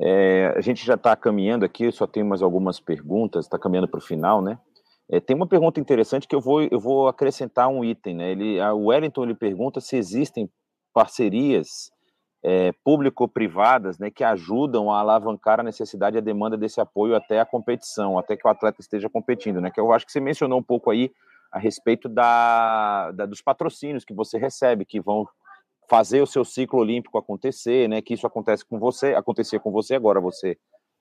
É, 0.00 0.52
a 0.56 0.60
gente 0.60 0.84
já 0.84 0.94
está 0.94 1.14
caminhando 1.14 1.64
aqui, 1.64 1.92
só 1.92 2.06
tem 2.06 2.24
mais 2.24 2.42
algumas 2.42 2.80
perguntas, 2.80 3.44
está 3.44 3.58
caminhando 3.58 3.88
para 3.88 3.98
o 3.98 4.02
final, 4.02 4.40
né? 4.42 4.58
É, 5.12 5.18
tem 5.18 5.34
uma 5.34 5.46
pergunta 5.46 5.80
interessante 5.80 6.28
que 6.28 6.34
eu 6.34 6.40
vou, 6.40 6.62
eu 6.62 6.78
vou 6.78 7.08
acrescentar 7.08 7.68
um 7.68 7.84
item, 7.84 8.14
né? 8.14 8.30
Ele, 8.30 8.60
a 8.60 8.72
Wellington 8.72 9.24
ele 9.24 9.34
pergunta 9.34 9.80
se 9.80 9.96
existem 9.96 10.48
parcerias 10.94 11.90
é, 12.42 12.72
público-privadas 12.84 13.98
né, 13.98 14.10
que 14.10 14.24
ajudam 14.24 14.90
a 14.90 15.00
alavancar 15.00 15.60
a 15.60 15.64
necessidade 15.64 16.16
e 16.16 16.18
a 16.18 16.22
demanda 16.22 16.56
desse 16.56 16.80
apoio 16.80 17.14
até 17.14 17.40
a 17.40 17.44
competição, 17.44 18.18
até 18.18 18.36
que 18.36 18.46
o 18.46 18.50
atleta 18.50 18.80
esteja 18.80 19.10
competindo, 19.10 19.60
né? 19.60 19.70
Que 19.70 19.80
eu 19.80 19.92
acho 19.92 20.06
que 20.06 20.12
você 20.12 20.20
mencionou 20.20 20.60
um 20.60 20.62
pouco 20.62 20.90
aí 20.90 21.10
a 21.50 21.58
respeito 21.58 22.08
da, 22.08 23.10
da 23.10 23.26
dos 23.26 23.42
patrocínios 23.42 24.04
que 24.04 24.14
você 24.14 24.38
recebe, 24.38 24.84
que 24.84 25.00
vão 25.00 25.26
fazer 25.88 26.22
o 26.22 26.26
seu 26.26 26.44
ciclo 26.44 26.78
olímpico 26.78 27.18
acontecer, 27.18 27.88
né? 27.88 28.00
Que 28.00 28.14
isso 28.14 28.28
acontece 28.28 28.64
com 28.64 28.78
você, 28.78 29.14
acontecia 29.14 29.58
com 29.58 29.72
você 29.72 29.96
agora 29.96 30.20
você 30.20 30.56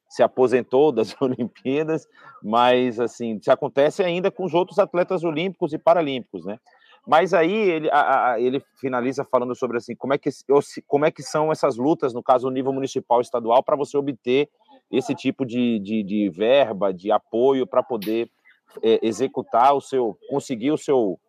se 0.10 0.24
aposentou 0.24 0.91
das 0.91 1.16
Olimpíadas, 1.22 2.07
mas 2.43 2.99
assim, 2.99 3.39
se 3.41 3.51
acontece 3.51 4.03
ainda 4.03 4.32
com 4.32 4.43
os 4.43 4.53
outros 4.53 4.80
atletas 4.80 5.24
olímpicos 5.24 5.72
e 5.72 5.78
paralímpicos, 5.78 6.45
né? 6.45 6.60
Mas 7.07 7.34
aí 7.34 7.53
ele, 7.53 7.89
a, 7.91 8.34
a, 8.34 8.41
ele 8.41 8.62
finaliza 8.80 9.26
falando 9.26 9.55
sobre 9.55 9.78
assim, 9.78 9.95
como 9.95 10.14
é, 10.14 10.18
que, 10.18 10.30
como 10.86 11.05
é 11.05 11.12
que 11.12 11.24
são 11.24 11.51
essas 11.51 11.78
lutas, 11.78 12.14
no 12.14 12.22
caso, 12.22 12.47
no 12.47 12.53
nível 12.53 12.74
municipal 12.74 13.22
estadual, 13.22 13.64
para 13.64 13.76
você 13.76 13.97
obter 13.97 14.49
esse 14.91 15.16
tipo 15.16 15.45
de, 15.45 15.80
de, 15.80 16.03
de 16.03 16.30
verba, 16.30 16.93
de 16.93 17.12
apoio 17.12 17.66
para 17.66 17.82
poder 17.82 18.30
é, 18.84 18.99
executar 19.01 19.74
o 19.74 19.82
seu, 19.82 20.18
conseguir 20.30 20.72
o 20.72 20.78
seu, 20.78 21.20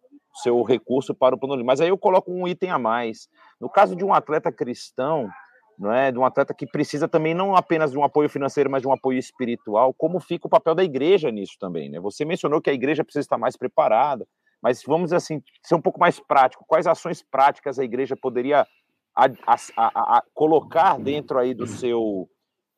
seu 0.43 0.63
recurso 0.63 1.15
para 1.15 1.35
o 1.35 1.39
plano. 1.39 1.65
Mas 1.65 1.81
aí 1.81 1.89
eu 1.89 1.99
coloco 1.99 2.31
um 2.31 2.47
item 2.47 2.71
a 2.71 2.79
mais. 2.79 3.29
No 3.61 3.69
caso 3.69 3.97
de 3.97 4.05
um 4.05 4.13
atleta 4.13 4.53
cristão, 4.53 5.29
não 5.81 5.91
é? 5.91 6.13
De 6.13 6.19
um 6.19 6.25
atleta 6.27 6.53
que 6.53 6.67
precisa 6.67 7.09
também 7.09 7.33
não 7.33 7.57
apenas 7.57 7.91
de 7.91 7.97
um 7.97 8.05
apoio 8.05 8.29
financeiro, 8.29 8.71
mas 8.71 8.83
de 8.83 8.89
um 8.89 8.93
apoio 8.93 9.19
espiritual. 9.19 9.95
Como 9.95 10.21
fica 10.21 10.47
o 10.47 10.51
papel 10.51 10.75
da 10.75 10.85
igreja 10.85 11.31
nisso 11.31 11.57
também, 11.59 11.89
né? 11.89 11.99
Você 12.01 12.23
mencionou 12.23 12.61
que 12.61 12.69
a 12.69 12.75
igreja 12.75 13.03
precisa 13.03 13.23
estar 13.23 13.39
mais 13.39 13.57
preparada, 13.57 14.29
mas 14.63 14.83
vamos 14.87 15.11
assim 15.11 15.43
ser 15.63 15.75
um 15.75 15.81
pouco 15.81 15.99
mais 15.99 16.21
prático. 16.21 16.67
Quais 16.69 16.87
ações 16.87 17.23
práticas 17.23 17.79
a 17.79 17.85
igreja 17.85 18.15
poderia 18.15 18.67
a, 19.17 19.25
a, 19.47 20.19
a, 20.19 20.23
colocar 20.35 20.99
dentro 21.01 21.39
aí 21.39 21.55
do 21.55 21.67
seu 21.67 22.29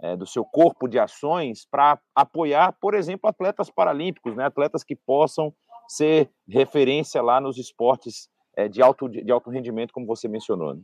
é, 0.01 0.17
do 0.17 0.27
seu 0.27 0.45
corpo 0.45 0.87
de 0.87 0.99
ações 0.99 1.67
para 1.69 1.99
apoiar, 2.15 2.73
por 2.81 2.95
exemplo, 2.95 3.29
atletas 3.29 3.69
paralímpicos, 3.69 4.37
né? 4.37 4.45
Atletas 4.45 4.85
que 4.85 4.95
possam 4.95 5.53
ser 5.89 6.31
referência 6.49 7.21
lá 7.21 7.41
nos 7.41 7.59
esportes 7.59 8.29
é, 8.57 8.69
de 8.69 8.81
alto 8.81 9.09
de 9.09 9.33
alto 9.33 9.51
rendimento, 9.51 9.93
como 9.93 10.07
você 10.07 10.29
mencionou. 10.29 10.75
Né? 10.75 10.83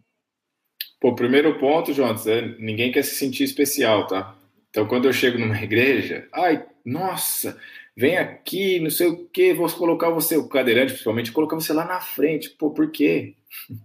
Pô, 1.00 1.14
primeiro 1.14 1.58
ponto, 1.58 1.92
Jonas, 1.92 2.26
é 2.26 2.42
ninguém 2.58 2.90
quer 2.90 3.04
se 3.04 3.14
sentir 3.14 3.44
especial, 3.44 4.06
tá? 4.08 4.36
Então, 4.68 4.86
quando 4.86 5.06
eu 5.06 5.12
chego 5.12 5.38
numa 5.38 5.58
igreja, 5.62 6.28
ai, 6.32 6.66
nossa, 6.84 7.58
vem 7.96 8.16
aqui, 8.16 8.80
não 8.80 8.90
sei 8.90 9.06
o 9.06 9.28
quê, 9.28 9.54
vou 9.54 9.68
colocar 9.70 10.10
você, 10.10 10.36
o 10.36 10.48
cadeirante 10.48 10.92
principalmente, 10.92 11.32
colocar 11.32 11.56
você 11.56 11.72
lá 11.72 11.84
na 11.84 12.00
frente. 12.00 12.50
Pô, 12.50 12.70
por 12.70 12.90
quê? 12.90 13.34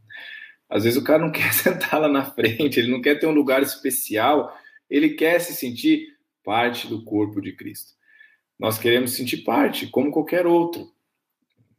Às 0.69 0.85
vezes 0.85 0.97
o 0.99 1.03
cara 1.03 1.19
não 1.19 1.29
quer 1.31 1.53
sentar 1.53 2.01
lá 2.01 2.07
na 2.07 2.25
frente, 2.25 2.79
ele 2.79 2.91
não 2.91 3.01
quer 3.01 3.19
ter 3.19 3.27
um 3.27 3.31
lugar 3.31 3.61
especial, 3.61 4.55
ele 4.89 5.11
quer 5.11 5.39
se 5.39 5.53
sentir 5.53 6.17
parte 6.43 6.87
do 6.87 7.03
corpo 7.03 7.39
de 7.39 7.53
Cristo. 7.53 7.93
Nós 8.59 8.77
queremos 8.77 9.11
sentir 9.11 9.37
parte, 9.37 9.87
como 9.87 10.11
qualquer 10.11 10.47
outro. 10.47 10.91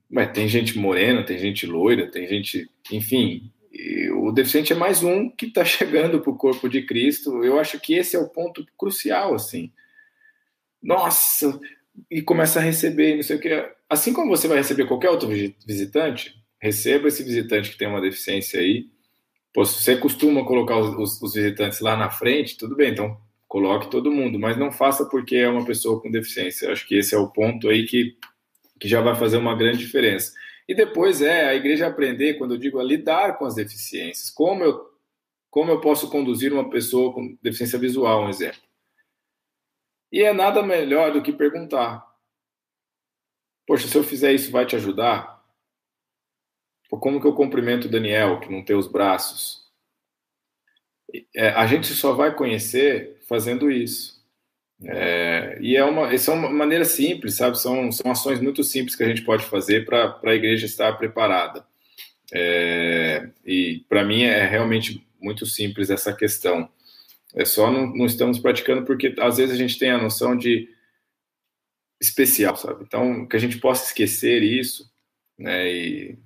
Mas 0.08 0.32
tem 0.32 0.46
gente 0.48 0.78
morena, 0.78 1.24
tem 1.24 1.38
gente 1.38 1.66
loira, 1.66 2.08
tem 2.10 2.26
gente, 2.28 2.70
enfim, 2.92 3.50
e 3.74 4.08
o 4.10 4.30
deficiente 4.30 4.72
é 4.72 4.76
mais 4.76 5.02
um 5.02 5.28
que 5.28 5.46
está 5.46 5.64
chegando 5.66 6.20
para 6.20 6.30
o 6.30 6.36
corpo 6.36 6.68
de 6.68 6.82
Cristo. 6.82 7.42
Eu 7.42 7.58
acho 7.58 7.80
que 7.80 7.94
esse 7.94 8.14
é 8.14 8.18
o 8.18 8.28
ponto 8.28 8.64
crucial, 8.78 9.34
assim. 9.34 9.72
Nossa, 10.80 11.58
e 12.08 12.22
começa 12.22 12.60
a 12.60 12.62
receber, 12.62 13.16
não 13.16 13.22
sei 13.24 13.36
o 13.36 13.40
que. 13.40 13.68
Assim 13.88 14.12
como 14.12 14.28
você 14.28 14.46
vai 14.46 14.58
receber 14.58 14.86
qualquer 14.86 15.10
outro 15.10 15.28
visitante, 15.28 16.34
receba 16.60 17.08
esse 17.08 17.24
visitante 17.24 17.70
que 17.70 17.76
tem 17.76 17.88
uma 17.88 18.00
deficiência 18.00 18.60
aí. 18.60 18.86
Pô, 19.52 19.64
se 19.64 19.82
você 19.82 19.96
costuma 19.96 20.44
colocar 20.44 20.78
os, 20.78 21.20
os 21.20 21.34
visitantes 21.34 21.80
lá 21.80 21.96
na 21.96 22.10
frente, 22.10 22.56
tudo 22.56 22.76
bem, 22.76 22.92
então 22.92 23.16
coloque 23.48 23.90
todo 23.90 24.10
mundo, 24.10 24.38
mas 24.38 24.56
não 24.56 24.72
faça 24.72 25.04
porque 25.04 25.36
é 25.36 25.48
uma 25.48 25.64
pessoa 25.64 26.00
com 26.00 26.10
deficiência. 26.10 26.66
Eu 26.66 26.72
acho 26.72 26.86
que 26.86 26.96
esse 26.96 27.14
é 27.14 27.18
o 27.18 27.28
ponto 27.28 27.68
aí 27.68 27.86
que, 27.86 28.16
que 28.80 28.88
já 28.88 29.00
vai 29.00 29.14
fazer 29.14 29.36
uma 29.36 29.54
grande 29.56 29.78
diferença. 29.78 30.32
E 30.66 30.74
depois 30.74 31.20
é 31.20 31.46
a 31.46 31.54
igreja 31.54 31.86
aprender, 31.86 32.34
quando 32.34 32.54
eu 32.54 32.58
digo, 32.58 32.78
a 32.78 32.84
lidar 32.84 33.36
com 33.36 33.44
as 33.44 33.54
deficiências. 33.54 34.30
Como 34.30 34.64
eu, 34.64 34.90
como 35.50 35.70
eu 35.70 35.80
posso 35.80 36.10
conduzir 36.10 36.52
uma 36.52 36.70
pessoa 36.70 37.12
com 37.12 37.36
deficiência 37.42 37.78
visual, 37.78 38.24
um 38.24 38.28
exemplo. 38.28 38.62
E 40.10 40.22
é 40.22 40.32
nada 40.32 40.62
melhor 40.62 41.12
do 41.12 41.22
que 41.22 41.32
perguntar: 41.32 42.06
Poxa, 43.66 43.88
se 43.88 43.96
eu 43.96 44.04
fizer 44.04 44.32
isso, 44.32 44.50
vai 44.50 44.64
te 44.66 44.76
ajudar? 44.76 45.44
Ou 46.90 46.98
como 46.98 47.20
que 47.20 47.26
eu 47.26 47.34
cumprimento 47.34 47.86
o 47.86 47.90
Daniel, 47.90 48.40
que 48.40 48.50
não 48.50 48.64
tem 48.64 48.76
os 48.76 48.86
braços? 48.86 49.64
É, 51.34 51.48
a 51.50 51.66
gente 51.66 51.88
só 51.88 52.12
vai 52.12 52.34
conhecer 52.34 53.20
fazendo 53.28 53.70
isso. 53.70 54.23
É, 54.82 55.58
e 55.60 55.76
é 55.76 55.84
uma, 55.84 56.12
essa 56.12 56.32
é 56.32 56.34
uma 56.34 56.50
maneira 56.50 56.84
simples, 56.84 57.34
sabe? 57.36 57.58
São, 57.58 57.90
são 57.92 58.10
ações 58.10 58.40
muito 58.40 58.62
simples 58.64 58.96
que 58.96 59.02
a 59.02 59.08
gente 59.08 59.22
pode 59.22 59.44
fazer 59.44 59.84
para 59.84 60.18
a 60.22 60.34
igreja 60.34 60.66
estar 60.66 60.92
preparada. 60.94 61.64
É, 62.32 63.28
e 63.44 63.84
para 63.88 64.04
mim 64.04 64.22
é 64.22 64.46
realmente 64.46 65.06
muito 65.20 65.46
simples 65.46 65.90
essa 65.90 66.12
questão. 66.12 66.68
É 67.34 67.44
só 67.44 67.70
não, 67.70 67.86
não, 67.86 68.06
estamos 68.06 68.38
praticando 68.38 68.84
porque 68.84 69.14
às 69.18 69.36
vezes 69.36 69.54
a 69.54 69.58
gente 69.58 69.78
tem 69.78 69.90
a 69.90 70.02
noção 70.02 70.36
de 70.36 70.68
especial, 72.00 72.56
sabe? 72.56 72.84
Então 72.84 73.26
que 73.26 73.36
a 73.36 73.38
gente 73.40 73.58
possa 73.58 73.86
esquecer 73.86 74.42
isso, 74.42 74.90
né? 75.38 75.70
E 75.70 76.18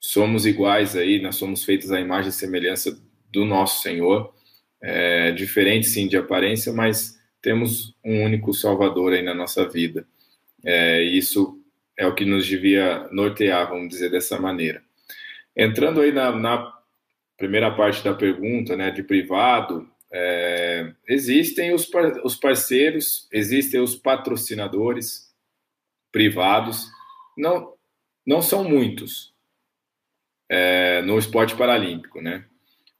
somos 0.00 0.46
iguais 0.46 0.96
aí, 0.96 1.20
nós 1.22 1.36
somos 1.36 1.64
feitos 1.64 1.92
à 1.92 2.00
imagem 2.00 2.30
e 2.30 2.32
semelhança 2.32 3.00
do 3.30 3.44
nosso 3.44 3.82
Senhor, 3.82 4.34
é, 4.80 5.30
diferente 5.32 5.86
sim 5.86 6.08
de 6.08 6.16
aparência, 6.16 6.72
mas 6.72 7.18
temos 7.42 7.94
um 8.04 8.22
único 8.22 8.54
Salvador 8.54 9.12
aí 9.12 9.22
na 9.22 9.34
nossa 9.34 9.68
vida. 9.68 10.06
É, 10.64 11.02
isso 11.02 11.60
é 11.98 12.06
o 12.06 12.14
que 12.14 12.24
nos 12.24 12.46
devia 12.46 13.08
nortear, 13.10 13.68
vamos 13.68 13.88
dizer 13.88 14.10
dessa 14.10 14.40
maneira. 14.40 14.82
Entrando 15.54 16.00
aí 16.00 16.12
na, 16.12 16.30
na 16.32 16.72
primeira 17.36 17.70
parte 17.74 18.02
da 18.02 18.14
pergunta, 18.14 18.76
né, 18.76 18.90
de 18.90 19.02
privado, 19.02 19.90
é, 20.10 20.92
existem 21.08 21.74
os, 21.74 21.90
os 22.22 22.36
parceiros, 22.36 23.28
existem 23.32 23.80
os 23.80 23.96
patrocinadores 23.96 25.32
privados, 26.12 26.86
não, 27.36 27.74
não 28.24 28.40
são 28.40 28.62
muitos 28.62 29.34
é, 30.48 31.02
no 31.02 31.18
esporte 31.18 31.56
paralímpico, 31.56 32.20
né? 32.20 32.44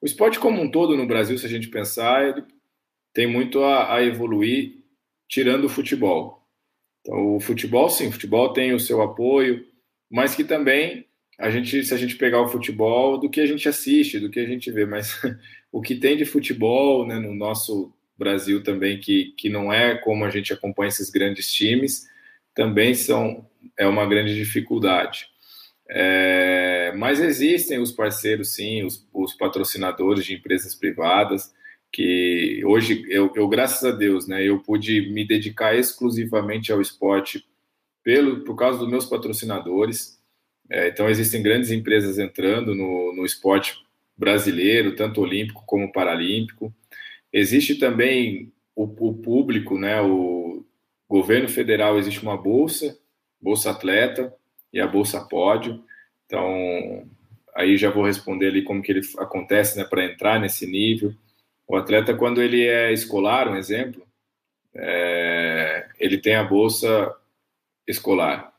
O 0.01 0.07
esporte 0.07 0.41
como 0.41 0.61
um 0.61 0.71
todo 0.71 0.97
no 0.97 1.07
Brasil, 1.07 1.39
se 1.39 1.47
a 1.47 1.49
gente 1.49 1.69
pensar, 1.69 2.27
ele 2.27 2.45
tem 3.13 3.27
muito 3.27 3.63
a, 3.63 3.95
a 3.95 4.03
evoluir 4.03 4.75
tirando 5.29 5.65
o 5.65 5.69
futebol. 5.69 6.47
Então, 7.01 7.37
o 7.37 7.41
futebol, 7.41 7.89
sim, 7.91 8.09
o 8.09 8.13
futebol 8.13 8.53
tem 8.53 8.73
o 8.73 8.81
seu 8.81 9.03
apoio, 9.03 9.65
mas 10.11 10.35
que 10.35 10.45
também 10.45 11.07
a 11.39 11.51
gente, 11.51 11.83
se 11.85 11.93
a 11.93 11.97
gente 11.97 12.17
pegar 12.17 12.41
o 12.41 12.49
futebol, 12.49 13.19
do 13.19 13.29
que 13.29 13.41
a 13.41 13.47
gente 13.47 13.69
assiste, 13.69 14.21
do 14.21 14.31
que 14.31 14.39
a 14.39 14.47
gente 14.47 14.71
vê, 14.71 14.87
mas 14.87 15.21
o 15.73 15.81
que 15.81 15.97
tem 15.97 16.17
de 16.17 16.25
futebol 16.25 17.07
né, 17.07 17.19
no 17.19 17.35
nosso 17.35 17.93
Brasil 18.17 18.63
também, 18.63 19.01
que, 19.01 19.35
que 19.37 19.49
não 19.49 19.73
é 19.73 19.97
como 19.97 20.25
a 20.25 20.31
gente 20.31 20.53
acompanha 20.53 20.89
esses 20.89 21.11
grandes 21.11 21.53
times, 21.53 22.07
também 22.55 22.95
são 22.95 23.47
é 23.79 23.87
uma 23.87 24.07
grande 24.07 24.35
dificuldade. 24.35 25.27
É, 25.89 26.93
mas 26.97 27.21
existem 27.21 27.79
os 27.79 27.93
parceiros, 27.93 28.55
sim, 28.55 28.85
os, 28.85 29.07
os, 29.13 29.35
patrocinadores 29.35 30.25
de 30.25 30.35
empresas 30.35 30.75
privadas, 30.75 31.53
que 31.93 32.63
hoje, 32.65 33.05
eu, 33.09 33.31
eu, 33.37 33.47
graças 33.49 33.85
a 33.85 33.95
Deus, 33.95 34.27
né, 34.27 34.43
eu 34.43 34.59
pude 34.61 35.13
me 35.13 35.27
dedicar 35.27 35.77
exclusivamente 35.77 36.73
ao 36.73 36.81
esporte 36.81 37.45
pelo, 38.03 38.41
por 38.45 38.57
causa 38.57 38.79
dos 38.79 38.89
meus 38.89 39.05
patrocinadores. 39.05 40.19
É, 40.71 40.89
então, 40.89 41.09
existem 41.09 41.43
grandes 41.43 41.71
empresas 41.71 42.19
entrando 42.19 42.75
no, 42.75 43.15
no 43.15 43.27
esporte 43.27 43.77
brasileiro, 44.17 44.97
tanto 44.97 45.21
olímpico 45.21 45.65
como 45.67 45.93
paralímpico. 45.93 46.75
Existe 47.31 47.75
também 47.75 48.51
o, 48.75 48.85
o, 48.85 49.15
público, 49.15 49.79
né, 49.79 50.01
o 50.01 50.65
governo 51.09 51.49
federal, 51.49 51.99
existe 51.99 52.23
uma 52.23 52.37
bolsa, 52.37 52.99
Bolsa 53.41 53.71
Atleta 53.71 54.35
e 54.73 54.81
a 54.81 54.87
Bolsa 54.87 55.21
Pódio. 55.21 55.83
Então, 56.25 57.07
aí 57.55 57.77
já 57.77 57.91
vou 57.91 58.05
responder 58.05 58.47
ali 58.47 58.63
como 58.63 58.83
que 58.83 58.93
ele 58.93 59.03
acontece 59.19 59.77
né, 59.77 59.85
para 59.85 60.05
entrar 60.07 60.41
nesse 60.41 60.67
nível. 60.67 61.13
O 61.67 61.77
atleta, 61.77 62.15
quando 62.15 62.43
ele 62.43 62.67
é 62.67 62.93
escolar, 62.93 63.49
um 63.49 63.57
exemplo, 63.57 64.07
é, 64.75 65.89
ele 65.99 66.19
tem 66.19 66.35
a 66.35 66.45
bolsa 66.45 67.15
escolar. 67.87 68.53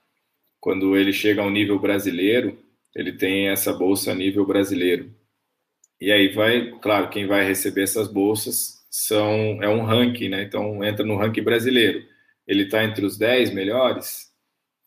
Quando 0.60 0.96
ele 0.98 1.12
chega 1.12 1.42
ao 1.42 1.50
nível 1.50 1.80
brasileiro, 1.80 2.58
ele 2.96 3.14
tem 3.14 3.50
essa 3.50 3.74
bolsa 3.74 4.12
a 4.12 4.16
nível 4.16 4.46
brasileiro. 4.46 5.14
E 6.00 6.12
aí 6.12 6.30
vai, 6.30 6.72
claro, 6.82 7.10
quem 7.10 7.28
vai 7.28 7.46
receber 7.46 7.84
essas 7.84 8.08
bolsas 8.08 8.84
são 8.90 9.62
é 9.64 9.70
um 9.70 9.84
ranking, 9.84 10.30
né? 10.30 10.44
Então 10.44 10.84
entra 10.84 11.06
no 11.06 11.18
ranking 11.18 11.44
brasileiro. 11.44 12.06
Ele 12.48 12.64
está 12.64 12.84
entre 12.84 13.06
os 13.06 13.18
10 13.18 13.54
melhores, 13.54 14.32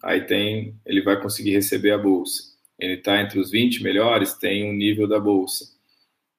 aí 0.02 0.22
tem, 0.26 0.78
ele 0.84 1.02
vai 1.02 1.20
conseguir 1.20 1.52
receber 1.52 1.92
a 1.92 1.98
bolsa. 1.98 2.42
Ele 2.78 2.94
está 2.94 3.20
entre 3.20 3.40
os 3.40 3.50
20 3.50 3.82
melhores, 3.82 4.34
tem 4.34 4.70
um 4.70 4.74
nível 4.74 5.08
da 5.08 5.18
bolsa. 5.18 5.75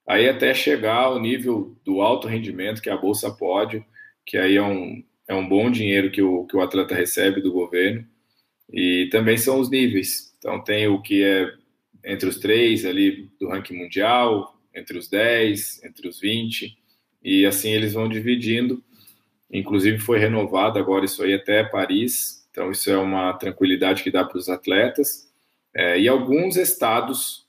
Aí 0.08 0.28
até 0.28 0.54
chegar 0.54 0.96
ao 0.96 1.20
nível 1.20 1.76
do 1.84 2.00
alto 2.00 2.26
rendimento, 2.26 2.80
que 2.80 2.88
a 2.88 2.96
bolsa 2.96 3.30
pódio, 3.30 3.84
que 4.24 4.38
aí 4.38 4.56
é 4.56 4.62
um, 4.62 5.04
é 5.28 5.34
um 5.34 5.46
bom 5.46 5.70
dinheiro 5.70 6.10
que 6.10 6.22
o, 6.22 6.46
que 6.46 6.56
o 6.56 6.62
atleta 6.62 6.94
recebe 6.94 7.42
do 7.42 7.52
governo. 7.52 8.06
E 8.72 9.08
também 9.10 9.36
são 9.36 9.60
os 9.60 9.70
níveis. 9.70 10.34
Então, 10.38 10.62
tem 10.62 10.88
o 10.88 11.02
que 11.02 11.22
é 11.22 11.52
entre 12.04 12.28
os 12.28 12.38
três 12.38 12.86
ali 12.86 13.30
do 13.38 13.48
ranking 13.48 13.76
mundial, 13.76 14.58
entre 14.74 14.96
os 14.96 15.08
10, 15.08 15.84
entre 15.84 16.08
os 16.08 16.20
20, 16.20 16.78
e 17.22 17.44
assim 17.44 17.70
eles 17.70 17.92
vão 17.92 18.08
dividindo. 18.08 18.82
Inclusive, 19.50 19.98
foi 19.98 20.18
renovado 20.18 20.78
agora 20.78 21.04
isso 21.04 21.22
aí 21.22 21.34
até 21.34 21.64
Paris, 21.64 22.46
então 22.50 22.70
isso 22.70 22.90
é 22.90 22.96
uma 22.96 23.32
tranquilidade 23.34 24.02
que 24.02 24.10
dá 24.10 24.24
para 24.24 24.38
os 24.38 24.48
atletas. 24.48 25.28
É, 25.74 25.98
e 25.98 26.08
alguns 26.08 26.56
estados, 26.56 27.46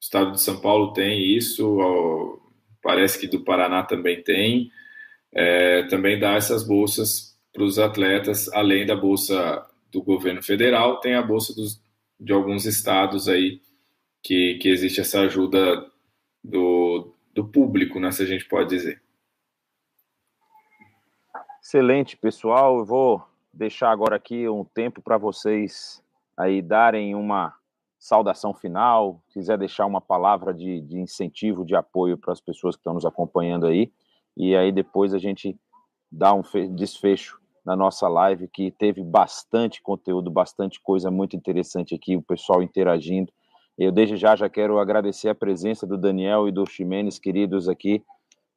estado 0.00 0.32
de 0.32 0.40
São 0.40 0.60
Paulo 0.60 0.92
tem 0.92 1.36
isso, 1.36 2.40
parece 2.82 3.18
que 3.18 3.28
do 3.28 3.44
Paraná 3.44 3.82
também 3.82 4.22
tem, 4.22 4.70
é, 5.32 5.82
também 5.84 6.18
dá 6.18 6.34
essas 6.34 6.66
bolsas 6.66 7.38
para 7.52 7.62
os 7.62 7.78
atletas, 7.78 8.48
além 8.52 8.86
da 8.86 8.96
bolsa 8.96 9.66
do 9.92 10.02
governo 10.02 10.42
federal, 10.42 11.00
tem 11.00 11.14
a 11.14 11.22
bolsa 11.22 11.54
dos, 11.54 11.82
de 12.18 12.32
alguns 12.32 12.64
estados 12.64 13.28
aí 13.28 13.60
que, 14.22 14.54
que 14.54 14.68
existe 14.68 15.00
essa 15.00 15.20
ajuda 15.20 15.86
do, 16.42 17.12
do 17.34 17.46
público, 17.46 18.00
né, 18.00 18.10
se 18.10 18.22
a 18.22 18.26
gente 18.26 18.46
pode 18.46 18.70
dizer. 18.70 19.02
Excelente, 21.62 22.16
pessoal. 22.16 22.78
Eu 22.78 22.84
vou 22.84 23.22
deixar 23.52 23.90
agora 23.90 24.16
aqui 24.16 24.48
um 24.48 24.64
tempo 24.64 25.02
para 25.02 25.18
vocês 25.18 26.02
aí 26.36 26.62
darem 26.62 27.14
uma 27.14 27.54
saudação 28.00 28.54
final, 28.54 29.22
quiser 29.28 29.58
deixar 29.58 29.84
uma 29.84 30.00
palavra 30.00 30.54
de, 30.54 30.80
de 30.80 30.98
incentivo, 30.98 31.66
de 31.66 31.76
apoio 31.76 32.16
para 32.16 32.32
as 32.32 32.40
pessoas 32.40 32.74
que 32.74 32.80
estão 32.80 32.94
nos 32.94 33.04
acompanhando 33.04 33.66
aí, 33.66 33.92
e 34.34 34.56
aí 34.56 34.72
depois 34.72 35.12
a 35.12 35.18
gente 35.18 35.54
dá 36.10 36.32
um 36.32 36.42
desfecho 36.74 37.38
na 37.64 37.76
nossa 37.76 38.08
live, 38.08 38.48
que 38.48 38.70
teve 38.70 39.04
bastante 39.04 39.82
conteúdo, 39.82 40.30
bastante 40.30 40.80
coisa 40.80 41.10
muito 41.10 41.36
interessante 41.36 41.94
aqui, 41.94 42.16
o 42.16 42.22
pessoal 42.22 42.62
interagindo. 42.62 43.30
Eu 43.76 43.92
desde 43.92 44.16
já 44.16 44.34
já 44.34 44.48
quero 44.48 44.78
agradecer 44.78 45.28
a 45.28 45.34
presença 45.34 45.86
do 45.86 45.98
Daniel 45.98 46.48
e 46.48 46.52
do 46.52 46.64
Ximenes, 46.64 47.18
queridos 47.18 47.68
aqui, 47.68 48.02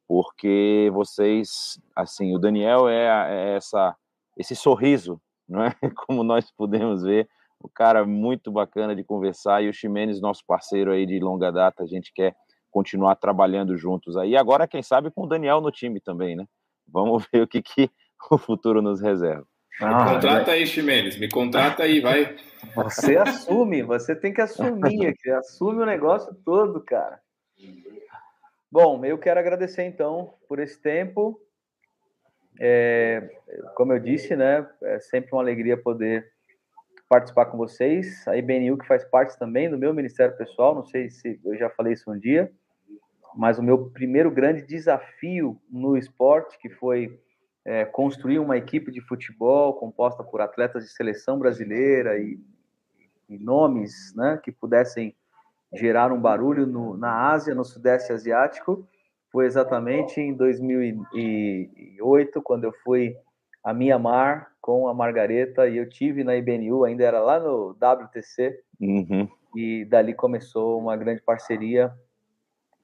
porque 0.07 0.89
vocês, 0.93 1.79
assim, 1.93 2.33
o 2.33 2.39
Daniel 2.39 2.87
é, 2.87 3.05
é 3.29 3.55
essa 3.55 3.95
esse 4.37 4.55
sorriso, 4.55 5.21
não 5.47 5.63
é? 5.63 5.75
Como 6.07 6.23
nós 6.23 6.49
podemos 6.51 7.03
ver, 7.03 7.29
o 7.63 7.69
cara 7.69 8.05
muito 8.05 8.51
bacana 8.51 8.93
de 8.93 9.05
conversar 9.05 9.63
e 9.63 9.69
o 9.69 9.73
Ximenes, 9.73 10.19
nosso 10.19 10.43
parceiro 10.45 10.91
aí 10.91 11.05
de 11.05 11.17
longa 11.17 11.49
data, 11.49 11.81
a 11.81 11.87
gente 11.87 12.11
quer 12.13 12.35
continuar 12.69 13.15
trabalhando 13.15 13.77
juntos 13.77 14.17
aí. 14.17 14.35
Agora, 14.35 14.67
quem 14.67 14.83
sabe, 14.83 15.09
com 15.09 15.23
o 15.23 15.27
Daniel 15.27 15.61
no 15.61 15.71
time 15.71 16.01
também, 16.01 16.35
né? 16.35 16.45
Vamos 16.85 17.25
ver 17.33 17.41
o 17.41 17.47
que, 17.47 17.61
que 17.61 17.89
o 18.29 18.37
futuro 18.37 18.81
nos 18.81 18.99
reserva. 19.01 19.47
Ah, 19.79 20.03
me 20.05 20.13
contrata 20.13 20.51
é. 20.51 20.53
aí, 20.55 20.67
Ximenes, 20.67 21.17
me 21.17 21.29
contrata 21.29 21.83
aí, 21.83 21.99
vai. 22.01 22.35
Você 22.75 23.17
assume, 23.17 23.81
você 23.81 24.15
tem 24.15 24.33
que 24.33 24.41
assumir 24.41 25.07
aqui, 25.07 25.31
assume 25.31 25.81
o 25.81 25.85
negócio 25.85 26.35
todo, 26.45 26.81
cara. 26.81 27.19
Bom, 28.71 29.03
eu 29.05 29.17
quero 29.17 29.39
agradecer 29.39 29.83
então 29.83 30.33
por 30.47 30.59
esse 30.59 30.79
tempo. 30.79 31.39
É, 32.59 33.31
como 33.75 33.93
eu 33.93 33.99
disse, 33.99 34.35
né, 34.35 34.67
é 34.83 34.99
sempre 34.99 35.31
uma 35.31 35.41
alegria 35.41 35.75
poder 35.75 36.32
participar 37.13 37.45
com 37.45 37.57
vocês. 37.59 38.27
A 38.27 38.35
IBNU 38.35 38.75
que 38.75 38.87
faz 38.87 39.05
parte 39.05 39.37
também 39.37 39.69
do 39.69 39.77
meu 39.77 39.93
Ministério 39.93 40.35
Pessoal, 40.35 40.73
não 40.73 40.83
sei 40.83 41.11
se 41.11 41.39
eu 41.45 41.55
já 41.55 41.69
falei 41.69 41.93
isso 41.93 42.11
um 42.11 42.17
dia, 42.17 42.51
mas 43.35 43.59
o 43.59 43.63
meu 43.63 43.91
primeiro 43.91 44.31
grande 44.31 44.63
desafio 44.63 45.61
no 45.69 45.95
esporte, 45.95 46.57
que 46.57 46.71
foi 46.71 47.19
é, 47.63 47.85
construir 47.85 48.39
uma 48.39 48.57
equipe 48.57 48.91
de 48.91 48.99
futebol 48.99 49.75
composta 49.75 50.23
por 50.23 50.41
atletas 50.41 50.85
de 50.85 50.89
seleção 50.89 51.37
brasileira 51.37 52.17
e, 52.17 52.39
e 53.29 53.37
nomes 53.37 54.11
né, 54.15 54.39
que 54.43 54.51
pudessem 54.51 55.15
gerar 55.71 56.11
um 56.11 56.19
barulho 56.19 56.65
no, 56.65 56.97
na 56.97 57.29
Ásia, 57.29 57.53
no 57.53 57.63
Sudeste 57.63 58.11
Asiático, 58.11 58.87
foi 59.31 59.45
exatamente 59.45 60.19
em 60.19 60.33
2008, 60.33 62.41
quando 62.41 62.63
eu 62.63 62.73
fui 62.83 63.15
a 63.63 63.73
Mianmar 63.73 64.51
com 64.59 64.87
a 64.87 64.93
Margareta 64.93 65.67
e 65.67 65.77
eu 65.77 65.89
tive 65.89 66.23
na 66.23 66.35
IBNU, 66.35 66.83
ainda 66.83 67.03
era 67.03 67.19
lá 67.19 67.39
no 67.39 67.69
WTC, 67.71 68.61
uhum. 68.79 69.27
e 69.55 69.85
dali 69.85 70.13
começou 70.13 70.79
uma 70.79 70.95
grande 70.97 71.21
parceria 71.21 71.93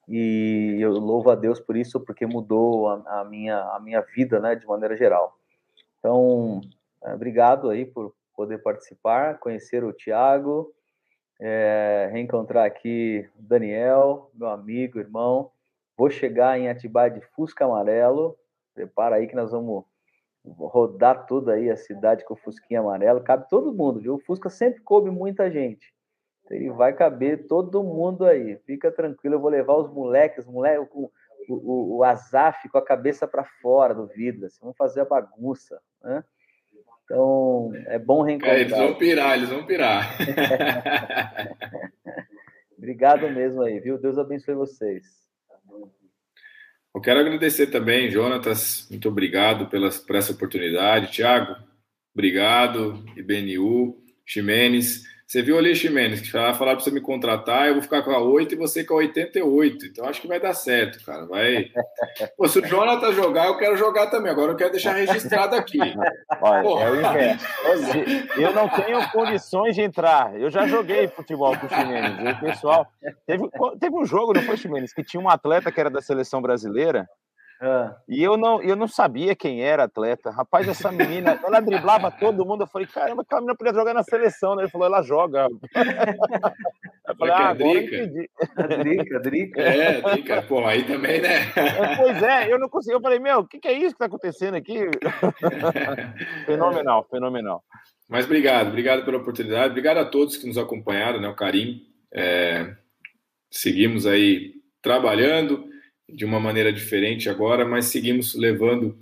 e 0.10 0.78
eu 0.80 0.92
louvo 0.94 1.30
a 1.30 1.36
Deus 1.36 1.60
por 1.60 1.78
isso, 1.78 2.00
porque 2.00 2.26
mudou 2.26 2.90
a, 2.90 3.22
a 3.22 3.26
minha, 3.26 3.60
a 3.60 3.80
minha 3.80 4.02
vida, 4.02 4.40
né, 4.40 4.56
de 4.56 4.66
maneira 4.66 4.98
geral. 4.98 5.38
Então, 6.00 6.62
é, 7.04 7.14
obrigado 7.14 7.70
aí 7.70 7.86
por 7.86 8.16
poder 8.36 8.58
participar, 8.58 9.38
conhecer 9.38 9.84
o 9.84 9.94
Tiago, 9.94 10.74
é, 11.40 12.10
reencontrar 12.12 12.66
aqui 12.66 13.30
o 13.38 13.44
Daniel, 13.44 14.32
meu 14.34 14.50
amigo, 14.50 15.00
irmão. 15.00 15.52
Vou 15.96 16.10
chegar 16.10 16.60
em 16.60 16.70
Atibaia 16.70 17.12
de 17.12 17.22
Fusca 17.36 17.66
Amarelo, 17.66 18.36
prepara 18.74 19.18
aí 19.18 19.28
que 19.28 19.36
nós 19.36 19.52
vamos 19.52 19.84
rodar 20.46 21.26
toda 21.26 21.54
aí 21.54 21.70
a 21.70 21.78
cidade 21.78 22.26
com 22.26 22.34
o 22.34 22.38
Fusquinha 22.38 22.80
Amarelo, 22.80 23.22
cabe 23.22 23.48
todo 23.50 23.74
mundo, 23.74 24.00
viu? 24.00 24.16
O 24.16 24.20
Fusca 24.20 24.50
sempre 24.50 24.82
coube 24.82 25.10
muita 25.10 25.52
gente. 25.52 25.94
Ele 26.50 26.72
vai 26.72 26.94
caber 26.94 27.48
todo 27.48 27.84
mundo 27.84 28.26
aí. 28.26 28.58
Fica 28.66 28.92
tranquilo, 28.92 29.36
eu 29.36 29.40
vou 29.40 29.50
levar 29.50 29.76
os 29.76 29.92
moleques, 29.92 30.46
moleque, 30.46 30.88
o, 30.92 31.12
o, 31.48 31.98
o 31.98 32.04
Azaf 32.04 32.68
com 32.70 32.78
a 32.78 32.86
cabeça 32.86 33.28
para 33.28 33.46
fora 33.62 33.94
do 33.94 34.08
vidro. 34.08 34.48
Assim, 34.48 34.60
vamos 34.62 34.78
fazer 34.78 35.02
a 35.02 35.06
bagunça. 35.06 35.80
Né? 36.02 36.24
Então, 37.04 37.72
é 37.88 38.00
bom 38.00 38.24
reencontrar. 38.24 38.58
É, 38.58 38.62
eles 38.62 38.78
vão 38.78 38.96
pirar, 38.96 39.38
eles 39.38 39.50
vão 39.50 39.66
pirar. 39.66 40.18
Obrigado 42.78 43.30
mesmo 43.30 43.62
aí, 43.62 43.80
viu? 43.80 44.00
Deus 44.00 44.18
abençoe 44.18 44.56
vocês. 44.56 45.20
Eu 46.94 47.02
quero 47.02 47.20
agradecer 47.20 47.68
também, 47.68 48.10
Jonatas, 48.10 48.88
muito 48.90 49.08
obrigado 49.10 49.68
pela, 49.68 49.90
por 49.92 50.16
essa 50.16 50.32
oportunidade. 50.32 51.12
Tiago, 51.12 51.56
obrigado. 52.14 53.06
IBNU, 53.16 54.04
Ximenes. 54.26 55.04
Você 55.30 55.44
viu 55.44 55.60
ali, 55.60 55.76
Ximenes, 55.76 56.22
que 56.22 56.32
falaram 56.32 56.56
para 56.58 56.80
você 56.80 56.90
me 56.90 57.00
contratar, 57.00 57.68
eu 57.68 57.76
vou 57.76 57.84
ficar 57.84 58.02
com 58.02 58.10
a 58.10 58.18
8 58.18 58.56
e 58.56 58.58
você 58.58 58.84
com 58.84 58.96
a 58.96 58.98
88. 58.98 59.86
Então 59.86 60.06
acho 60.06 60.20
que 60.20 60.28
vai 60.28 60.40
dar 60.40 60.56
certo, 60.56 61.06
cara. 61.06 61.28
Vai. 61.28 61.68
Pô, 62.36 62.48
se 62.48 62.58
o 62.58 62.66
Jonathan 62.66 63.14
jogar, 63.14 63.46
eu 63.46 63.56
quero 63.56 63.78
jogar 63.78 64.08
também. 64.08 64.32
Agora 64.32 64.54
eu 64.54 64.56
quero 64.56 64.72
deixar 64.72 64.94
registrado 64.94 65.56
aqui. 65.56 65.78
Olha, 66.42 66.84
é 66.84 67.38
o. 68.38 68.42
Eu 68.42 68.54
não 68.56 68.68
tenho 68.70 69.08
condições 69.12 69.76
de 69.76 69.84
entrar. 69.84 70.36
Eu 70.36 70.50
já 70.50 70.66
joguei 70.66 71.08
futebol 71.08 71.56
com 71.60 71.68
o 71.68 71.70
Ximenes. 71.70 72.36
O 72.36 72.40
pessoal. 72.40 72.88
Teve, 73.28 73.48
teve 73.80 73.96
um 73.96 74.06
jogo, 74.06 74.34
não 74.34 74.42
foi, 74.42 74.58
Ximenes, 74.58 74.92
que 74.92 75.04
tinha 75.04 75.22
um 75.22 75.30
atleta 75.30 75.72
que 75.72 75.80
era 75.80 75.92
da 75.92 76.02
seleção 76.02 76.42
brasileira 76.42 77.08
ah. 77.62 77.94
E 78.08 78.24
eu 78.24 78.38
não, 78.38 78.62
eu 78.64 78.76
não 78.76 78.88
sabia 78.88 79.36
quem 79.36 79.62
era 79.62 79.84
atleta. 79.84 80.32
Rapaz, 80.32 80.68
essa 80.68 80.92
menina, 80.94 81.38
ela 81.44 81.60
driblava 81.60 82.10
todo 82.10 82.46
mundo. 82.46 82.64
Eu 82.64 82.68
falei, 82.68 82.88
caramba, 82.88 83.22
aquela 83.22 83.42
menina 83.42 83.58
podia 83.58 83.74
jogar 83.74 83.94
na 83.94 84.04
seleção, 84.04 84.56
né? 84.56 84.64
Ele 84.64 84.72
falou, 84.72 84.88
ela 84.88 85.02
joga. 85.02 85.48
Eu 87.08 87.16
falei, 87.18 87.34
ah, 87.34 87.50
agora 87.50 87.80
eu 87.80 87.82
entendi. 87.82 88.30
Drica, 88.78 89.20
Drica. 89.20 89.62
É, 89.62 90.02
Drica, 90.02 90.42
pô, 90.44 90.66
aí 90.66 90.84
também, 90.84 91.22
né? 91.22 91.52
É, 91.56 91.96
pois 91.98 92.24
é, 92.24 92.54
eu 92.54 92.58
não 92.58 92.70
consegui. 92.70 92.96
Eu 92.96 93.02
falei, 93.02 93.20
meu, 93.20 93.40
o 93.40 93.48
que, 93.48 93.60
que 93.60 93.68
é 93.68 93.74
isso 93.74 93.92
que 93.92 94.00
tá 94.00 94.06
acontecendo 94.06 94.56
aqui? 94.56 94.80
fenomenal, 96.46 97.06
fenomenal. 97.10 97.64
Mas 98.08 98.26
obrigado, 98.26 98.68
obrigado 98.68 99.04
pela 99.04 99.18
oportunidade. 99.18 99.72
Obrigado 99.72 99.98
a 99.98 100.06
todos 100.06 100.38
que 100.38 100.48
nos 100.48 100.58
acompanharam, 100.58 101.20
né? 101.20 101.28
O 101.28 101.36
carinho. 101.36 101.82
É, 102.12 102.74
seguimos 103.52 104.08
aí 104.08 104.54
trabalhando 104.82 105.68
de 106.14 106.26
uma 106.26 106.40
maneira 106.40 106.72
diferente 106.72 107.30
agora, 107.30 107.66
mas 107.66 107.86
seguimos 107.86 108.36
levando 108.36 108.98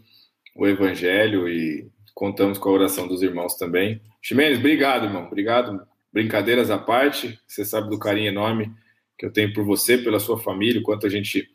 o 0.55 0.67
evangelho 0.67 1.47
e 1.47 1.89
contamos 2.13 2.57
com 2.57 2.69
a 2.69 2.73
oração 2.73 3.07
dos 3.07 3.21
irmãos 3.21 3.55
também. 3.55 4.01
Ximenes, 4.21 4.59
obrigado, 4.59 5.05
irmão. 5.05 5.25
Obrigado. 5.25 5.79
Brincadeiras 6.11 6.71
à 6.71 6.77
parte, 6.77 7.39
você 7.47 7.63
sabe 7.63 7.89
do 7.89 7.99
carinho 7.99 8.29
enorme 8.29 8.71
que 9.17 9.25
eu 9.25 9.31
tenho 9.31 9.53
por 9.53 9.63
você, 9.63 9.97
pela 9.97 10.19
sua 10.19 10.39
família, 10.39 10.79
o 10.79 10.83
quanto 10.83 11.05
a 11.07 11.09
gente, 11.09 11.49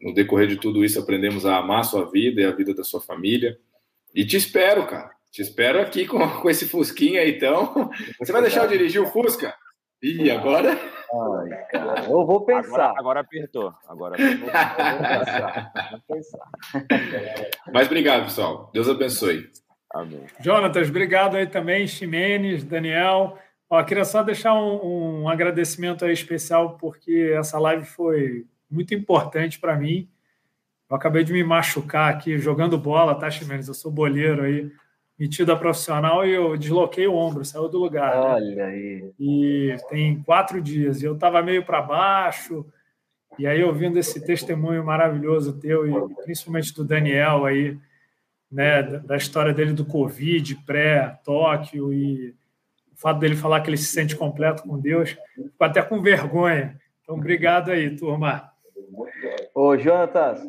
no 0.00 0.14
decorrer 0.14 0.48
de 0.48 0.56
tudo 0.56 0.84
isso, 0.84 0.98
aprendemos 0.98 1.44
a 1.44 1.58
amar 1.58 1.80
a 1.80 1.84
sua 1.84 2.10
vida 2.10 2.40
e 2.40 2.44
a 2.44 2.50
vida 2.50 2.74
da 2.74 2.84
sua 2.84 3.00
família. 3.00 3.58
E 4.14 4.24
te 4.24 4.36
espero, 4.36 4.86
cara. 4.86 5.10
Te 5.30 5.40
espero 5.40 5.80
aqui 5.80 6.06
com, 6.06 6.18
com 6.40 6.50
esse 6.50 6.66
Fusquinha 6.66 7.26
então. 7.26 7.90
Você 8.18 8.32
vai 8.32 8.42
deixar 8.42 8.64
eu 8.64 8.68
dirigir 8.68 9.00
o 9.00 9.06
Fusca? 9.06 9.54
Ih, 10.02 10.30
agora? 10.32 10.72
Ai, 10.72 11.64
cara, 11.70 12.04
eu 12.06 12.26
vou 12.26 12.44
pensar. 12.44 12.90
Agora, 12.90 12.98
agora 12.98 13.20
apertou. 13.20 13.72
Agora 13.86 14.14
apertou. 14.14 14.48
vou 14.48 15.18
pensar. 15.18 15.72
Vou 15.92 16.16
pensar. 16.16 16.50
Mas 17.72 17.86
obrigado, 17.86 18.24
pessoal. 18.24 18.70
Deus 18.74 18.88
abençoe. 18.88 19.48
Amém. 19.94 20.24
Jonatas, 20.40 20.88
obrigado 20.88 21.36
aí 21.36 21.46
também, 21.46 21.86
Ximenes, 21.86 22.64
Daniel. 22.64 23.38
Ó, 23.70 23.80
queria 23.84 24.04
só 24.04 24.24
deixar 24.24 24.54
um, 24.54 25.22
um 25.22 25.28
agradecimento 25.28 26.04
aí 26.04 26.12
especial, 26.12 26.76
porque 26.78 27.34
essa 27.38 27.58
live 27.60 27.84
foi 27.84 28.44
muito 28.68 28.94
importante 28.94 29.60
para 29.60 29.76
mim. 29.76 30.08
Eu 30.90 30.96
acabei 30.96 31.22
de 31.22 31.32
me 31.32 31.44
machucar 31.44 32.12
aqui 32.12 32.38
jogando 32.38 32.76
bola, 32.76 33.14
tá, 33.14 33.30
Ximenes? 33.30 33.68
Eu 33.68 33.74
sou 33.74 33.92
boleiro 33.92 34.42
aí 34.42 34.68
metida 35.22 35.56
profissional 35.56 36.26
e 36.26 36.32
eu 36.32 36.56
desloquei 36.56 37.06
o 37.06 37.14
ombro, 37.14 37.44
saiu 37.44 37.68
do 37.68 37.78
lugar. 37.78 38.12
Né? 38.12 38.20
Olha 38.20 38.56
né? 38.56 38.64
aí. 38.64 39.12
E 39.20 39.76
tem 39.88 40.20
quatro 40.20 40.60
dias. 40.60 41.00
E 41.00 41.04
eu 41.04 41.14
estava 41.14 41.40
meio 41.40 41.64
para 41.64 41.80
baixo. 41.80 42.66
E 43.38 43.46
aí, 43.46 43.62
ouvindo 43.62 44.00
esse 44.00 44.20
testemunho 44.20 44.84
maravilhoso 44.84 45.60
teu, 45.60 45.86
e 45.88 46.14
principalmente 46.24 46.74
do 46.74 46.84
Daniel 46.84 47.44
aí, 47.44 47.78
né, 48.50 48.82
da 48.82 49.16
história 49.16 49.54
dele 49.54 49.72
do 49.72 49.86
Covid, 49.86 50.56
pré-Tóquio, 50.66 51.92
e 51.92 52.34
o 52.92 52.96
fato 52.96 53.20
dele 53.20 53.36
falar 53.36 53.60
que 53.60 53.70
ele 53.70 53.76
se 53.76 53.92
sente 53.92 54.16
completo 54.16 54.64
com 54.64 54.76
Deus, 54.76 55.16
fico 55.36 55.64
até 55.64 55.80
com 55.82 56.02
vergonha. 56.02 56.76
Então, 57.00 57.14
obrigado 57.14 57.70
aí, 57.70 57.94
turma. 57.96 58.50
Ô, 59.54 59.78
Jonatas, 59.78 60.42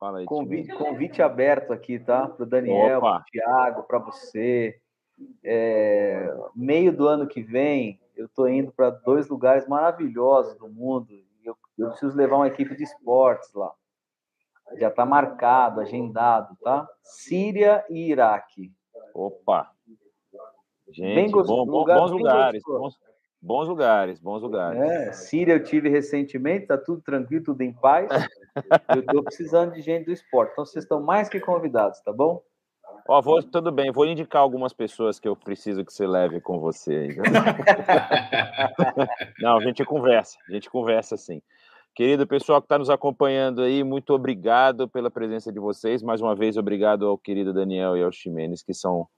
Fala 0.00 0.20
aí, 0.20 0.24
convite, 0.24 0.72
convite 0.72 1.20
aberto 1.20 1.74
aqui, 1.74 1.98
tá? 1.98 2.26
Para 2.26 2.42
o 2.42 2.46
Daniel, 2.46 3.00
para 3.00 3.18
o 3.18 3.24
Thiago, 3.24 3.82
para 3.82 3.98
você. 3.98 4.80
É, 5.44 6.34
meio 6.56 6.96
do 6.96 7.06
ano 7.06 7.26
que 7.26 7.42
vem, 7.42 8.00
eu 8.16 8.24
estou 8.24 8.48
indo 8.48 8.72
para 8.72 8.88
dois 8.88 9.28
lugares 9.28 9.68
maravilhosos 9.68 10.56
do 10.56 10.70
mundo. 10.70 11.12
Eu, 11.44 11.54
eu 11.76 11.90
preciso 11.90 12.16
levar 12.16 12.36
uma 12.36 12.48
equipe 12.48 12.74
de 12.74 12.82
esportes 12.82 13.52
lá. 13.52 13.70
Já 14.78 14.88
está 14.88 15.04
marcado, 15.04 15.80
agendado, 15.80 16.56
tá? 16.62 16.88
Síria 17.02 17.84
e 17.90 18.10
Iraque. 18.10 18.72
Opa! 19.12 19.70
Gente, 20.88 21.14
bem 21.14 21.30
bom, 21.30 21.64
lugar, 21.64 21.98
bons 21.98 22.10
lugares. 22.10 22.62
Bons, 22.66 22.98
bons, 23.40 23.68
lugares, 23.68 24.20
bons 24.20 24.42
lugares. 24.42 24.80
É, 24.80 25.12
Síria 25.12 25.54
eu 25.54 25.62
tive 25.62 25.88
recentemente, 25.88 26.66
tá 26.66 26.78
tudo 26.78 27.02
tranquilo, 27.02 27.44
tudo 27.44 27.62
em 27.62 27.72
paz. 27.72 28.08
Eu 28.94 29.00
estou 29.00 29.22
precisando 29.22 29.72
de 29.72 29.80
gente 29.80 30.06
do 30.06 30.12
esporte. 30.12 30.52
Então, 30.52 30.66
vocês 30.66 30.84
estão 30.84 31.00
mais 31.00 31.28
que 31.28 31.38
convidados, 31.38 32.00
tá 32.00 32.12
bom? 32.12 32.42
Ó, 33.08 33.22
vou, 33.22 33.42
tudo 33.42 33.70
bem, 33.70 33.92
vou 33.92 34.06
indicar 34.06 34.42
algumas 34.42 34.72
pessoas 34.72 35.18
que 35.18 35.28
eu 35.28 35.34
preciso 35.34 35.84
que 35.84 35.92
você 35.92 36.06
leve 36.06 36.40
com 36.40 36.58
você. 36.58 37.16
Não, 39.40 39.56
a 39.56 39.60
gente 39.60 39.84
conversa, 39.84 40.36
a 40.48 40.52
gente 40.52 40.68
conversa 40.68 41.16
sim. 41.16 41.40
Querido 41.94 42.26
pessoal 42.26 42.60
que 42.60 42.66
está 42.66 42.78
nos 42.78 42.90
acompanhando 42.90 43.62
aí, 43.62 43.82
muito 43.82 44.12
obrigado 44.12 44.88
pela 44.88 45.10
presença 45.10 45.52
de 45.52 45.58
vocês. 45.58 46.02
Mais 46.02 46.20
uma 46.20 46.36
vez, 46.36 46.56
obrigado 46.56 47.06
ao 47.06 47.18
querido 47.18 47.52
Daniel 47.52 47.96
e 47.96 48.02
ao 48.02 48.12
Ximenes, 48.12 48.62
que 48.62 48.72
são 48.72 49.08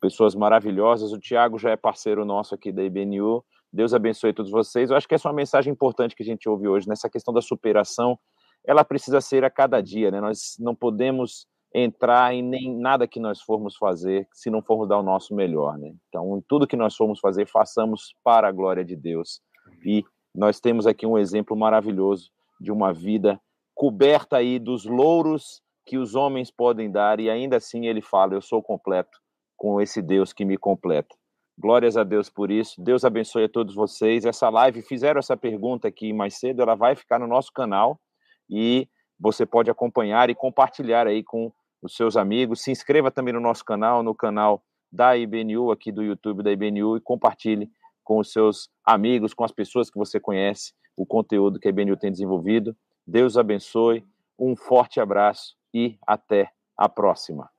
pessoas 0.00 0.34
maravilhosas. 0.34 1.12
O 1.12 1.18
Tiago 1.18 1.58
já 1.58 1.70
é 1.70 1.76
parceiro 1.76 2.24
nosso 2.24 2.54
aqui 2.54 2.70
da 2.70 2.82
IBNU. 2.82 3.44
Deus 3.72 3.94
abençoe 3.94 4.32
todos 4.32 4.50
vocês. 4.50 4.90
Eu 4.90 4.96
acho 4.96 5.06
que 5.06 5.14
essa 5.14 5.28
é 5.28 5.30
uma 5.30 5.36
mensagem 5.36 5.72
importante 5.72 6.14
que 6.14 6.22
a 6.22 6.26
gente 6.26 6.48
ouve 6.48 6.66
hoje, 6.68 6.88
nessa 6.88 7.08
questão 7.08 7.32
da 7.32 7.40
superação 7.40 8.18
ela 8.64 8.84
precisa 8.84 9.20
ser 9.20 9.44
a 9.44 9.50
cada 9.50 9.80
dia, 9.80 10.10
né? 10.10 10.20
Nós 10.20 10.56
não 10.58 10.74
podemos 10.74 11.46
entrar 11.74 12.34
em 12.34 12.42
nem 12.42 12.76
nada 12.76 13.06
que 13.06 13.20
nós 13.20 13.40
formos 13.40 13.76
fazer 13.76 14.28
se 14.32 14.50
não 14.50 14.62
formos 14.62 14.88
dar 14.88 14.98
o 14.98 15.02
nosso 15.02 15.34
melhor, 15.34 15.78
né? 15.78 15.92
Então, 16.08 16.42
tudo 16.48 16.66
que 16.66 16.76
nós 16.76 16.94
formos 16.96 17.20
fazer, 17.20 17.48
façamos 17.48 18.14
para 18.24 18.48
a 18.48 18.52
glória 18.52 18.84
de 18.84 18.96
Deus. 18.96 19.40
E 19.84 20.04
nós 20.34 20.60
temos 20.60 20.86
aqui 20.86 21.06
um 21.06 21.16
exemplo 21.16 21.56
maravilhoso 21.56 22.30
de 22.60 22.72
uma 22.72 22.92
vida 22.92 23.40
coberta 23.74 24.36
aí 24.36 24.58
dos 24.58 24.84
louros 24.84 25.62
que 25.86 25.96
os 25.96 26.14
homens 26.14 26.50
podem 26.50 26.90
dar 26.90 27.18
e 27.20 27.30
ainda 27.30 27.56
assim 27.56 27.86
ele 27.86 28.02
fala: 28.02 28.34
"Eu 28.34 28.42
sou 28.42 28.62
completo 28.62 29.18
com 29.56 29.80
esse 29.80 30.02
Deus 30.02 30.32
que 30.32 30.44
me 30.44 30.58
completa". 30.58 31.16
Glórias 31.60 31.94
a 31.94 32.04
Deus 32.04 32.30
por 32.30 32.50
isso. 32.50 32.82
Deus 32.82 33.04
abençoe 33.04 33.44
a 33.44 33.48
todos 33.48 33.74
vocês. 33.74 34.24
Essa 34.24 34.48
live 34.48 34.80
fizeram 34.80 35.18
essa 35.18 35.36
pergunta 35.36 35.88
aqui 35.88 36.10
mais 36.10 36.38
cedo, 36.38 36.62
ela 36.62 36.74
vai 36.74 36.96
ficar 36.96 37.18
no 37.18 37.26
nosso 37.26 37.52
canal 37.52 38.00
e 38.48 38.88
você 39.18 39.44
pode 39.44 39.70
acompanhar 39.70 40.30
e 40.30 40.34
compartilhar 40.34 41.06
aí 41.06 41.22
com 41.22 41.52
os 41.82 41.94
seus 41.94 42.16
amigos. 42.16 42.62
Se 42.62 42.70
inscreva 42.70 43.10
também 43.10 43.34
no 43.34 43.40
nosso 43.40 43.62
canal, 43.62 44.02
no 44.02 44.14
canal 44.14 44.62
da 44.90 45.14
IBNU, 45.18 45.70
aqui 45.70 45.92
do 45.92 46.02
YouTube 46.02 46.42
da 46.42 46.50
IBNU, 46.50 46.96
e 46.96 47.00
compartilhe 47.02 47.70
com 48.02 48.18
os 48.18 48.32
seus 48.32 48.70
amigos, 48.82 49.34
com 49.34 49.44
as 49.44 49.52
pessoas 49.52 49.90
que 49.90 49.98
você 49.98 50.18
conhece, 50.18 50.72
o 50.96 51.04
conteúdo 51.04 51.60
que 51.60 51.68
a 51.68 51.70
IBNU 51.70 51.94
tem 51.94 52.10
desenvolvido. 52.10 52.74
Deus 53.06 53.36
abençoe, 53.36 54.02
um 54.38 54.56
forte 54.56 54.98
abraço 54.98 55.54
e 55.74 55.98
até 56.06 56.50
a 56.74 56.88
próxima. 56.88 57.50